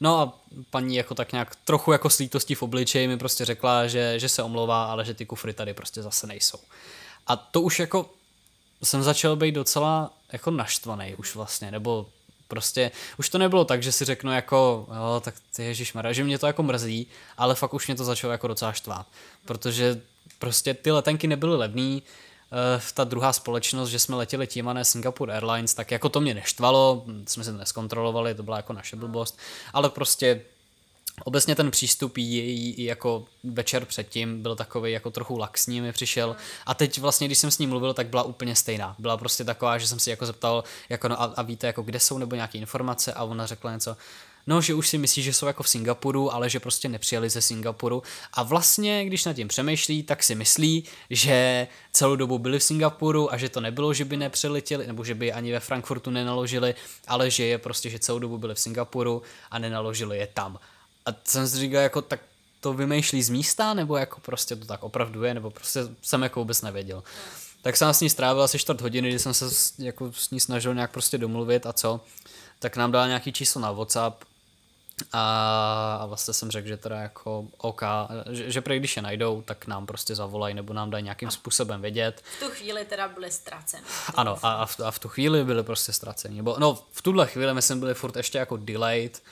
No 0.00 0.20
a 0.20 0.38
paní 0.70 0.96
jako 0.96 1.14
tak 1.14 1.32
nějak 1.32 1.56
trochu 1.56 1.92
jako 1.92 2.10
s 2.10 2.18
lítostí 2.18 2.54
v 2.54 2.62
obličeji 2.62 3.08
mi 3.08 3.18
prostě 3.18 3.44
řekla, 3.44 3.86
že, 3.86 4.18
že 4.18 4.28
se 4.28 4.42
omlouvá, 4.42 4.84
ale 4.84 5.04
že 5.04 5.14
ty 5.14 5.26
kufry 5.26 5.52
tady 5.52 5.74
prostě 5.74 6.02
zase 6.02 6.26
nejsou. 6.26 6.58
A 7.26 7.36
to 7.36 7.60
už 7.60 7.78
jako 7.78 8.10
jsem 8.82 9.02
začal 9.02 9.36
být 9.36 9.54
docela 9.54 10.10
jako 10.32 10.50
naštvaný 10.50 11.14
už 11.14 11.34
vlastně, 11.34 11.70
nebo 11.70 12.06
prostě 12.48 12.90
už 13.18 13.28
to 13.28 13.38
nebylo 13.38 13.64
tak, 13.64 13.82
že 13.82 13.92
si 13.92 14.04
řeknu 14.04 14.32
jako, 14.32 14.86
jo, 14.88 15.20
tak 15.24 15.34
ty 15.56 15.64
ježišmarja, 15.64 16.12
že 16.12 16.24
mě 16.24 16.38
to 16.38 16.46
jako 16.46 16.62
mrzí, 16.62 17.06
ale 17.36 17.54
fakt 17.54 17.74
už 17.74 17.86
mě 17.86 17.96
to 17.96 18.04
začalo 18.04 18.32
jako 18.32 18.48
docela 18.48 18.72
štvát, 18.72 19.06
protože 19.44 20.00
prostě 20.38 20.74
ty 20.74 20.90
letenky 20.90 21.26
nebyly 21.26 21.56
levný, 21.56 22.02
ta 22.94 23.04
druhá 23.04 23.32
společnost, 23.32 23.88
že 23.88 23.98
jsme 23.98 24.16
letěli 24.16 24.46
tím 24.46 24.68
a 24.68 24.72
ne 24.72 24.84
Singapore 24.84 25.34
Airlines, 25.34 25.74
tak 25.74 25.90
jako 25.90 26.08
to 26.08 26.20
mě 26.20 26.34
neštvalo, 26.34 27.04
jsme 27.28 27.44
se 27.44 27.52
to 27.52 27.58
neskontrolovali, 27.58 28.34
to 28.34 28.42
byla 28.42 28.56
jako 28.56 28.72
naše 28.72 28.96
blbost, 28.96 29.38
ale 29.72 29.90
prostě 29.90 30.40
obecně 31.24 31.54
ten 31.54 31.70
přístup 31.70 32.16
jí, 32.16 32.36
jí 32.78 32.84
jako 32.84 33.24
večer 33.44 33.84
předtím 33.84 34.42
byl 34.42 34.56
takový 34.56 34.92
jako 34.92 35.10
trochu 35.10 35.38
laxní 35.38 35.80
mi 35.80 35.92
přišel 35.92 36.36
a 36.66 36.74
teď 36.74 36.98
vlastně, 36.98 37.28
když 37.28 37.38
jsem 37.38 37.50
s 37.50 37.58
ní 37.58 37.66
mluvil, 37.66 37.94
tak 37.94 38.06
byla 38.06 38.22
úplně 38.22 38.56
stejná. 38.56 38.96
Byla 38.98 39.16
prostě 39.16 39.44
taková, 39.44 39.78
že 39.78 39.88
jsem 39.88 39.98
si 39.98 40.10
jako 40.10 40.26
zeptal, 40.26 40.64
jako 40.88 41.08
no 41.08 41.22
a, 41.22 41.24
a 41.24 41.42
víte, 41.42 41.66
jako 41.66 41.82
kde 41.82 42.00
jsou 42.00 42.18
nebo 42.18 42.34
nějaké 42.34 42.58
informace 42.58 43.12
a 43.12 43.24
ona 43.24 43.46
řekla 43.46 43.72
něco, 43.72 43.96
No, 44.46 44.60
že 44.60 44.74
už 44.74 44.88
si 44.88 44.98
myslí, 44.98 45.22
že 45.22 45.32
jsou 45.32 45.46
jako 45.46 45.62
v 45.62 45.68
Singapuru, 45.68 46.34
ale 46.34 46.50
že 46.50 46.60
prostě 46.60 46.88
nepřijeli 46.88 47.30
ze 47.30 47.42
Singapuru. 47.42 48.02
A 48.32 48.42
vlastně, 48.42 49.04
když 49.04 49.24
nad 49.24 49.32
tím 49.32 49.48
přemýšlí, 49.48 50.02
tak 50.02 50.22
si 50.22 50.34
myslí, 50.34 50.84
že 51.10 51.66
celou 51.92 52.16
dobu 52.16 52.38
byli 52.38 52.58
v 52.58 52.62
Singapuru 52.62 53.32
a 53.32 53.36
že 53.36 53.48
to 53.48 53.60
nebylo, 53.60 53.94
že 53.94 54.04
by 54.04 54.16
nepřiletěli, 54.16 54.86
nebo 54.86 55.04
že 55.04 55.14
by 55.14 55.32
ani 55.32 55.52
ve 55.52 55.60
Frankfurtu 55.60 56.10
nenaložili, 56.10 56.74
ale 57.08 57.30
že 57.30 57.44
je 57.44 57.58
prostě, 57.58 57.90
že 57.90 57.98
celou 57.98 58.18
dobu 58.18 58.38
byli 58.38 58.54
v 58.54 58.60
Singapuru 58.60 59.22
a 59.50 59.58
nenaložili 59.58 60.18
je 60.18 60.26
tam. 60.26 60.58
A 61.06 61.10
jsem 61.24 61.48
si 61.48 61.58
říkal, 61.58 61.82
jako 61.82 62.02
tak 62.02 62.20
to 62.60 62.72
vymýšlí 62.72 63.22
z 63.22 63.30
místa, 63.30 63.74
nebo 63.74 63.96
jako 63.96 64.20
prostě 64.20 64.56
to 64.56 64.66
tak 64.66 64.82
opravdu 64.82 65.24
je, 65.24 65.34
nebo 65.34 65.50
prostě 65.50 65.80
jsem 66.02 66.22
jako 66.22 66.40
vůbec 66.40 66.62
nevěděl. 66.62 67.02
Tak 67.62 67.76
jsem 67.76 67.94
s 67.94 68.00
ní 68.00 68.10
strávil 68.10 68.42
asi 68.42 68.58
čtvrt 68.58 68.80
hodiny, 68.80 69.08
kdy 69.08 69.18
jsem 69.18 69.34
se 69.34 69.44
jako 69.78 70.12
s 70.12 70.30
ní 70.30 70.40
snažil 70.40 70.74
nějak 70.74 70.90
prostě 70.90 71.18
domluvit 71.18 71.66
a 71.66 71.72
co. 71.72 72.00
Tak 72.58 72.76
nám 72.76 72.92
dal 72.92 73.06
nějaký 73.06 73.32
číslo 73.32 73.60
na 73.60 73.72
WhatsApp, 73.72 74.24
a, 75.12 76.04
vlastně 76.06 76.34
jsem 76.34 76.50
řekl, 76.50 76.68
že 76.68 76.76
teda 76.76 76.96
jako 77.00 77.46
OK, 77.56 77.82
že, 78.30 78.50
že 78.50 78.60
prý 78.60 78.78
když 78.78 78.96
je 78.96 79.02
najdou, 79.02 79.42
tak 79.42 79.66
nám 79.66 79.86
prostě 79.86 80.14
zavolají 80.14 80.54
nebo 80.54 80.72
nám 80.72 80.90
dají 80.90 81.04
nějakým 81.04 81.30
způsobem 81.30 81.80
vědět. 81.82 82.22
V 82.36 82.40
tu 82.40 82.50
chvíli 82.50 82.84
teda 82.84 83.08
byli 83.08 83.30
ztraceni. 83.30 83.82
Ano, 84.14 84.38
a, 84.42 84.52
a, 84.52 84.66
v, 84.66 84.80
a 84.80 84.90
v 84.90 84.98
tu 84.98 85.08
chvíli 85.08 85.44
byli 85.44 85.62
prostě 85.62 85.92
ztraceni. 85.92 86.36
Nebo, 86.36 86.56
no, 86.58 86.78
v 86.92 87.02
tuhle 87.02 87.26
chvíli 87.26 87.54
my 87.54 87.62
jsme 87.62 87.76
byli 87.76 87.94
furt 87.94 88.16
ještě 88.16 88.38
jako 88.38 88.56
delayed, 88.56 89.22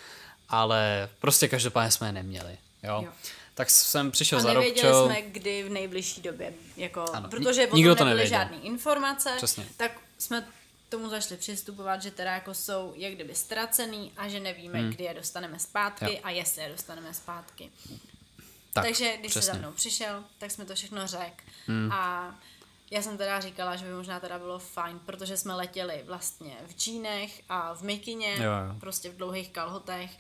ale 0.49 1.09
prostě 1.21 1.49
každopádně 1.49 1.91
jsme 1.91 2.09
je 2.09 2.13
neměli. 2.13 2.59
Jo? 2.83 3.03
Jo. 3.05 3.11
Tak 3.55 3.71
jsem 3.71 4.11
přišel 4.11 4.39
A 4.39 4.43
za 4.43 4.49
nevěděli 4.49 4.89
Robčou. 4.89 5.07
jsme, 5.07 5.23
kdy 5.23 5.63
v 5.63 5.71
nejbližší 5.71 6.21
době, 6.23 6.53
jako, 6.77 7.05
Ano, 7.13 7.29
protože 7.29 7.69
nikdo 7.73 7.95
to 7.95 8.05
nebyly 8.05 8.17
nevěděl. 8.25 8.39
žádné 8.39 8.57
informace, 8.57 9.33
Přesně. 9.37 9.67
tak 9.77 9.93
jsme 10.19 10.47
tomu 10.91 11.09
začali 11.09 11.37
přistupovat, 11.37 12.03
že 12.03 12.11
teda 12.11 12.33
jako 12.35 12.55
jsou 12.55 12.93
jak 12.97 13.13
kdyby 13.13 13.35
ztracený 13.35 14.13
a 14.17 14.29
že 14.29 14.41
nevíme, 14.41 14.79
hmm. 14.79 14.91
kdy 14.91 15.05
je 15.05 15.15
dostaneme 15.15 15.59
zpátky 15.59 16.05
Jo. 16.15 16.21
a 16.23 16.31
jestli 16.31 16.63
je 16.63 16.69
dostaneme 16.69 17.15
zpátky. 17.15 17.71
Tak, 18.73 18.85
Takže 18.85 19.17
když 19.17 19.31
přesně. 19.31 19.47
se 19.47 19.53
za 19.53 19.59
mnou 19.59 19.73
přišel, 19.73 20.25
tak 20.39 20.51
jsme 20.51 20.65
to 20.65 20.75
všechno 20.75 21.07
řekl. 21.07 21.45
Hmm. 21.67 21.93
A 21.93 22.35
já 22.91 23.03
jsem 23.03 23.19
teda 23.19 23.41
říkala, 23.41 23.77
že 23.77 23.85
by 23.87 23.93
možná 23.93 24.21
teda 24.21 24.39
bylo 24.39 24.59
fajn, 24.59 24.99
protože 25.07 25.37
jsme 25.37 25.55
letěli 25.55 26.03
vlastně 26.07 26.57
v 26.67 26.73
džínech 26.77 27.43
a 27.49 27.75
v 27.75 27.83
mikině, 27.83 28.35
Jo, 28.37 28.43
jo. 28.43 28.77
prostě 28.81 29.11
v 29.11 29.17
dlouhých 29.17 29.51
kalhotech, 29.51 30.11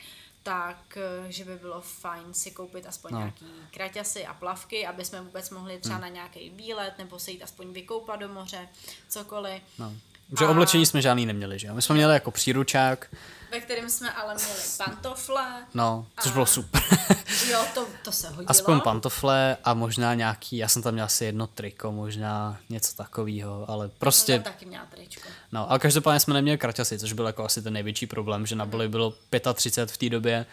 tak 0.43 0.97
eh, 0.97 1.33
že 1.33 1.45
by 1.45 1.57
bylo 1.57 1.81
fajn 1.81 2.35
si 2.35 2.51
koupit 2.51 2.87
aspoň 2.87 3.13
no. 3.13 3.19
nějaký 3.19 3.47
kraťasy 3.71 4.27
a 4.27 4.35
plavky, 4.35 4.87
aby 4.87 5.05
jsme 5.05 5.21
vůbec 5.21 5.51
mohli 5.51 5.79
třeba 5.79 5.95
Hmm. 5.95 6.03
na 6.03 6.09
nějaký 6.09 6.51
výlet 6.51 6.99
nebo 6.99 7.19
se 7.19 7.31
jít 7.31 7.43
aspoň 7.43 7.73
vykoupat 7.73 8.21
do 8.21 8.29
moře, 8.29 8.69
cokoliv. 9.09 9.63
No. 9.79 9.93
Že 10.39 10.47
oblečení 10.47 10.87
jsme 10.87 11.03
žádný 11.03 11.27
neměli, 11.27 11.59
že 11.59 11.67
jo? 11.67 11.75
My 11.75 11.83
jsme 11.83 11.95
měli 11.95 12.13
jako 12.15 12.31
příručák, 12.31 13.07
ve 13.53 13.61
kterém 13.61 13.91
jsme 13.91 14.13
ale 14.13 14.35
měli 14.35 14.61
pantofle. 14.79 15.67
no, 15.75 16.07
což 16.21 16.33
bylo 16.33 16.47
super. 16.47 16.83
Jo, 17.51 17.65
to, 17.75 17.87
to 18.05 18.13
se 18.13 18.29
hodilo. 18.29 18.51
Aspoň 18.51 18.81
pantofle 18.81 19.57
a 19.65 19.75
možná 19.75 20.15
nějaký, 20.15 20.57
já 20.57 20.69
jsem 20.69 20.83
tam 20.83 20.93
měl 20.95 21.05
asi 21.05 21.25
jedno 21.25 21.47
triko, 21.47 21.93
možná 21.93 22.59
něco 22.69 22.97
takového, 22.97 23.71
ale 23.71 23.89
prostě, 23.89 24.35
tam 24.35 24.53
taky 24.53 24.67
měla 24.67 24.87
tričko. 24.95 25.29
no, 25.53 25.71
ale 25.71 25.79
každopádně 25.79 26.21
jsme 26.21 26.35
neměli 26.35 26.59
kraťasy, 26.59 26.99
což 26.99 27.13
byl 27.13 27.27
jako 27.27 27.45
asi 27.45 27.63
ten 27.63 27.73
největší 27.73 28.07
problém, 28.07 28.47
že 28.47 28.57
na 28.57 28.67
boli 28.67 28.89
bylo 28.89 29.15
35 29.55 29.91
v 29.95 29.97
té 29.99 30.09
době 30.09 30.47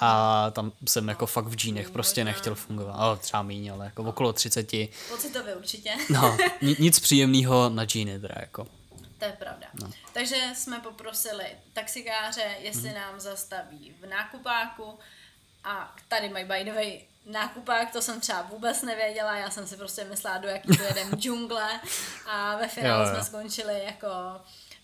a 0.00 0.50
tam 0.50 0.72
jsem 0.86 1.08
jako 1.08 1.26
fakt 1.26 1.46
v 1.46 1.54
džínech 1.56 1.90
prostě 1.90 2.24
nechtěl 2.24 2.54
fungovat, 2.54 2.92
ale 2.92 3.16
třeba 3.16 3.42
míň, 3.42 3.72
ale 3.72 3.84
jako 3.84 4.02
okolo 4.02 4.32
30, 4.32 4.70
Pocitově 5.10 5.54
určitě. 5.56 5.90
no, 6.10 6.36
ni- 6.62 6.76
nic 6.78 7.00
příjemného 7.00 7.68
na 7.68 7.84
džíny 7.84 8.20
teda 8.20 8.34
jako. 8.40 8.66
To 9.18 9.24
je 9.24 9.32
pravda. 9.32 9.66
No. 9.82 9.90
Takže 10.12 10.36
jsme 10.54 10.80
poprosili 10.80 11.46
taxikáře, 11.72 12.56
jestli 12.58 12.88
Mhm. 12.88 12.94
nám 12.94 13.20
zastaví 13.20 13.94
v 14.00 14.06
nákupáku 14.06 14.98
a 15.64 15.96
tady 16.08 16.28
mají 16.28 16.44
by 16.44 16.64
the 16.64 16.72
way 16.72 17.00
nákupák, 17.26 17.92
to 17.92 18.02
jsem 18.02 18.20
třeba 18.20 18.42
vůbec 18.42 18.82
nevěděla, 18.82 19.36
já 19.36 19.50
jsem 19.50 19.66
si 19.66 19.76
prostě 19.76 20.04
myslela, 20.04 20.38
do 20.38 20.48
jaký 20.48 20.76
pojedem 20.76 21.10
džungle 21.16 21.80
a 22.26 22.56
ve 22.56 22.68
finále 22.68 23.04
Jo, 23.04 23.08
jo. 23.10 23.14
jsme 23.14 23.24
skončili 23.24 23.84
jako 23.84 24.06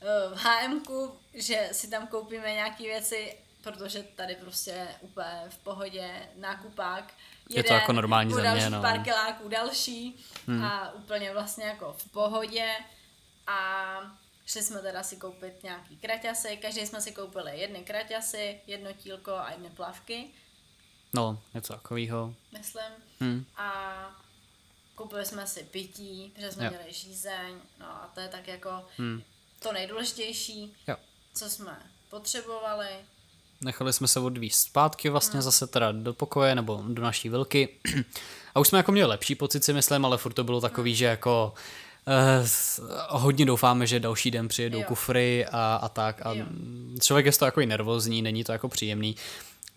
eh, 0.01 0.35
v 0.35 0.39
HMku, 0.45 1.19
že 1.35 1.69
si 1.73 1.91
tam 1.91 2.07
koupíme 2.07 2.53
nějaké 2.53 2.83
věci, 2.85 3.37
protože 3.63 4.03
tady 4.03 4.35
prostě 4.35 4.89
úplně 5.01 5.43
v 5.49 5.59
pohodě 5.59 6.29
nákupák. 6.37 7.05
Je 7.49 7.65
to 7.65 7.73
jako 7.73 7.93
normální 7.93 8.33
země, 8.35 8.49
dalších 8.49 8.71
no. 8.71 8.83
pár 8.83 9.03
kiláků 9.03 9.49
další 9.49 10.25
a 10.65 10.93
úplně 10.93 11.33
vlastně 11.33 11.65
jako 11.65 11.93
v 11.99 12.09
pohodě 12.11 12.75
a 13.47 13.95
šli 14.47 14.63
jsme 14.63 14.81
teda 14.81 15.03
si 15.03 15.17
koupit 15.17 15.63
nějaký 15.63 15.97
kraťasy, 15.97 16.57
každý 16.63 16.87
jsme 16.87 17.01
si 17.01 17.13
koupili 17.13 17.61
jedny 17.61 17.79
kraťasy, 17.85 18.61
jedno 18.67 18.93
tílko 18.93 19.33
a 19.35 19.51
jedny 19.51 19.71
plavky, 19.71 20.25
No, 21.15 21.43
něco 21.55 21.73
takového. 21.73 22.35
myslím. 22.53 22.93
Hm. 23.21 23.45
A 23.57 24.21
koupili 24.95 25.27
jsme 25.27 25.47
si 25.47 25.63
pití, 25.63 26.33
protože 26.35 26.53
jsme 26.53 26.65
Jo. 26.65 26.71
měli 26.71 26.93
žízeň, 26.93 27.55
no 27.81 27.87
a 27.87 28.11
to 28.15 28.21
je 28.21 28.29
tak 28.29 28.49
jako 28.49 28.71
Hm. 28.99 29.23
to 29.59 29.73
nejdůležitější, 29.73 30.77
Jo. 30.89 30.97
co 31.35 31.51
jsme 31.51 31.83
potřebovali. 32.11 32.89
Nechali 33.61 33.93
jsme 33.93 34.09
se 34.09 34.21
odvízt 34.21 34.61
zpátky 34.67 35.09
vlastně 35.09 35.43
zase 35.43 35.67
teda 35.67 35.93
do 35.93 36.15
pokoje 36.15 36.55
nebo 36.55 36.83
do 36.89 37.03
naší 37.03 37.29
vilky. 37.29 37.69
A 38.55 38.61
už 38.61 38.69
jsme 38.69 38.79
jako 38.79 38.93
měli 38.93 39.09
lepší 39.09 39.35
pocit 39.35 39.65
si 39.65 39.73
myslím, 39.73 40.05
ale 40.05 40.19
furt 40.19 40.33
to 40.33 40.45
bylo 40.45 40.61
takový, 40.61 40.95
že 40.95 41.05
jako 41.05 41.55
eh, 42.07 42.47
hodně 43.09 43.47
doufáme, 43.47 43.87
že 43.87 44.01
další 44.01 44.31
den 44.31 44.49
přijedou 44.49 44.79
Jo. 44.79 44.85
kufry 44.89 45.47
a, 45.53 45.75
a 45.83 45.89
tak. 45.89 46.27
A 46.27 46.33
Jo. 46.33 46.45
člověk 47.03 47.27
je 47.27 47.33
z 47.33 47.39
toho 47.39 47.47
jako 47.47 47.61
i 47.61 47.67
nervózní, 47.67 48.23
není 48.23 48.45
to 48.45 48.53
jako 48.53 48.69
příjemný. 48.69 49.17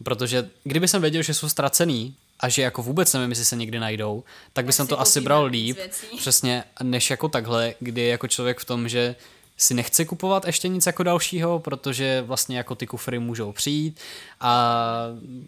Protože 0.04 0.50
kdyby 0.64 0.88
jsem 0.88 1.02
věděl, 1.02 1.22
že 1.22 1.34
jsou 1.34 1.50
ztracený 1.50 2.16
a 2.40 2.50
že 2.50 2.62
jako 2.62 2.84
vůbec 2.84 3.14
nevím, 3.14 3.30
jestli 3.30 3.46
se 3.46 3.56
někdy 3.56 3.80
najdou, 3.80 4.24
tak 4.54 4.66
by 4.66 4.70
Tak 4.70 4.76
jsem 4.76 4.88
to 4.88 5.00
asi 5.00 5.22
bral 5.22 5.46
líp, 5.46 5.78
věcí. 5.78 6.18
přesně, 6.18 6.64
než 6.84 7.10
jako 7.10 7.30
takhle, 7.30 7.74
kdy 7.80 8.02
je 8.02 8.08
jako 8.08 8.28
člověk 8.28 8.60
v 8.60 8.66
tom, 8.66 8.90
že 8.90 9.16
si 9.58 9.74
nechce 9.74 10.06
kupovat 10.06 10.46
ještě 10.46 10.68
nic 10.68 10.86
jako 10.86 11.04
dalšího, 11.04 11.60
protože 11.60 12.22
vlastně 12.22 12.58
jako 12.58 12.76
ty 12.76 12.88
kufry 12.88 13.20
můžou 13.20 13.52
přijít, 13.52 14.00
a, 14.40 14.94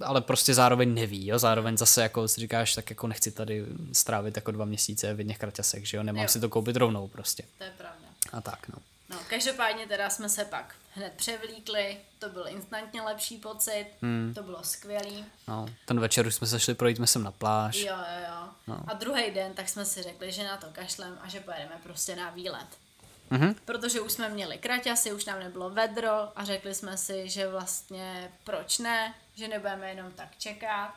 ale 0.02 0.22
prostě 0.22 0.54
zároveň 0.54 0.94
neví, 0.94 1.28
jo, 1.28 1.40
zároveň 1.40 1.78
zase 1.78 2.02
jako 2.02 2.28
si 2.28 2.42
říkáš, 2.42 2.74
tak 2.76 2.90
jako 2.90 3.08
nechci 3.08 3.32
tady 3.32 3.66
strávit 3.94 4.36
jako 4.36 4.52
dva 4.52 4.66
měsíce 4.66 5.14
v 5.14 5.20
jedných 5.20 5.38
kraťasech, 5.38 5.88
že 5.88 5.98
jo, 5.98 6.04
nemám 6.04 6.22
Jo. 6.24 6.30
si 6.30 6.40
to 6.40 6.50
koupit 6.50 6.76
rovnou 6.76 7.08
prostě. 7.08 7.44
To 7.58 7.64
je 7.64 7.72
pravda. 7.78 8.08
A 8.32 8.42
tak, 8.42 8.68
no. 8.70 8.76
No, 9.10 9.18
každopádně 9.30 9.88
teda 9.88 10.10
jsme 10.10 10.30
se 10.30 10.46
pak 10.46 10.76
hned 10.94 11.14
převlíkli, 11.16 11.98
to 12.20 12.30
byl 12.30 12.46
instantně 12.48 13.02
lepší 13.02 13.38
pocit, 13.38 13.86
Hmm. 14.02 14.32
to 14.36 14.44
bylo 14.44 14.64
skvělý. 14.64 15.26
no. 15.48 15.66
Ten 15.86 16.00
večer 16.00 16.28
už 16.28 16.36
jsme 16.36 16.48
se 16.48 16.60
šli 16.60 16.74
projít 16.74 17.00
sem 17.06 17.24
na 17.24 17.32
pláž. 17.32 17.76
Jo, 17.78 17.86
jo, 17.96 18.26
jo. 18.30 18.50
No. 18.68 18.80
A 18.88 18.94
druhý 18.94 19.32
den 19.32 19.54
tak 19.54 19.70
jsme 19.70 19.86
si 19.86 20.04
řekli, 20.04 20.32
že 20.32 20.44
na 20.44 20.58
to 20.58 20.68
kašlem 20.72 21.18
a 21.22 21.30
že 21.30 21.40
pojedeme 21.40 21.76
prostě 21.84 22.16
na 22.16 22.30
výlet. 22.30 22.68
Mhm. 23.30 23.56
Protože 23.66 24.02
už 24.02 24.12
jsme 24.12 24.30
měli 24.30 24.58
kraťasy, 24.58 25.14
už 25.14 25.26
nám 25.26 25.40
nebylo 25.40 25.70
vedro 25.70 26.40
a 26.40 26.44
řekli 26.46 26.76
jsme 26.76 26.98
si, 26.98 27.30
že 27.30 27.48
vlastně 27.48 28.32
proč 28.44 28.78
ne, 28.80 29.14
že 29.36 29.48
nebudeme 29.48 29.90
jenom 29.90 30.12
tak 30.12 30.38
čekat. 30.38 30.94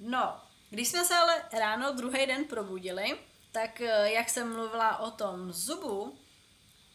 No, 0.00 0.40
když 0.70 0.88
jsme 0.88 1.04
se 1.04 1.14
ale 1.14 1.42
ráno 1.58 1.92
druhý 1.92 2.26
den 2.26 2.44
probudili, 2.44 3.18
tak 3.52 3.80
eh, 3.80 4.12
jak 4.12 4.28
jsem 4.28 4.52
mluvila 4.52 4.98
o 4.98 5.10
tom 5.10 5.52
zubu, 5.52 6.18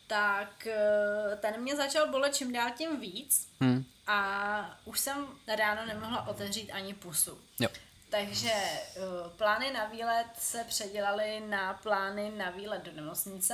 tak 0.08 0.68
eh, 0.68 1.36
ten 1.42 1.62
mě 1.62 1.76
začal 1.76 2.08
bolet 2.12 2.36
čím 2.36 2.54
dál 2.54 2.70
tím 2.78 3.00
víc 3.00 3.50
Hm. 3.64 3.84
a 4.08 4.80
už 4.86 5.00
jsem 5.00 5.28
ráno 5.58 5.86
nemohla 5.86 6.28
otevřít 6.28 6.72
ani 6.72 6.94
pusu. 6.94 7.38
Jo. 7.60 7.70
Takže 8.14 8.54
uh, 8.98 9.32
plány 9.32 9.74
na 9.74 9.86
výlet 9.86 10.28
se 10.40 10.64
předělaly 10.64 11.40
na 11.40 11.74
plány 11.74 12.32
na 12.38 12.50
výlet 12.50 12.84
do 12.84 12.92
nemocnice, 12.92 13.54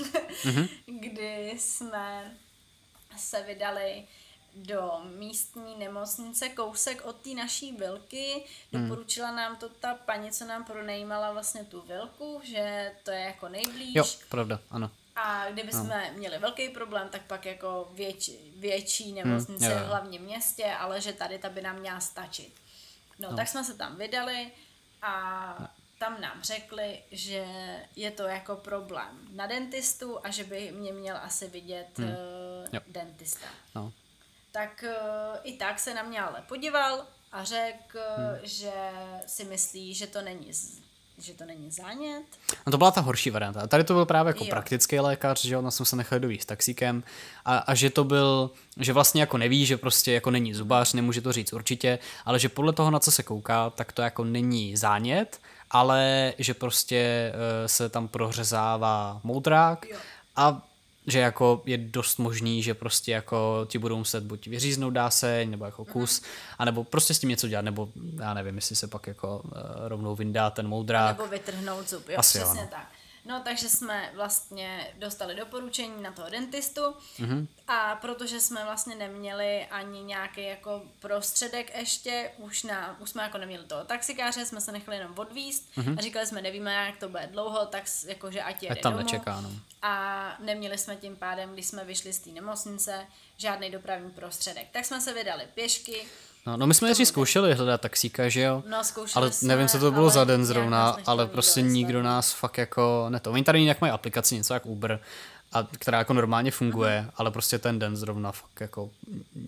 Mhm. 0.44 0.68
kdy 0.86 1.54
jsme 1.58 2.36
se 3.16 3.42
vydali 3.42 4.04
do 4.54 4.92
místní 5.18 5.76
nemocnice 5.78 6.48
kousek 6.48 7.04
od 7.04 7.16
té 7.16 7.30
naší 7.30 7.72
vilky. 7.72 8.44
Mhm. 8.72 8.88
Doporučila 8.88 9.30
nám 9.30 9.56
to 9.56 9.68
ta 9.68 9.94
paní, 9.94 10.30
co 10.32 10.44
nám 10.44 10.64
pronajímala 10.64 11.32
vlastně 11.32 11.64
tu 11.64 11.80
vilku, 11.80 12.40
že 12.44 12.92
to 13.02 13.10
je 13.10 13.20
jako 13.20 13.48
nejblíž. 13.48 13.94
Jo, 13.94 14.04
pravda, 14.28 14.60
ano. 14.70 14.90
A 15.16 15.50
kdyby 15.50 15.72
jsme 15.72 16.12
měli 16.16 16.38
velký 16.38 16.68
problém, 16.68 17.08
tak 17.08 17.22
pak 17.22 17.46
jako 17.46 17.88
větší, 17.92 18.52
větší 18.56 19.12
nemocnice 19.12 19.64
jo, 19.64 19.70
jo. 19.70 19.84
v 19.84 19.86
hlavním 19.86 20.22
městě, 20.22 20.64
ale 20.78 21.00
že 21.00 21.12
tady 21.12 21.38
ta 21.38 21.48
by 21.48 21.62
nám 21.62 21.78
měla 21.78 22.00
stačit. 22.00 22.61
No, 23.22 23.30
no. 23.30 23.36
tak 23.36 23.48
jsme 23.48 23.64
se 23.64 23.74
tam 23.74 23.96
vydali 23.96 24.52
a 25.02 25.72
tam 25.98 26.20
nám 26.20 26.42
řekli, 26.42 27.02
že 27.10 27.46
je 27.96 28.10
to 28.10 28.22
jako 28.22 28.56
problém 28.56 29.28
na 29.30 29.46
dentistu 29.46 30.26
a 30.26 30.30
že 30.30 30.44
by 30.44 30.72
mě 30.72 30.92
měl 30.92 31.16
asi 31.16 31.46
vidět 31.48 31.98
hmm. 31.98 32.08
Uh, 32.08 32.78
dentista. 32.88 33.46
No. 33.74 33.92
Tak 34.52 34.84
uh, 34.88 35.36
i 35.42 35.56
tak 35.56 35.78
se 35.80 35.94
na 35.94 36.02
mě 36.02 36.22
ale 36.22 36.42
podíval 36.42 37.06
a 37.32 37.44
řekl, 37.44 37.98
Hmm. 38.16 38.38
že 38.42 38.72
si 39.26 39.44
myslí, 39.44 39.94
že 39.94 40.06
to 40.06 40.22
není 40.22 40.52
z- 40.52 40.81
že 41.22 41.34
to 41.34 41.44
není 41.44 41.70
zánět. 41.70 42.22
No 42.66 42.70
to 42.70 42.78
byla 42.78 42.90
ta 42.90 43.00
horší 43.00 43.30
varianta. 43.30 43.60
A 43.60 43.66
tady 43.66 43.84
to 43.84 43.94
byl 43.94 44.06
právě 44.06 44.30
jako 44.30 44.44
Jo. 44.44 44.50
praktický 44.50 45.00
lékař, 45.00 45.44
že 45.44 45.54
jo, 45.54 45.62
na 45.62 45.70
jsme 45.70 45.86
se 45.86 45.96
nechali 45.96 46.20
dovíst 46.20 46.48
taxíkem 46.48 47.04
a, 47.44 47.58
a, 47.58 47.74
že 47.74 47.90
to 47.90 48.04
byl, 48.04 48.50
že 48.80 48.92
vlastně 48.92 49.20
jako 49.20 49.38
neví, 49.38 49.66
že 49.66 49.76
prostě 49.76 50.12
jako 50.12 50.30
není 50.30 50.54
zubář, 50.54 50.92
nemůže 50.92 51.20
to 51.20 51.32
říct 51.32 51.52
určitě, 51.52 51.98
ale 52.24 52.38
že 52.38 52.48
podle 52.48 52.72
toho, 52.72 52.90
na 52.90 53.00
co 53.00 53.10
se 53.10 53.22
kouká, 53.22 53.70
tak 53.70 53.92
to 53.92 54.02
jako 54.02 54.24
není 54.24 54.76
zánět, 54.76 55.40
ale 55.70 56.32
že 56.38 56.54
prostě 56.54 57.32
uh, 57.34 57.66
se 57.66 57.88
tam 57.88 58.08
prořezává 58.08 59.20
moudrák 59.24 59.86
Jo. 59.90 59.96
a 60.36 60.62
že 61.06 61.18
jako 61.18 61.62
je 61.66 61.78
dost 61.78 62.18
možný, 62.18 62.62
že 62.62 62.74
prostě 62.74 63.12
jako 63.12 63.66
ti 63.68 63.78
budou 63.78 63.96
muset 63.98 64.24
buď 64.24 64.46
vyříznout 64.46 64.92
dá 64.92 65.10
se, 65.10 65.44
nebo 65.44 65.64
jako 65.64 65.84
kus, 65.84 66.20
Mhm. 66.20 66.30
anebo 66.58 66.84
prostě 66.84 67.14
s 67.14 67.18
tím 67.18 67.28
něco 67.28 67.48
dělat, 67.48 67.62
nebo 67.62 67.88
já 68.20 68.34
nevím, 68.34 68.56
jestli 68.56 68.76
se 68.76 68.86
pak 68.88 69.06
jako 69.06 69.38
uh, 69.44 69.50
rovnou 69.88 70.14
vyndá 70.16 70.50
ten 70.50 70.68
moudrák. 70.68 71.18
Nebo 71.18 71.30
vytrhnout 71.30 71.88
zub, 71.90 72.08
jo, 72.08 72.14
Asi 72.18 72.38
přesně 72.38 72.60
no. 72.60 72.68
tak. 72.70 72.86
No, 73.24 73.40
takže 73.44 73.68
jsme 73.68 74.10
vlastně 74.14 74.94
dostali 74.98 75.34
doporučení 75.34 76.02
na 76.02 76.12
toho 76.12 76.30
dentistu 76.30 76.80
Mhm. 77.18 77.28
mm-hmm. 77.30 77.46
a 77.68 77.96
protože 77.96 78.40
jsme 78.40 78.64
vlastně 78.64 78.94
neměli 78.94 79.66
ani 79.66 80.02
nějaký 80.02 80.42
jako 80.44 80.82
prostředek 81.00 81.76
ještě, 81.76 82.30
už, 82.38 82.62
na, 82.62 82.96
už 83.00 83.10
jsme 83.10 83.22
jako 83.22 83.38
neměli 83.38 83.64
toho 83.64 83.84
taxikáře, 83.84 84.46
jsme 84.46 84.60
se 84.60 84.72
nechali 84.72 84.96
jenom 84.96 85.12
odvíst 85.18 85.76
Mhm. 85.76 85.86
mm-hmm. 85.94 85.98
a 85.98 86.02
říkali 86.02 86.26
jsme, 86.26 86.42
nevíme, 86.42 86.74
jak 86.74 86.96
to 86.96 87.08
bude 87.08 87.26
dlouho, 87.32 87.66
tak 87.66 87.88
s- 87.88 88.04
jakože 88.04 88.42
ať 88.42 88.62
jede 88.62 88.74
Ať 88.74 88.80
tam 88.80 88.92
domů. 88.92 89.04
nečeká, 89.04 89.40
no. 89.40 89.50
A 89.82 90.36
neměli 90.40 90.78
jsme 90.78 90.96
tím 90.96 91.16
pádem, 91.16 91.52
když 91.52 91.66
jsme 91.66 91.84
vyšli 91.84 92.12
z 92.12 92.18
té 92.18 92.30
nemocnice, 92.30 93.06
žádný 93.36 93.70
dopravní 93.70 94.10
prostředek. 94.10 94.68
Tak 94.72 94.84
jsme 94.84 95.00
se 95.00 95.14
vydali 95.14 95.48
pěšky, 95.54 96.04
No, 96.46 96.56
no 96.56 96.66
my 96.66 96.74
jsme 96.74 96.86
nejdřív 96.88 97.08
zkoušeli 97.08 97.54
hledat 97.54 97.80
taxíka, 97.80 98.28
že 98.28 98.40
jo? 98.40 98.62
No, 98.70 98.84
zkoušeli 98.84 99.12
ale 99.22 99.32
jsme, 99.32 99.48
nevím, 99.48 99.68
co 99.68 99.78
to 99.78 99.90
bylo 99.90 100.10
za 100.10 100.24
den 100.24 100.40
nějak 100.40 100.46
zrovna, 100.46 100.96
ale 101.06 101.22
nikdo 101.24 101.32
prostě 101.32 101.62
vyzvat. 101.62 101.74
nikdo 101.76 102.02
nás 102.02 102.32
fakt 102.32 102.58
jako, 102.58 103.06
ne 103.08 103.20
to, 103.20 103.30
oni 103.32 103.44
tady 103.44 103.60
jinak 103.60 103.80
mají 103.80 103.92
aplikaci, 103.92 104.34
něco 104.36 104.54
jak 104.54 104.66
Uber, 104.66 105.00
a, 105.52 105.66
která 105.78 105.98
jako 105.98 106.12
normálně 106.12 106.50
funguje, 106.50 107.00
Mhm. 107.00 107.10
ale 107.16 107.30
prostě 107.30 107.58
ten 107.58 107.78
den 107.78 107.96
zrovna 107.96 108.32
fakt 108.32 108.60
jako 108.60 108.90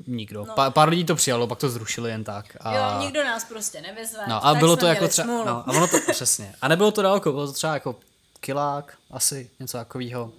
nikdo. 0.06 0.44
No. 0.44 0.54
Pa, 0.54 0.70
pár 0.70 0.88
lidí 0.88 1.04
to 1.04 1.14
přijalo, 1.14 1.46
pak 1.46 1.58
to 1.58 1.68
zrušili 1.68 2.10
jen 2.10 2.24
tak. 2.24 2.56
A... 2.60 2.74
Jo, 2.76 3.00
nikdo 3.00 3.24
nás 3.24 3.44
prostě 3.44 3.80
nevyzve. 3.80 4.20
No, 4.28 4.46
a 4.46 4.52
tak 4.52 4.58
bylo 4.60 4.76
to 4.76 4.86
jako 4.86 5.08
třeba, 5.08 5.26
smůlu. 5.26 5.44
no, 5.44 5.52
a 5.52 5.66
ono 5.70 5.88
to, 5.88 5.96
přesně. 6.12 6.54
A 6.62 6.68
nebylo 6.68 6.90
to 6.90 7.02
daleko, 7.02 7.32
bylo 7.32 7.46
to 7.46 7.52
třeba 7.52 7.74
jako 7.74 7.96
kilák, 8.40 8.94
asi 9.10 9.50
něco 9.60 9.78
takového. 9.78 10.32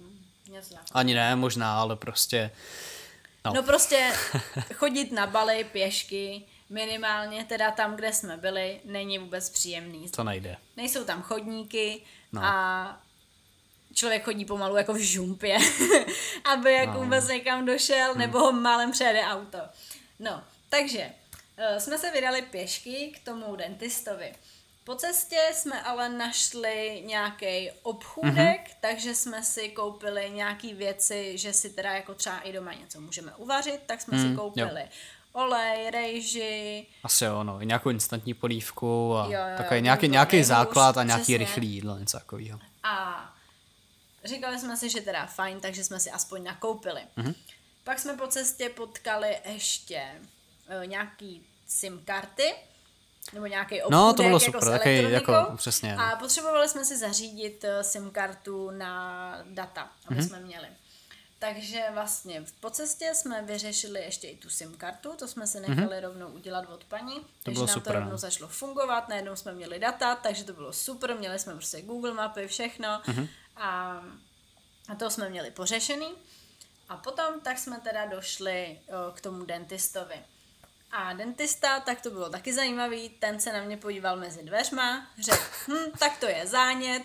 Tak. 0.72 0.80
Ani 0.92 1.14
ne, 1.14 1.36
možná, 1.36 1.80
ale 1.80 1.96
prostě, 1.96 2.50
no. 3.46 3.52
No 3.54 3.62
prostě 3.62 4.12
chodit 4.74 5.12
na 5.12 5.26
Bali 5.26 5.64
pěšky, 5.64 6.42
minimálně 6.70 7.44
teda 7.44 7.70
tam, 7.70 7.96
kde 7.96 8.12
jsme 8.12 8.36
byli, 8.36 8.80
není 8.84 9.18
vůbec 9.18 9.50
příjemný. 9.50 10.10
to 10.10 10.24
nejde. 10.24 10.56
Nejsou 10.76 11.04
tam 11.04 11.22
chodníky 11.22 12.02
No. 12.32 12.44
a 12.44 13.00
člověk 13.94 14.24
chodí 14.24 14.44
pomalu 14.44 14.76
jako 14.76 14.92
v 14.94 14.98
žumpě, 14.98 15.58
aby 16.44 16.72
jako 16.72 16.92
no. 16.92 17.00
vůbec 17.00 17.28
někam 17.28 17.66
došel, 17.66 18.10
hmm. 18.10 18.18
nebo 18.18 18.38
ho 18.38 18.52
málem 18.52 18.92
přejede 18.92 19.22
auto. 19.22 19.58
No, 20.18 20.42
takže 20.68 21.10
uh, 21.72 21.78
jsme 21.78 21.98
se 21.98 22.10
vydali 22.10 22.42
pěšky 22.42 23.12
k 23.16 23.24
tomu 23.24 23.56
dentistovi. 23.56 24.34
Po 24.86 24.94
cestě 24.94 25.38
jsme 25.52 25.82
ale 25.82 26.08
našli 26.08 27.02
nějaký 27.06 27.70
obchůdek, 27.82 28.68
mm-hmm. 28.68 28.76
takže 28.80 29.14
jsme 29.14 29.42
si 29.42 29.68
koupili 29.68 30.30
nějaký 30.30 30.74
věci, 30.74 31.38
že 31.38 31.52
si 31.52 31.70
teda 31.70 31.92
jako 31.92 32.14
třeba 32.14 32.40
i 32.40 32.52
doma 32.52 32.72
něco 32.72 33.00
můžeme 33.00 33.34
uvařit, 33.36 33.80
tak 33.86 34.00
jsme 34.00 34.18
mm, 34.18 34.30
si 34.30 34.36
koupili 34.36 34.80
jo. 34.80 34.88
olej, 35.32 35.90
rejži. 35.90 36.86
Asi 37.02 37.24
jo, 37.24 37.44
no, 37.44 37.62
i 37.62 37.66
nějakou 37.66 37.90
instantní 37.90 38.34
polívku 38.34 39.16
a 39.16 39.24
jo, 39.24 39.30
jo, 39.30 39.56
takový 39.56 39.78
jo, 39.78 39.84
nějaký, 39.84 40.08
nějaký 40.08 40.44
základ 40.44 40.96
a 40.96 41.02
nějaký 41.02 41.22
přesně. 41.22 41.38
rychlý 41.38 41.68
jídlo, 41.68 41.98
něco 41.98 42.18
takového. 42.18 42.58
A 42.82 43.24
říkali 44.24 44.58
jsme 44.58 44.76
si, 44.76 44.90
že 44.90 45.00
teda 45.00 45.26
fajn, 45.26 45.60
takže 45.60 45.84
jsme 45.84 46.00
si 46.00 46.10
aspoň 46.10 46.44
nakoupili. 46.44 47.00
Mm-hmm. 47.16 47.34
Pak 47.84 47.98
jsme 47.98 48.16
po 48.16 48.26
cestě 48.26 48.68
potkali 48.68 49.36
ještě 49.44 50.02
uh, 50.80 50.86
nějaký 50.86 51.46
SIM 51.66 52.02
karty, 52.04 52.54
nebo 53.32 53.46
nějaký 53.46 53.82
obchůdek 53.82 53.92
no, 53.92 54.14
to 54.14 54.22
bylo 54.22 54.38
jako 54.38 54.44
super, 54.44 54.62
s 54.62 54.70
taky, 54.70 55.02
jako, 55.10 55.32
přesně. 55.56 55.96
No. 55.96 56.02
A 56.02 56.16
potřebovali 56.16 56.68
jsme 56.68 56.84
si 56.84 56.98
zařídit 56.98 57.64
eh, 57.64 57.84
SIM 57.84 58.10
kartu 58.10 58.70
na 58.70 59.38
data, 59.44 59.90
aby 60.06 60.20
mm-hmm. 60.20 60.26
jsme 60.26 60.40
měli. 60.40 60.68
Takže 61.38 61.84
vlastně 61.92 62.44
po 62.60 62.70
cestě 62.70 63.14
jsme 63.14 63.42
vyřešili 63.42 64.00
ještě 64.00 64.28
i 64.28 64.36
tu 64.36 64.50
SIM 64.50 64.74
kartu, 64.76 65.12
to 65.18 65.28
jsme 65.28 65.46
si 65.46 65.60
nechali 65.60 65.86
mm-hmm. 65.88 66.00
rovnou 66.00 66.28
udělat 66.28 66.68
od 66.68 66.84
paní, 66.84 67.14
to 67.14 67.26
takže 67.42 67.60
nám 67.60 67.68
super, 67.68 67.92
to 67.92 67.98
rovnou 67.98 68.12
no. 68.12 68.18
zašlo 68.18 68.48
fungovat, 68.48 69.08
najednou 69.08 69.36
jsme 69.36 69.52
měli 69.52 69.78
data, 69.78 70.14
takže 70.14 70.44
to 70.44 70.52
bylo 70.52 70.72
super, 70.72 71.16
měli 71.16 71.38
jsme 71.38 71.54
prostě 71.54 71.82
Google 71.82 72.14
mapy, 72.14 72.48
všechno 72.48 72.88
mm-hmm. 72.88 73.28
a, 73.56 74.00
a 74.88 74.94
to 74.94 75.10
jsme 75.10 75.30
měli 75.30 75.50
pořešený. 75.50 76.14
A 76.88 76.96
potom 76.96 77.40
tak 77.40 77.58
jsme 77.58 77.80
teda 77.80 78.06
došli 78.06 78.80
o, 78.88 79.12
k 79.12 79.20
tomu 79.20 79.44
dentistovi. 79.44 80.16
A 80.90 81.12
dentista, 81.12 81.80
tak 81.80 82.00
to 82.00 82.10
bylo 82.10 82.30
taky 82.30 82.52
zajímavý, 82.52 83.08
ten 83.08 83.40
se 83.40 83.52
na 83.52 83.62
mě 83.62 83.76
podíval 83.76 84.16
mezi 84.16 84.42
dveřma, 84.42 85.06
řekl, 85.20 85.44
hm, 85.68 85.90
tak 85.98 86.18
to 86.18 86.26
je 86.26 86.46
zánět, 86.46 87.02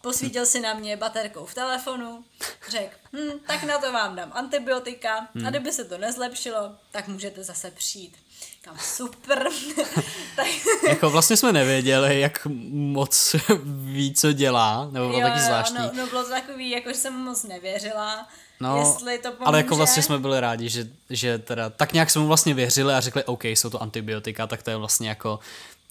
posvítil 0.00 0.46
si 0.46 0.60
na 0.60 0.74
mě 0.74 0.96
baterkou 0.96 1.46
v 1.46 1.54
telefonu, 1.54 2.24
řekl, 2.68 2.96
hm, 3.12 3.38
tak 3.46 3.62
na 3.62 3.78
to 3.78 3.92
vám 3.92 4.16
dám 4.16 4.32
antibiotika 4.34 5.16
a 5.16 5.28
hmm. 5.34 5.46
kdyby 5.46 5.72
se 5.72 5.84
to 5.84 5.98
nezlepšilo, 5.98 6.76
tak 6.90 7.08
můžete 7.08 7.44
zase 7.44 7.70
přijít. 7.70 8.16
Kam 8.60 8.78
super. 8.78 9.48
tak... 10.36 10.46
jako 10.88 11.10
vlastně 11.10 11.36
jsme 11.36 11.52
nevěděli, 11.52 12.20
jak 12.20 12.46
moc 12.70 13.36
ví, 13.64 14.14
co 14.14 14.32
dělá, 14.32 14.88
nebo 14.90 15.08
bylo 15.08 15.20
jo, 15.20 15.28
taky 15.28 15.40
zvláštní. 15.40 15.78
No, 15.78 15.90
no 15.94 16.06
bylo 16.06 16.24
to 16.24 16.30
takový, 16.30 16.70
jako 16.70 16.88
že 16.88 16.94
jsem 16.94 17.14
moc 17.14 17.42
nevěřila. 17.44 18.28
No, 18.60 18.78
jestli 18.78 19.18
to 19.18 19.28
pomůže. 19.30 19.44
ale 19.44 19.58
jako 19.58 19.76
vlastně 19.76 20.02
jsme 20.02 20.18
byli 20.18 20.40
rádi, 20.40 20.68
že, 20.68 20.88
že 21.10 21.38
teda 21.38 21.70
tak 21.70 21.92
nějak 21.92 22.10
jsme 22.10 22.20
mu 22.20 22.28
vlastně 22.28 22.54
věřili 22.54 22.94
a 22.94 23.00
řekli, 23.00 23.24
OK, 23.24 23.44
jsou 23.44 23.70
to 23.70 23.82
antibiotika, 23.82 24.46
tak 24.46 24.62
to 24.62 24.70
je 24.70 24.76
vlastně 24.76 25.08
jako 25.08 25.40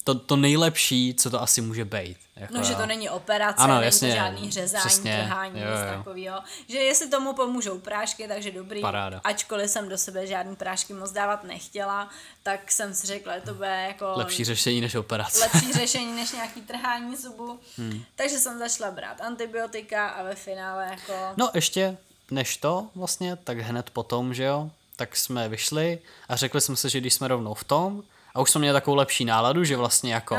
to, 0.04 0.14
to 0.14 0.36
nejlepší, 0.36 1.14
co 1.14 1.30
to 1.30 1.42
asi 1.42 1.60
může 1.60 1.84
být. 1.84 2.16
Jako, 2.36 2.54
no, 2.54 2.62
že 2.62 2.74
to 2.74 2.86
není 2.86 3.10
operace, 3.10 3.62
ano, 3.62 3.74
není 3.74 3.84
jasně, 3.84 4.08
to 4.08 4.14
žádný 4.14 4.50
řezání, 4.50 4.80
přesně, 4.80 5.16
trhání, 5.24 5.60
jo, 5.60 5.66
jo. 5.66 5.76
nic 5.76 5.96
takového. 5.96 6.40
Že 6.68 6.78
jestli 6.78 7.08
tomu 7.08 7.32
pomůžou 7.32 7.78
prášky, 7.78 8.28
takže 8.28 8.50
dobrý. 8.50 8.80
Paráda. 8.80 9.20
Ačkoliv 9.24 9.70
jsem 9.70 9.88
do 9.88 9.98
sebe 9.98 10.26
žádný 10.26 10.56
prášky 10.56 10.92
moc 10.92 11.12
dávat 11.12 11.44
nechtěla, 11.44 12.08
tak 12.42 12.72
jsem 12.72 12.94
si 12.94 13.06
řekla, 13.06 13.34
že 13.34 13.40
to 13.40 13.54
bude 13.54 13.84
jako... 13.88 14.12
Lepší 14.16 14.44
řešení 14.44 14.80
než 14.80 14.94
operace. 14.94 15.38
Lepší 15.38 15.72
řešení 15.80 16.16
než 16.16 16.32
nějaký 16.32 16.60
trhání 16.60 17.16
zubu. 17.16 17.60
Hmm. 17.78 18.04
Takže 18.16 18.38
jsem 18.38 18.58
začala 18.58 18.90
brát 18.90 19.20
antibiotika 19.20 20.08
a 20.08 20.22
ve 20.22 20.34
finále 20.34 20.86
jako... 20.90 21.12
No 21.36 21.50
ještě 21.54 21.96
než 22.30 22.56
to 22.56 22.86
vlastně, 22.94 23.36
tak 23.36 23.58
hned 23.58 23.90
potom, 23.90 24.34
že 24.34 24.44
jo, 24.44 24.70
tak 24.96 25.16
jsme 25.16 25.48
vyšli 25.48 25.98
a 26.28 26.36
řekli 26.36 26.60
jsme 26.60 26.76
si, 26.76 26.90
že 26.90 27.00
když 27.00 27.14
jsme 27.14 27.28
rovnou 27.28 27.54
v 27.54 27.64
tom, 27.64 28.02
a 28.34 28.40
už 28.40 28.50
jsme 28.50 28.58
měli 28.58 28.72
takovou 28.76 28.96
lepší 28.96 29.24
náladu, 29.24 29.64
že 29.64 29.76
vlastně 29.76 30.14
jako 30.14 30.36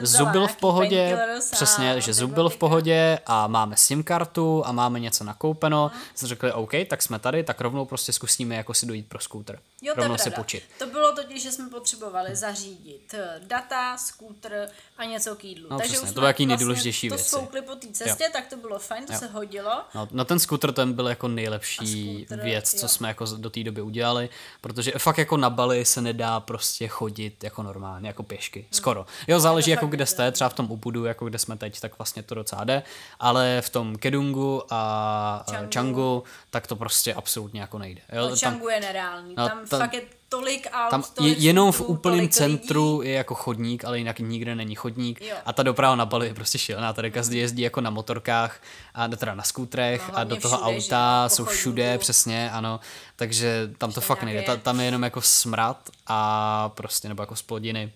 zub 0.00 0.28
byl 0.28 0.46
v 0.48 0.56
pohodě, 0.56 1.18
přesně, 1.52 2.00
že 2.00 2.14
zub 2.14 2.30
byl 2.30 2.48
v 2.48 2.56
pohodě 2.56 3.18
a 3.26 3.46
máme 3.46 3.76
SIM 3.76 4.02
kartu 4.02 4.62
a 4.66 4.72
máme 4.72 5.00
něco 5.00 5.24
nakoupeno, 5.24 5.90
jsme 6.14 6.28
řekli 6.28 6.52
OK, 6.52 6.72
tak 6.88 7.02
jsme 7.02 7.18
tady, 7.18 7.44
tak 7.44 7.60
rovnou 7.60 7.84
prostě 7.84 8.12
zkusíme 8.12 8.54
jako 8.54 8.74
si 8.74 8.86
dojít 8.86 9.08
pro 9.08 9.20
skútr. 9.20 9.58
Jo, 9.82 9.94
to 9.94 10.00
rovnou 10.00 10.18
si 10.18 10.30
počít. 10.30 10.62
To 10.78 10.86
bylo 10.86 11.14
totiž, 11.14 11.42
že 11.42 11.52
jsme 11.52 11.70
potřebovali 11.70 12.36
zařídit 12.36 13.14
eh, 13.14 13.40
data, 13.40 13.96
skútr 13.96 14.68
a 14.98 15.04
něco 15.04 15.36
k 15.36 15.44
jídlu. 15.44 15.66
No, 15.70 15.78
Takže 15.78 15.92
přesně, 15.92 16.08
už 16.08 16.14
to 16.14 16.20
bylo 16.20 16.26
jaký 16.26 16.46
vlastně 16.46 16.56
nejdůležitější 16.56 17.08
věci. 17.08 17.30
To 17.30 17.62
po 17.66 17.74
té 17.74 17.88
cestě, 17.92 18.24
jo. 18.24 18.30
tak 18.32 18.46
to 18.46 18.56
bylo 18.56 18.78
fajn, 18.78 19.06
to 19.06 19.12
jo. 19.12 19.18
se 19.18 19.26
hodilo. 19.26 19.82
No, 19.94 20.08
na 20.10 20.24
ten 20.24 20.38
skútr 20.38 20.72
ten 20.72 20.92
byl 20.92 21.08
jako 21.08 21.28
nejlepší 21.28 22.22
scooter, 22.26 22.44
věc, 22.44 22.70
co 22.70 22.84
jo. 22.84 22.88
jsme 22.88 23.08
jako 23.08 23.24
do 23.24 23.50
té 23.50 23.64
doby 23.64 23.82
udělali, 23.82 24.28
protože 24.60 24.92
fakt 24.98 25.18
jako 25.18 25.36
na 25.36 25.50
Bali 25.50 25.84
se 25.84 26.00
nedá 26.00 26.40
prostě 26.40 26.88
chodit 26.88 27.44
jako 27.44 27.62
normálně, 27.62 28.08
jako 28.08 28.22
pěšky, 28.22 28.60
hmm. 28.60 28.68
skoro. 28.70 29.06
Jo, 29.28 29.40
záleží 29.40 29.70
jako 29.70 29.86
kde 29.86 30.06
jste, 30.06 30.32
třeba 30.32 30.50
v 30.50 30.54
tom 30.54 30.70
Ubudu, 30.70 31.04
jako 31.04 31.24
kde 31.26 31.38
jsme 31.38 31.56
teď, 31.56 31.80
tak 31.80 31.98
vlastně 31.98 32.22
to 32.22 32.34
docela 32.34 32.64
jde, 32.64 32.82
ale 33.20 33.60
v 33.60 33.70
tom 33.70 33.98
Kedungu 33.98 34.62
a 34.70 35.44
Changu, 35.50 35.72
Changu 35.74 36.24
tak 36.50 36.66
to 36.66 36.76
prostě 36.76 37.14
absolutně 37.14 37.60
jako 37.60 37.78
nejde. 37.78 38.00
Jo, 38.12 38.28
no, 38.28 38.36
Changu 38.36 38.68
je 38.68 38.80
nereálný, 38.80 39.34
no, 39.38 39.48
tam, 39.48 39.65
tam 39.68 39.80
fakt 39.80 39.94
je 39.94 40.02
tolik 40.28 40.66
aut, 40.72 40.90
tam 40.90 41.02
tolik 41.14 41.38
je, 41.38 41.44
jenom 41.44 41.72
v 41.72 41.80
úplném 41.80 42.28
centru 42.28 42.98
lidí. 42.98 43.10
je 43.10 43.16
jako 43.16 43.34
chodník, 43.34 43.84
ale 43.84 43.98
jinak 43.98 44.18
nikde 44.18 44.54
není 44.54 44.74
chodník 44.74 45.20
jo. 45.20 45.36
a 45.46 45.52
ta 45.52 45.62
doprava 45.62 45.96
na 45.96 46.06
Bali 46.06 46.26
je 46.26 46.34
prostě 46.34 46.58
šílená, 46.58 46.92
tady 46.92 47.10
každý 47.10 47.38
jezdí 47.38 47.62
jako 47.62 47.80
na 47.80 47.90
motorkách 47.90 48.62
a 48.94 49.08
teda 49.08 49.34
na 49.34 49.42
skútrech 49.42 50.08
no, 50.08 50.18
a 50.18 50.24
do 50.24 50.36
toho 50.36 50.56
všude, 50.56 50.76
auta 50.76 51.28
jsou 51.28 51.44
všude, 51.44 51.98
přesně, 51.98 52.50
ano, 52.50 52.80
takže 53.16 53.70
tam 53.78 53.92
to 53.92 54.00
fakt 54.00 54.22
nejde, 54.22 54.42
ta, 54.42 54.56
tam 54.56 54.80
je 54.80 54.86
jenom 54.86 55.02
jako 55.02 55.20
smrad 55.20 55.90
a 56.06 56.68
prostě, 56.68 57.08
nebo 57.08 57.22
jako 57.22 57.36
splodiny. 57.36 57.92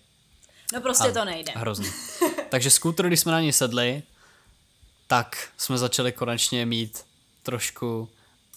No 0.73 0.81
prostě 0.81 1.09
a 1.09 1.13
to 1.13 1.25
nejde. 1.25 1.53
Hrozný. 1.55 1.89
takže 2.49 2.69
skútr, 2.69 3.07
když 3.07 3.19
jsme 3.19 3.31
na 3.31 3.41
něj 3.41 3.53
sedli, 3.53 4.03
tak 5.07 5.47
jsme 5.57 5.77
začali 5.77 6.11
konečně 6.11 6.65
mít 6.65 7.05
trošku 7.43 8.09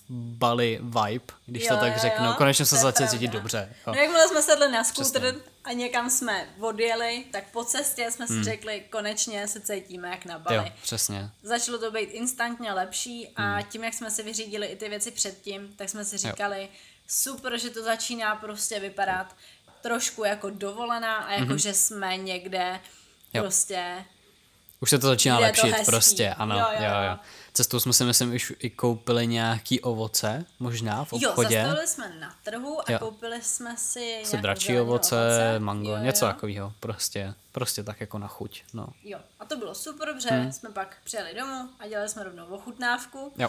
Bali 0.08 0.80
vibe, 0.82 1.34
když 1.46 1.62
jo, 1.62 1.68
to 1.68 1.80
tak 1.80 1.92
jo, 1.92 1.98
řeknu. 2.00 2.26
Jo, 2.26 2.34
Konečně 2.36 2.66
se 2.66 2.76
začali 2.76 3.10
cítit 3.10 3.30
dobře. 3.30 3.68
Jo. 3.86 3.92
No 3.92 4.00
jakmile 4.00 4.28
jsme 4.28 4.42
sedli 4.42 4.72
na 4.72 4.84
skútr 4.84 5.34
a 5.64 5.72
někam 5.72 6.10
jsme 6.10 6.48
odjeli, 6.60 7.24
tak 7.30 7.44
po 7.52 7.64
cestě 7.64 8.10
jsme 8.10 8.26
si 8.26 8.32
hmm. 8.32 8.44
řekli, 8.44 8.82
konečně 8.90 9.48
se 9.48 9.60
cítíme 9.60 10.08
jak 10.08 10.24
na 10.24 10.38
Bali. 10.38 10.56
Jo, 10.56 10.64
přesně. 10.82 11.30
Začalo 11.42 11.78
to 11.78 11.90
být 11.90 12.10
instantně 12.10 12.72
lepší 12.72 13.28
a 13.36 13.42
hmm. 13.42 13.64
tím, 13.64 13.84
jak 13.84 13.94
jsme 13.94 14.10
si 14.10 14.22
vyřídili 14.22 14.66
i 14.66 14.76
ty 14.76 14.88
věci 14.88 15.10
předtím, 15.10 15.74
tak 15.76 15.88
jsme 15.88 16.04
si 16.04 16.16
říkali, 16.16 16.62
jo. 16.62 16.68
super, 17.08 17.58
že 17.58 17.70
to 17.70 17.82
začíná 17.82 18.36
prostě 18.36 18.80
vypadat 18.80 19.34
trošku 19.84 20.24
jako 20.24 20.50
dovolená 20.50 21.16
a 21.16 21.32
jako, 21.32 21.52
mm-hmm. 21.52 21.62
že 21.62 21.74
jsme 21.74 22.16
někde 22.16 22.80
jo. 23.34 23.42
prostě... 23.42 24.04
Už 24.80 24.90
se 24.90 24.98
to 24.98 25.06
začíná 25.06 25.38
lepšit 25.38 25.76
to 25.76 25.84
prostě, 25.84 26.30
ano, 26.30 26.58
jo, 26.58 26.66
jo, 26.72 26.84
jo. 26.84 27.10
jo. 27.10 27.18
Cestou 27.56 27.80
jsme 27.80 27.92
si 27.92 28.04
myslím 28.04 28.34
už 28.34 28.52
i 28.58 28.70
koupili 28.70 29.26
nějaký 29.26 29.80
ovoce, 29.80 30.44
možná 30.58 31.04
v 31.04 31.12
obchodě. 31.12 31.56
Jo, 31.56 31.62
zastavili 31.62 31.86
jsme 31.86 32.20
na 32.20 32.34
trhu 32.42 32.88
a 32.88 32.92
jo. 32.92 32.98
koupili 32.98 33.42
jsme 33.42 33.76
si 33.76 34.22
Se 34.24 34.36
dračí 34.36 34.80
ovoce, 34.80 35.16
ovoce, 35.16 35.58
mango, 35.58 35.90
jo, 35.90 35.98
něco 35.98 36.26
takového, 36.26 36.72
prostě, 36.80 37.34
prostě 37.52 37.82
tak 37.82 38.00
jako 38.00 38.18
na 38.18 38.28
chuť, 38.28 38.62
no. 38.72 38.86
Jo, 39.04 39.18
a 39.40 39.44
to 39.44 39.56
bylo 39.56 39.74
super, 39.74 40.08
dobře, 40.08 40.28
hmm. 40.28 40.52
jsme 40.52 40.70
pak 40.70 40.96
přijeli 41.04 41.34
domů 41.34 41.68
a 41.78 41.86
dělali 41.86 42.08
jsme 42.08 42.24
rovnou 42.24 42.46
ochutnávku. 42.46 43.32
Jo. 43.36 43.48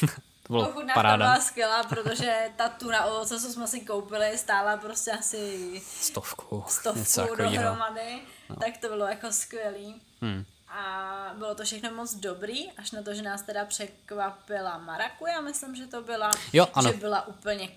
to 0.42 0.52
bylo 0.52 0.68
Ochutnávka 0.68 0.94
paráda. 0.94 1.24
byla 1.24 1.40
skvělá, 1.40 1.82
protože 1.82 2.34
ta 2.56 2.68
tuna 2.68 3.04
ovoce, 3.04 3.40
co 3.40 3.52
jsme 3.52 3.66
si 3.66 3.80
koupili, 3.80 4.38
stála 4.38 4.76
prostě 4.76 5.10
asi 5.10 5.82
stovku, 6.00 6.64
stovku 7.02 7.36
dohromady, 7.36 8.20
no. 8.50 8.56
tak 8.56 8.78
to 8.80 8.88
bylo 8.88 9.06
jako 9.06 9.32
skvělý. 9.32 10.02
Hmm 10.20 10.44
a 10.68 11.30
bylo 11.38 11.54
to 11.54 11.64
všechno 11.64 11.90
moc 11.90 12.14
dobrý, 12.14 12.72
až 12.72 12.90
na 12.90 13.02
to, 13.02 13.14
že 13.14 13.22
nás 13.22 13.42
teda 13.42 13.64
překvapila 13.64 14.78
marakuja, 14.78 15.40
myslím, 15.40 15.76
že 15.76 15.86
to 15.86 16.02
byla, 16.02 16.30
jo, 16.52 16.66
ano. 16.74 16.92
že 16.92 16.98
byla 16.98 17.26
úplně 17.26 17.68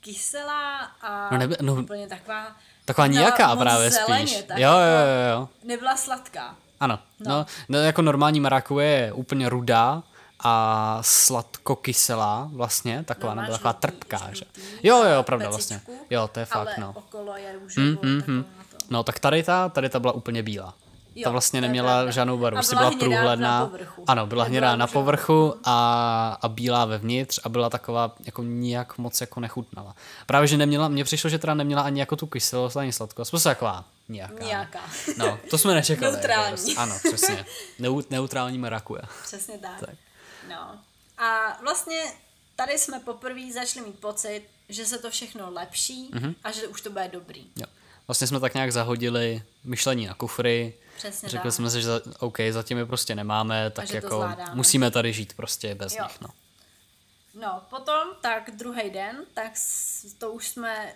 kyselá 0.00 0.78
a 0.78 1.28
no 1.32 1.38
nebe, 1.38 1.56
no, 1.60 1.74
úplně 1.74 2.08
taková... 2.08 2.56
Taková 2.84 3.06
nějaká 3.06 3.54
no, 3.54 3.60
právě 3.60 3.90
zeleně, 3.90 4.26
spíš. 4.26 4.44
Tak 4.44 4.58
jo, 4.58 4.70
jo, 4.70 4.78
jo, 4.78 5.32
jo. 5.32 5.48
Nebyla 5.64 5.96
sladká. 5.96 6.56
Ano, 6.80 6.98
no. 7.20 7.30
no, 7.30 7.46
no 7.68 7.78
jako 7.78 8.02
normální 8.02 8.40
marakuje 8.40 8.88
je 8.88 9.12
úplně 9.12 9.48
rudá, 9.48 10.02
a 10.40 10.98
sladko-kyselá 11.02 12.48
vlastně, 12.52 13.04
taková 13.04 13.34
no, 13.34 13.40
nebyla 13.40 13.58
taková 13.58 13.72
trpká, 13.72 14.28
že? 14.32 14.44
Jo, 14.82 15.04
jo, 15.04 15.22
pravda 15.22 15.48
vlastně. 15.48 15.80
Jo, 16.10 16.28
to 16.28 16.40
je 16.40 16.46
fakt, 16.46 16.66
ale 16.66 16.74
no. 16.78 16.92
okolo 16.96 17.36
je 17.36 17.52
růžovo, 17.52 17.86
mm, 17.86 17.98
mm, 18.02 18.22
mm. 18.26 18.44
No, 18.90 19.02
tak 19.02 19.18
tady 19.18 19.42
ta, 19.42 19.68
tady 19.68 19.88
ta 19.88 20.00
byla 20.00 20.12
úplně 20.12 20.42
bílá. 20.42 20.74
Jo, 21.18 21.24
ta 21.24 21.30
vlastně 21.30 21.60
neměla 21.60 22.10
žádnou 22.10 22.38
barvu, 22.38 22.60
byla, 22.70 22.90
byla 22.90 22.98
průhledná. 23.00 23.60
Na 23.60 23.66
povrchu. 23.66 24.04
Ano, 24.06 24.26
byla 24.26 24.44
hnědá 24.44 24.76
na 24.76 24.86
povrchu 24.86 25.54
a, 25.64 26.38
a 26.42 26.48
bílá 26.48 26.84
vevnitř 26.84 27.40
a 27.44 27.48
byla 27.48 27.70
taková 27.70 28.14
jako 28.26 28.42
nijak 28.42 28.98
moc 28.98 29.20
jako 29.20 29.40
nechutnala. 29.40 29.96
Právě, 30.26 30.46
že 30.48 30.56
neměla, 30.56 30.88
mně 30.88 31.04
přišlo, 31.04 31.30
že 31.30 31.38
teda 31.38 31.54
neměla 31.54 31.82
ani 31.82 32.00
jako 32.00 32.16
tu 32.16 32.26
kyselost, 32.26 32.76
ani 32.76 32.92
sladkost, 32.92 33.30
prostě 33.30 33.48
taková 33.48 33.84
nějaká. 34.08 34.44
Nějaká. 34.44 34.80
No, 35.18 35.38
to 35.50 35.58
jsme 35.58 35.74
nečekali. 35.74 36.12
Neutrální. 36.12 36.68
Jako, 36.70 36.80
ano, 36.80 36.94
přesně. 37.04 37.44
Neu, 37.78 38.02
neutrální 38.10 38.58
marakuje. 38.58 39.02
Přesně 39.22 39.58
tak. 39.58 39.80
tak. 39.80 39.94
No. 40.48 40.78
A 41.18 41.58
vlastně 41.62 42.02
tady 42.56 42.78
jsme 42.78 43.00
poprvé 43.00 43.52
začali 43.54 43.86
mít 43.86 43.98
pocit, 43.98 44.42
že 44.68 44.86
se 44.86 44.98
to 44.98 45.10
všechno 45.10 45.50
lepší 45.52 46.10
Mhm. 46.12 46.24
mm-hmm. 46.30 46.34
a 46.44 46.50
že 46.50 46.66
už 46.68 46.80
to 46.80 46.90
bude 46.90 47.08
dobrý. 47.12 47.46
Jo. 47.56 47.66
Vlastně 48.08 48.26
jsme 48.26 48.40
tak 48.40 48.54
nějak 48.54 48.72
zahodili 48.72 49.42
myšlení 49.64 50.06
na 50.06 50.14
kufry. 50.14 50.74
Přesně 50.96 51.28
Řekli 51.28 51.48
tak. 51.50 51.54
jsme 51.54 51.70
si, 51.70 51.80
že 51.80 51.86
za, 51.86 52.00
OK, 52.18 52.36
zatím 52.50 52.78
je 52.78 52.86
prostě 52.86 53.14
nemáme, 53.14 53.70
tak 53.70 53.90
jako 53.90 54.28
musíme 54.52 54.90
tady 54.90 55.12
žít 55.12 55.32
prostě 55.36 55.74
bez 55.74 55.96
Jo. 55.96 56.04
nich. 56.04 56.20
No. 56.20 56.28
No, 57.40 57.62
potom, 57.70 58.08
tak 58.20 58.50
druhý 58.50 58.90
den, 58.90 59.24
tak 59.34 59.52
to 60.18 60.32
už 60.32 60.48
jsme 60.48 60.94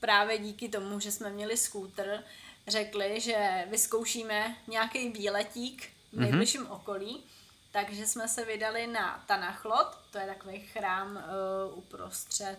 právě 0.00 0.38
díky 0.38 0.68
tomu, 0.68 1.00
že 1.00 1.12
jsme 1.12 1.30
měli 1.30 1.56
skútr, 1.56 2.22
řekli, 2.68 3.20
že 3.20 3.66
vyzkoušíme 3.70 4.56
nějaký 4.68 5.08
výletík 5.08 5.88
v 6.12 6.20
nejbližším 6.20 6.70
okolí, 6.70 7.24
takže 7.72 8.06
jsme 8.06 8.28
se 8.28 8.44
vydali 8.44 8.86
na 8.86 9.24
Tanachlot, 9.26 9.98
to 10.10 10.18
je 10.18 10.26
takový 10.26 10.60
chrám 10.60 11.16
uh, 11.16 11.78
uprostřed, 11.78 12.58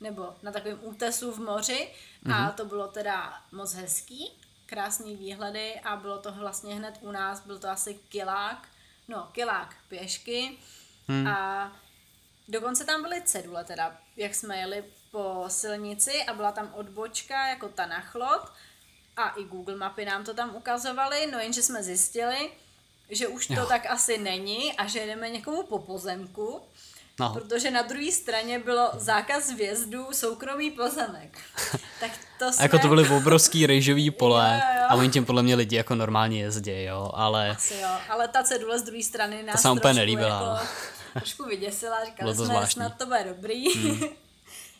nebo 0.00 0.34
na 0.42 0.52
takovém 0.52 0.78
útesu 0.82 1.32
v 1.32 1.38
moři 1.40 1.88
a 2.34 2.50
to 2.50 2.64
bylo 2.64 2.88
teda 2.88 3.40
moc 3.52 3.74
hezký, 3.74 4.30
krásný 4.74 5.16
výhledy 5.16 5.80
a 5.80 5.96
bylo 5.96 6.18
to 6.18 6.32
vlastně 6.32 6.74
hned 6.74 6.98
u 7.00 7.10
nás, 7.10 7.40
byl 7.46 7.58
to 7.58 7.68
asi 7.68 7.94
kilák, 7.94 8.68
no 9.08 9.28
kilák 9.32 9.74
pěšky. 9.88 10.58
A 11.28 11.72
Dokonce 12.48 12.84
tam 12.84 13.02
byly 13.02 13.22
cedule 13.22 13.64
teda, 13.64 13.98
jak 14.16 14.34
jsme 14.34 14.56
jeli 14.56 14.84
po 15.10 15.44
silnici 15.48 16.24
a 16.24 16.34
byla 16.34 16.52
tam 16.52 16.72
odbočka 16.74 17.48
jako 17.48 17.68
ta 17.68 17.86
nachlot 17.86 18.52
a 19.16 19.28
i 19.28 19.44
Google 19.44 19.76
mapy 19.76 20.04
nám 20.04 20.24
to 20.24 20.34
tam 20.34 20.56
ukazovaly, 20.56 21.26
no 21.26 21.38
jenže 21.38 21.62
jsme 21.62 21.82
zjistili, 21.82 22.50
že 23.10 23.28
už 23.28 23.46
to 23.46 23.54
Jo. 23.54 23.66
tak 23.66 23.86
asi 23.86 24.18
není 24.18 24.76
a 24.76 24.86
že 24.86 25.06
jdeme 25.06 25.30
někomu 25.30 25.62
po 25.62 25.78
pozemku, 25.78 26.62
No. 27.20 27.34
protože 27.34 27.70
na 27.70 27.82
druhé 27.82 28.12
straně 28.12 28.58
bylo 28.58 28.90
zákaz 28.94 29.50
vjezdu 29.50 30.06
soukromý 30.12 30.70
pozemek. 30.70 31.38
tak 32.00 32.10
to 32.38 32.52
jsme... 32.52 32.60
A 32.60 32.62
jako 32.62 32.78
to 32.78 32.88
byly 32.88 33.08
obrovský 33.08 33.66
rejžový 33.66 34.10
pole 34.10 34.62
Jo, 34.74 34.80
jo. 34.80 34.86
a 34.88 34.94
oni 34.94 35.10
tím 35.10 35.24
podle 35.24 35.42
mě 35.42 35.54
lidi 35.54 35.76
jako 35.76 35.94
normálně 35.94 36.40
jezdí, 36.40 36.82
jo, 36.84 37.10
ale 37.14 37.50
Asi 37.50 37.74
jo, 37.74 37.88
ale 38.08 38.28
ta 38.28 38.42
cedule 38.42 38.78
z 38.78 38.82
druhé 38.82 39.02
strany 39.02 39.42
nás 39.42 39.62
se 39.62 39.68
nám 39.68 39.76
úplně 39.76 39.94
trošku 39.94 39.98
nelíbila. 39.98 40.52
Jako, 40.52 40.68
trošku 41.12 41.44
vyděsila, 41.44 41.96
Bylo 42.00 42.06
říkali 42.06 42.30
to 42.30 42.36
jsme, 42.36 42.44
zvláštní. 42.44 42.82
Hmm. 42.82 42.90
snad 42.90 42.98
to 42.98 43.06
bude 43.06 43.24
dobrý. 43.24 43.64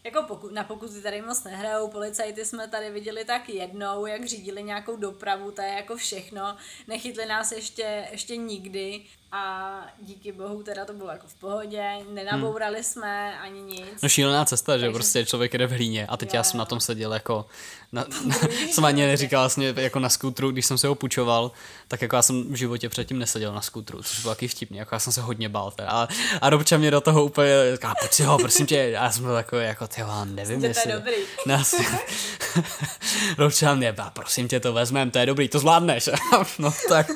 jako 0.05 0.23
poku, 0.23 0.49
na 0.51 0.65
pokuty 0.65 1.03
tady 1.03 1.23
moc 1.23 1.45
nehrajou, 1.45 1.89
policajty 1.89 2.45
jsme 2.45 2.69
tady 2.69 2.91
viděli 2.91 3.25
tak 3.25 3.49
jednou, 3.49 4.07
jak 4.07 4.25
řídili 4.25 4.63
nějakou 4.63 4.97
dopravu, 4.97 5.51
to 5.51 5.63
je 5.63 5.69
jako 5.69 5.97
všechno. 5.97 6.57
Nechytli 6.89 7.27
nás 7.27 7.53
ještě, 7.53 8.09
ještě 8.11 8.37
nikdy 8.37 9.03
a 9.37 9.87
díky 10.01 10.33
bohu 10.33 10.63
teda 10.63 10.85
to 10.85 10.93
bylo 10.93 11.11
jako 11.11 11.27
v 11.27 11.35
pohodě, 11.35 11.83
nenabourali 12.11 12.85
jsme 12.85 13.39
ani 13.41 13.61
nic. 13.63 14.03
no 14.03 14.09
šílená 14.09 14.45
cesta, 14.45 14.79
že 14.79 14.81
Takže- 14.85 14.95
prostě 14.95 15.25
člověk 15.27 15.53
jede 15.53 15.67
v 15.67 15.71
hlíně 15.71 16.07
a 16.07 16.17
teď 16.17 16.29
Jo, 16.35 16.39
já 16.39 16.43
jsem 16.43 16.59
na 16.59 16.65
tom 16.65 16.81
seděl 16.81 17.15
jako, 17.15 17.47
na, 17.93 18.05
na, 18.25 18.37
jsem 18.73 18.85
ani 18.85 19.07
neříkal 19.07 19.43
vlastně 19.43 19.75
jako 19.77 19.99
na 19.99 20.09
skútru, 20.09 20.51
když 20.51 20.67
jsem 20.67 20.79
se 20.79 20.87
ho 20.87 20.95
půjčoval, 20.95 21.53
tak 21.89 22.03
jako 22.03 22.17
já 22.17 22.23
jsem 22.23 22.53
v 22.53 22.55
životě 22.57 22.89
předtím 22.89 23.19
neseděl 23.19 23.55
na 23.55 23.61
skútru, 23.61 24.03
což 24.03 24.21
bylo 24.21 24.35
taky 24.35 24.49
vtipný, 24.49 24.79
jako 24.79 24.95
já 24.95 24.99
jsem 24.99 25.13
se 25.13 25.21
hodně 25.21 25.49
bál 25.49 25.71
teda. 25.71 25.89
A, 25.91 26.09
a 26.41 26.51
Robča 26.51 26.77
mě 26.77 26.91
do 26.91 27.01
toho 27.01 27.25
úplně 27.25 27.53
říká, 27.73 27.95
pojď 28.01 28.13
si 28.13 28.23
ho, 28.23 28.39
prosím 28.39 28.67
tě, 28.67 28.77
a 28.81 29.05
já 29.05 29.11
jsem 29.13 29.25
byl 29.25 29.35
takový 29.35 29.65
jako, 29.65 29.87
ty 29.87 30.03
nevím, 30.25 30.57
Že 30.57 30.61
to 30.61 30.65
je 30.67 30.71
jestli... 30.71 30.93
dobrý. 30.93 31.15
Nás... 31.47 31.75
Robča 33.39 33.75
mě, 33.75 33.95
"A 33.99 34.11
prosím 34.11 34.49
tě, 34.49 34.61
to 34.61 34.73
vezmem, 34.73 35.11
to 35.11 35.19
je 35.19 35.27
dobrý, 35.27 35.49
to 35.49 35.59
zvládneš. 35.59 36.09
no 36.59 36.75
tak, 36.89 37.07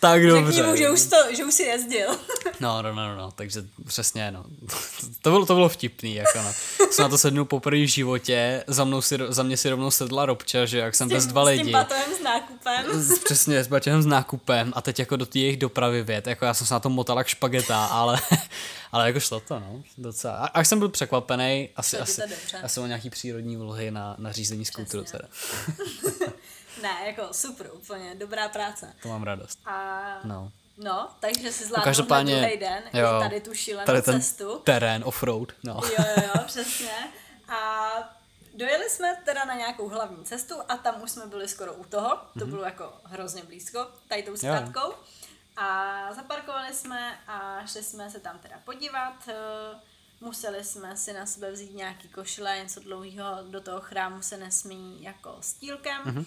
tak 0.00 0.26
dobře. 0.26 0.52
Řekni 0.52 0.70
mu, 0.70 0.76
že 0.76 0.90
už, 0.90 1.02
to, 1.02 1.16
že 1.36 1.44
už 1.44 1.53
si 1.54 1.62
jezdil. 1.62 2.08
No, 2.60 2.82
no, 2.82 2.92
no, 2.94 3.08
no, 3.08 3.16
no, 3.16 3.30
takže 3.30 3.64
přesně, 3.86 4.30
no. 4.30 4.44
To 5.22 5.30
bylo, 5.30 5.46
to 5.46 5.54
bylo 5.54 5.68
vtipný, 5.68 6.14
jako 6.14 6.38
no. 6.42 6.52
Jsem 6.90 7.02
na 7.02 7.08
to 7.08 7.18
sednul 7.18 7.44
poprvé 7.44 7.76
v 7.82 7.86
životě, 7.86 8.64
za, 8.66 8.84
mnou 8.84 9.02
si, 9.02 9.18
za 9.28 9.42
mě 9.42 9.56
si 9.56 9.70
rovnou 9.70 9.90
sedla 9.90 10.26
Robča, 10.26 10.66
že 10.66 10.78
jak 10.78 10.94
jsem 10.94 11.08
bez 11.08 11.26
dva 11.26 11.44
s 11.44 11.46
lidi. 11.46 11.62
tím 11.64 11.72
batohem 11.72 12.14
s 12.14 12.20
nákupem. 12.20 12.84
S- 12.92 13.18
Přesně, 13.18 13.64
s 13.64 13.66
bačehem 13.68 14.02
s 14.02 14.06
nákupem 14.06 14.72
a 14.76 14.82
teď 14.82 14.98
jako 14.98 15.16
do 15.16 15.26
té 15.26 15.38
jejich 15.38 15.56
dopravy 15.56 16.02
věd, 16.02 16.26
jako 16.26 16.44
já 16.44 16.54
jsem 16.54 16.66
se 16.66 16.74
na 16.74 16.80
tom 16.80 16.92
motal 16.92 17.18
jak 17.18 17.26
špageta, 17.26 17.86
ale, 17.86 18.20
ale 18.92 19.06
jako 19.06 19.20
šlo 19.20 19.40
to, 19.40 19.60
no, 19.60 19.82
docela. 19.98 20.34
A, 20.36 20.46
až 20.46 20.68
jsem 20.68 20.78
byl 20.78 20.88
překvapený, 20.88 21.68
asi, 21.76 21.98
asi, 21.98 22.22
asi 22.62 22.80
o 22.80 22.86
nějaký 22.86 23.10
přírodní 23.10 23.56
vlohy 23.56 23.90
na, 23.90 24.14
na 24.18 24.32
řízení 24.32 24.64
skútru 24.64 25.04
teda. 25.04 25.24
Ne, 26.82 26.96
jako 27.06 27.22
super, 27.32 27.70
úplně, 27.74 28.14
dobrá 28.14 28.48
práce. 28.48 28.92
To 29.02 29.08
mám 29.08 29.22
radost. 29.22 29.58
A 29.66 30.02
No. 30.24 30.52
No, 30.78 31.08
takže 31.20 31.52
si 31.52 31.64
zvládnul 31.64 31.84
Každopádně, 31.84 32.40
druhý 32.40 32.56
den, 32.56 32.82
jo, 32.92 33.18
i 33.18 33.22
tady 33.22 33.40
tu 33.40 33.54
šílenou 33.54 33.86
tady 33.86 34.02
ten 34.02 34.22
cestu. 34.22 34.60
terén 34.64 35.02
offroad, 35.06 35.52
no. 35.64 35.80
Jo, 35.84 36.04
jo, 36.16 36.22
jo, 36.34 36.42
přesně. 36.46 37.12
A 37.48 37.90
dojeli 38.54 38.90
jsme 38.90 39.16
teda 39.24 39.44
na 39.44 39.54
nějakou 39.54 39.88
hlavní 39.88 40.24
cestu 40.24 40.54
a 40.68 40.76
tam 40.76 41.02
už 41.02 41.10
jsme 41.10 41.26
byli 41.26 41.48
skoro 41.48 41.74
u 41.74 41.84
toho. 41.84 42.08
Mhm. 42.08 42.38
To 42.38 42.46
bylo 42.46 42.64
jako 42.64 42.92
hrozně 43.04 43.42
blízko, 43.42 43.86
tady 44.08 44.22
tou 44.22 44.36
zkratkou. 44.36 44.94
A 45.56 45.98
zaparkovali 46.14 46.74
jsme 46.74 47.18
a 47.26 47.66
šli 47.66 47.82
jsme 47.82 48.10
se 48.10 48.20
tam 48.20 48.38
teda 48.38 48.56
podívat. 48.64 49.14
Eh, 49.28 49.34
Museli 50.20 50.64
jsme 50.64 50.96
si 50.96 51.12
na 51.12 51.26
sebe 51.26 51.52
vzít 51.52 51.74
nějaký 51.74 52.08
košile, 52.08 52.58
něco 52.58 52.80
dlouhého, 52.80 53.38
do 53.50 53.60
toho 53.60 53.80
chrámu 53.80 54.22
se 54.22 54.36
nesmí 54.36 55.02
jako 55.02 55.36
stílkem. 55.40 56.02
Mhm. 56.04 56.24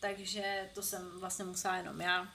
Takže 0.00 0.70
to 0.74 0.82
jsem 0.82 1.20
vlastně 1.20 1.44
musela 1.44 1.76
jenom 1.76 2.00
já. 2.00 2.28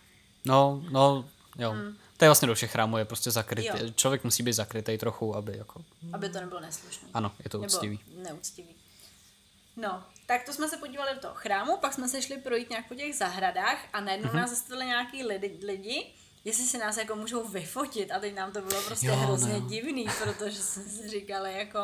No, 0.46 0.84
no, 0.92 1.30
jo. 1.58 1.76
To 2.18 2.26
je 2.26 2.30
vlastně 2.30 2.48
do 2.48 2.56
všech 2.56 2.72
chrámů, 2.72 2.98
je 2.98 3.06
prostě 3.06 3.32
zakrytý. 3.32 3.68
Hmm. 3.70 3.86
Jo. 3.88 3.94
Člověk 3.96 4.24
musí 4.24 4.44
být 4.44 4.54
zakrytý 4.54 4.98
trochu, 4.98 5.36
aby 5.36 5.58
jako... 5.58 5.82
aby 6.14 6.30
to 6.30 6.40
nebylo 6.40 6.60
neslušný. 6.60 7.10
Ano, 7.14 7.32
je 7.44 7.50
to 7.50 7.58
Nebo 7.58 7.74
úctivý. 7.74 8.00
neúctivý. 8.18 8.76
No, 9.78 10.04
tak 10.26 10.44
to 10.46 10.54
jsme 10.54 10.68
se 10.68 10.78
podívali 10.78 11.14
do 11.16 11.20
toho 11.22 11.34
chrámu, 11.36 11.78
pak 11.78 11.94
jsme 11.94 12.10
se 12.10 12.22
šli 12.22 12.38
projít 12.38 12.70
nějak 12.70 12.88
po 12.88 12.96
těch 12.96 13.16
zahradách 13.16 13.78
a 13.94 14.02
najednou 14.02 14.28
Mhm. 14.28 14.36
mm-hmm. 14.38 14.42
nás 14.42 14.50
zastavili 14.50 14.86
nějaký 14.86 15.24
lidi, 15.24 15.60
lidi, 15.66 16.06
jestli 16.46 16.64
si 16.64 16.78
nás 16.78 16.98
jako 16.98 17.16
můžou 17.16 17.48
vyfotit 17.48 18.12
a 18.12 18.20
teď 18.20 18.36
nám 18.36 18.52
to 18.52 18.62
bylo 18.62 18.82
prostě 18.82 19.08
Jo, 19.08 19.16
no 19.16 19.22
hrozně 19.22 19.54
jo. 19.54 19.60
divný, 19.60 20.06
protože 20.24 20.58
jsme 20.64 20.84
si 20.84 21.10
říkali 21.10 21.58
jako... 21.58 21.80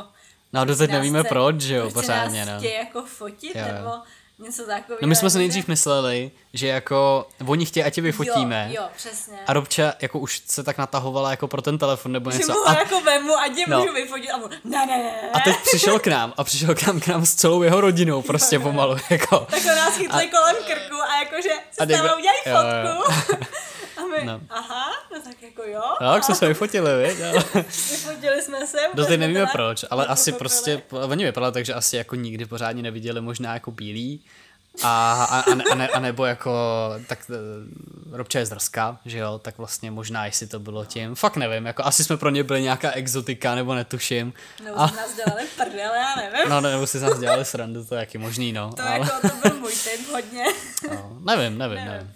No 0.54 0.62
a 0.62 0.66
doteď 0.66 0.90
nevíme 0.92 1.20
chce- 1.20 1.30
proč, 1.30 1.62
že 1.62 1.76
jo, 1.76 1.92
pořádně, 1.92 2.46
nás 2.46 2.64
no. 2.64 2.70
jako 2.70 3.06
fotit, 3.06 3.56
Jo, 3.56 3.62
jo. 3.68 3.74
nebo 3.74 3.92
něco 4.40 4.64
takového. 4.66 5.00
No 5.02 5.08
my 5.08 5.16
jsme 5.16 5.30
si 5.30 5.34
jakože- 5.34 5.38
nejdřív 5.40 5.68
mysleli, 5.68 6.32
že 6.54 6.68
jako 6.68 7.28
oni 7.48 7.66
chtějí, 7.66 7.84
ať 7.84 7.94
tě 7.94 8.02
vyfotíme. 8.02 8.68
Jo, 8.72 8.82
jo, 8.82 8.90
přesně. 8.96 9.38
A 9.48 9.54
Robča 9.54 9.94
jako 10.02 10.20
už 10.20 10.42
se 10.48 10.64
tak 10.64 10.78
natahovala 10.78 11.32
jako 11.32 11.48
pro 11.48 11.62
ten 11.62 11.78
telefon 11.78 12.12
nebo 12.12 12.32
že 12.32 12.38
něco. 12.38 12.52
mu 12.54 12.60
ho 12.60 12.68
A, 12.70 12.74
jako 12.80 13.02
vemu 13.02 13.38
a 13.38 13.48
tě 13.48 13.64
No. 13.68 13.80
můžu 13.80 13.94
vyfotit 13.94 14.30
a 14.32 14.38
mu, 14.38 14.48
ne, 14.48 14.86
ne, 14.86 14.86
ne, 14.98 15.30
a 15.34 15.40
teď 15.40 15.56
přišel 15.66 16.00
k 16.00 16.08
nám 16.08 16.34
a 16.38 16.44
přišel 16.44 16.76
k 16.76 16.88
nám, 16.88 17.00
k 17.00 17.08
nám 17.08 17.26
s 17.26 17.36
celou 17.36 17.62
jeho 17.64 17.82
rodinou 17.82 18.22
prostě 18.22 18.60
pomalu. 18.60 18.98
Jako. 19.10 19.40
Tak 19.40 19.62
to 19.62 19.68
nás 19.68 19.94
chytli 19.98 20.28
kolem 20.28 20.56
krku 20.56 20.96
a 21.02 21.20
jakože 21.24 21.50
se 21.72 21.82
A 21.82 21.86
s 21.86 21.88
někdo- 21.88 22.04
náma 22.04 22.16
udělají 22.18 22.40
jo, 22.46 22.54
jo. 22.54 23.04
fotku. 23.04 23.44
A 23.98 24.06
my, 24.06 24.26
no. 24.26 24.40
aha, 24.50 24.86
no 25.18 25.24
tak 25.32 25.42
jako 25.42 25.64
jo. 25.64 25.82
No, 26.02 26.14
jak 26.14 26.24
jsme 26.24 26.36
se 26.36 26.48
vyfotili? 26.48 27.22
Ale 27.24 27.44
Vyfotili 27.92 28.42
jsme 28.42 28.68
se. 28.68 28.78
Doteď 28.94 29.08
jsme 29.16 29.18
nevíme 29.18 29.40
teda 29.40 29.52
proč, 29.52 29.86
ale 29.90 30.06
asi 30.06 30.32
prostě, 30.32 30.82
oni 30.92 31.26
vypadali 31.26 31.54
tak, 31.54 31.66
že 31.66 31.74
asi 31.74 31.98
jako 31.98 32.16
nikdy 32.16 32.46
pořádně 32.46 32.84
neviděli 32.84 33.22
možná 33.22 33.54
jako 33.54 33.72
bílý. 33.72 34.22
A, 34.84 35.24
a, 35.24 35.40
a, 35.40 35.56
ne, 35.56 35.64
a, 35.72 35.76
ne, 35.76 35.88
a 35.88 36.00
nebo 36.00 36.26
jako, 36.26 36.52
tak 37.08 37.20
eh, 37.30 38.18
Robča 38.18 38.40
je 38.40 38.46
z 38.46 38.70
že 39.06 39.18
jo, 39.18 39.40
tak 39.40 39.58
vlastně 39.58 39.92
možná, 39.92 40.26
jestli 40.26 40.48
to 40.48 40.60
bylo 40.60 40.86
tím, 40.86 41.16
fakt 41.16 41.36
nevím, 41.38 41.66
jako 41.66 41.86
asi 41.86 42.04
jsme 42.04 42.18
pro 42.18 42.30
ně 42.30 42.44
byli 42.44 42.62
nějaká 42.62 42.92
exotika, 42.92 43.56
nebo 43.56 43.76
netuším. 43.76 44.34
Nebo 44.64 44.80
A, 44.80 44.88
jsme 44.88 44.98
nás 44.98 45.16
dělali 45.16 45.44
prdel, 45.58 45.94
já 45.94 46.16
nevím. 46.16 46.50
no, 46.50 46.62
nebo 46.62 46.88
si 46.88 47.00
nás 47.00 47.20
dělali 47.20 47.46
srandu, 47.46 47.86
to 47.86 47.96
je 47.96 48.00
jaký 48.00 48.18
možný, 48.18 48.54
no. 48.54 48.74
to, 48.74 48.84
ale, 48.84 49.00
jako, 49.00 49.28
to 49.28 49.50
byl 49.50 49.60
můj 49.60 49.72
typ 49.72 50.10
hodně. 50.12 50.44
no, 50.90 51.18
nevím, 51.26 51.58
nevím, 51.58 51.76
Nevím. 51.76 51.92
nevím. 51.92 52.14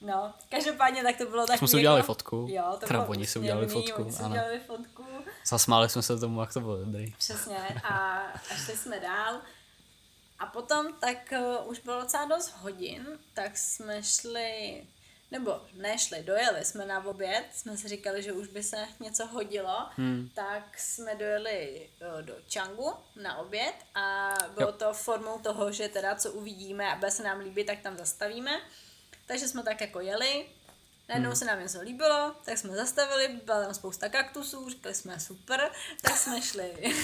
No, 0.00 0.34
každopádně 0.50 1.02
tak 1.02 1.16
to 1.16 1.26
bylo 1.26 1.46
tak 1.46 1.58
Jsme 1.58 1.68
si 1.68 1.76
udělali 1.76 2.02
fotku. 2.02 2.46
Jo, 2.50 2.64
to 2.70 2.86
Teda 2.86 2.98
bylo 3.00 3.10
oni 3.10 3.26
si 3.26 3.38
udělali 3.38 3.66
fotku, 3.66 4.02
Oni 4.02 4.12
si 4.12 4.22
udělali 4.22 4.60
fotku. 4.60 5.04
Zasmáli 5.46 5.88
jsme 5.88 6.02
se 6.02 6.18
tomu, 6.18 6.40
jak 6.40 6.52
to 6.52 6.60
bylo 6.60 6.76
dobrý. 6.76 7.14
Přesně. 7.18 7.58
A, 7.84 7.98
a 8.18 8.56
šli 8.64 8.76
jsme 8.76 9.00
dál. 9.00 9.40
A 10.38 10.46
potom 10.46 10.94
tak 11.00 11.32
uh, 11.32 11.70
už 11.70 11.78
bylo 11.78 12.00
docela 12.00 12.24
dost 12.24 12.54
hodin, 12.60 13.06
tak 13.34 13.56
jsme 13.58 14.02
šli, 14.02 14.86
nebo 15.30 15.60
nešli, 15.74 16.22
dojeli 16.22 16.64
jsme 16.64 16.86
na 16.86 17.04
oběd, 17.04 17.44
jsme 17.52 17.76
si 17.76 17.88
říkali, 17.88 18.22
že 18.22 18.32
už 18.32 18.48
by 18.48 18.62
se 18.62 18.76
něco 19.00 19.26
hodilo, 19.26 19.88
hmm. 19.96 20.30
tak 20.34 20.78
jsme 20.78 21.14
dojeli 21.14 21.88
uh, 22.14 22.22
do 22.22 22.34
Changu 22.54 22.92
na 23.22 23.38
oběd 23.38 23.74
a 23.94 24.34
bylo 24.54 24.68
Jo. 24.68 24.72
to 24.78 24.92
formou 24.92 25.38
toho, 25.38 25.72
že 25.72 25.88
teda 25.88 26.14
co 26.14 26.32
uvidíme 26.32 26.92
a 26.92 26.96
bude 26.96 27.10
se 27.10 27.22
nám 27.22 27.38
líbit, 27.40 27.66
tak 27.66 27.80
tam 27.80 27.96
zastavíme. 27.96 28.60
Takže 29.28 29.48
jsme 29.48 29.62
tak 29.62 29.80
jako 29.80 30.00
jeli, 30.00 30.46
Najednou 31.08 31.34
se 31.34 31.44
nám 31.44 31.60
něco 31.60 31.80
líbilo, 31.80 32.34
tak 32.44 32.58
jsme 32.58 32.76
zastavili, 32.76 33.28
byla 33.44 33.62
tam 33.64 33.74
spousta 33.74 34.08
kaktusů, 34.08 34.68
říkali 34.70 34.94
jsme 34.94 35.20
super, 35.20 35.70
tak 36.02 36.16
jsme 36.16 36.42
šli. 36.42 36.72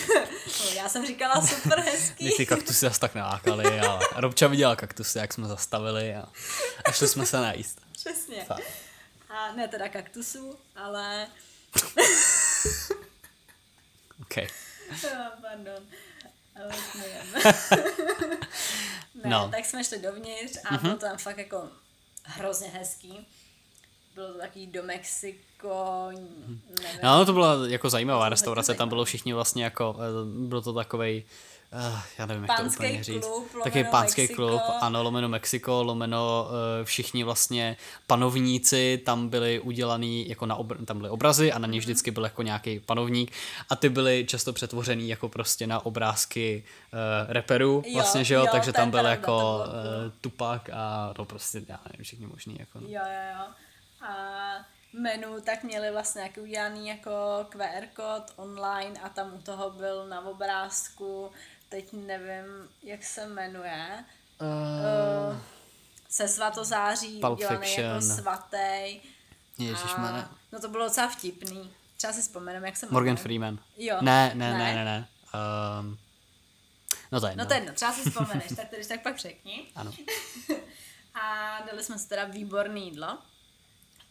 no, 0.65 0.71
já 0.75 0.89
jsem 0.89 1.07
říkala 1.07 1.47
super 1.47 1.81
hezký. 1.81 2.31
Ty 2.37 2.47
kaktusy 2.47 2.87
zase 2.87 3.01
tak 3.01 3.15
nalákaly, 3.15 3.81
ale 3.81 4.07
Robča 4.17 4.47
viděla 4.47 4.77
kaktusy, 4.77 5.19
jak 5.19 5.33
jsme 5.33 5.49
zastavili 5.49 6.15
a, 6.15 6.29
a 6.85 6.93
šli 6.93 7.09
jsme 7.09 7.27
se 7.27 7.37
najíst. 7.37 7.81
Přesně. 7.93 8.45
Fakt. 8.45 8.63
A 9.29 9.53
ne 9.53 9.69
teda 9.69 9.89
kaktusů, 9.89 10.59
ale 10.77 11.27
OK. 14.23 14.37
Oh, 15.05 15.41
pardon. 15.43 15.87
Ale 16.57 16.75
ne, 16.95 17.25
No. 19.25 19.49
tak 19.51 19.65
jsme 19.65 19.85
šli 19.85 19.99
dovnitř 19.99 20.59
a 20.65 20.77
bylo 20.77 20.95
to 20.95 21.01
tam 21.07 21.19
fakt 21.19 21.39
jako 21.39 21.69
hrozně 22.25 22.69
hezký. 22.69 23.27
Bylo 24.15 24.33
to 24.33 24.39
takový 24.39 24.67
do 24.67 24.83
Mexiko, 24.83 26.09
nevím. 26.83 27.01
No, 27.03 27.27
to 27.27 27.33
byla 27.33 27.57
jako 27.69 27.91
zajímavá 27.91 28.29
bylo 28.29 28.29
restaurace, 28.29 28.75
tam 28.75 28.89
bylo 28.89 29.05
všichni 29.05 29.33
vlastně 29.33 29.65
jako, 29.65 29.97
eh, 29.99 30.49
byl 30.49 30.63
to 30.63 30.73
takovej, 30.73 31.25
uh, 31.25 31.54
já 32.19 32.27
nevím, 32.27 32.45
jak 32.45 32.57
to 32.57 32.63
Pánský 32.63 32.85
úplně 32.87 33.05
říct. 33.05 33.25
klub, 33.27 33.49
Taky 33.65 33.85
pánský 33.85 34.21
Mexiko. 34.23 34.49
klub, 34.49 34.61
ano, 34.81 35.03
lomeno 35.03 35.29
Mexiko, 35.29 35.83
lomeno 35.83 36.47
uh, 36.49 36.85
všichni 36.85 37.25
vlastně 37.25 37.77
panovníci, 38.07 39.03
tam 39.07 39.29
byli 39.29 39.61
udělaný, 39.61 40.29
jako 40.29 40.47
na 40.47 40.57
obr- 40.59 40.85
tam 40.85 40.97
byly 40.99 41.11
obrazy 41.11 41.53
a 41.53 41.59
na 41.59 41.67
Mhm. 41.67 41.73
ně 41.73 41.79
vždycky 41.79 42.11
byl 42.11 42.25
jako 42.25 42.43
nějaký 42.43 42.81
panovník 42.81 43.33
a 43.71 43.77
ty 43.77 43.89
byly 43.89 44.25
často 44.29 44.53
přetvořený 44.53 45.09
jako 45.09 45.29
prostě 45.29 45.67
na 45.67 45.87
obrázky 45.87 46.65
uh, 46.93 47.33
reperů, 47.33 47.83
Jo, 47.87 47.95
vlastně, 47.95 48.25
že 48.25 48.35
jo, 48.35 48.41
jo, 48.41 48.49
takže 48.53 48.73
tam 48.73 48.91
byl 48.91 49.01
pravda, 49.01 49.11
jako 49.11 49.27
bylo 49.27 49.59
uh. 49.59 50.13
Tupac 50.21 50.63
a 50.73 51.13
to 51.17 51.25
prostě, 51.25 51.63
já 51.69 51.81
nevím, 51.93 52.05
všichni 52.05 52.27
možný, 52.27 52.57
jako 52.61 52.81
no. 52.81 52.87
Jo, 52.89 53.03
jo, 53.05 53.39
jo. 53.39 53.45
A 54.09 54.15
menu 55.01 55.41
tak 55.41 55.63
měli 55.65 55.91
vlastně 55.93 56.21
nějaký 56.21 56.41
udělaný 56.41 56.89
jako 56.89 57.11
QR 57.49 57.87
kód 57.97 58.33
online 58.37 59.01
a 59.03 59.09
tam 59.09 59.35
u 59.35 59.39
toho 59.43 59.71
byl 59.71 60.07
na 60.09 60.27
obrázku, 60.27 61.31
teď 61.75 61.93
nevím, 61.93 62.69
jak 62.83 63.05
se 63.05 63.27
jmenuje, 63.27 64.05
uh, 64.41 65.37
se 66.09 66.29
svatozáří 66.29 67.21
Pulp 67.21 67.33
udělaný 67.33 67.57
jako 67.57 68.01
Fiction. 68.01 68.17
svatý. 68.17 69.01
Ježišmarja. 69.59 70.21
A, 70.23 70.31
no 70.53 70.61
to 70.61 70.69
bylo 70.69 70.85
docela 70.85 71.09
vtipný. 71.09 71.71
Třeba 71.97 72.13
si 72.13 72.23
vzpomenem, 72.23 72.65
jak 72.65 72.77
se 72.77 72.87
Morgan 72.87 73.05
jmenuje. 73.07 73.23
Freeman. 73.23 73.59
Jo. 73.77 73.97
Ne, 74.01 74.33
ne, 74.35 74.53
ne, 74.53 74.59
Ne? 74.59 74.75
ne, 74.75 74.85
ne. 74.85 75.09
Um, 75.81 75.99
no 77.13 77.21
to 77.21 77.27
je 77.27 77.37
No 77.37 77.47
to 77.47 77.55
je 77.55 77.61
jedno, 77.61 77.75
třeba 77.75 77.93
si 77.93 78.11
vzpomeneš, 78.11 78.49
tak 78.57 78.69
to 78.69 78.77
když 78.77 78.87
tak 78.87 79.03
pak 79.03 79.19
řekni. 79.19 79.67
Ano. 79.75 79.93
A 81.15 81.59
dali 81.71 81.85
jsme 81.85 81.99
si 81.99 82.09
teda 82.09 82.25
výborné 82.25 82.79
jídlo. 82.81 83.19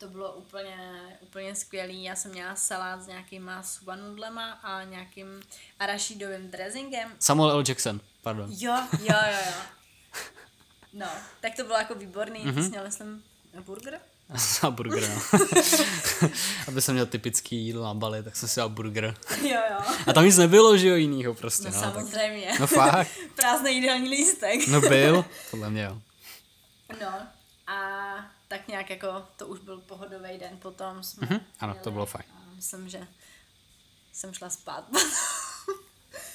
To 0.03 0.09
bylo 0.09 0.33
úplně, 0.33 0.77
úplně 1.21 1.55
skvělý. 1.55 2.03
Já 2.03 2.15
jsem 2.15 2.31
měla 2.31 2.55
salát 2.55 3.03
s 3.03 3.07
nějakýma 3.07 3.63
suba 3.63 3.95
nudlema 3.95 4.51
a 4.51 4.83
nějakým 4.83 5.27
arašídovým 5.79 6.51
dressingem. 6.51 7.11
Samuel 7.19 7.51
L. 7.51 7.63
Jackson, 7.67 7.99
pardon. 8.21 8.49
Jo, 8.57 8.77
jo, 8.99 9.15
jo, 9.31 9.39
jo. 9.47 9.53
No, 10.93 11.07
tak 11.41 11.55
to 11.55 11.63
bylo 11.63 11.77
jako 11.77 11.95
výborný. 11.95 12.39
Mhm. 12.45 12.55
Mm-hmm. 12.55 12.69
Měl, 12.69 12.83
myslím, 12.83 13.23
burger? 13.65 13.99
A 14.61 14.69
burger, 14.69 15.09
no. 15.09 15.39
Aby 16.67 16.81
jsem 16.81 16.93
měl 16.95 17.05
typický 17.05 17.55
jídlo 17.65 17.83
na 17.83 17.93
Bali, 17.93 18.23
tak 18.23 18.35
jsem 18.35 18.49
si 18.49 18.59
dal 18.59 18.69
burger. 18.69 19.15
Jo, 19.41 19.59
jo. 19.71 19.77
A 20.07 20.13
tam 20.13 20.25
nic 20.25 20.37
nebylo, 20.37 20.77
že 20.77 20.87
jo, 20.87 20.95
jinýho 20.95 21.33
prostě, 21.33 21.69
No, 21.69 21.75
no. 21.75 21.81
tak, 21.81 21.93
samozřejmě. 21.93 22.51
no 22.59 22.67
fakt. 22.67 23.07
Prázdný 23.35 23.75
jídelní 23.75 24.09
lístek. 24.09 24.67
No 24.67 24.81
byl, 24.81 25.25
podle 25.51 25.69
mě 25.69 25.83
jo. 25.83 26.01
No 27.01 27.27
a 27.67 27.75
tak 28.57 28.67
nějak 28.67 28.89
jako 28.89 29.25
to 29.37 29.47
už 29.47 29.59
byl 29.59 29.77
pohodový 29.81 30.37
den 30.37 30.57
potom 30.57 31.03
jsme 31.03 31.27
Mhm, 31.27 31.39
ano, 31.59 31.73
to 31.73 31.79
měli 31.79 31.91
bylo 31.91 32.05
fajn. 32.05 32.23
myslím, 32.55 32.89
že 32.89 33.07
jsem 34.13 34.33
šla 34.33 34.49
spát. 34.49 34.85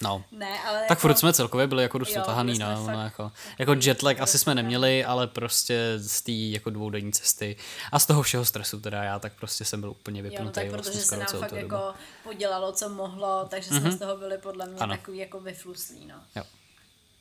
No. 0.01 0.25
ne, 0.33 0.61
ale 0.63 0.79
Tak 0.81 0.91
jako, 0.91 1.01
furt 1.01 1.19
jsme 1.19 1.33
celkově 1.33 1.67
byli 1.67 1.83
jako 1.83 1.99
dost 1.99 2.17
otahaný, 2.17 2.59
no, 2.59 2.85
fakt 2.87 2.95
no, 2.95 3.05
jako, 3.05 3.33
jako 3.59 3.75
jetlag 3.83 4.21
asi 4.21 4.39
jsme 4.39 4.55
neměli, 4.55 5.05
ale 5.05 5.27
prostě 5.27 5.95
z 5.97 6.23
té 6.23 6.33
jako 6.33 6.71
dvoudenní 6.71 7.13
cesty 7.13 7.57
a 7.93 7.99
z 7.99 8.07
toho 8.07 8.23
všeho 8.23 8.45
stresu 8.45 8.81
teda 8.81 9.03
já 9.05 9.19
tak 9.19 9.33
prostě 9.33 9.65
jsem 9.65 9.81
byl 9.81 9.91
úplně 9.91 10.21
Jo, 10.21 10.25
no 10.25 10.31
vypnutý 10.31 10.53
tak 10.55 10.71
vlastně 10.71 10.91
protože 10.93 11.01
se 11.01 11.07
skoro 11.07 11.21
nám 11.21 11.41
fakt 11.41 11.51
dobu. 11.51 11.63
jako 11.75 11.95
podělalo, 12.25 12.73
co 12.73 12.89
mohlo, 12.89 13.47
takže 13.51 13.69
jsme 13.71 13.93
z 13.93 13.99
toho 13.99 14.17
byli 14.17 14.39
podle 14.39 14.67
mě 14.67 14.81
Ano. 14.81 14.97
takový 14.97 15.19
jako 15.19 15.41
vyfluslí, 15.41 16.07
no. 16.07 16.23
Jo. 16.37 16.43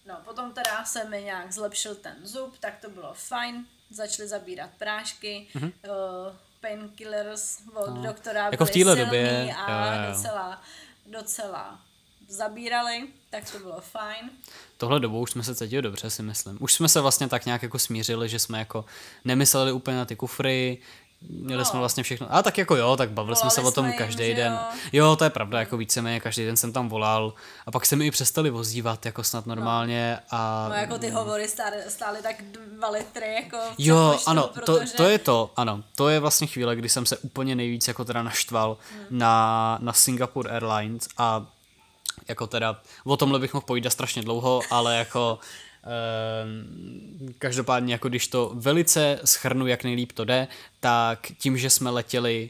No, 0.06 0.16
potom 0.26 0.52
teda 0.54 0.86
se 0.86 1.04
mi 1.10 1.24
nějak 1.24 1.54
zlepšil 1.54 1.96
ten 1.96 2.16
zub, 2.24 2.58
tak 2.60 2.74
to 2.82 2.90
bylo 2.90 3.14
fajn. 3.14 3.66
Začali 3.90 4.28
zabírat 4.30 4.70
prášky, 4.78 5.48
mm-hmm. 5.56 5.72
uh, 5.88 6.36
painkillers 6.62 7.58
od 7.74 7.90
No. 7.90 8.02
doktora 8.02 8.50
Jako 8.52 8.66
v 8.66 8.72
téhle 8.72 8.96
silný 8.96 9.06
době, 9.06 9.56
a 9.56 9.96
jo, 9.96 10.02
jo. 10.02 10.14
docela, 10.14 10.62
docela 11.06 11.80
zabírali, 12.28 13.08
tak 13.30 13.52
to 13.52 13.60
bylo 13.60 13.82
fajn. 13.82 14.30
Tohle 14.78 15.00
dobou 15.00 15.22
už 15.22 15.32
jsme 15.32 15.44
se 15.44 15.56
cítili 15.56 15.82
dobře, 15.82 16.10
si 16.10 16.24
myslím. 16.24 16.58
Už 16.62 16.74
jsme 16.74 16.90
se 16.90 17.02
vlastně 17.02 17.28
tak 17.28 17.46
nějak 17.46 17.64
jako 17.64 17.80
smířili, 17.80 18.30
že 18.30 18.40
jsme 18.40 18.60
jako 18.60 18.86
nemysleli 19.26 19.72
úplně 19.72 19.98
na 19.98 20.06
ty 20.06 20.16
kufry, 20.16 20.78
měli 21.22 21.58
No. 21.60 21.66
jsme 21.66 21.80
vlastně 21.80 22.04
všechno. 22.04 22.28
A 22.30 22.44
tak 22.44 22.58
jako 22.58 22.76
jo, 22.76 22.98
tak 22.98 23.10
bavili 23.12 23.36
jsme 23.36 23.50
Volali 23.50 23.56
se 23.56 23.62
o 23.62 23.72
tom 23.72 23.86
jsme 23.86 23.90
jim, 23.94 23.98
každý 23.98 24.34
den. 24.34 24.54
jo. 24.54 24.80
Jo, 24.94 25.16
to 25.16 25.24
je 25.24 25.30
pravda, 25.30 25.60
jako 25.60 25.78
víceméně 25.78 26.20
každý 26.20 26.46
den 26.46 26.58
jsem 26.58 26.74
tam 26.74 26.90
volal 26.90 27.34
a 27.66 27.72
pak 27.72 27.86
se 27.86 27.96
mi 27.96 28.06
i 28.08 28.12
přestali 28.12 28.52
ozývat 28.52 29.06
jako 29.06 29.24
snad 29.24 29.46
normálně 29.46 30.20
a 30.32 30.66
No 30.70 30.76
jako 30.76 30.98
ty 31.00 31.10
hovory 31.10 31.48
stály, 31.48 31.76
stály 31.88 32.22
tak 32.22 32.36
dva 32.78 32.90
litry 32.90 33.34
jako 33.36 33.58
Jo, 33.78 34.08
přepočtu, 34.10 34.30
ano, 34.30 34.44
to, 34.48 34.50
protože... 34.78 34.94
to 34.94 35.04
je 35.04 35.18
to, 35.20 35.52
ano. 35.56 35.84
To 35.96 36.10
je 36.10 36.20
vlastně 36.20 36.48
chvíle, 36.48 36.76
kdy 36.76 36.90
jsem 36.90 37.06
se 37.06 37.18
úplně 37.18 37.56
nejvíc 37.56 37.88
jako 37.88 38.06
teda 38.06 38.24
naštval 38.24 38.78
Hmm. 38.92 39.06
na, 39.20 39.78
na 39.82 39.94
Singapore 39.94 40.52
Airlines 40.52 41.08
a 41.18 41.46
jako 42.28 42.48
teda, 42.48 42.82
o 43.06 43.18
tomhle 43.18 43.40
bych 43.40 43.54
mohl 43.54 43.66
povídat 43.66 43.94
strašně 43.94 44.22
dlouho, 44.22 44.62
ale 44.72 44.98
jako 44.98 45.40
každopádně, 47.40 47.94
jako 47.94 48.10
když 48.10 48.28
to 48.28 48.52
velice 48.56 49.20
schrnu, 49.26 49.68
jak 49.68 49.84
nejlíp 49.84 50.12
to 50.12 50.26
jde, 50.26 50.48
tak 50.80 51.28
tím, 51.40 51.58
že 51.58 51.70
jsme 51.70 51.90
letěli 51.90 52.50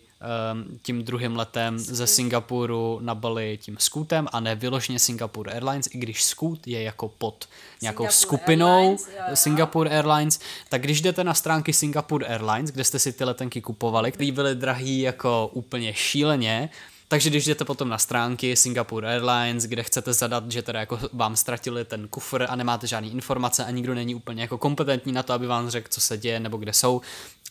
um, 0.54 0.80
tím 0.82 1.04
druhým 1.04 1.36
letem 1.36 1.80
ze 1.80 2.08
Singapuru 2.08 3.00
na 3.02 3.16
Bali 3.16 3.60
tím 3.62 3.78
Scootem 3.80 4.28
a 4.32 4.40
ne 4.40 4.56
vyloženě 4.56 5.00
Singapore 5.00 5.54
Airlines, 5.54 5.88
i 5.92 5.98
když 5.98 6.24
Scoot 6.24 6.68
je 6.68 6.82
jako 6.82 7.10
pod 7.10 7.50
nějakou 7.82 8.04
Singapore 8.04 8.12
skupinou 8.12 8.78
Airlines, 8.78 9.08
jo, 9.08 9.24
jo. 9.30 9.36
Singapore 9.36 9.90
Airlines, 9.90 10.40
tak 10.70 10.82
když 10.82 11.02
jdete 11.02 11.24
na 11.24 11.34
stránky 11.34 11.74
Singapore 11.74 12.28
Airlines, 12.28 12.72
kde 12.72 12.84
jste 12.84 13.00
si 13.00 13.14
ty 13.14 13.24
letenky 13.24 13.62
kupovali, 13.62 14.12
které 14.12 14.32
byly 14.32 14.56
drahý 14.56 15.00
jako 15.02 15.50
úplně 15.54 15.94
šíleně, 15.94 16.70
takže 17.08 17.30
když 17.30 17.46
jdete 17.46 17.66
potom 17.66 17.90
na 17.90 17.98
stránky 17.98 18.56
Singapore 18.56 19.08
Airlines, 19.08 19.64
kde 19.64 19.84
chcete 19.84 20.14
zadat, 20.14 20.52
že 20.52 20.62
teda 20.62 20.80
jako 20.80 21.00
vám 21.14 21.36
ztratili 21.36 21.86
ten 21.86 22.08
kufr 22.08 22.46
a 22.50 22.56
nemáte 22.56 22.88
žádné 22.88 23.10
informace 23.10 23.66
a 23.66 23.72
nikdo 23.72 23.94
není 23.94 24.16
úplně 24.16 24.42
jako 24.42 24.58
kompetentní 24.58 25.12
na 25.12 25.24
to, 25.24 25.34
aby 25.34 25.48
vám 25.48 25.70
řekl, 25.70 25.88
co 25.92 26.02
se 26.02 26.18
děje 26.18 26.40
nebo 26.40 26.58
kde 26.58 26.74
jsou, 26.74 27.02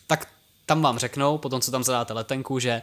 tak 0.07 0.27
tam 0.65 0.81
vám 0.81 0.99
řeknou, 0.99 1.37
potom 1.37 1.61
co 1.61 1.71
tam 1.71 1.83
zadáte 1.83 2.13
letenku, 2.13 2.59
že 2.59 2.81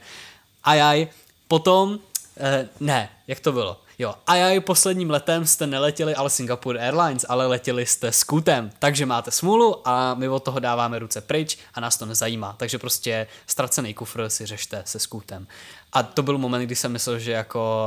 ajaj, 0.65 1.09
potom, 1.49 1.99
eh, 2.37 2.69
ne, 2.81 3.09
jak 3.27 3.41
to 3.41 3.53
bylo? 3.53 3.81
Jo, 3.99 4.15
ajaj, 4.27 4.61
posledním 4.61 5.11
letem 5.11 5.47
jste 5.47 5.67
neletěli 5.67 6.15
ale 6.15 6.31
Singapore 6.31 6.81
Airlines, 6.81 7.27
ale 7.29 7.47
letěli 7.47 7.87
jste 7.87 8.13
Scootem, 8.13 8.71
takže 8.79 9.07
máte 9.07 9.31
smůlu 9.31 9.89
a 9.89 10.15
my 10.15 10.29
od 10.29 10.43
toho 10.43 10.59
dáváme 10.59 10.99
ruce 10.99 11.21
pryč 11.21 11.59
a 11.75 11.81
nás 11.81 11.97
to 11.97 12.07
nezajímá, 12.07 12.55
takže 12.59 12.79
prostě 12.79 13.27
ztracený 13.47 13.95
kufr 13.95 14.29
si 14.29 14.47
řešte 14.47 14.83
se 14.87 14.99
Scootem. 14.99 15.47
A 15.95 16.03
to 16.03 16.23
byl 16.23 16.39
moment, 16.39 16.63
kdy 16.63 16.77
jsem 16.77 16.93
myslel, 16.93 17.19
že 17.19 17.33
jako 17.33 17.79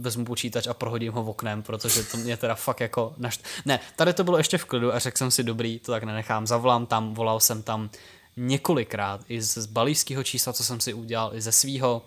vezmu 0.00 0.24
počítač 0.24 0.66
a 0.66 0.74
prohodím 0.74 1.12
ho 1.12 1.22
v 1.24 1.28
oknem, 1.28 1.62
protože 1.62 2.02
to 2.02 2.16
mě 2.16 2.36
teda 2.36 2.54
fakt 2.54 2.80
jako 2.80 3.14
našt... 3.16 3.44
Ne, 3.64 3.80
tady 3.96 4.12
to 4.12 4.24
bylo 4.24 4.38
ještě 4.38 4.58
v 4.58 4.64
klidu 4.64 4.94
a 4.94 4.98
řekl 4.98 5.18
jsem 5.18 5.30
si 5.30 5.42
dobrý, 5.44 5.78
to 5.78 5.92
tak 5.92 6.02
nenechám, 6.04 6.46
zavolám 6.46 6.86
tam, 6.86 7.14
volal 7.14 7.40
jsem 7.40 7.62
tam 7.62 7.90
několikrát 8.36 9.20
i 9.28 9.42
z, 9.42 9.66
balíského 9.66 10.24
čísla, 10.24 10.52
co 10.52 10.64
jsem 10.64 10.80
si 10.80 10.94
udělal, 10.94 11.30
i 11.34 11.40
ze 11.40 11.52
svýho, 11.52 12.02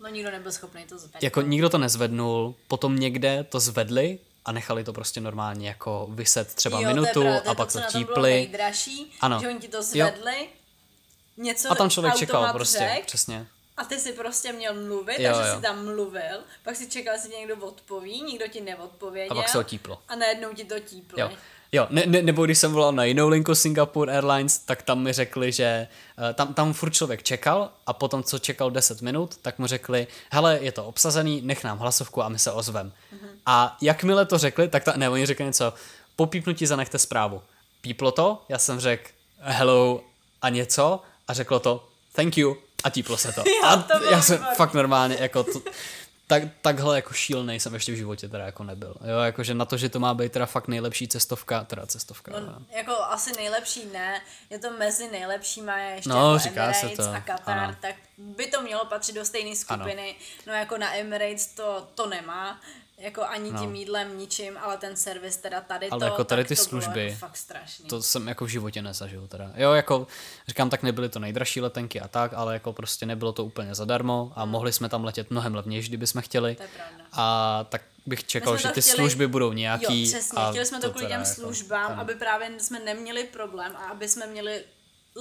No 0.00 0.08
nikdo 0.08 0.30
nebyl 0.30 0.52
schopný 0.52 0.84
to 0.84 0.98
zvednout. 0.98 1.22
jako 1.22 1.42
nikdo 1.42 1.68
to 1.68 1.78
nezvednul, 1.78 2.54
potom 2.68 2.96
někde 2.96 3.44
to 3.44 3.60
zvedli 3.60 4.18
a 4.44 4.52
nechali 4.52 4.84
to 4.84 4.92
prostě 4.92 5.20
normálně 5.20 5.68
jako 5.68 6.08
vyset 6.10 6.54
třeba 6.54 6.80
jo, 6.80 6.88
minutu 6.88 7.08
to 7.12 7.22
je 7.22 7.30
pravda, 7.32 7.50
a 7.50 7.54
pak 7.54 7.72
to 7.72 7.78
bylo 7.78 7.90
típli. 7.90 8.30
nejdražší, 8.30 9.12
Ano. 9.20 9.40
že 9.40 9.48
oni 9.48 9.58
ti 9.58 9.68
to 9.68 9.82
zvedli, 9.82 10.48
něco 11.36 11.72
A 11.72 11.74
tam 11.74 11.90
člověk 11.90 12.16
čekal 12.16 12.52
prostě, 12.52 12.78
řek, 12.78 13.06
přesně. 13.06 13.46
A 13.78 13.84
ty 13.84 13.98
si 13.98 14.12
prostě 14.12 14.52
měl 14.52 14.74
mluvit, 14.74 15.18
Jo, 15.18 15.32
takže 15.32 15.50
jo. 15.50 15.56
si 15.56 15.62
tam 15.62 15.84
mluvil, 15.84 16.40
pak 16.62 16.76
si 16.76 16.88
čekal, 16.88 17.14
jestli 17.14 17.36
někdo 17.36 17.56
odpoví, 17.56 18.22
nikdo 18.22 18.48
ti 18.48 18.60
neodpověděl. 18.60 19.32
A 19.32 19.42
pak 19.42 19.48
se 19.48 19.58
ho 19.58 19.64
típlo. 19.64 19.98
A 20.08 20.16
najednou 20.16 20.54
ti 20.54 20.64
to 20.64 20.80
típlo. 20.80 21.20
Jo. 21.20 21.30
Jo, 21.72 21.86
ne, 21.90 22.02
ne, 22.06 22.22
nebo 22.22 22.44
když 22.44 22.58
jsem 22.58 22.72
volal 22.72 22.92
na 22.92 23.04
jinou 23.04 23.28
linku 23.28 23.54
Singapore 23.54 24.12
Airlines, 24.12 24.58
tak 24.58 24.82
tam 24.82 25.02
mi 25.02 25.12
řekli, 25.12 25.52
že 25.52 25.88
uh, 26.18 26.34
tam, 26.34 26.54
tam 26.54 26.72
furt 26.72 26.90
člověk 26.90 27.22
čekal 27.22 27.70
a 27.86 27.92
potom, 27.92 28.22
co 28.22 28.38
čekal 28.38 28.70
10 28.70 29.02
minut, 29.02 29.36
tak 29.42 29.58
mu 29.58 29.66
řekli, 29.66 30.06
hele, 30.32 30.58
je 30.62 30.72
to 30.72 30.84
obsazený, 30.84 31.40
nech 31.44 31.64
nám 31.64 31.78
hlasovku 31.78 32.22
a 32.22 32.28
my 32.28 32.38
se 32.38 32.52
ozvem. 32.52 32.92
Mm-hmm. 32.92 33.28
A 33.46 33.76
jakmile 33.82 34.26
to 34.26 34.38
řekli, 34.38 34.68
tak 34.68 34.84
ta, 34.84 34.92
ne, 34.96 35.08
oni 35.08 35.26
řekli 35.26 35.44
něco, 35.44 35.72
po 36.16 36.26
pípnutí 36.26 36.66
zanechte 36.66 36.98
zprávu. 36.98 37.42
Píplo 37.80 38.12
to, 38.12 38.42
já 38.48 38.58
jsem 38.58 38.80
řekl 38.80 39.10
hello 39.38 40.04
a 40.42 40.48
něco 40.48 41.02
a 41.28 41.32
řeklo 41.32 41.60
to 41.60 41.88
thank 42.12 42.38
you 42.38 42.56
a 42.84 42.90
típlo 42.90 43.16
se 43.16 43.32
to. 43.32 43.44
A 43.64 43.76
to 43.76 44.04
já 44.04 44.22
jsem 44.22 44.36
výborný. 44.36 44.56
fakt 44.56 44.74
normálně 44.74 45.16
jako 45.20 45.44
to, 45.44 45.62
tak, 46.26 46.42
takhle 46.62 46.96
jako 46.96 47.12
šílený 47.14 47.60
jsem 47.60 47.74
ještě 47.74 47.92
v 47.92 47.96
životě 47.96 48.28
teda 48.28 48.44
jako 48.46 48.64
nebyl. 48.64 48.94
Jo, 49.10 49.18
jakože 49.18 49.54
na 49.54 49.64
to, 49.64 49.76
že 49.76 49.88
to 49.88 49.98
má 50.00 50.14
být 50.14 50.32
teda 50.32 50.46
fakt 50.46 50.68
nejlepší 50.68 51.08
cestovka, 51.08 51.64
teda 51.64 51.86
cestovka. 51.86 52.32
No, 52.32 52.40
No, 52.40 52.58
jako 52.76 52.92
asi 53.02 53.32
nejlepší 53.36 53.86
ne, 53.92 54.20
je 54.50 54.58
to 54.58 54.70
mezi 54.70 55.08
nejlepšíma 55.10 55.78
je 55.78 55.94
ještě 55.94 56.08
No, 56.10 56.32
jako 56.32 56.38
říká 56.38 56.72
se 56.72 56.80
Emirates 56.86 57.06
to, 57.06 57.12
a 57.14 57.20
Qatar, 57.20 57.58
ano. 57.58 57.76
tak 57.80 57.94
by 58.18 58.46
to 58.46 58.62
mělo 58.62 58.84
patřit 58.84 59.14
do 59.14 59.24
stejné 59.24 59.56
skupiny, 59.56 60.10
ano. 60.10 60.18
no 60.46 60.52
jako 60.52 60.78
na 60.78 60.94
Emirates 60.94 61.46
to, 61.46 61.88
to 61.94 62.06
nemá, 62.06 62.60
jako 62.98 63.22
ani 63.22 63.52
no. 63.52 63.60
tím 63.60 63.74
jídlem, 63.74 64.18
ničím, 64.18 64.58
ale 64.58 64.76
ten 64.76 64.96
servis 64.96 65.36
teda 65.36 65.60
tady 65.60 65.88
ale 65.88 66.00
to, 66.00 66.04
jako 66.04 66.24
tady 66.24 66.44
ty 66.44 66.56
to 66.56 66.62
služby, 66.62 67.04
jako 67.04 67.18
fakt 67.18 67.36
strašný. 67.36 67.88
to 67.88 68.02
jsem 68.02 68.28
jako 68.28 68.44
v 68.44 68.48
životě 68.48 68.82
nezažil 68.82 69.26
teda. 69.28 69.52
Jo, 69.54 69.72
jako 69.72 70.06
říkám, 70.48 70.70
tak 70.70 70.82
nebyly 70.82 71.08
to 71.08 71.18
nejdražší 71.18 71.60
letenky 71.60 72.00
a 72.00 72.08
tak, 72.08 72.32
ale 72.34 72.54
jako 72.54 72.72
prostě 72.72 73.06
nebylo 73.06 73.32
to 73.32 73.44
úplně 73.44 73.74
zadarmo 73.74 74.32
a 74.36 74.42
hmm. 74.42 74.52
mohli 74.52 74.72
jsme 74.72 74.88
tam 74.88 75.04
letět 75.04 75.30
mnohem 75.30 75.54
levněji, 75.54 75.82
kdyby 75.82 76.06
jsme 76.06 76.22
chtěli. 76.22 76.54
To 76.54 76.62
je 76.62 76.68
pravda. 76.68 77.04
A 77.12 77.66
tak 77.68 77.82
bych 78.06 78.24
čekal, 78.24 78.56
že 78.56 78.68
ty 78.68 78.82
chtěli, 78.82 78.96
služby 78.96 79.26
budou 79.26 79.52
nějaký. 79.52 80.02
Jo, 80.02 80.08
přesně, 80.08 80.38
a 80.38 80.50
chtěli 80.50 80.66
jsme 80.66 80.80
to, 80.80 80.86
to 80.86 80.92
kvůli 80.92 81.06
těm 81.06 81.20
jako, 81.20 81.34
službám, 81.34 81.92
ano. 81.92 82.00
aby 82.00 82.14
právě 82.14 82.50
jsme 82.60 82.80
neměli 82.80 83.24
problém 83.24 83.72
a 83.76 83.84
aby 83.84 84.08
jsme 84.08 84.26
měli 84.26 84.64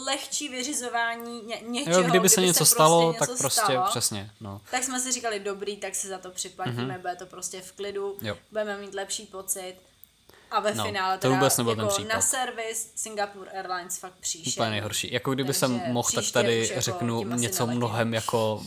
lehčí 0.06 0.50
vyřizování 0.50 1.42
ně, 1.42 1.56
něčeho, 1.68 2.02
Jo, 2.02 2.10
kdyby 2.10 2.30
se 2.30 2.42
něco 2.42 2.66
se 2.66 2.72
stalo, 2.72 3.02
prostě 3.14 3.20
tak 3.20 3.30
něco 3.30 3.42
prostě 3.44 3.62
stalo, 3.62 3.86
přesně, 3.90 4.32
no. 4.42 4.62
Tak 4.72 4.84
jsme 4.84 5.00
si 5.00 5.12
říkali, 5.12 5.40
dobrý, 5.40 5.78
tak 5.78 5.96
si 5.96 6.08
za 6.08 6.18
to 6.18 6.32
připlatíme, 6.32 6.84
mm-hmm. 6.98 7.02
bude 7.02 7.16
to 7.16 7.26
prostě 7.26 7.62
v 7.62 7.72
klidu, 7.72 8.18
Jo. 8.22 8.36
budeme 8.52 8.78
mít 8.78 8.94
lepší 8.94 9.26
pocit. 9.26 9.76
A 10.52 10.60
ve 10.60 10.76
No, 10.76 10.86
finále 10.86 11.18
to 11.18 11.32
vůbec 11.32 11.58
nebyl 11.58 11.76
ten 11.76 11.86
jako 11.86 11.96
případ. 11.96 12.14
na 12.14 12.22
servis 12.22 12.92
Singapore 12.96 13.52
Airlines 13.52 13.98
fakt 13.98 14.14
příšerný. 14.20 14.54
Úplně 14.54 14.70
nejhorší. 14.70 15.14
Jako 15.14 15.34
kdyby 15.34 15.54
jsem 15.54 15.80
Takže 15.80 15.94
mohl, 15.94 16.10
tak 16.10 16.22
příště 16.22 16.34
tady 16.34 16.68
jako 16.68 16.82
řeknu 16.82 17.24
něco 17.24 17.66
neletím. 17.66 17.78
mnohem 17.78 18.14
jako 18.14 18.64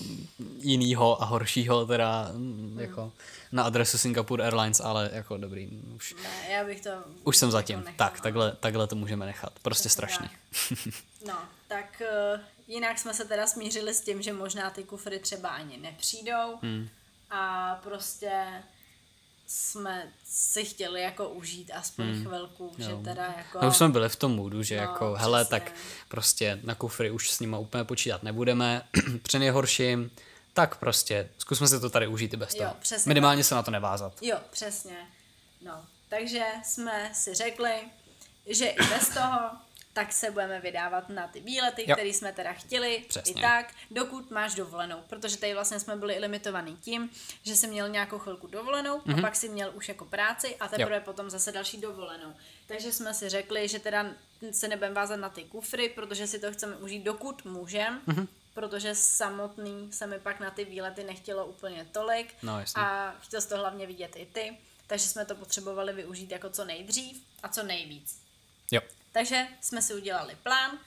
jinýho 0.58 1.22
a 1.22 1.24
horšího, 1.24 1.86
teda 1.86 2.30
mm, 2.32 2.76
jako 2.80 3.12
na 3.52 3.62
adresu 3.62 3.98
Singapore 3.98 4.44
Airlines, 4.44 4.80
ale 4.80 5.10
jako 5.12 5.36
dobrý, 5.36 5.68
už, 5.96 6.14
Ne, 6.22 6.52
já 6.52 6.64
bych 6.64 6.80
to 6.80 6.90
už 7.24 7.36
jsem 7.36 7.46
jako 7.46 7.52
zatím. 7.52 7.76
nechala. 7.78 7.96
Tak, 7.96 8.20
takhle, 8.20 8.56
takhle 8.60 8.86
to 8.86 8.96
můžeme 8.96 9.26
nechat. 9.26 9.52
Prostě 9.62 9.82
Tak 9.88 9.92
strašný. 9.92 10.30
No, 11.26 11.38
tak 11.68 12.02
uh, 12.34 12.40
jinak 12.66 12.98
jsme 12.98 13.14
se 13.14 13.24
teda 13.24 13.46
smířili 13.46 13.94
s 13.94 14.00
tím, 14.00 14.22
že 14.22 14.32
možná 14.32 14.70
ty 14.70 14.84
kufry 14.84 15.18
třeba 15.18 15.48
ani 15.48 15.76
nepřijdou 15.76 16.58
Hmm. 16.62 16.88
a 17.30 17.74
prostě 17.82 18.32
jsme 19.46 20.12
si 20.24 20.64
chtěli 20.64 21.02
jako 21.02 21.28
užít 21.28 21.70
aspoň 21.74 22.04
hmm. 22.06 22.24
chvilku, 22.26 22.72
že 22.78 22.96
teda 23.04 23.34
jako... 23.36 23.58
No 23.62 23.68
už 23.68 23.76
jsme 23.76 23.88
byli 23.88 24.08
v 24.08 24.16
tom 24.16 24.32
moodu, 24.36 24.62
že 24.62 24.76
No, 24.76 24.82
jako, 24.82 25.14
hele, 25.14 25.44
přesně. 25.44 25.60
tak 25.60 25.72
prostě 26.08 26.60
na 26.62 26.74
kufry 26.74 27.10
už 27.10 27.30
s 27.30 27.40
nima 27.40 27.58
úplně 27.58 27.84
počítat 27.84 28.22
nebudeme, 28.22 28.82
při 29.22 29.38
nejhorším, 29.38 30.10
tak 30.52 30.76
prostě 30.76 31.28
zkusme 31.38 31.68
si 31.68 31.80
to 31.80 31.90
tady 31.90 32.06
užít 32.06 32.34
i 32.34 32.36
bez 32.36 32.54
Jo, 32.54 32.58
toho. 32.62 32.74
přesně 32.80 33.08
Minimálně 33.10 33.44
se 33.44 33.54
na 33.54 33.62
to 33.62 33.70
nevázat. 33.70 34.12
Jo, 34.22 34.38
přesně. 34.50 34.96
No, 35.62 35.84
takže 36.08 36.44
jsme 36.64 37.10
si 37.14 37.34
řekli, 37.34 37.72
že 38.46 38.66
i 38.66 38.86
bez 38.88 39.08
toho 39.08 39.50
tak 40.00 40.12
se 40.12 40.30
budeme 40.30 40.60
vydávat 40.60 41.08
na 41.08 41.28
ty 41.28 41.40
výlety, 41.40 41.84
Jo. 41.86 41.94
které 41.94 42.08
jsme 42.08 42.32
teda 42.32 42.52
chtěli, 42.52 43.04
Přesně. 43.08 43.32
i 43.32 43.40
tak, 43.40 43.74
dokud 43.90 44.30
máš 44.30 44.54
dovolenou. 44.54 45.02
Protože 45.08 45.36
tady 45.36 45.54
vlastně 45.54 45.80
jsme 45.80 45.96
byli 45.96 46.18
limitovaný 46.18 46.76
tím, 46.76 47.10
že 47.42 47.56
jsi 47.56 47.66
měl 47.66 47.88
nějakou 47.88 48.18
chvilku 48.18 48.46
dovolenou 48.46 48.98
mm-hmm. 48.98 49.18
a 49.18 49.20
pak 49.20 49.36
si 49.36 49.48
měl 49.48 49.72
už 49.74 49.88
jako 49.88 50.04
práci 50.04 50.56
a 50.56 50.68
teprve 50.68 50.96
jo. 50.96 51.02
potom 51.04 51.30
zase 51.30 51.52
další 51.52 51.80
dovolenou. 51.80 52.34
Takže 52.66 52.92
jsme 52.92 53.14
si 53.14 53.28
řekli, 53.28 53.68
že 53.68 53.78
teda 53.78 54.06
se 54.50 54.68
nebudeme 54.68 54.94
vázat 54.94 55.16
na 55.16 55.28
ty 55.28 55.44
kufry, 55.44 55.88
protože 55.88 56.26
si 56.26 56.38
to 56.38 56.52
chceme 56.52 56.76
užít 56.76 57.02
dokud 57.02 57.44
můžem, 57.44 58.00
mm-hmm. 58.08 58.28
protože 58.54 58.94
samotný 58.94 59.92
se 59.92 60.06
mi 60.06 60.18
pak 60.18 60.40
na 60.40 60.50
ty 60.50 60.64
výlety 60.64 61.04
nechtělo 61.04 61.46
úplně 61.46 61.86
tolik 61.92 62.34
No, 62.42 62.62
a 62.74 63.14
chtěl 63.20 63.40
jsi 63.40 63.48
to 63.48 63.56
hlavně 63.56 63.86
vidět 63.86 64.16
i 64.16 64.26
ty, 64.26 64.58
takže 64.86 65.08
jsme 65.08 65.24
to 65.24 65.34
potřebovali 65.34 65.92
využít 65.92 66.30
jako 66.30 66.50
co 66.50 66.64
nejdřív 66.64 67.22
a 67.42 67.48
co 67.48 67.62
nejvíc. 67.62 68.20
Jo. 68.70 68.80
Takže 69.12 69.46
jsme 69.60 69.82
si 69.82 69.94
udělali 69.94 70.36
plán 70.42 70.78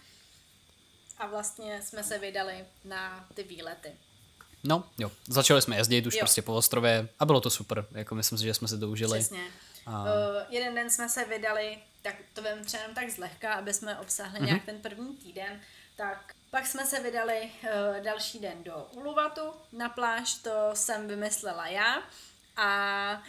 a 1.18 1.28
vlastně 1.28 1.82
jsme 1.82 2.04
se 2.04 2.20
vydali 2.20 2.66
na 2.84 3.28
ty 3.34 3.44
výlety. 3.44 3.92
No, 4.64 4.84
jo. 4.98 5.12
Začali 5.28 5.62
jsme 5.62 5.76
jezdit 5.78 6.06
už 6.08 6.14
Jo. 6.14 6.20
prostě 6.20 6.42
po 6.42 6.56
ostrově 6.56 7.10
a 7.20 7.26
bylo 7.26 7.42
to 7.42 7.50
super. 7.50 7.86
Jako 7.92 8.16
myslím 8.16 8.38
si, 8.38 8.44
že 8.44 8.54
jsme 8.54 8.68
si 8.68 8.80
to 8.80 8.88
užili. 8.90 9.20
Přesně. 9.20 9.44
A- 9.86 10.04
Uh, 10.04 10.08
jeden 10.50 10.76
den 10.76 10.90
jsme 10.90 11.10
se 11.10 11.26
vydali, 11.26 11.78
tak 12.02 12.16
to 12.34 12.42
vem 12.42 12.66
třeba 12.66 12.84
tak 12.96 13.10
zlehka, 13.10 13.54
aby 13.54 13.74
jsme 13.74 14.00
obsáhli 14.00 14.34
Mhm. 14.40 14.44
mm-hmm. 14.44 14.48
nějak 14.48 14.66
ten 14.66 14.80
první 14.82 15.18
týden, 15.18 15.62
tak 15.96 16.34
pak 16.52 16.68
jsme 16.68 16.86
se 16.86 17.00
vydali 17.00 17.52
uh, 17.64 18.04
další 18.04 18.40
den 18.40 18.64
do 18.64 18.88
Uluvatu 18.92 19.42
na 19.72 19.90
pláž, 19.90 20.34
to 20.34 20.52
jsem 20.74 21.08
vymyslela 21.08 21.68
já 21.68 22.04
a 22.58 23.24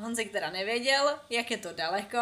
Honzik 0.00 0.32
teda 0.32 0.50
nevěděl, 0.50 1.14
jak 1.30 1.50
je 1.50 1.56
to 1.56 1.68
daleko. 1.72 2.18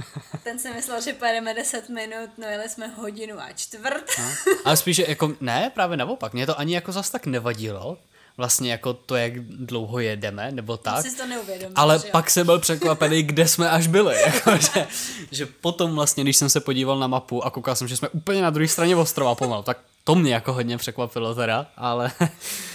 Ten 0.42 0.58
si 0.58 0.70
myslel, 0.70 1.00
že 1.00 1.12
pojedeme 1.12 1.54
10 1.54 1.88
minut, 1.88 2.30
no 2.38 2.46
jeli 2.46 2.68
jsme 2.68 2.86
hodinu 2.86 3.40
a 3.40 3.52
čtvrt. 3.52 4.04
No. 4.18 4.24
Ale 4.64 4.76
spíš, 4.76 4.96
že 4.96 5.04
jako 5.08 5.36
ne, 5.40 5.70
právě 5.74 5.96
naopak. 5.96 6.32
Mě 6.32 6.46
to 6.46 6.58
ani 6.58 6.74
jako 6.74 6.92
zas 6.92 7.10
tak 7.10 7.26
nevadilo. 7.26 7.98
Vlastně 8.36 8.70
jako 8.72 8.92
to, 8.92 9.16
jak 9.16 9.40
dlouho 9.44 9.98
jedeme, 9.98 10.52
nebo 10.52 10.76
tak. 10.76 11.02
Jsi 11.04 11.16
to 11.16 11.26
neuvědomil, 11.26 11.72
Ale 11.76 11.98
že 11.98 12.10
pak 12.10 12.30
jsem 12.30 12.46
byl 12.46 12.58
překvapený, 12.66 13.22
kde 13.22 13.48
jsme 13.48 13.70
až 13.70 13.86
byli. 13.86 14.22
Jako, 14.22 14.56
že, 14.56 14.86
že 15.30 15.46
potom 15.46 15.94
vlastně, 15.94 16.24
když 16.24 16.36
jsem 16.36 16.50
se 16.50 16.60
podíval 16.60 16.98
na 16.98 17.06
mapu 17.06 17.44
a 17.44 17.50
koukal 17.50 17.76
jsem, 17.76 17.88
že 17.88 17.96
jsme 17.96 18.08
úplně 18.08 18.42
na 18.42 18.50
druhé 18.50 18.68
straně 18.68 18.96
ostrova 18.96 19.34
pomalu, 19.34 19.62
tak 19.62 19.78
to 20.04 20.14
mě 20.14 20.34
jako 20.34 20.52
hodně 20.52 20.78
překvapilo 20.78 21.34
teda, 21.34 21.66
ale 21.76 22.12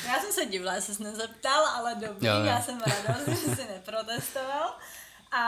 Já 0.08 0.20
jsem 0.22 0.32
se 0.32 0.46
divila, 0.46 0.76
že 0.76 0.82
jsi 0.82 1.04
nezeptal, 1.04 1.66
ale 1.66 1.96
dobrý, 1.96 2.28
Jo, 2.28 2.34
jo. 2.34 2.44
já 2.46 2.62
jsem 2.62 2.80
ráda, 2.80 3.20
že 3.28 3.56
jsi 3.56 3.68
neprotestoval. 3.74 4.74
A 5.32 5.44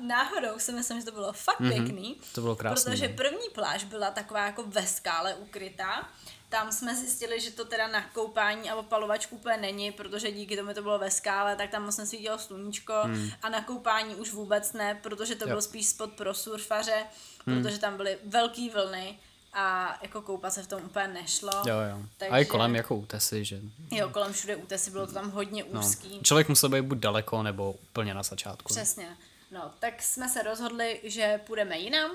náhodou 0.00 0.58
si 0.58 0.72
myslím, 0.72 1.00
že 1.00 1.04
to 1.06 1.12
bylo 1.12 1.32
fakt 1.32 1.60
mm-hmm. 1.60 1.84
pěkný. 1.84 2.20
To 2.34 2.40
bylo 2.40 2.56
krásný, 2.56 2.92
Protože 2.92 3.08
no. 3.08 3.14
první 3.14 3.48
pláž 3.54 3.84
byla 3.84 4.10
taková 4.10 4.46
jako 4.46 4.64
ve 4.66 4.86
skále 4.86 5.34
ukrytá. 5.34 6.08
Tam 6.48 6.72
jsme 6.72 6.96
zjistili, 6.96 7.40
že 7.40 7.50
to 7.50 7.64
teda 7.64 7.86
na 7.88 8.02
koupání 8.02 8.70
a 8.70 8.76
opalovačku 8.76 9.36
úplně 9.36 9.56
není, 9.56 9.92
protože 9.92 10.32
díky 10.32 10.56
tomu 10.56 10.74
to 10.74 10.82
bylo 10.82 10.98
ve 10.98 11.10
skále, 11.10 11.56
tak 11.56 11.70
tam 11.70 11.84
moc 11.84 11.96
nesvítilo 11.96 12.38
sluníčko 12.38 12.92
Hmm. 13.04 13.30
a 13.42 13.48
na 13.48 13.62
koupání 13.64 14.14
už 14.14 14.32
vůbec 14.32 14.72
ne, 14.72 14.94
protože 15.02 15.34
to 15.34 15.44
Jo. 15.44 15.48
byl 15.48 15.62
spíš 15.62 15.86
spot 15.86 16.12
pro 16.12 16.34
surfaře, 16.34 17.04
Hmm. 17.46 17.62
protože 17.62 17.78
tam 17.78 17.96
byly 17.96 18.18
velké 18.24 18.68
vlny 18.74 19.18
a 19.52 19.98
jako 20.02 20.22
koupat 20.22 20.52
se 20.52 20.62
v 20.62 20.66
tom 20.66 20.82
úplně 20.84 21.08
nešlo. 21.08 21.50
jo, 21.66 21.76
jo. 21.90 21.98
Takže... 22.16 22.32
A 22.34 22.38
i 22.38 22.44
kolem 22.44 22.76
jako 22.76 22.96
útesy, 22.96 23.44
že 23.44 23.60
Jo, 23.90 24.08
kolem 24.10 24.32
všude 24.32 24.56
útesy, 24.56 24.90
bylo 24.90 25.06
to 25.06 25.12
tam 25.12 25.30
hodně 25.30 25.64
no. 25.72 25.80
úzký. 25.80 26.20
Člověk 26.22 26.48
musel 26.48 26.68
být 26.68 26.80
buď 26.82 26.98
daleko, 26.98 27.42
nebo 27.42 27.72
úplně 27.72 28.14
na 28.14 28.22
začátku. 28.22 28.68
Přesně. 28.74 29.16
No, 29.50 29.70
tak 29.78 30.02
jsme 30.02 30.28
se 30.28 30.42
rozhodli, 30.42 31.00
že 31.04 31.40
půjdeme 31.46 31.78
jinam. 31.78 32.10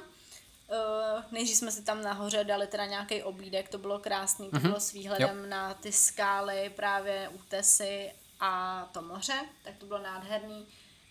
Uh, 0.74 1.24
nejdřív 1.32 1.58
jsme 1.58 1.72
si 1.72 1.84
tam 1.84 2.02
nahoře 2.02 2.44
dali 2.44 2.68
teda 2.68 2.86
nějaký 2.86 3.24
obídek, 3.24 3.70
to 3.70 3.78
bylo 3.78 4.00
krásný, 4.00 4.50
to 4.50 4.60
bylo 4.60 4.80
s 4.80 4.92
výhledem 4.92 5.50
na 5.50 5.74
ty 5.74 5.92
skály, 5.92 6.72
právě 6.76 7.30
útesy 7.30 8.12
a 8.40 8.86
to 8.92 9.02
moře, 9.02 9.46
tak 9.64 9.78
to 9.78 9.86
bylo 9.86 10.00
nádherný. 10.00 10.68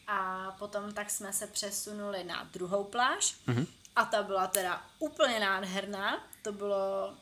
A 0.06 0.50
potom 0.58 0.92
tak 0.92 1.10
jsme 1.10 1.32
se 1.32 1.46
přesunuli 1.46 2.24
na 2.24 2.48
druhou 2.52 2.84
pláž 2.84 3.36
a 3.96 4.04
ta 4.04 4.22
byla 4.22 4.46
teda 4.46 4.82
úplně 4.98 5.40
nádherná, 5.40 6.24
to 6.42 6.52
bylo 6.52 7.14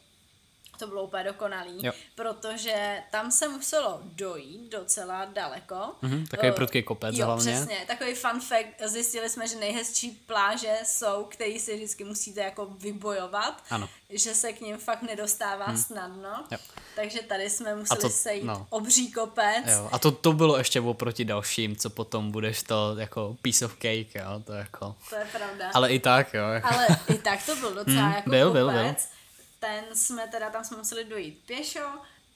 to 0.80 0.86
bylo 0.86 1.02
úplně 1.04 1.24
dokonalý, 1.24 1.86
Jo. 1.86 1.92
protože 2.14 3.02
tam 3.10 3.30
se 3.30 3.48
muselo 3.48 4.00
dojít 4.02 4.70
docela 4.72 5.24
daleko. 5.24 5.76
Mhm, 6.02 6.26
takový 6.26 6.48
Eh, 6.48 6.52
prudký 6.52 6.82
kopec 6.82 7.16
jo, 7.16 7.26
hlavně. 7.26 7.52
přesně. 7.52 7.76
Takový 7.86 8.14
fun 8.14 8.40
fact, 8.40 8.66
zjistili 8.90 9.28
jsme, 9.30 9.48
že 9.48 9.56
nejhezčí 9.56 10.10
pláže 10.26 10.74
jsou, 10.84 11.24
které 11.24 11.58
si 11.60 11.76
vždycky 11.76 12.04
musíte 12.04 12.40
jako 12.40 12.66
vybojovat, 12.66 13.62
Ano. 13.70 13.88
že 14.10 14.34
se 14.34 14.52
k 14.52 14.60
ním 14.60 14.76
fakt 14.78 15.02
nedostává 15.02 15.64
hmm. 15.66 15.76
snadno. 15.78 16.44
Jo. 16.50 16.58
Takže 16.96 17.18
tady 17.22 17.50
jsme 17.50 17.74
museli 17.74 18.00
to- 18.00 18.10
sejít 18.10 18.44
no. 18.44 18.66
obří 18.70 19.12
kopec. 19.12 19.64
Jo, 19.66 19.88
a 19.92 19.98
to, 19.98 20.10
to 20.10 20.32
bylo 20.32 20.58
ještě 20.58 20.80
oproti 20.80 21.24
dalším, 21.24 21.76
co 21.76 21.90
potom 21.90 22.30
budeš 22.32 22.62
to 22.62 22.94
jako 22.98 23.36
piece 23.42 23.64
of 23.66 23.72
cake, 23.74 24.14
jo, 24.14 24.42
to 24.44 24.52
jako. 24.52 24.94
To 25.10 25.16
je 25.16 25.24
pravda. 25.32 25.70
Ale 25.74 25.90
i 25.92 25.98
tak, 26.00 26.34
jo. 26.34 26.44
Ale 26.62 26.86
i 27.08 27.18
tak 27.18 27.46
to 27.46 27.56
byl 27.56 27.74
docela 27.74 28.00
Hmm, 28.02 28.12
jako 28.12 28.30
byl, 28.30 28.52
byl, 28.52 28.66
kopec. 28.66 28.82
byl. 28.82 29.19
Ten 29.60 29.84
jsme 29.94 30.28
teda, 30.28 30.50
tam 30.50 30.64
jsme 30.64 30.76
museli 30.76 31.04
dojít 31.04 31.42
pěšo 31.46 31.80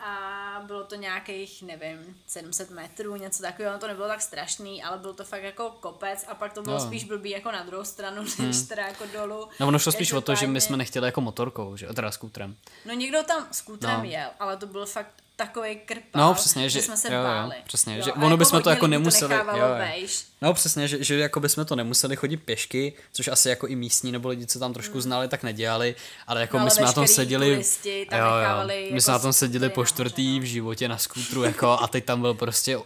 a 0.01 0.63
bylo 0.67 0.85
to 0.85 0.95
nějakých, 0.95 1.63
nevím, 1.63 2.17
700 2.27 2.71
metrů, 2.71 3.17
něco 3.17 3.43
takového, 3.43 3.79
to 3.79 3.87
nebylo 3.87 4.09
tak 4.09 4.23
strašný, 4.23 4.83
ale 4.83 4.99
byl 4.99 5.15
to 5.15 5.25
fakt 5.25 5.43
jako 5.43 5.71
kopec 5.71 6.25
a 6.29 6.35
pak 6.35 6.53
to 6.53 6.63
bylo 6.63 6.77
Jo. 6.77 6.81
spíš 6.87 7.05
blbý 7.05 7.31
jako 7.31 7.53
na 7.53 7.63
druhou 7.63 7.85
stranu, 7.85 8.25
než 8.39 8.57
teda 8.69 8.87
jako 8.87 9.05
dolů. 9.07 9.49
No 9.61 9.67
ono 9.69 9.79
šlo 9.79 9.93
spíš 9.93 10.13
o 10.13 10.21
to, 10.21 10.35
že 10.35 10.47
my 10.47 10.61
jsme 10.61 10.77
nechtěli 10.77 11.07
jako 11.07 11.21
motorkou, 11.21 11.77
že? 11.77 11.87
teda 11.87 12.11
skútrem. 12.11 12.57
No 12.85 12.95
někdo 12.95 13.23
tam 13.23 13.49
skútrem 13.53 13.99
No. 13.99 14.05
jel, 14.05 14.31
ale 14.39 14.57
to 14.57 14.67
byl 14.67 14.87
fakt 14.87 15.11
takový 15.37 15.77
krpal, 15.87 16.23
No 16.29 16.35
přesně, 16.35 16.71
že, 16.71 16.83
jsme 16.83 16.97
se 16.97 17.15
jo, 17.15 17.23
báli. 17.23 17.57
jo, 17.57 17.63
přesně, 17.67 17.97
Jo, 17.97 18.05
že 18.05 18.13
ono 18.13 18.37
bychom 18.37 18.63
to 18.63 18.71
jako 18.71 18.87
nemuseli, 18.87 19.35
To 19.39 19.57
jo, 19.57 19.67
jo. 19.97 20.07
No 20.43 20.55
přesně, 20.55 20.89
že, 20.89 21.05
že 21.05 21.19
jako 21.19 21.41
bychom 21.41 21.65
to 21.65 21.77
nemuseli 21.77 22.17
chodit 22.17 22.37
pěšky, 22.37 22.93
což 23.13 23.29
asi 23.29 23.49
jako 23.49 23.67
i 23.67 23.77
místní 23.77 24.13
nebo 24.13 24.29
lidi, 24.29 24.47
co 24.47 24.59
tam 24.59 24.73
trošku 24.73 25.01
znali, 25.01 25.29
tak 25.29 25.43
nedělali, 25.43 25.95
ale 26.27 26.41
jako 26.41 26.57
Hmm. 26.57 26.61
No, 26.63 26.65
my 26.65 26.71
jsme 26.71 26.85
na 26.85 26.93
tom 26.93 27.07
seděli, 27.07 27.51
turisti 27.51 28.07
tam 28.11 28.21
nechávali 28.21 28.75
my 28.83 28.89
jako 28.89 29.01
jsme 29.01 29.13
na 29.13 29.19
tom 29.19 29.33
seděli 29.33 29.69
po 29.69 29.85
čtvrtý 29.85 30.41
v 30.41 30.45
životě 30.45 30.89
na 30.89 30.99
skútru, 30.99 31.43
jako 31.45 31.71
a 31.71 31.89
teď 31.89 32.05
tam 32.05 32.21
byl 32.21 32.35
prostě 32.35 32.79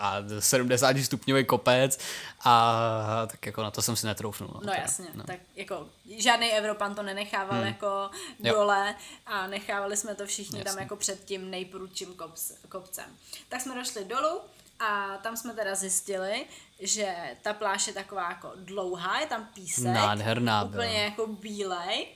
a 0.00 0.16
70 0.38 0.96
stupňový 0.98 1.44
kopec 1.44 1.98
a 2.44 3.26
tak 3.30 3.46
jako 3.46 3.62
na 3.62 3.70
to 3.70 3.82
jsem 3.82 3.96
si 3.96 4.06
netroufnul. 4.06 4.50
No 4.52 4.60
teda, 4.60 4.74
jasně, 4.74 5.06
no. 5.14 5.24
tak 5.24 5.40
jako 5.56 5.88
žádný 6.18 6.52
Evropan 6.52 6.94
to 6.94 7.02
nenechával 7.02 7.58
hmm. 7.58 7.66
jako 7.66 8.10
Jo. 8.38 8.54
dole 8.54 8.94
a 9.26 9.46
nechávali 9.46 9.96
jsme 9.96 10.14
to 10.14 10.26
všichni 10.26 10.58
tam 10.58 10.66
Jasně. 10.66 10.82
jako 10.82 10.96
před 10.96 11.24
tím 11.24 11.50
nejprudším 11.50 12.14
kopc, 12.14 12.52
kopcem. 12.68 13.04
Tak 13.48 13.60
jsme 13.60 13.74
došli 13.74 14.04
dolů 14.04 14.40
a 14.80 15.16
tam 15.16 15.36
jsme 15.36 15.52
teda 15.54 15.74
zjistili, 15.74 16.46
že 16.80 17.14
ta 17.42 17.52
pláž 17.52 17.86
je 17.86 17.92
taková 17.92 18.28
jako 18.28 18.52
dlouhá, 18.56 19.20
je 19.20 19.26
tam 19.26 19.48
písek. 19.54 19.84
Nádherná 19.84 20.64
Úplně 20.64 20.88
byla. 20.88 21.00
Jako 21.00 21.26
bílej. 21.26 22.06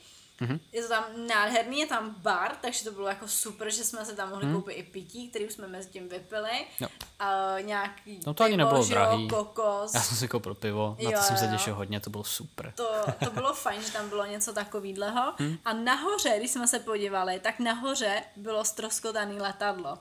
Mm-hmm. 0.41 0.61
Je 0.73 0.83
to 0.83 0.89
tam 0.89 1.05
nádherný, 1.27 1.79
je 1.79 1.87
tam 1.87 2.15
bar, 2.19 2.57
takže 2.61 2.85
to 2.85 2.93
bylo 2.93 3.09
jako 3.09 3.29
super, 3.29 3.71
že 3.71 3.85
jsme 3.85 4.05
se 4.05 4.15
tam 4.17 4.29
mohli 4.31 4.47
mm. 4.47 4.55
koupit 4.55 4.73
i 4.73 4.83
pití, 4.83 5.29
který 5.29 5.51
jsme 5.51 5.67
mezi 5.67 5.89
tím 5.89 6.09
vypili. 6.09 6.67
Jo. 6.81 6.89
A 7.19 7.57
nějaký 7.61 8.21
No 8.27 8.35
to 8.35 8.45
ani 8.45 8.57
pivo, 8.57 8.65
nebylo 8.69 8.87
drahý. 8.87 9.29
kokos. 9.29 9.95
Já 9.95 10.01
jsem 10.01 10.17
si 10.17 10.29
koupil 10.29 10.55
pivo, 10.55 10.97
na 11.05 11.11
Jo, 11.11 11.19
to 11.19 11.25
jsem 11.25 11.37
se 11.37 11.49
těšil 11.49 11.75
hodně, 11.75 12.01
to 12.01 12.11
bylo 12.11 12.25
super. 12.25 12.73
To, 12.77 12.91
to 13.25 13.31
bylo 13.31 13.55
fajn, 13.55 13.83
že 13.83 13.93
tam 13.93 14.09
bylo 14.09 14.27
něco 14.27 14.53
takového. 14.53 15.33
Hm? 15.41 15.57
A 15.65 15.73
nahoře, 15.73 16.35
když 16.39 16.51
jsme 16.51 16.69
se 16.69 16.79
podívali, 16.79 17.41
tak 17.41 17.59
nahoře 17.59 18.23
bylo 18.37 18.65
stroskotaný 18.65 19.41
letadlo. 19.41 19.99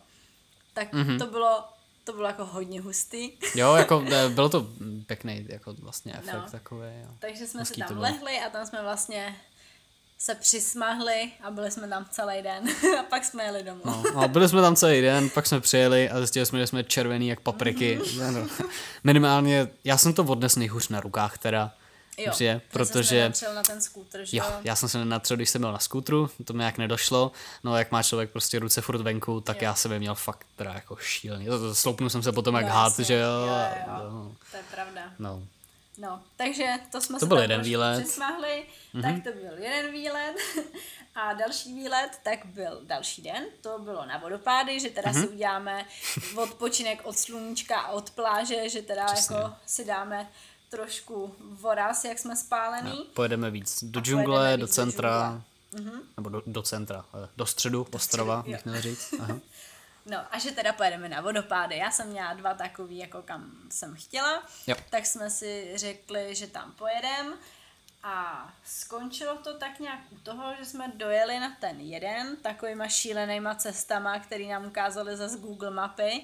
Tak 0.73 0.93
Mhm. 0.93 1.19
to 1.19 1.27
bylo 1.27 1.63
to 2.03 2.13
bylo 2.15 2.27
jako 2.27 2.45
hodně 2.45 2.81
hustý. 2.81 3.31
Jo, 3.55 3.75
jako 3.75 4.03
bylo 4.29 4.49
to 4.49 4.67
pěkný 5.05 5.45
jako 5.49 5.73
vlastně 5.73 6.13
efekt 6.13 6.33
No. 6.33 6.45
takový. 6.51 6.81
Jo. 7.01 7.07
Takže 7.19 7.47
jsme 7.47 7.65
si 7.65 7.73
to 7.73 7.87
tam 7.87 7.97
lehli 7.97 8.39
a 8.39 8.49
tam 8.49 8.65
jsme 8.65 8.81
vlastně 8.81 9.35
se 10.21 10.35
přismahli 10.35 11.31
a 11.43 11.51
byli 11.51 11.71
jsme 11.71 11.87
tam 11.87 12.05
celý 12.11 12.41
den. 12.41 12.63
a 12.99 13.03
pak 13.03 13.25
jsme 13.25 13.43
jeli 13.43 13.63
domů. 13.63 13.81
No, 13.85 14.03
a 14.23 14.27
byli 14.27 14.49
jsme 14.49 14.61
tam 14.61 14.75
celý 14.75 15.01
den, 15.01 15.29
pak 15.29 15.47
jsme 15.47 15.61
přijeli 15.61 16.09
a 16.09 16.17
zjistili 16.17 16.45
jsme, 16.45 16.59
že 16.59 16.67
jsme 16.67 16.83
červený 16.83 17.27
jak 17.27 17.39
papriky. 17.39 17.99
Mhm. 18.17 18.33
No, 18.41 18.47
Minimálně, 19.03 19.67
já 19.83 19.97
jsem 19.97 20.13
to 20.13 20.23
odnes 20.23 20.55
nejhůř 20.55 20.87
na 20.89 20.99
rukách 20.99 21.37
teda. 21.37 21.73
Jo, 22.17 22.33
že 22.37 22.61
protože 22.71 23.31
na 23.55 23.63
ten 23.63 23.81
skútr, 23.81 24.25
že 24.25 24.37
Jo, 24.37 24.43
jo? 24.47 24.55
já 24.63 24.75
jsem 24.75 24.89
se 24.89 24.97
nenatřel, 24.97 25.37
když 25.37 25.49
jsem 25.49 25.61
byl 25.61 25.71
na 25.71 25.79
skútru, 25.79 26.29
to 26.43 26.53
mi 26.53 26.63
jak 26.63 26.77
nedošlo, 26.77 27.31
no 27.63 27.77
jak 27.77 27.91
má 27.91 28.03
člověk 28.03 28.29
prostě 28.31 28.59
ruce 28.59 28.81
furt 28.81 29.01
venku, 29.01 29.41
tak 29.41 29.61
Jo. 29.61 29.65
já 29.65 29.75
jsem 29.75 29.91
je 29.91 29.99
měl 29.99 30.15
fakt 30.15 30.47
teda 30.55 30.73
jako 30.73 30.95
šílený. 30.95 31.47
Sloupnul 31.73 32.09
jsem 32.09 32.23
se 32.23 32.31
potom 32.31 32.55
jak 32.55 32.65
No, 32.65 32.71
hád, 32.71 32.99
že 32.99 33.13
jo. 33.13 33.29
jo, 33.29 33.55
jo. 33.87 33.93
no. 34.11 34.35
To 34.51 34.57
je 34.57 34.63
pravda. 34.71 35.01
No. 35.19 35.43
No, 35.99 36.23
takže 36.35 36.65
to 36.91 37.01
jsme 37.01 37.13
To 37.15 37.19
se 37.19 37.25
byl 37.25 37.37
jeden 37.37 37.61
výlet. 37.61 38.03
Přismahli, 38.03 38.65
mm-hmm. 38.95 39.01
tak 39.01 39.23
to 39.33 39.39
byl 39.39 39.57
jeden 39.57 39.91
výlet 39.91 40.35
a 41.15 41.33
další 41.33 41.73
výlet, 41.73 42.09
tak 42.23 42.45
byl 42.45 42.81
další 42.83 43.21
den, 43.21 43.43
to 43.61 43.79
bylo 43.79 44.05
na 44.05 44.17
vodopády, 44.17 44.79
že 44.79 44.89
teda 44.89 45.11
mm-hmm. 45.11 45.13
si 45.21 45.25
Mhm. 45.25 45.35
uděláme 45.35 45.85
odpočinek 46.35 47.01
od 47.03 47.17
sluníčka 47.17 47.79
a 47.79 47.91
od 47.91 48.09
pláže, 48.11 48.69
že 48.69 48.81
teda 48.81 49.05
Přesně. 49.05 49.35
jako 49.35 49.53
si 49.65 49.85
dáme 49.85 50.29
trošku 50.69 51.35
voraz, 51.39 52.05
jak 52.05 52.19
jsme 52.19 52.35
spálený. 52.35 52.89
No, 52.89 53.05
pojedeme 53.13 53.51
víc 53.51 53.83
do 53.83 54.01
džungle, 54.01 54.57
do 54.57 54.65
víc 54.65 54.69
do 54.69 54.73
centra, 54.73 55.43
nebo 56.17 56.29
do, 56.29 56.43
do 56.45 56.61
centra, 56.61 57.05
do 57.37 57.45
středu 57.45 57.87
ostrova, 57.91 58.43
jo. 58.45 58.51
bych 58.51 58.65
měl 58.65 58.81
říct. 58.81 59.13
Aha. 59.19 59.39
No 60.09 60.25
a 60.31 60.39
že 60.39 60.51
teda 60.51 60.73
pojedeme 60.73 61.09
na 61.09 61.21
vodopády. 61.21 61.77
Já 61.77 61.91
jsem 61.91 62.07
měla 62.07 62.33
dva 62.33 62.53
takový, 62.53 62.97
jako 62.97 63.21
kam 63.21 63.51
jsem 63.69 63.95
chtěla. 63.95 64.43
Jo. 64.67 64.75
Tak 64.89 65.05
jsme 65.05 65.29
si 65.29 65.71
řekli, 65.75 66.35
že 66.35 66.47
tam 66.47 66.71
pojedem. 66.71 67.33
A 68.03 68.47
skončilo 68.65 69.35
to 69.35 69.57
tak 69.57 69.79
nějak 69.79 69.99
u 70.11 70.17
toho, 70.17 70.43
že 70.59 70.65
jsme 70.65 70.91
dojeli 70.95 71.39
na 71.39 71.49
ten 71.59 71.79
jeden 71.79 72.35
takovýma 72.37 72.87
šílenýma 72.87 73.55
cestama, 73.55 74.19
který 74.19 74.47
nám 74.47 74.65
ukázali 74.65 75.17
zase 75.17 75.37
Google 75.37 75.71
mapy. 75.71 76.21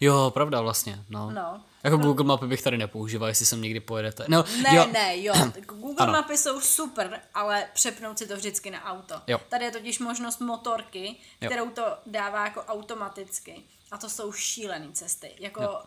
Jo, 0.00 0.30
pravda 0.34 0.60
vlastně, 0.60 0.98
no. 1.10 1.30
No. 1.30 1.64
Jako 1.84 1.96
Google 1.96 2.24
mapy 2.24 2.46
bych 2.46 2.62
tady 2.62 2.78
nepoužíval, 2.78 3.28
jestli 3.28 3.46
sem 3.46 3.62
někdy 3.62 3.80
pojedete. 3.80 4.24
No, 4.28 4.44
Ne, 4.62 4.76
jo. 4.76 4.86
ne, 4.92 5.22
jo. 5.22 5.34
Google 5.66 5.94
Ano. 6.06 6.12
mapy 6.12 6.36
jsou 6.38 6.60
super, 6.60 7.20
ale 7.34 7.68
přepnout 7.74 8.18
si 8.18 8.26
to 8.26 8.36
vždycky 8.36 8.70
na 8.70 8.84
auto. 8.84 9.14
Jo. 9.26 9.40
Tady 9.48 9.64
je 9.64 9.70
totiž 9.70 9.98
možnost 9.98 10.40
motorky, 10.40 11.16
Jo. 11.40 11.48
kterou 11.50 11.70
to 11.70 11.82
dává 12.06 12.44
jako 12.44 12.60
automaticky. 12.64 13.62
A 13.90 13.98
to 13.98 14.08
jsou 14.08 14.32
šílený 14.32 14.92
cesty. 14.92 15.30
Jako 15.38 15.62
Jo. 15.62 15.82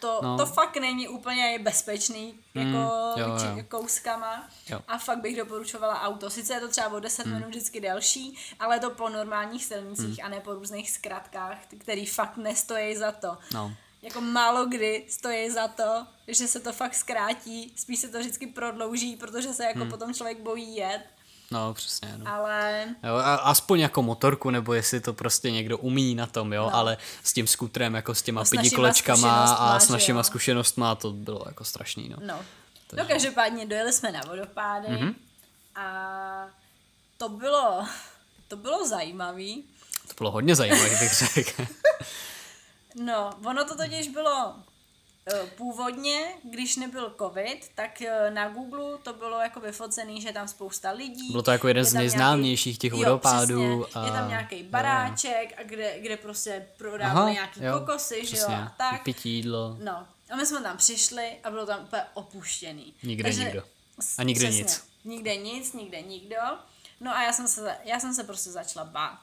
To, 0.00 0.20
No. 0.22 0.36
to 0.36 0.46
fakt 0.46 0.76
není 0.76 1.08
úplně 1.08 1.58
bezpečný, 1.62 2.40
jako 2.54 2.76
jo, 3.16 3.26
či- 3.40 3.58
jo. 3.58 3.64
kouskama. 3.68 4.48
Jo. 4.68 4.80
A 4.88 4.98
fakt 4.98 5.18
bych 5.20 5.36
doporučovala 5.36 6.02
auto. 6.02 6.30
Sice 6.30 6.54
je 6.54 6.60
to 6.60 6.68
třeba 6.68 6.88
o 6.92 7.00
10 7.00 7.26
minut 7.26 7.48
vždycky 7.48 7.80
delší, 7.80 8.38
ale 8.60 8.80
to 8.80 8.90
po 8.90 9.08
normálních 9.08 9.64
silnicích 9.64 10.24
a 10.24 10.28
ne 10.28 10.40
po 10.40 10.54
různých 10.54 10.90
zkratkách, 10.90 11.58
který 11.78 12.06
fakt 12.06 12.36
nestojí 12.36 12.96
za 12.96 13.12
to. 13.12 13.38
No. 13.54 13.72
Jako 14.02 14.20
málo 14.20 14.66
kdy 14.66 15.04
stojí 15.08 15.50
za 15.50 15.68
to, 15.68 16.06
že 16.28 16.46
se 16.48 16.60
to 16.60 16.72
fakt 16.72 16.94
zkrátí, 16.94 17.72
spíš 17.76 17.98
se 18.00 18.08
to 18.08 18.18
vždycky 18.18 18.46
prodlouží, 18.46 19.16
protože 19.16 19.54
se 19.54 19.64
jako 19.64 19.84
potom 19.84 20.14
člověk 20.14 20.40
bojí 20.40 20.76
jet, 20.76 21.02
No, 21.50 21.74
přesně, 21.74 22.14
no. 22.16 22.32
ale 22.34 22.84
Jo, 23.08 23.14
a 23.14 23.34
aspoň 23.34 23.80
jako 23.80 24.02
motorku, 24.02 24.50
nebo 24.50 24.72
jestli 24.74 25.00
to 25.00 25.12
prostě 25.14 25.50
někdo 25.50 25.78
umí 25.78 26.14
na 26.14 26.26
tom, 26.26 26.52
jo, 26.52 26.62
No. 26.62 26.74
ale 26.76 26.96
s 27.22 27.32
tím 27.32 27.46
skutrem, 27.46 27.94
jako 27.94 28.14
s 28.14 28.22
těma 28.22 28.40
No, 28.40 28.50
pětikolečkama 28.50 29.44
a 29.54 29.80
s 29.80 29.88
našima 29.88 30.20
jo. 30.20 30.24
zkušenostma, 30.24 30.94
to 30.94 31.12
bylo 31.12 31.42
jako 31.46 31.64
strašný, 31.64 32.08
no. 32.08 32.16
no. 32.26 32.40
No 32.96 33.04
každopádně 33.04 33.66
dojeli 33.66 33.92
jsme 33.92 34.12
na 34.12 34.20
vodopády 34.28 34.88
Mhm. 34.88 35.14
a 35.74 36.46
to 37.18 37.28
bylo, 37.28 37.86
to 38.48 38.56
bylo 38.56 38.88
zajímavý. 38.88 39.64
To 40.08 40.14
bylo 40.18 40.30
hodně 40.30 40.54
zajímavé, 40.56 40.88
bych 41.00 41.12
řekl. 41.34 41.66
No, 43.04 43.30
ono 43.44 43.64
to 43.64 43.76
totiž 43.76 44.08
bylo 44.08 44.54
původně, 45.56 46.24
když 46.42 46.76
nebyl 46.76 47.14
covid, 47.18 47.70
tak 47.74 48.02
eh, 48.02 48.30
na 48.30 48.48
Google 48.48 48.98
to 49.02 49.12
bylo 49.12 49.40
jako 49.40 49.60
vyfocený, 49.60 50.20
že 50.22 50.28
je 50.28 50.32
tam 50.32 50.48
spousta 50.48 50.90
lidí. 50.90 51.30
Bylo 51.30 51.42
to 51.42 51.50
jako 51.50 51.68
jeden 51.68 51.80
je 51.80 51.90
z 51.90 51.94
nejznámějších 51.94 52.78
těch 52.78 52.92
vodopádů 52.92 53.82
přesně. 53.82 54.00
a- 54.00 54.06
Je 54.06 54.12
tam 54.12 54.28
nějaký 54.28 54.58
jo. 54.58 54.64
baráček, 54.70 55.54
a 55.58 55.62
kde, 55.62 56.00
kde 56.00 56.16
prostě 56.16 56.66
prodávali 56.76 57.32
nějaký 57.32 57.60
jo, 57.64 57.78
kokosy, 57.78 58.14
že 58.26 58.36
jo, 58.36 58.42
přesně. 58.44 58.56
a 58.56 58.72
tak. 58.76 59.02
Pití 59.02 59.30
jídlo. 59.30 59.76
No, 59.84 60.06
a 60.30 60.36
my 60.36 60.46
jsme 60.46 60.62
tam 60.62 60.76
přišli 60.76 61.36
a 61.44 61.50
bylo 61.50 61.66
tam 61.66 61.80
úplně 61.84 62.02
opuštěný. 62.14 62.94
Nikde 63.02 63.32
nikdo. 63.34 63.62
s- 64.00 64.18
A 64.18 64.22
nikde 64.22 64.44
přesně, 64.44 64.62
nic. 64.62 64.84
Nikde 65.04 65.36
nic, 65.36 65.72
nikde 65.72 66.02
nikdo. 66.02 66.36
No 67.00 67.16
a 67.16 67.22
já 67.22 67.32
jsem 67.32 67.48
se, 67.48 67.76
já 67.84 68.00
jsem 68.00 68.14
se 68.14 68.24
prostě 68.24 68.50
začala 68.50 68.84
bát. 68.86 69.18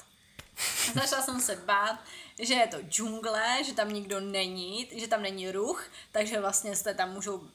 Začala 0.93 1.21
jsem 1.23 1.41
se 1.41 1.55
bát, 1.55 1.99
že 2.39 2.53
je 2.53 2.67
to 2.67 2.77
džungle, 2.81 3.63
že 3.65 3.73
tam 3.73 3.93
nikdo 3.93 4.19
není, 4.19 4.89
že 4.95 5.07
tam 5.07 5.21
není 5.21 5.51
ruch, 5.51 5.85
takže 6.11 6.39
vlastně 6.39 6.75
jste 6.75 6.93
tam 6.93 7.13
můžou 7.13 7.47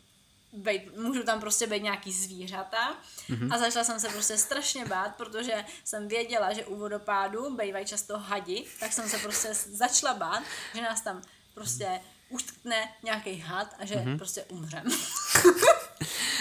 být, 0.53 0.97
můžou 0.97 1.23
tam 1.23 1.41
prostě 1.41 1.67
být 1.67 1.83
nějaký 1.83 2.13
zvířata 2.13 2.97
mm-hmm. 3.29 3.55
a 3.55 3.59
začala 3.59 3.85
jsem 3.85 4.01
se 4.01 4.09
prostě 4.09 4.39
strašně 4.39 4.85
bát, 4.87 5.17
protože 5.17 5.65
jsem 5.85 6.09
věděla, 6.09 6.53
že 6.53 6.67
u 6.67 6.77
vodopádu 6.77 7.57
bývají 7.57 7.87
často 7.87 8.19
hadi, 8.19 8.65
tak 8.81 8.93
jsem 8.93 9.09
se 9.09 9.19
prostě 9.19 9.55
začala 9.55 10.15
bát, 10.15 10.43
že 10.75 10.83
nás 10.83 11.01
tam 11.01 11.23
prostě 11.55 12.01
uštkne 12.29 12.93
nějaký 13.03 13.41
had 13.41 13.75
a 13.79 13.85
že 13.85 13.95
mm-hmm. 13.95 14.17
prostě 14.19 14.43
umřem. 14.43 14.85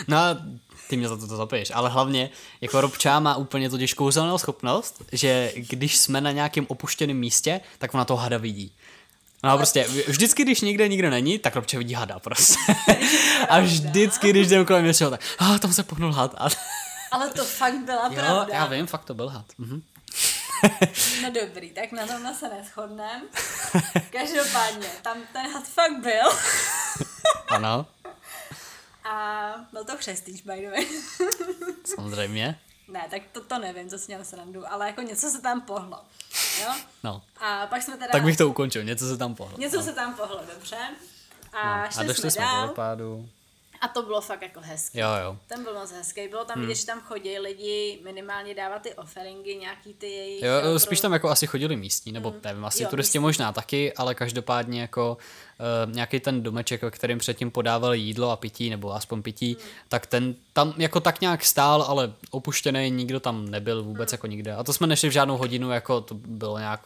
No 0.07 0.17
a 0.17 0.37
ty 0.87 0.97
mě 0.97 1.07
za 1.07 1.17
to, 1.17 1.27
to 1.27 1.35
zapiješ, 1.37 1.71
ale 1.73 1.89
hlavně 1.89 2.29
jako 2.61 2.81
Robčá 2.81 3.19
má 3.19 3.35
úplně 3.35 3.69
totiž 3.69 3.93
kouzelnou 3.93 4.37
schopnost, 4.37 5.03
že 5.11 5.51
když 5.55 5.97
jsme 5.97 6.21
na 6.21 6.31
nějakém 6.31 6.65
opuštěném 6.69 7.17
místě, 7.17 7.61
tak 7.77 7.93
ona 7.93 8.05
toho 8.05 8.17
hada 8.17 8.37
vidí. 8.37 8.71
No 9.43 9.51
a 9.51 9.57
prostě 9.57 9.87
vždycky, 10.07 10.43
když 10.43 10.61
někde 10.61 10.87
nikdo 10.87 11.09
není, 11.09 11.39
tak 11.39 11.55
Robča 11.55 11.77
vidí 11.77 11.93
hada 11.93 12.19
prostě. 12.19 12.55
A 13.49 13.59
vždycky, 13.59 14.29
když 14.29 14.47
jdem 14.47 14.65
kolem 14.65 14.85
něčeho, 14.85 15.11
tak 15.11 15.21
ah, 15.39 15.57
tam 15.59 15.73
se 15.73 15.83
pohnul 15.83 16.11
had. 16.11 16.35
A... 16.37 16.47
Ale 17.11 17.29
to 17.29 17.45
fakt 17.45 17.77
byla 17.85 18.07
Jo, 18.07 18.13
pravda. 18.13 18.47
já 18.53 18.65
vím, 18.65 18.87
fakt 18.87 19.05
to 19.05 19.13
byl 19.13 19.29
had. 19.29 19.45
Mhm. 19.57 19.81
No 21.23 21.29
dobrý, 21.41 21.69
tak 21.69 21.91
na 21.91 22.07
tomhle 22.07 22.33
se 22.35 22.49
neschodneme. 22.49 23.21
Každopádně, 24.09 24.87
tam 25.01 25.17
ten 25.33 25.51
had 25.53 25.63
fakt 25.67 25.99
byl. 26.01 26.29
Ano, 27.47 27.85
A 29.09 29.55
byl 29.71 29.83
to 29.85 29.97
chřestíš, 29.97 30.41
by 30.41 30.61
the 30.61 30.69
way. 30.71 30.87
samozřejmě. 31.95 32.59
ne, 32.87 33.07
tak 33.11 33.21
to, 33.31 33.41
to 33.43 33.59
nevím, 33.59 33.89
co 33.89 33.97
si 33.97 34.05
měl 34.07 34.25
srandu, 34.25 34.71
ale 34.71 34.87
jako 34.87 35.01
něco 35.01 35.29
se 35.29 35.41
tam 35.41 35.61
pohlo. 35.61 36.01
Jo? 36.61 36.73
No, 37.03 37.21
A 37.37 37.67
pak 37.67 37.81
jsme 37.83 37.93
teda... 37.97 38.11
tak 38.11 38.23
bych 38.23 38.37
to 38.37 38.49
ukončil, 38.49 38.83
něco 38.83 39.07
se 39.07 39.17
tam 39.17 39.35
pohlo. 39.35 39.57
Něco 39.57 39.81
se 39.81 39.93
tam 39.93 40.13
pohlo, 40.13 40.41
dobře. 40.53 40.77
A, 41.53 41.83
No. 41.85 41.91
šli 41.91 41.99
A 42.03 42.07
došli 42.07 42.21
jsme 42.21 42.31
jsme 42.31 42.41
k 42.41 42.45
dál 42.45 42.61
vodopádu. 42.61 43.29
A 43.81 43.87
to 43.87 44.01
bylo 44.03 44.21
fakt 44.21 44.41
jako 44.41 44.59
hezké. 44.63 44.99
Jo, 44.99 45.07
jo. 45.23 45.37
Ten 45.47 45.63
byl 45.63 45.73
moc 45.73 45.91
hezký. 45.91 46.27
Bylo 46.27 46.45
tam 46.45 46.61
vidět, 46.61 46.75
že 46.75 46.85
tam 46.85 47.01
chodí 47.01 47.39
lidi 47.39 47.99
minimálně 48.03 48.55
dávat 48.55 48.81
ty 48.81 48.93
offeringy, 48.93 49.55
nějaký 49.55 49.93
ty 49.93 50.07
jejich... 50.07 50.43
Jo, 50.43 50.51
eh, 50.75 50.79
spíš 50.79 51.01
tam 51.01 51.13
jako 51.13 51.29
asi 51.29 51.47
chodili 51.47 51.75
místní, 51.75 52.11
nebo 52.11 52.33
nevím, 52.43 52.65
asi 52.65 52.83
Jo, 52.83 52.89
turisti 52.89 53.09
místní. 53.19 53.19
možná 53.27 53.51
taky, 53.53 53.93
ale 53.93 54.15
každopádně 54.15 54.81
jako 54.81 55.17
uh, 55.87 55.93
nějaký 55.93 56.19
ten 56.19 56.43
domeček, 56.43 56.81
ve 56.81 56.91
kterým 56.91 57.17
předtím 57.17 57.51
podávali 57.51 57.99
jídlo 57.99 58.31
a 58.31 58.35
pití, 58.35 58.69
nebo 58.69 58.95
aspoň 58.95 59.21
pití, 59.21 59.53
Hmm. 59.59 59.69
tak 59.87 60.05
ten 60.05 60.35
tam 60.53 60.73
jako 60.77 60.99
tak 60.99 61.21
nějak 61.21 61.45
stál, 61.45 61.81
ale 61.81 62.13
opuštěný, 62.31 62.91
nikdo 62.91 63.19
tam 63.19 63.49
nebyl 63.49 63.83
vůbec 63.83 64.09
Hmm. 64.11 64.13
jako 64.13 64.27
nikde. 64.27 64.53
A 64.55 64.63
to 64.63 64.73
jsme 64.73 64.87
nešli 64.87 65.09
v 65.09 65.11
žádnou 65.11 65.37
hodinu, 65.37 65.71
jako 65.71 66.01
to 66.01 66.15
bylo 66.15 66.57
nějak 66.59 66.81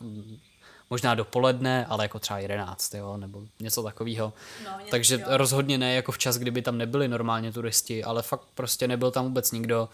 možná 0.91 1.15
dopoledne, 1.15 1.85
ale 1.85 2.05
jako 2.05 2.19
třeba 2.19 2.39
11, 2.39 2.93
jo, 2.93 3.17
nebo 3.17 3.41
něco 3.59 3.83
takového. 3.83 4.33
No, 4.65 4.71
něco, 4.79 4.91
Takže 4.91 5.15
jo. 5.15 5.21
rozhodně 5.27 5.77
ne 5.77 5.93
jako 5.93 6.11
včas, 6.11 6.37
kdyby 6.37 6.61
tam 6.61 6.77
nebyli 6.77 7.07
normálně 7.07 7.51
turisti, 7.51 8.03
ale 8.03 8.21
fakt 8.21 8.41
prostě 8.55 8.87
nebyl 8.87 9.11
tam 9.11 9.25
vůbec 9.25 9.51
nikdo. 9.51 9.89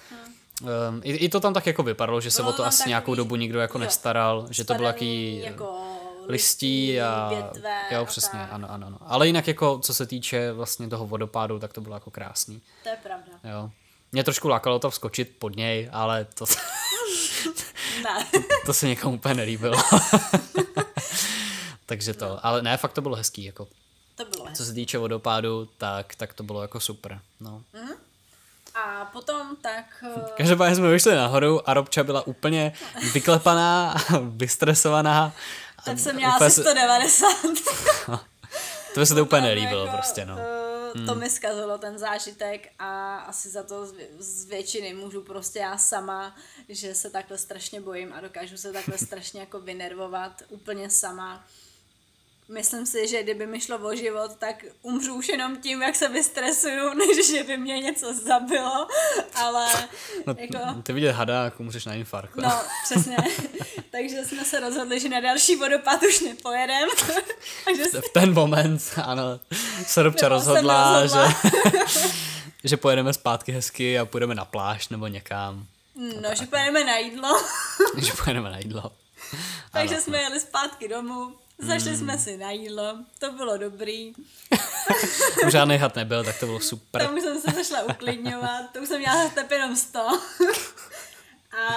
Um, 0.61 1.01
i, 1.03 1.11
I 1.13 1.29
to 1.29 1.39
tam 1.39 1.53
tak 1.53 1.65
jako 1.67 1.83
vypadalo, 1.83 2.21
že 2.21 2.31
se 2.31 2.41
Bylo 2.41 2.53
o 2.53 2.57
to 2.57 2.65
asi 2.65 2.77
takový- 2.77 2.89
nějakou 2.89 3.15
dobu 3.15 3.35
nikdo 3.35 3.59
jako 3.59 3.77
jo, 3.77 3.83
nestaral, 3.83 4.47
že 4.49 4.63
to 4.63 4.73
bylo 4.73 4.89
Spadaný 4.89 5.35
jaký 5.37 5.51
jako 5.53 5.77
listí 6.27 7.01
a 7.01 7.29
větve 7.29 7.71
jo, 7.91 8.05
přesně, 8.05 8.39
tak. 8.39 8.49
ano, 8.51 8.71
ano, 8.71 8.87
ano. 8.87 8.97
Ale 9.01 9.27
jinak 9.27 9.47
jako, 9.47 9.79
co 9.79 9.93
se 9.93 10.05
týče 10.05 10.51
vlastně 10.51 10.87
toho 10.87 11.07
vodopádu, 11.07 11.59
tak 11.59 11.73
to 11.73 11.81
bylo 11.81 11.95
jako 11.95 12.11
krásný, 12.11 12.61
To 12.83 12.89
je 12.89 12.95
pravda. 13.03 13.31
jo. 13.43 13.71
Mě 14.11 14.23
trošku 14.23 14.47
lákalo 14.47 14.79
to 14.79 14.89
vskočit 14.91 15.35
pod 15.39 15.55
něj, 15.55 15.89
ale 15.93 16.25
to, 16.33 16.45
Ne. 18.03 18.27
to 18.65 18.73
se 18.73 18.87
někomu 18.87 19.15
úplně 19.15 19.33
nelíbilo. 19.33 19.77
Takže 21.85 22.13
to, 22.13 22.45
ale 22.45 22.61
ne, 22.61 22.77
fakt 22.77 22.93
to 22.93 23.01
bylo 23.01 23.15
hezký, 23.15 23.43
jako 23.43 23.67
to 24.15 24.25
bylo 24.25 24.43
hezké. 24.45 24.57
co 24.57 24.65
se 24.65 24.73
týče 24.73 24.97
vodopádu, 24.97 25.69
tak, 25.77 26.15
tak 26.15 26.33
to 26.33 26.43
bylo 26.43 26.61
jako 26.61 26.79
super, 26.79 27.19
no. 27.39 27.61
A 28.75 29.05
potom 29.05 29.55
tak... 29.61 29.85
eh, 30.17 30.21
Každopádně 30.37 30.75
jsme 30.75 30.91
vyšli 30.91 31.15
nahoru 31.15 31.69
a 31.69 31.73
Robča 31.73 32.03
byla 32.03 32.27
úplně 32.27 32.73
vyklepaná, 33.13 33.95
vystresovaná. 34.21 35.33
Tak 35.85 35.99
jsem 35.99 36.15
měla 36.15 36.33
asi 36.33 36.51
se- 36.51 36.61
190. 36.61 37.27
To 38.93 38.99
by 38.99 39.05
se 39.05 39.15
to 39.15 39.23
úplně 39.23 39.41
nelíbilo 39.41 39.85
jako, 39.85 39.97
prostě, 39.97 40.25
no. 40.25 40.37
eh, 40.39 40.66
To 41.05 41.15
mi 41.15 41.29
zkazilo 41.29 41.77
ten 41.77 41.97
zážitek 41.97 42.69
a 42.79 43.17
asi 43.17 43.49
za 43.49 43.63
to 43.63 43.85
z, 43.85 43.95
z 44.19 44.45
většiny 44.45 44.93
můžu 44.93 45.21
prostě 45.21 45.59
já 45.59 45.77
sama, 45.77 46.35
že 46.69 46.95
se 46.95 47.09
takhle 47.09 47.37
strašně 47.37 47.81
bojím 47.81 48.13
a 48.13 48.21
dokážu 48.21 48.57
se 48.57 48.73
takhle 48.73 48.97
strašně 49.05 49.39
jako 49.39 49.59
vynervovat 49.59 50.43
úplně 50.49 50.89
sama. 50.89 51.47
Myslím 52.49 52.85
si, 52.85 53.07
že 53.07 53.23
kdyby 53.23 53.47
mi 53.47 53.61
šlo 53.61 53.77
o 53.77 53.95
život, 53.95 54.31
tak 54.39 54.65
umřu 54.81 55.13
už 55.13 55.27
jenom 55.27 55.57
tím, 55.57 55.81
jak 55.81 55.95
se 55.95 56.07
vystresuju, 56.09 56.93
než 56.93 57.27
že 57.31 57.43
by 57.43 57.57
mě 57.57 57.79
něco 57.79 58.13
zabilo, 58.13 58.87
ale 59.35 59.67
no 60.27 60.35
jako... 60.39 60.81
ty 60.83 60.93
vidět 60.93 61.11
hada, 61.11 61.43
jako 61.43 61.63
můžeš 61.63 61.85
na 61.85 61.93
infarkt. 61.93 62.35
No, 62.35 62.61
přesně. 62.83 63.17
Takže 63.91 64.25
jsme 64.25 64.45
se 64.45 64.59
rozhodli, 64.59 64.99
že 64.99 65.09
na 65.09 65.19
další 65.19 65.55
vodopád 65.55 66.03
už 66.03 66.19
nepojedem. 66.19 66.89
si 67.91 68.01
V 68.01 68.09
ten 68.13 68.33
moment, 68.33 68.81
ano, 69.03 69.39
se 69.85 70.03
rozhodla, 70.03 71.01
rozhodla. 71.01 71.35
že, 71.87 72.09
že 72.63 72.77
pojedeme 72.77 73.13
zpátky 73.13 73.51
hezky 73.51 73.99
a 73.99 74.05
půjdeme 74.05 74.35
na 74.35 74.45
pláž 74.45 74.89
nebo 74.89 75.07
někam. 75.07 75.65
No, 76.21 76.35
že 76.35 76.45
pojedeme 76.45 76.83
na 76.83 76.97
jídlo, 76.97 77.41
že 77.97 78.11
pojedeme 78.23 78.49
na 78.51 78.57
jídlo. 78.57 78.91
takže 79.71 79.95
Ano. 79.95 80.03
jsme 80.03 80.17
jeli 80.21 80.39
zpátky 80.39 80.87
domů, 80.87 81.35
zašli 81.57 81.97
jsme 81.97 82.17
si 82.17 82.37
na 82.37 82.51
jídlo, 82.51 82.97
to 83.19 83.31
bylo 83.31 83.57
dobrý. 83.57 84.13
Už 85.47 85.51
žádný 85.51 85.77
had 85.77 85.95
nebyl, 85.95 86.23
tak 86.23 86.39
to 86.39 86.45
bylo 86.45 86.59
super. 86.59 87.01
Tam 87.01 87.15
už 87.15 87.23
jsem 87.23 87.41
se 87.41 87.51
zašla 87.51 87.83
uklidňovat, 87.83 88.71
to 88.73 88.79
už 88.79 88.87
jsem 88.87 88.99
měla 88.99 89.29
tep 89.29 89.51
jenom 89.51 89.75
100. 89.75 89.99
a, 89.99 91.67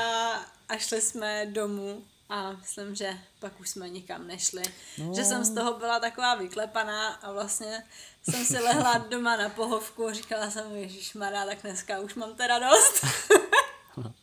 a 0.68 0.76
šli 0.78 1.00
jsme 1.00 1.46
domů 1.46 2.04
a 2.30 2.52
myslím, 2.52 2.94
že 2.94 3.18
pak 3.38 3.60
už 3.60 3.70
jsme 3.70 3.88
nikam 3.88 4.26
nešli. 4.26 4.62
No. 4.98 5.14
Že 5.14 5.24
jsem 5.24 5.44
z 5.44 5.54
toho 5.54 5.78
byla 5.78 6.00
taková 6.00 6.34
vyklepaná 6.34 7.08
a 7.08 7.32
vlastně 7.32 7.82
jsem 8.22 8.44
si 8.44 8.58
lehla 8.58 8.98
doma 9.10 9.36
na 9.36 9.48
pohovku 9.48 10.06
a 10.06 10.12
říkala 10.12 10.50
jsem, 10.50 10.76
Ježíš 10.76 11.12
tak 11.46 11.58
dneska 11.62 12.00
už 12.00 12.14
mám 12.14 12.34
teda 12.34 12.58
dost. 12.58 13.04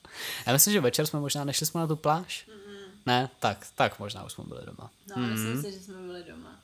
Já 0.46 0.54
myslím, 0.54 0.74
že 0.74 0.82
večer 0.82 1.06
jsme 1.06 1.20
možná 1.20 1.44
nešli 1.44 1.66
jsme 1.66 1.82
na 1.82 1.88
tu 1.88 1.96
pláž. 1.96 2.46
Ne, 3.08 3.30
tak, 3.40 3.68
tak 3.76 4.00
možná 4.00 4.26
už 4.26 4.34
jsme 4.34 4.44
byli 4.44 4.66
doma. 4.66 4.92
No, 5.08 5.18
myslím 5.18 5.62
si, 5.62 5.72
že 5.72 5.80
jsme 5.80 6.02
byli 6.02 6.24
doma. 6.24 6.60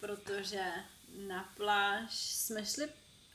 Protože 0.00 0.64
na 1.28 1.48
pláž 1.56 2.14
jsme 2.14 2.66
šli 2.66 2.88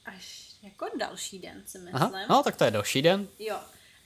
až 0.05 0.51
jako 0.61 0.89
další 0.99 1.39
den, 1.39 1.63
si 1.65 1.77
myslím. 1.77 1.95
Aha, 1.95 2.11
no 2.29 2.43
tak 2.43 2.55
to 2.55 2.63
je 2.63 2.71
další 2.71 3.01
den. 3.01 3.27
Jo. 3.39 3.59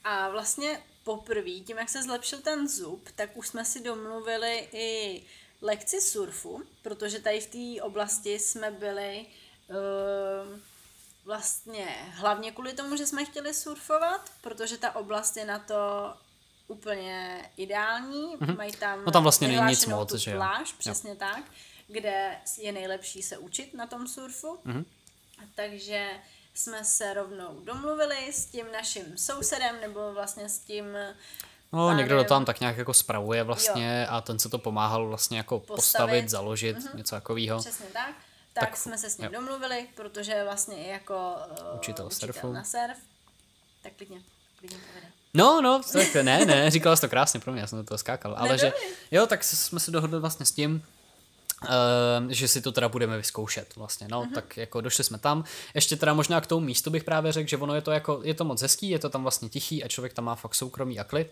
A 0.03 0.29
vlastně 0.29 0.81
poprvé, 1.03 1.51
tím 1.51 1.77
jak 1.77 1.89
se 1.89 2.03
zlepšil 2.03 2.39
ten 2.41 2.67
zub, 2.67 3.09
tak 3.15 3.37
už 3.37 3.47
jsme 3.47 3.65
si 3.65 3.83
domluvili 3.83 4.69
i 4.71 5.21
lekci 5.61 6.01
surfu, 6.01 6.63
protože 6.81 7.19
tady 7.19 7.39
v 7.39 7.47
té 7.47 7.83
oblasti 7.83 8.39
jsme 8.39 8.71
byli 8.71 9.25
uh, 9.69 10.59
vlastně 11.25 12.11
hlavně 12.11 12.51
kvůli 12.51 12.73
tomu, 12.73 12.95
že 12.95 13.07
jsme 13.07 13.25
chtěli 13.25 13.53
surfovat, 13.53 14.31
protože 14.41 14.77
ta 14.77 14.95
oblast 14.95 15.37
je 15.37 15.45
na 15.45 15.59
to 15.59 16.13
úplně 16.67 17.41
ideální. 17.57 18.37
Mm-hmm. 18.37 18.57
Mají 18.57 18.71
tam, 18.71 19.05
No 19.05 19.11
tam 19.11 19.23
vlastně 19.23 19.47
není 19.47 19.61
nic 19.69 19.85
moc, 19.85 20.13
že 20.13 20.31
jo. 20.31 20.37
pláž, 20.37 20.73
přesně 20.73 21.15
tak, 21.15 21.43
kde 21.87 22.37
je 22.57 22.71
nejlepší 22.71 23.21
se 23.23 23.37
učit 23.37 23.73
na 23.73 23.87
tom 23.87 24.07
surfu. 24.07 24.59
Mhm. 24.63 24.85
Takže 25.55 26.09
jsme 26.53 26.83
se 26.85 27.13
rovnou 27.13 27.59
domluvili 27.63 28.33
s 28.33 28.45
tím 28.45 28.65
naším 28.71 29.17
sousedem, 29.17 29.81
nebo 29.81 30.13
vlastně 30.13 30.49
s 30.49 30.59
tím 30.59 30.85
No, 31.73 31.79
pánem. 31.79 31.97
někdo 31.97 32.17
to 32.17 32.29
tam 32.29 32.45
tak 32.45 32.59
nějak 32.59 32.77
jako 32.77 32.93
spravuje 32.93 33.43
vlastně 33.43 34.07
a 34.07 34.21
ten 34.21 34.39
se 34.39 34.49
to 34.49 34.57
pomáhal 34.57 35.07
vlastně 35.07 35.37
jako 35.37 35.59
postavit, 35.59 35.75
Postavit. 35.75 36.29
založit, 36.29 36.77
něco 36.95 37.15
takového. 37.15 37.59
Přesně 37.59 37.85
tak. 37.85 38.15
Tak, 38.53 38.69
Tak, 38.69 38.77
jsme 38.77 38.97
se 38.97 39.09
s 39.09 39.17
ním 39.17 39.25
jo. 39.33 39.39
domluvili, 39.41 39.87
protože 39.95 40.43
vlastně 40.43 40.85
i 40.85 40.89
jako 40.89 41.35
uh, 41.71 41.75
Učitel 41.77 42.09
surfu. 42.09 42.53
na 42.53 42.63
surf. 42.63 42.97
Tak 43.81 43.93
klidně, 43.93 44.21
klidně 44.59 44.77
povede. 44.87 45.07
No, 45.33 45.61
no, 45.61 45.81
tak 45.93 46.15
ne, 46.15 46.45
ne, 46.45 46.71
říkala 46.71 46.95
jsi 46.95 47.01
to 47.01 47.09
krásně 47.09 47.39
pro 47.39 47.51
mě, 47.51 47.61
já 47.61 47.67
jsem 47.67 47.79
do 47.79 47.83
toho 47.85 47.97
skákal. 47.97 48.35
Ale 48.37 48.57
že, 48.57 48.73
jo, 49.11 49.25
tak 49.27 49.43
jsme 49.43 49.79
se 49.79 49.91
dohodli 49.91 50.19
vlastně 50.19 50.45
s 50.45 50.51
tím, 50.51 50.83
Uh, 51.63 52.29
že 52.31 52.47
si 52.47 52.61
to 52.61 52.71
teda 52.71 52.89
budeme 52.89 53.17
vyzkoušet 53.17 53.75
vlastně, 53.75 54.07
no, 54.11 54.21
Mhm. 54.23 54.33
tak 54.33 54.57
jako 54.57 54.81
došli 54.81 55.03
jsme 55.03 55.17
tam, 55.17 55.43
ještě 55.75 55.95
teda 55.95 56.13
možná 56.13 56.41
k 56.41 56.47
tomu 56.47 56.65
místu 56.65 56.89
bych 56.89 57.03
právě 57.03 57.31
řekl, 57.31 57.49
že 57.49 57.57
ono 57.57 57.75
je 57.75 57.81
to 57.81 57.91
jako, 57.91 58.21
je 58.23 58.33
to 58.33 58.43
moc 58.45 58.61
hezký, 58.61 58.89
je 58.89 58.99
to 58.99 59.09
tam 59.09 59.21
vlastně 59.23 59.49
tichý 59.49 59.83
a 59.83 59.87
člověk 59.87 60.13
tam 60.13 60.25
má 60.25 60.35
fakt 60.35 60.55
soukromí 60.55 60.99
a 60.99 61.03
klid. 61.03 61.31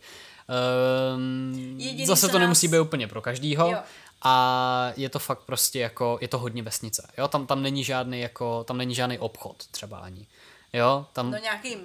Um, 1.16 1.80
Jediný, 1.80 2.06
zase 2.06 2.28
to 2.28 2.34
nás- 2.34 2.40
nemusí 2.42 2.68
být 2.68 2.80
úplně 2.80 3.08
pro 3.08 3.22
každýho 3.22 3.72
Jo. 3.72 3.78
a 4.22 4.92
je 4.98 5.10
to 5.10 5.20
fakt 5.20 5.40
prostě 5.40 5.80
jako, 5.80 6.18
je 6.22 6.28
to 6.28 6.38
hodně 6.40 6.64
vesnice, 6.64 7.08
jo, 7.18 7.28
tam, 7.28 7.48
tam 7.48 7.62
není 7.62 7.84
žádný 7.84 8.22
jako, 8.22 8.64
tam 8.64 8.78
není 8.78 8.96
žádný 8.96 9.20
obchod 9.20 9.56
třeba 9.72 9.98
ani, 9.98 10.28
jo, 10.74 11.06
tam, 11.14 11.32
No 11.32 11.38
nějaký 11.38 11.78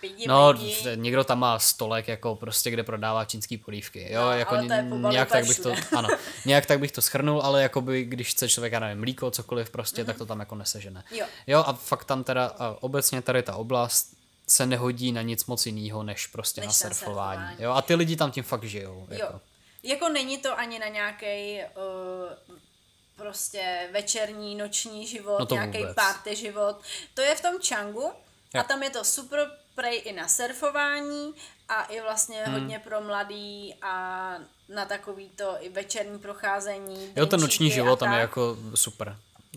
pidi, 0.00 0.26
No, 0.28 0.52
pidi. 0.52 0.76
někdo 0.94 1.24
tam 1.24 1.38
má 1.38 1.58
stolek, 1.58 2.08
jako 2.08 2.36
prostě, 2.36 2.70
kde 2.70 2.82
prodává 2.82 3.24
čínský 3.24 3.56
polívky, 3.56 4.12
jo, 4.12 4.20
No, 4.22 4.32
jako 4.32 4.56
nějak 5.10 5.28
tak 5.28 5.46
bych 5.46 5.58
to, 5.60 5.72
ano, 5.96 6.08
nějak 6.46 6.66
tak 6.66 6.80
bych 6.80 6.92
to 6.92 7.02
schrnul, 7.02 7.40
ale 7.42 7.62
jako 7.62 7.80
by, 7.80 8.04
když 8.04 8.30
chce 8.30 8.48
člověk, 8.48 8.72
já 8.72 8.80
nevím, 8.80 8.98
mlíko, 9.00 9.30
cokoliv 9.30 9.70
prostě, 9.70 10.04
tak 10.04 10.18
to 10.18 10.26
tam 10.26 10.40
jako 10.40 10.54
nesežene. 10.54 11.04
Mhm. 11.10 11.18
Jo. 11.20 11.26
jo, 11.46 11.64
a 11.66 11.72
fakt 11.72 12.04
tam 12.04 12.24
teda, 12.24 12.52
obecně 12.80 13.22
tady 13.22 13.42
ta 13.42 13.54
oblast 13.56 14.14
se 14.48 14.66
nehodí 14.66 15.12
na 15.12 15.22
nic 15.22 15.46
moc 15.46 15.66
jiného, 15.66 16.02
než 16.02 16.26
prostě 16.26 16.60
Než 16.60 16.66
na 16.66 16.70
na 16.70 16.72
surfování, 16.94 17.38
surfování. 17.40 17.56
jo, 17.62 17.72
a 17.72 17.82
ty 17.82 17.94
lidi 17.94 18.16
tam 18.16 18.30
tím 18.30 18.44
fakt 18.44 18.64
žijou, 18.64 19.06
Jo. 19.10 19.18
jako. 19.18 19.40
Jako 19.82 20.08
není 20.08 20.38
to 20.38 20.58
ani 20.58 20.78
na 20.78 20.88
nějaký 20.88 21.58
uh, 21.76 22.56
prostě 23.16 23.88
večerní, 23.92 24.54
noční 24.54 25.06
život, 25.06 25.38
No 25.50 25.56
nějaký 25.56 25.84
party 25.94 26.36
život. 26.36 26.76
To 27.14 27.20
je 27.22 27.34
v 27.34 27.40
tom 27.40 27.54
Changu 27.68 28.12
a 28.60 28.62
tam 28.62 28.82
je 28.82 28.90
to 28.90 29.04
super 29.04 29.50
prej 29.80 30.02
i 30.04 30.12
na 30.12 30.28
surfování 30.28 31.34
a 31.68 31.84
i 31.84 32.00
vlastně 32.00 32.42
Hmm. 32.44 32.54
hodně 32.54 32.78
pro 32.78 33.00
mladý 33.00 33.74
a 33.82 34.34
na 34.68 34.84
takový 34.84 35.28
to 35.30 35.56
i 35.60 35.68
večerní 35.68 36.18
procházení. 36.18 37.12
Jo, 37.16 37.26
ten 37.26 37.40
noční 37.40 37.70
život 37.70 37.98
tam 37.98 38.12
je 38.12 38.20
jako 38.20 38.56
super. 38.74 39.16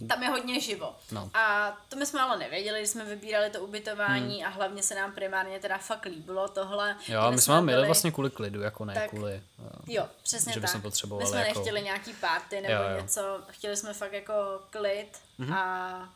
Tam 0.09 0.23
je 0.23 0.29
hodně 0.29 0.59
živo. 0.59 0.95
No. 1.11 1.29
A 1.33 1.71
to 1.89 1.95
my 1.95 2.05
jsme 2.05 2.21
ale 2.21 2.37
nevěděli, 2.37 2.79
když 2.79 2.89
jsme 2.89 3.05
vybírali 3.05 3.49
to 3.49 3.59
ubytování 3.61 4.37
hmm. 4.37 4.47
a 4.47 4.49
hlavně 4.49 4.83
se 4.83 4.95
nám 4.95 5.11
primárně 5.11 5.59
teda 5.59 5.77
fakt 5.77 6.05
líbilo 6.05 6.47
tohle. 6.47 6.97
Jo, 7.07 7.31
my 7.31 7.41
jsme 7.41 7.53
jeli 7.55 7.65
byli- 7.65 7.85
vlastně 7.85 8.11
kvůli 8.11 8.29
klidu, 8.29 8.61
jako 8.61 8.85
ne 8.85 8.93
Tak- 8.93 9.09
kvůli, 9.09 9.41
jo. 9.87 10.07
Přesně 10.23 10.53
že 10.53 10.61
tak. 10.61 10.81
potřebovali 10.81 11.25
My 11.25 11.29
jsme 11.29 11.47
jako- 11.47 11.59
nechtěli 11.59 11.81
nějaký 11.81 12.13
party 12.13 12.61
nebo 12.61 12.73
Jo, 12.73 12.89
jo. 12.95 13.01
něco, 13.01 13.41
chtěli 13.49 13.77
jsme 13.77 13.93
fakt 13.93 14.13
jako 14.13 14.33
klid 14.69 15.09
Mhm. 15.37 15.53
a 15.53 16.09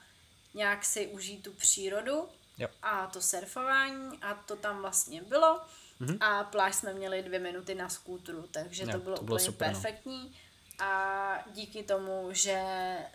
nějak 0.54 0.86
si 0.86 1.08
užít 1.08 1.44
tu 1.44 1.52
přírodu 1.54 2.30
Jo. 2.58 2.68
a 2.84 3.08
to 3.08 3.22
surfování 3.22 4.18
a 4.22 4.34
to 4.34 4.56
tam 4.56 4.82
vlastně 4.82 5.22
bylo. 5.24 5.60
Mhm. 6.00 6.18
A 6.22 6.44
pláž 6.44 6.76
jsme 6.76 6.94
měli 6.94 7.24
dvě 7.24 7.40
minuty 7.40 7.76
na 7.76 7.90
skútru, 7.90 8.46
takže 8.52 8.84
Jo, 8.84 8.90
to 8.92 8.98
bylo 8.98 9.18
to 9.18 9.24
bylo 9.24 9.36
úplně 9.36 9.46
super, 9.46 9.68
no. 9.68 9.74
perfektní. 9.74 10.36
A 10.80 11.44
díky 11.54 11.84
tomu, 11.84 12.30
že 12.32 12.62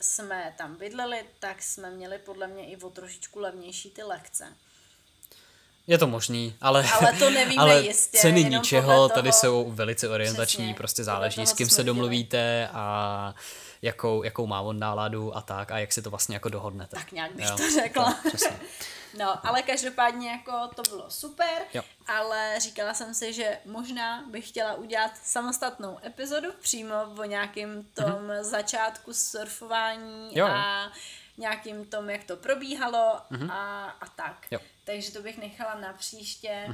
jsme 0.01 0.55
tam 0.59 0.77
bydleli, 0.77 1.25
tak 1.39 1.63
jsme 1.63 1.91
měli 1.91 2.19
podle 2.19 2.47
mě 2.47 2.67
i 2.71 2.77
o 2.77 2.91
trošičku 2.91 3.39
levnější 3.39 3.91
ty 3.91 4.03
lekce. 4.03 4.57
Je 5.87 5.99
to 5.99 6.07
možný, 6.07 6.55
ale, 6.61 6.87
Ale 7.01 7.13
to 7.13 7.31
nevíme 7.31 7.63
ale 7.63 7.83
jistě, 7.83 8.19
ceny 8.19 8.45
ničeho 8.45 8.87
toho- 8.93 9.09
tady 9.09 9.33
jsou 9.33 9.71
velice 9.71 10.09
orientační, 10.09 10.65
Přesně, 10.65 10.75
prostě 10.75 11.05
záleží, 11.05 11.47
s 11.47 11.53
kým 11.53 11.69
se 11.69 11.85
domluvíte 11.85 12.69
a 12.73 13.35
jakou, 13.83 14.23
jakou 14.23 14.47
má 14.47 14.61
on 14.61 14.79
náladu 14.79 15.37
a 15.37 15.41
tak 15.41 15.71
a 15.71 15.79
jak 15.79 15.93
si 15.93 16.03
to 16.03 16.11
vlastně 16.11 16.37
jako 16.37 16.49
dohodnete. 16.49 16.97
Tak 16.97 17.13
nějak 17.13 17.33
bych 17.35 17.45
Jo, 17.47 17.57
to 17.57 17.71
řekla. 17.71 18.19
přesně. 18.29 18.61
No, 19.19 19.47
ale 19.47 19.63
každopádně 19.63 20.31
jako 20.31 20.53
to 20.75 20.83
bylo 20.91 21.11
super, 21.11 21.63
Jo. 21.75 21.83
ale 22.07 22.55
říkala 22.61 22.95
jsem 22.95 23.15
si, 23.15 23.33
že 23.33 23.59
možná 23.65 24.25
bych 24.31 24.49
chtěla 24.49 24.75
udělat 24.75 25.11
samostatnou 25.25 25.99
epizodu 26.07 26.49
přímo 26.61 26.95
o 27.19 27.25
nějakým 27.25 27.85
tom 27.95 28.33
začátku 28.41 29.13
surfování 29.15 30.29
Jo. 30.39 30.47
a 30.47 30.93
nějakým 31.39 31.85
tom, 31.85 32.11
jak 32.11 32.25
to 32.25 32.37
probíhalo 32.37 33.17
a, 33.51 33.85
a 34.01 34.07
tak. 34.17 34.47
Jo. 34.51 34.59
Takže 34.85 35.13
to 35.13 35.23
bych 35.23 35.39
nechala 35.39 35.75
na 35.75 35.93
příště. 35.93 36.67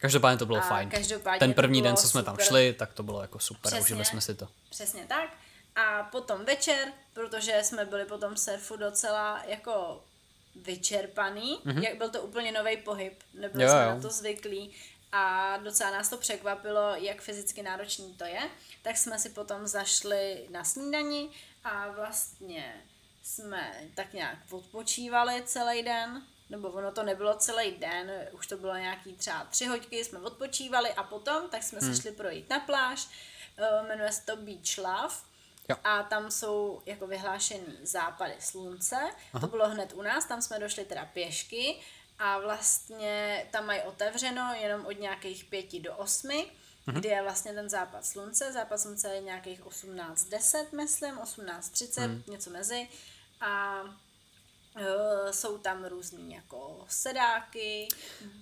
Každopádně 0.00 0.38
to 0.38 0.46
bylo 0.46 0.58
A 0.58 0.62
fajn. 0.62 0.90
každopádně 0.90 1.38
Ten 1.38 1.52
to 1.52 1.56
první 1.56 1.82
den, 1.82 1.96
co 1.96 2.08
jsme 2.08 2.22
tam 2.22 2.34
super. 2.34 2.46
šli, 2.46 2.72
tak 2.72 2.92
to 2.92 3.02
bylo 3.02 3.22
jako 3.22 3.38
super, 3.38 3.62
Přesně. 3.72 3.80
užili 3.80 4.04
jsme 4.04 4.20
si 4.20 4.34
to. 4.34 4.48
Přesně 4.70 5.04
tak. 5.08 5.30
A 5.78 6.02
potom 6.02 6.44
večer, 6.44 6.92
protože 7.12 7.60
jsme 7.62 7.84
byli 7.84 8.04
po 8.04 8.18
tom 8.18 8.36
surfu 8.36 8.76
docela 8.76 9.42
jako 9.46 10.04
vyčerpaný, 10.56 11.60
mm-hmm. 11.66 11.82
jak 11.82 11.98
byl 11.98 12.10
to 12.10 12.22
úplně 12.22 12.52
nový 12.52 12.76
pohyb, 12.76 13.22
nebyli 13.34 13.64
Jo, 13.64 13.70
jsme 13.70 13.82
jo. 13.84 13.90
na 13.90 14.00
to 14.00 14.10
zvyklí 14.10 14.74
a 15.12 15.56
docela 15.56 15.90
nás 15.90 16.08
to 16.08 16.16
překvapilo, 16.16 16.94
jak 16.94 17.20
fyzicky 17.22 17.62
náročný 17.62 18.14
to 18.14 18.24
je, 18.24 18.40
tak 18.82 18.96
jsme 18.96 19.18
si 19.18 19.28
potom 19.28 19.66
zašli 19.66 20.46
na 20.50 20.64
snídani 20.64 21.30
a 21.64 21.88
vlastně 21.90 22.82
jsme 23.22 23.72
tak 23.94 24.12
nějak 24.12 24.38
odpočívali 24.50 25.42
celý 25.46 25.82
den, 25.82 26.22
nebo 26.50 26.68
ono 26.68 26.92
to 26.92 27.02
nebylo 27.02 27.36
celý 27.36 27.70
den, 27.72 28.12
už 28.32 28.46
to 28.46 28.56
bylo 28.56 28.76
nějaký 28.76 29.12
třeba 29.12 29.44
tři 29.44 29.66
hoďky, 29.66 30.04
jsme 30.04 30.18
odpočívali 30.18 30.92
a 30.92 31.02
potom 31.02 31.50
tak 31.50 31.62
jsme 31.62 31.78
Hmm. 31.80 31.94
se 31.94 32.02
šli 32.02 32.12
projít 32.12 32.50
na 32.50 32.60
pláž, 32.60 33.08
eh, 33.58 33.88
jmenuje 33.88 34.12
se 34.12 34.26
to 34.26 34.36
Beach 34.36 34.78
Love 34.78 35.14
Jo. 35.68 35.76
a 35.84 36.02
tam 36.02 36.30
jsou 36.30 36.82
jako 36.86 37.06
vyhlášený 37.06 37.78
západy 37.82 38.34
slunce, 38.40 38.96
Aha. 39.32 39.40
to 39.40 39.46
bylo 39.46 39.68
hned 39.68 39.92
u 39.92 40.02
nás, 40.02 40.24
tam 40.24 40.42
jsme 40.42 40.58
došli 40.58 40.84
teda 40.84 41.04
pěšky 41.04 41.80
a 42.18 42.38
vlastně 42.38 43.46
tam 43.50 43.66
mají 43.66 43.82
otevřeno 43.82 44.54
jenom 44.60 44.86
od 44.86 44.92
nějakých 45.00 45.44
pěti 45.44 45.80
do 45.80 45.96
osmi, 45.96 46.50
Mhm. 46.86 47.00
kdy 47.00 47.08
je 47.08 47.22
vlastně 47.22 47.52
ten 47.52 47.68
západ 47.68 48.06
slunce. 48.06 48.52
Západ 48.52 48.80
slunce 48.80 49.14
je 49.14 49.20
nějakých 49.20 49.66
18.10, 49.66 50.72
myslím, 50.72 51.18
18.30, 51.18 52.06
Mhm. 52.10 52.22
něco 52.26 52.50
mezi. 52.50 52.88
A 53.40 53.80
jsou 55.30 55.58
tam 55.58 55.84
různý 55.84 56.34
jako 56.34 56.84
sedáky. 56.88 57.88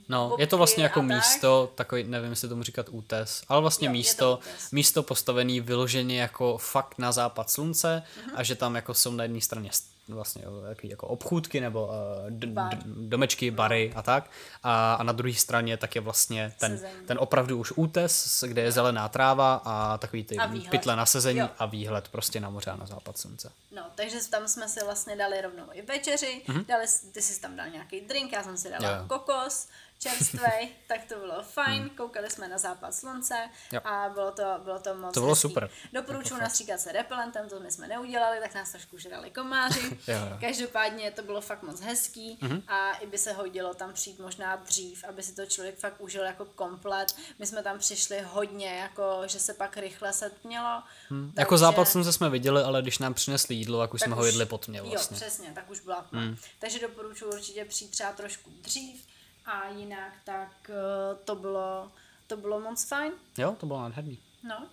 No, 0.08 0.36
je 0.38 0.46
to 0.46 0.56
vlastně 0.56 0.82
jako 0.82 1.00
tak. 1.00 1.08
místo, 1.08 1.72
takový, 1.74 2.04
nevím, 2.04 2.30
jestli 2.30 2.48
tomu 2.48 2.62
říkat 2.62 2.86
útes, 2.90 3.42
ale 3.48 3.60
vlastně 3.60 3.88
Jo, 3.88 3.92
místo, 3.92 4.38
místo 4.72 5.02
postavený 5.02 5.60
vyloženě 5.60 6.20
jako 6.20 6.58
fakt 6.58 6.98
na 6.98 7.12
západ 7.12 7.50
slunce 7.50 8.02
Mhm. 8.26 8.32
a 8.36 8.42
že 8.42 8.54
tam 8.54 8.74
jako 8.74 8.94
jsou 8.94 9.10
na 9.12 9.22
jedné 9.24 9.40
straně 9.40 9.70
st- 9.70 9.95
vlastně 10.08 10.42
jo, 10.44 10.60
takový 10.60 10.88
jako 10.88 11.06
obchůdky 11.06 11.60
nebo 11.60 11.86
uh, 11.86 11.92
d- 12.30 12.46
d- 12.46 12.78
domečky, 13.08 13.50
bary 13.50 13.92
a 13.96 14.02
tak 14.02 14.30
a, 14.62 14.94
a 14.94 15.02
na 15.02 15.12
druhé 15.12 15.34
straně 15.34 15.76
tak 15.76 15.94
je 15.94 16.00
vlastně 16.00 16.52
ten, 16.60 16.72
Sezení. 16.72 17.06
ten 17.06 17.18
opravdu 17.20 17.58
už 17.58 17.72
útes, 17.76 18.44
kde 18.46 18.62
je 18.62 18.72
zelená 18.72 19.08
tráva 19.08 19.60
a 19.64 19.98
takový 19.98 20.24
ty 20.24 20.36
A 20.36 20.46
výhled. 20.46 20.70
pytle 20.70 20.96
na 20.96 21.06
sezení 21.06 21.38
Jo. 21.38 21.48
a 21.58 21.66
výhled 21.66 22.08
prostě 22.08 22.40
na 22.40 22.50
moře 22.50 22.70
a 22.70 22.76
na 22.76 22.86
západ 22.86 23.18
slunce. 23.18 23.52
No, 23.76 23.82
takže 23.94 24.16
tam 24.30 24.48
jsme 24.48 24.68
si 24.68 24.80
vlastně 24.84 25.16
dali 25.16 25.40
rovnou 25.40 25.64
i 25.72 25.82
večeři, 25.82 26.42
mm-hmm. 26.46 26.66
dali, 26.66 26.84
ty 27.12 27.22
jsi 27.22 27.40
tam 27.40 27.56
dal 27.56 27.68
nějaký 27.68 28.00
drink, 28.00 28.32
já 28.32 28.42
jsem 28.42 28.56
si 28.56 28.70
dala 28.70 28.96
jo. 28.96 29.04
kokos, 29.08 29.68
čerstvej, 29.98 30.68
tak 30.88 31.00
to 31.08 31.14
bylo 31.14 31.42
fajn, 31.42 31.90
koukali 31.96 32.30
jsme 32.30 32.48
na 32.48 32.58
západ 32.58 32.94
slunce 32.94 33.34
Hmm. 33.34 33.50
Jo. 33.72 33.80
a 33.84 34.08
bylo 34.14 34.30
to, 34.32 34.42
bylo 34.64 34.78
to 34.80 34.94
moc 34.94 35.14
To 35.14 35.20
bylo 35.20 35.32
hezký. 35.32 35.48
super. 35.48 35.70
Doporučuji 35.92 36.34
Jako 36.34 36.42
nastříkat 36.44 36.80
se 36.80 36.92
repelentem, 36.92 37.48
to 37.48 37.60
my 37.60 37.70
jsme 37.70 37.88
neudělali, 37.88 38.40
tak 38.40 38.54
nás 38.54 38.70
trošku 38.70 38.98
žrali 38.98 39.30
komáři. 39.30 39.80
Jo, 40.08 40.14
jo. 40.30 40.36
Každopádně 40.40 41.10
to 41.10 41.22
bylo 41.22 41.40
fakt 41.40 41.62
moc 41.62 41.80
hezký 41.80 42.38
Mhm. 42.40 42.62
a 42.68 42.92
i 42.92 43.06
by 43.06 43.18
se 43.18 43.32
hodilo 43.32 43.74
tam 43.74 43.92
přijít 43.92 44.18
možná 44.18 44.56
dřív, 44.56 45.04
aby 45.08 45.22
si 45.22 45.34
to 45.34 45.46
člověk 45.46 45.78
fakt 45.78 46.00
užil 46.00 46.22
jako 46.24 46.44
komplet. 46.44 47.16
My 47.38 47.46
jsme 47.46 47.62
tam 47.62 47.78
přišli 47.78 48.20
hodně, 48.24 48.68
jako 48.78 49.22
že 49.26 49.38
se 49.38 49.54
pak 49.54 49.76
rychle 49.76 50.12
setmělo. 50.12 50.82
Hm. 51.10 51.32
Jako 51.38 51.58
západ 51.58 51.88
slunce 51.88 52.12
jsme 52.12 52.30
viděli, 52.30 52.62
ale 52.62 52.82
když 52.82 52.98
nám 52.98 53.14
přinesli 53.14 53.54
jídlo, 53.54 53.80
tak 53.80 53.94
už 53.94 54.00
tak 54.00 54.06
jsme 54.06 54.14
ho 54.14 54.20
už- 54.22 54.26
jedli 54.26 54.46
pod 54.46 54.68
mě 54.68 54.82
vlastně. 54.82 55.14
Jo, 55.14 55.20
přesně, 55.20 55.52
tak 55.54 55.70
už 55.70 55.80
byla 55.80 56.02
tma. 56.02 56.20
Hmm. 56.20 56.36
Takže 56.58 56.78
doporučuji 56.80 57.26
určitě 57.32 57.64
přijít 57.64 57.90
třeba 57.90 58.12
trošku 58.12 58.50
dřív 58.60 59.06
a 59.46 59.68
jinak 59.68 60.12
tak 60.24 60.70
eh, 60.70 61.24
to 61.24 61.34
bylo, 61.34 61.92
to 62.26 62.36
bylo 62.36 62.60
moc 62.60 62.84
fajn. 62.84 63.12
Jo, 63.38 63.56
to 63.60 63.66
bylo 63.66 63.80
nádherný. 63.82 64.22
No 64.42 64.68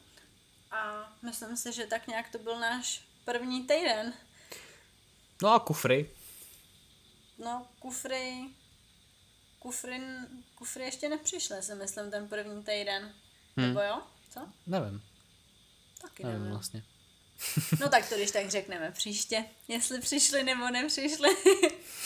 a 0.71 1.13
myslím 1.21 1.57
si, 1.57 1.73
že 1.73 1.85
tak 1.85 2.07
nějak 2.07 2.29
to 2.29 2.37
byl 2.39 2.59
náš 2.59 3.05
první 3.25 3.61
týden. 3.67 4.13
No 5.41 5.53
a 5.53 5.59
kufry. 5.59 6.09
No, 7.37 7.67
kufry, 7.79 8.49
kufry, 9.59 10.01
kufry 10.55 10.83
ještě 10.83 11.09
nepřišly, 11.09 11.63
si 11.63 11.75
myslím, 11.75 12.11
ten 12.11 12.27
první 12.27 12.63
týden. 12.63 13.13
Hmm. 13.57 13.67
Nebo 13.67 13.81
jo? 13.81 14.01
Co? 14.29 14.39
Nevím, 14.67 15.03
Taky 16.01 16.23
nevím 16.23 16.39
nevím. 16.39 16.53
vlastně. 16.53 16.83
No 17.79 17.89
tak 17.89 18.09
to 18.09 18.15
když 18.15 18.31
tak 18.31 18.49
řekneme 18.51 18.91
příště, 18.91 19.45
jestli 19.67 20.01
přišli 20.01 20.43
nebo 20.43 20.69
nepřišli. 20.69 21.29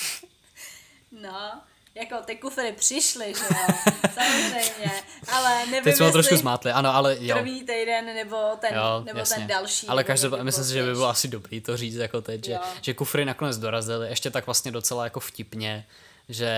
no, 1.11 1.61
jako 1.99 2.15
ty 2.25 2.35
kufry 2.35 2.71
přišly, 2.71 3.33
že 3.37 3.43
jo, 3.55 3.75
samozřejmě, 4.13 4.91
ale 5.31 5.65
nevím, 5.65 5.83
Teď 5.83 5.95
jsme 5.95 6.05
ho 6.05 6.11
trošku 6.11 6.35
zmátli, 6.37 6.71
ano, 6.71 6.95
ale 6.95 7.17
jo. 7.19 7.35
první 7.35 7.59
týden 7.59 8.05
nebo 8.15 8.37
ten, 8.59 8.75
Jo, 8.75 9.01
nebo 9.05 9.19
jasně. 9.19 9.35
ten 9.35 9.47
další. 9.47 9.87
Ale 9.87 10.03
každopádně 10.03 10.43
myslím 10.43 10.65
si, 10.65 10.73
že 10.73 10.83
by 10.83 10.91
bylo 10.91 11.07
asi 11.09 11.27
dobrý 11.27 11.61
to 11.61 11.77
říct 11.77 11.95
jako 11.95 12.21
teď, 12.21 12.45
že, 12.45 12.51
Jo. 12.51 12.59
že 12.81 12.93
kufry 12.93 13.25
nakonec 13.25 13.57
dorazily, 13.57 14.09
ještě 14.09 14.31
tak 14.31 14.45
vlastně 14.45 14.71
docela 14.71 15.03
jako 15.03 15.19
vtipně, 15.19 15.85
že 16.29 16.49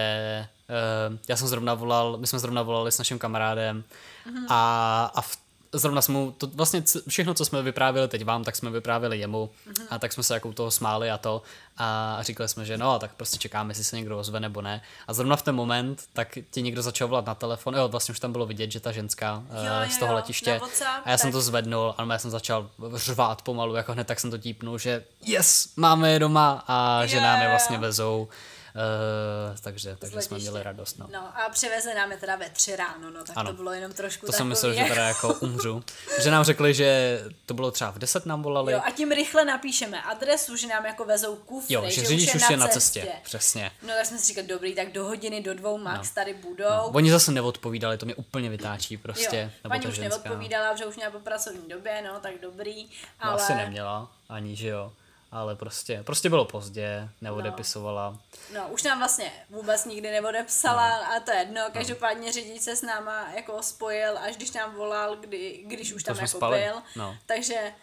uh, 1.09 1.17
já 1.27 1.35
jsem 1.35 1.47
zrovna 1.47 1.73
volal, 1.73 2.17
my 2.17 2.27
jsme 2.27 2.39
zrovna 2.39 2.61
volali 2.61 2.91
s 2.91 2.97
naším 2.97 3.19
kamarádem 3.19 3.83
Mhm. 4.25 4.45
a, 4.49 5.11
a 5.15 5.21
v, 5.21 5.37
zrovna 5.73 6.01
jsme 6.01 6.13
mu, 6.13 6.31
to 6.31 6.47
vlastně 6.47 6.83
všechno, 7.07 7.33
co 7.33 7.45
jsme 7.45 7.61
vyprávěli 7.61 8.07
teď 8.07 8.25
vám, 8.25 8.43
tak 8.43 8.55
jsme 8.55 8.69
vyprávěli 8.69 9.19
jemu 9.19 9.49
Mhm. 9.65 9.87
a 9.89 9.99
tak 9.99 10.13
jsme 10.13 10.23
se 10.23 10.33
jako 10.33 10.49
u 10.49 10.53
toho 10.53 10.71
smáli 10.71 11.11
a 11.11 11.17
to 11.17 11.41
a 11.77 12.17
říkali 12.21 12.49
jsme, 12.49 12.65
že 12.65 12.77
no, 12.77 12.99
tak 12.99 13.11
prostě 13.13 13.37
čekáme, 13.37 13.71
jestli 13.71 13.83
se 13.83 13.95
někdo 13.95 14.17
ozve 14.19 14.39
nebo 14.39 14.61
ne. 14.61 14.81
A 15.07 15.13
zrovna 15.13 15.35
v 15.35 15.41
ten 15.41 15.55
moment, 15.55 16.03
tak 16.13 16.37
ti 16.51 16.61
někdo 16.61 16.81
začal 16.81 17.07
volat 17.07 17.25
na 17.25 17.35
telefon, 17.35 17.75
jo, 17.75 17.87
vlastně 17.87 18.11
už 18.11 18.19
tam 18.19 18.31
bylo 18.31 18.45
vidět, 18.45 18.71
že 18.71 18.79
ta 18.79 18.91
ženská 18.91 19.43
Jo, 19.49 19.59
uh, 19.59 19.83
jo, 19.83 19.89
z 19.91 19.97
toho 19.97 20.11
jo, 20.11 20.15
letiště 20.15 20.57
WhatsApp, 20.59 21.07
a 21.07 21.09
já 21.09 21.17
jsem 21.17 21.27
tak- 21.29 21.33
to 21.33 21.41
zvednul 21.41 21.95
a 21.97 22.05
já 22.13 22.19
jsem 22.19 22.31
začal 22.31 22.69
řvát 22.95 23.41
pomalu, 23.41 23.75
jako 23.75 23.93
hned 23.93 24.07
tak 24.07 24.19
jsem 24.19 24.31
to 24.31 24.37
típnul, 24.37 24.77
že 24.77 25.03
yes, 25.25 25.69
máme 25.75 26.11
je 26.11 26.19
doma 26.19 26.63
a 26.67 27.05
že 27.05 27.21
nám 27.21 27.41
je 27.41 27.49
vlastně 27.49 27.77
vezou. 27.77 28.27
Uh, 28.75 29.57
takže 29.61 29.95
takže 29.99 30.21
jsme 30.21 30.37
měli 30.37 30.63
radost. 30.63 30.97
No. 30.99 31.07
No 31.13 31.19
a 31.39 31.49
přivezli 31.49 31.93
nám 31.95 32.11
je 32.11 32.17
teda 32.17 32.35
ve 32.35 32.49
tři 32.49 32.75
ráno, 32.75 33.09
no 33.09 33.23
tak 33.23 33.37
Ano. 33.37 33.49
to 33.49 33.55
bylo 33.55 33.71
jenom 33.73 33.91
trošku 33.93 34.25
To 34.25 34.31
jsem 34.31 34.47
myslel, 34.47 34.73
že 34.73 34.83
teda 34.83 35.07
jako 35.07 35.33
umřu. 35.33 35.83
Že 36.21 36.31
nám 36.31 36.43
řekli, 36.43 36.73
že 36.73 37.19
to 37.45 37.53
bylo 37.53 37.71
třeba 37.71 37.91
v 37.91 37.99
10 37.99 38.25
nám 38.25 38.43
volali. 38.43 38.73
Jo, 38.73 38.81
a 38.85 38.91
tím 38.91 39.11
rychle 39.11 39.45
napíšeme 39.45 40.01
adresu, 40.01 40.55
že 40.55 40.67
nám 40.67 40.85
jako 40.85 41.05
vezou 41.05 41.35
kufry, 41.35 41.73
Jo, 41.73 41.83
že 41.85 41.91
že 41.91 42.05
řidič 42.05 42.35
už 42.35 42.49
je 42.49 42.57
na 42.57 42.67
cestě. 42.67 43.07
Přesně. 43.23 43.71
No 43.81 43.87
tak 43.97 44.05
jsme 44.05 44.17
si 44.17 44.25
říkali, 44.27 44.47
dobrý, 44.47 44.75
tak 44.75 44.91
do 44.91 45.05
hodiny, 45.05 45.41
do 45.43 45.53
dvou 45.53 45.77
max 45.77 46.09
no. 46.09 46.15
tady 46.15 46.33
budou. 46.33 46.69
No. 46.69 46.87
Oni 46.93 47.11
zase 47.11 47.31
neodpovídali, 47.31 47.97
to 47.97 48.05
mě 48.05 48.15
úplně 48.15 48.49
vytáčí 48.49 48.97
prostě. 48.97 49.37
jo, 49.37 49.49
nebo 49.63 49.73
paní 49.73 49.87
už 49.87 49.95
ženská. 49.95 50.09
neodpovídala, 50.23 50.75
že 50.75 50.85
už 50.85 50.95
měla 50.95 51.11
po 51.11 51.19
pracovní 51.19 51.69
době, 51.69 52.01
no 52.01 52.19
tak 52.19 52.31
dobrý, 52.41 52.85
No, 52.85 52.91
ale... 53.31 53.35
asi 53.41 53.53
neměla, 53.55 54.11
ani 54.29 54.55
že 54.55 54.67
jo. 54.67 54.91
Ale 55.31 55.55
prostě, 55.55 56.03
prostě 56.05 56.29
bylo 56.29 56.45
pozdě, 56.45 57.09
neodepisovala. 57.21 58.17
No, 58.55 58.67
už 58.67 58.83
nám 58.83 58.99
vlastně 58.99 59.31
vůbec 59.49 59.85
nikdy 59.85 60.11
neodepsala 60.11 60.89
no. 60.89 61.11
a 61.15 61.19
to 61.19 61.31
je 61.31 61.37
jedno, 61.37 61.61
každopádně 61.73 62.31
řidič 62.31 62.61
se 62.61 62.75
s 62.75 62.81
náma 62.81 63.31
jako 63.35 63.63
spojil, 63.63 64.17
až 64.17 64.35
když 64.35 64.51
nám 64.51 64.75
volal, 64.75 65.15
kdy, 65.15 65.63
když 65.65 65.93
už 65.93 66.03
tam 66.03 66.15
jsme 66.15 66.23
jako 66.23 66.37
spali, 66.37 66.59
byl, 66.59 66.81
no. 66.95 67.17
takže 67.25 67.73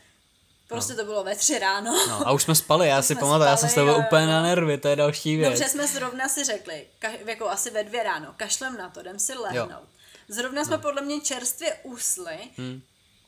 prostě 0.68 0.94
to 0.94 1.04
bylo 1.04 1.24
ve 1.24 1.36
tři 1.36 1.58
ráno. 1.58 2.06
No 2.08 2.28
a 2.28 2.32
už 2.32 2.42
jsme 2.42 2.54
spali, 2.54 2.88
já 2.88 3.02
si 3.02 3.14
pamatuju, 3.14 3.48
já 3.50 3.56
jsem 3.56 3.68
z 3.68 3.74
toho 3.74 3.86
jo, 3.86 3.92
jo, 3.92 4.04
úplně 4.06 4.22
jo. 4.24 4.30
na 4.30 4.42
nervy, 4.42 4.78
to 4.78 4.88
je 4.88 4.96
další 4.96 5.36
věc. 5.36 5.50
Dobře 5.50 5.68
jsme 5.68 5.86
zrovna 5.86 6.28
si 6.28 6.44
řekli, 6.44 6.86
ka- 7.00 7.26
jako 7.28 7.48
asi 7.48 7.70
ve 7.70 7.84
dvě 7.84 8.02
ráno, 8.02 8.34
kašlem 8.36 8.76
na 8.76 8.88
to, 8.90 9.00
jdem 9.00 9.18
si 9.18 9.34
lehnout. 9.34 9.88
Zrovna 10.28 10.64
jsme 10.64 10.78
podle 10.78 11.02
mě 11.02 11.20
čerstvě 11.20 11.76
usli 11.82 12.38
Hmm. 12.56 12.82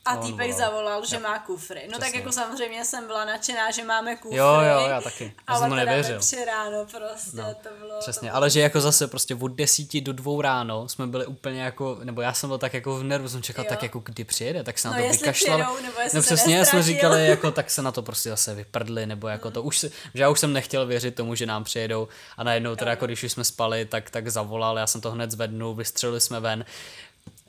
A 0.08 0.16
On 0.16 0.26
týpek 0.26 0.50
volal. 0.52 0.58
zavolal, 0.58 1.06
že 1.06 1.18
má 1.18 1.38
kufry. 1.38 1.80
No 1.86 1.92
tak 1.92 2.00
Přesně. 2.00 2.18
jako 2.18 2.32
samozřejmě 2.32 2.84
jsem 2.84 3.06
byla 3.06 3.24
nadšená, 3.24 3.70
že 3.70 3.84
máme 3.84 4.16
kufry. 4.16 4.36
Jo, 4.38 4.46
jo, 4.46 4.86
já 4.88 5.00
taky. 5.00 5.24
Já 5.24 5.54
ale 5.54 5.60
jsem 5.60 5.70
teda 5.70 5.84
nevěřil. 5.84 6.14
ve 6.14 6.20
tři 6.20 6.44
ráno 6.44 6.86
prostě, 6.86 7.36
No, 7.36 7.54
to 7.62 7.68
bylo... 7.78 7.98
Přesně, 8.00 8.20
to 8.20 8.32
bylo... 8.32 8.36
ale 8.36 8.50
že 8.50 8.60
jako 8.60 8.80
zase 8.80 9.06
prostě 9.08 9.34
od 9.34 9.48
desíti 9.48 10.00
do 10.00 10.12
dvou 10.12 10.40
ráno 10.40 10.88
jsme 10.88 11.06
byli 11.06 11.26
úplně 11.26 11.62
jako, 11.62 11.98
nebo 12.04 12.20
já 12.20 12.32
jsem 12.32 12.48
byl 12.50 12.58
tak 12.58 12.74
jako 12.74 12.96
v 12.96 13.02
nervu, 13.04 13.28
jsem 13.28 13.42
čekal 13.42 13.64
Jo. 13.64 13.68
tak 13.68 13.82
jako 13.82 13.98
kdy 14.04 14.24
přijede, 14.24 14.62
tak 14.64 14.78
se 14.78 14.88
na 14.88 14.96
No, 14.96 15.02
to 15.02 15.08
vykašlal. 15.12 15.32
přijedou, 15.58 15.82
nebo 15.86 16.00
jestli 16.00 16.16
no 16.16 16.22
přesně, 16.22 16.64
jsme 16.64 16.82
říkali, 16.82 17.26
jako 17.26 17.50
tak 17.58 17.70
se 17.70 17.82
na 17.82 17.92
to 17.92 18.02
prostě 18.02 18.28
zase 18.30 18.54
vyprdli, 18.54 19.06
nebo 19.06 19.28
jako 19.28 19.50
to 19.50 19.62
už, 19.62 19.78
že 19.80 19.90
já 20.14 20.28
už 20.28 20.40
jsem 20.40 20.52
nechtěl 20.52 20.86
věřit 20.86 21.14
tomu, 21.14 21.34
že 21.34 21.46
nám 21.46 21.64
přijedou 21.64 22.08
a 22.36 22.44
najednou 22.44 22.76
teda 22.76 22.90
jako 22.90 23.06
když 23.06 23.22
už 23.24 23.32
jsme 23.32 23.44
spali, 23.44 23.84
tak, 23.84 24.10
tak 24.10 24.28
zavolal, 24.28 24.78
já 24.78 24.86
jsem 24.86 25.00
to 25.00 25.10
hned 25.10 25.30
zvednul, 25.30 25.74
vystřelili 25.74 26.20
jsme 26.20 26.40
ven. 26.40 26.64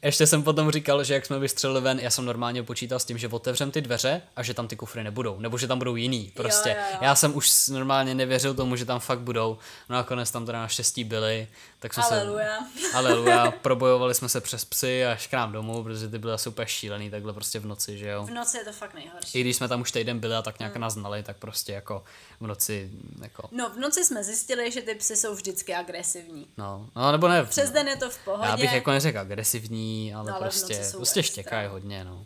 Ještě 0.02 0.28
jsem 0.28 0.44
potom 0.44 0.72
říkal, 0.72 1.04
že 1.04 1.14
jak 1.14 1.26
jsme 1.26 1.40
vystřelili 1.40 1.82
ven, 1.82 2.00
já 2.00 2.10
jsem 2.10 2.26
normálně 2.26 2.64
počítal 2.64 3.00
s 3.00 3.06
tím, 3.06 3.18
že 3.18 3.28
otevřem 3.28 3.72
ty 3.72 3.82
dveře 3.82 4.22
a 4.36 4.44
že 4.44 4.54
tam 4.54 4.68
ty 4.68 4.76
kufry 4.76 5.04
nebudou, 5.04 5.40
nebo 5.40 5.58
že 5.58 5.68
tam 5.68 5.78
budou 5.78 5.96
jiný. 5.96 6.32
Prostě 6.36 6.70
jo, 6.70 6.76
jo. 6.92 6.98
já 7.02 7.16
jsem 7.16 7.36
už 7.36 7.68
normálně 7.68 8.16
nevěřil 8.16 8.54
tomu, 8.54 8.76
že 8.76 8.86
tam 8.86 9.00
fakt 9.00 9.20
budou. 9.20 9.58
No 9.90 9.96
a 9.96 10.00
nakonec 10.00 10.32
tam 10.32 10.46
teda 10.46 10.60
naštěstí 10.60 11.04
byli, 11.04 11.48
tak 11.80 11.94
jsme 11.94 12.04
Aleluja. 12.04 12.58
se... 12.82 12.88
Aleluja. 12.98 13.52
Probojovali 13.52 14.16
jsme 14.16 14.30
se 14.30 14.42
přes 14.42 14.66
psy 14.66 15.06
až 15.06 15.28
k 15.28 15.34
nám 15.34 15.52
domů, 15.52 15.84
protože 15.84 16.08
ty 16.10 16.18
byly 16.20 16.34
asi 16.34 16.50
úplně 16.50 16.68
šílený 16.68 17.10
takhle 17.10 17.34
prostě 17.34 17.60
v 17.60 17.66
noci, 17.66 17.98
že 17.98 18.08
jo. 18.08 18.24
V 18.26 18.30
noci 18.32 18.58
je 18.58 18.64
to 18.66 18.72
fakt 18.72 18.94
nejhorší. 18.94 19.38
I 19.38 19.42
když 19.42 19.56
jsme 19.56 19.68
tam 19.68 19.82
už 19.82 19.92
týden 19.92 20.20
byli 20.20 20.36
a 20.36 20.42
tak 20.42 20.60
nějak 20.60 20.76
nás 20.76 20.94
znali, 20.94 21.24
tak 21.24 21.38
prostě 21.38 21.74
jako 21.74 22.04
v 22.40 22.48
noci, 22.48 22.92
jako, 23.22 23.50
No, 23.52 23.70
v 23.70 23.78
noci 23.78 24.06
jsme 24.06 24.24
zjistili, 24.24 24.72
že 24.72 24.82
ty 24.82 24.96
psy 24.96 25.16
jsou 25.16 25.36
vždycky 25.36 25.76
agresivní. 25.76 26.48
no, 26.58 26.90
no 26.96 27.12
nebo 27.12 27.28
ne. 27.28 27.46
Přes 27.46 27.72
den 27.72 27.88
je 27.88 27.96
to 27.98 28.10
v 28.10 28.18
pohodě. 28.18 28.50
Já 28.50 28.58
bych 28.58 28.74
jako 28.74 28.92
neřekl 28.92 29.20
agresivní, 29.20 30.14
ale 30.14 30.32
No, 30.32 30.36
ale 30.38 30.42
prostě, 30.46 30.82
prostě 30.96 31.24
štěkají 31.24 31.68
hodně, 31.68 32.04
no. 32.04 32.26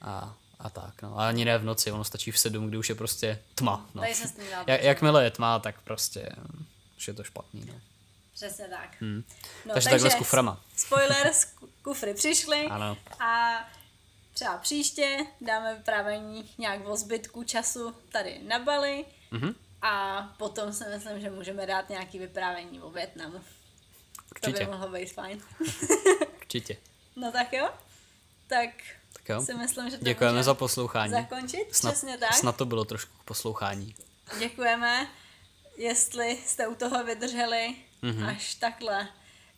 A, 0.00 0.34
a 0.58 0.70
tak, 0.70 1.02
no. 1.02 1.18
A 1.18 1.28
ani 1.28 1.44
ne 1.44 1.58
v 1.58 1.64
noci, 1.64 1.92
ono 1.92 2.04
stačí 2.04 2.30
v 2.30 2.38
sedm, 2.38 2.68
kdy 2.68 2.76
už 2.78 2.88
je 2.88 2.94
prostě 2.94 3.38
tma, 3.54 3.86
no. 3.94 4.02
Jak, 4.66 4.82
jakmile 4.82 5.24
je 5.24 5.30
tma, 5.30 5.58
tak 5.58 5.80
prostě 5.80 6.28
už 6.96 7.08
je 7.08 7.14
to 7.14 7.24
špatný, 7.24 7.64
no. 7.68 7.74
Přesně 8.46 8.68
tak. 8.68 8.90
Hmm. 9.00 9.24
No, 9.66 9.74
Takže 9.74 9.90
takhle 9.90 10.10
s 10.10 10.14
kuframa. 10.14 10.60
Spoiler, 10.76 11.26
s 11.32 11.44
ku- 11.44 11.68
kufry 11.82 12.14
přišly 12.14 12.66
Ano. 12.66 12.96
a 13.20 13.52
třeba 14.32 14.56
příště 14.58 15.16
dáme 15.40 15.74
vyprávění 15.74 16.50
nějak 16.58 16.86
o 16.88 16.96
zbytku 16.96 17.44
času 17.44 17.94
tady 18.12 18.40
na 18.48 18.58
Bali 18.58 19.04
Mhm. 19.30 19.54
a 19.82 20.22
potom 20.38 20.72
si 20.72 20.84
myslím, 20.94 21.20
že 21.20 21.30
můžeme 21.30 21.66
dát 21.66 21.88
nějaký 21.88 22.18
vyprávění 22.18 22.80
o 22.80 22.90
Větnamu. 22.90 23.38
To 23.38 23.44
Určitě, 24.48 24.64
by 24.64 24.70
mohlo 24.70 24.88
být 24.88 25.12
fajn. 25.12 25.40
určitě. 26.40 26.76
no 27.16 27.32
tak 27.32 27.52
jo, 27.52 27.68
tak 28.46 28.68
Tak 29.12 29.28
jo. 29.28 29.42
si 29.42 29.54
myslím, 29.54 29.90
že 29.90 29.98
to 29.98 30.04
Děkujeme 30.04 30.42
za 30.42 30.54
poslouchání. 30.54 31.12
zakončit. 31.12 31.66
Snad, 31.74 31.90
Přesně 31.92 32.18
tak. 32.18 32.34
snad 32.34 32.56
to 32.56 32.64
bylo 32.66 32.84
trošku 32.84 33.12
poslouchání. 33.24 33.94
Děkujeme, 34.38 35.06
jestli 35.76 36.38
jste 36.46 36.66
u 36.66 36.74
toho 36.74 37.04
vydrželi 37.04 37.74
Mhm. 38.02 38.24
až 38.28 38.54
takhle 38.54 39.08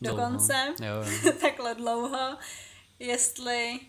do 0.00 0.16
konce, 0.16 0.74
takhle 1.40 1.74
dlouho. 1.74 2.36
Jestli 2.98 3.80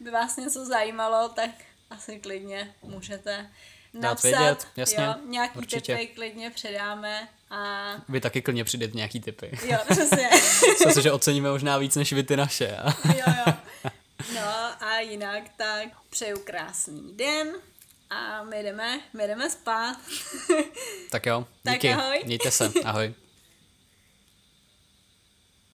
by 0.00 0.10
vás 0.10 0.36
něco 0.36 0.64
zajímalo, 0.64 1.28
tak 1.28 1.50
asi 1.90 2.18
klidně 2.20 2.74
můžete 2.82 3.50
napsat. 3.92 4.28
vědět, 4.28 4.66
jasně, 4.76 5.04
jo, 5.04 5.14
nějaký 5.28 5.58
určitě. 5.58 5.96
tipy 5.96 6.06
klidně 6.14 6.50
předáme 6.50 7.28
a 7.50 7.84
Vy 8.08 8.20
taky 8.20 8.42
klidně 8.42 8.64
přidejte 8.64 8.96
nějaký 8.96 9.20
typy. 9.20 9.58
jo, 9.66 9.78
přesně. 9.90 10.30
Myslím 10.86 11.02
že 11.02 11.12
oceníme 11.12 11.50
možná 11.50 11.78
víc 11.78 11.96
než 11.96 12.12
vy 12.12 12.22
ty 12.22 12.36
naše. 12.36 12.76
jo, 13.04 13.34
jo. 13.46 13.52
No 14.34 14.42
a 14.86 14.98
jinak 15.00 15.42
tak 15.56 15.88
přeju 16.10 16.38
krásný 16.38 17.12
den 17.16 17.52
a 18.10 18.42
my 18.42 18.62
jdeme, 18.62 19.00
my 19.12 19.26
jdeme 19.26 19.50
spát. 19.50 19.96
tak 21.10 21.26
jo, 21.26 21.46
Tak 21.62 21.74
díky. 21.74 21.92
ahoj. 21.92 22.22
Mějte 22.24 22.50
se, 22.50 22.72
ahoj. 22.84 23.14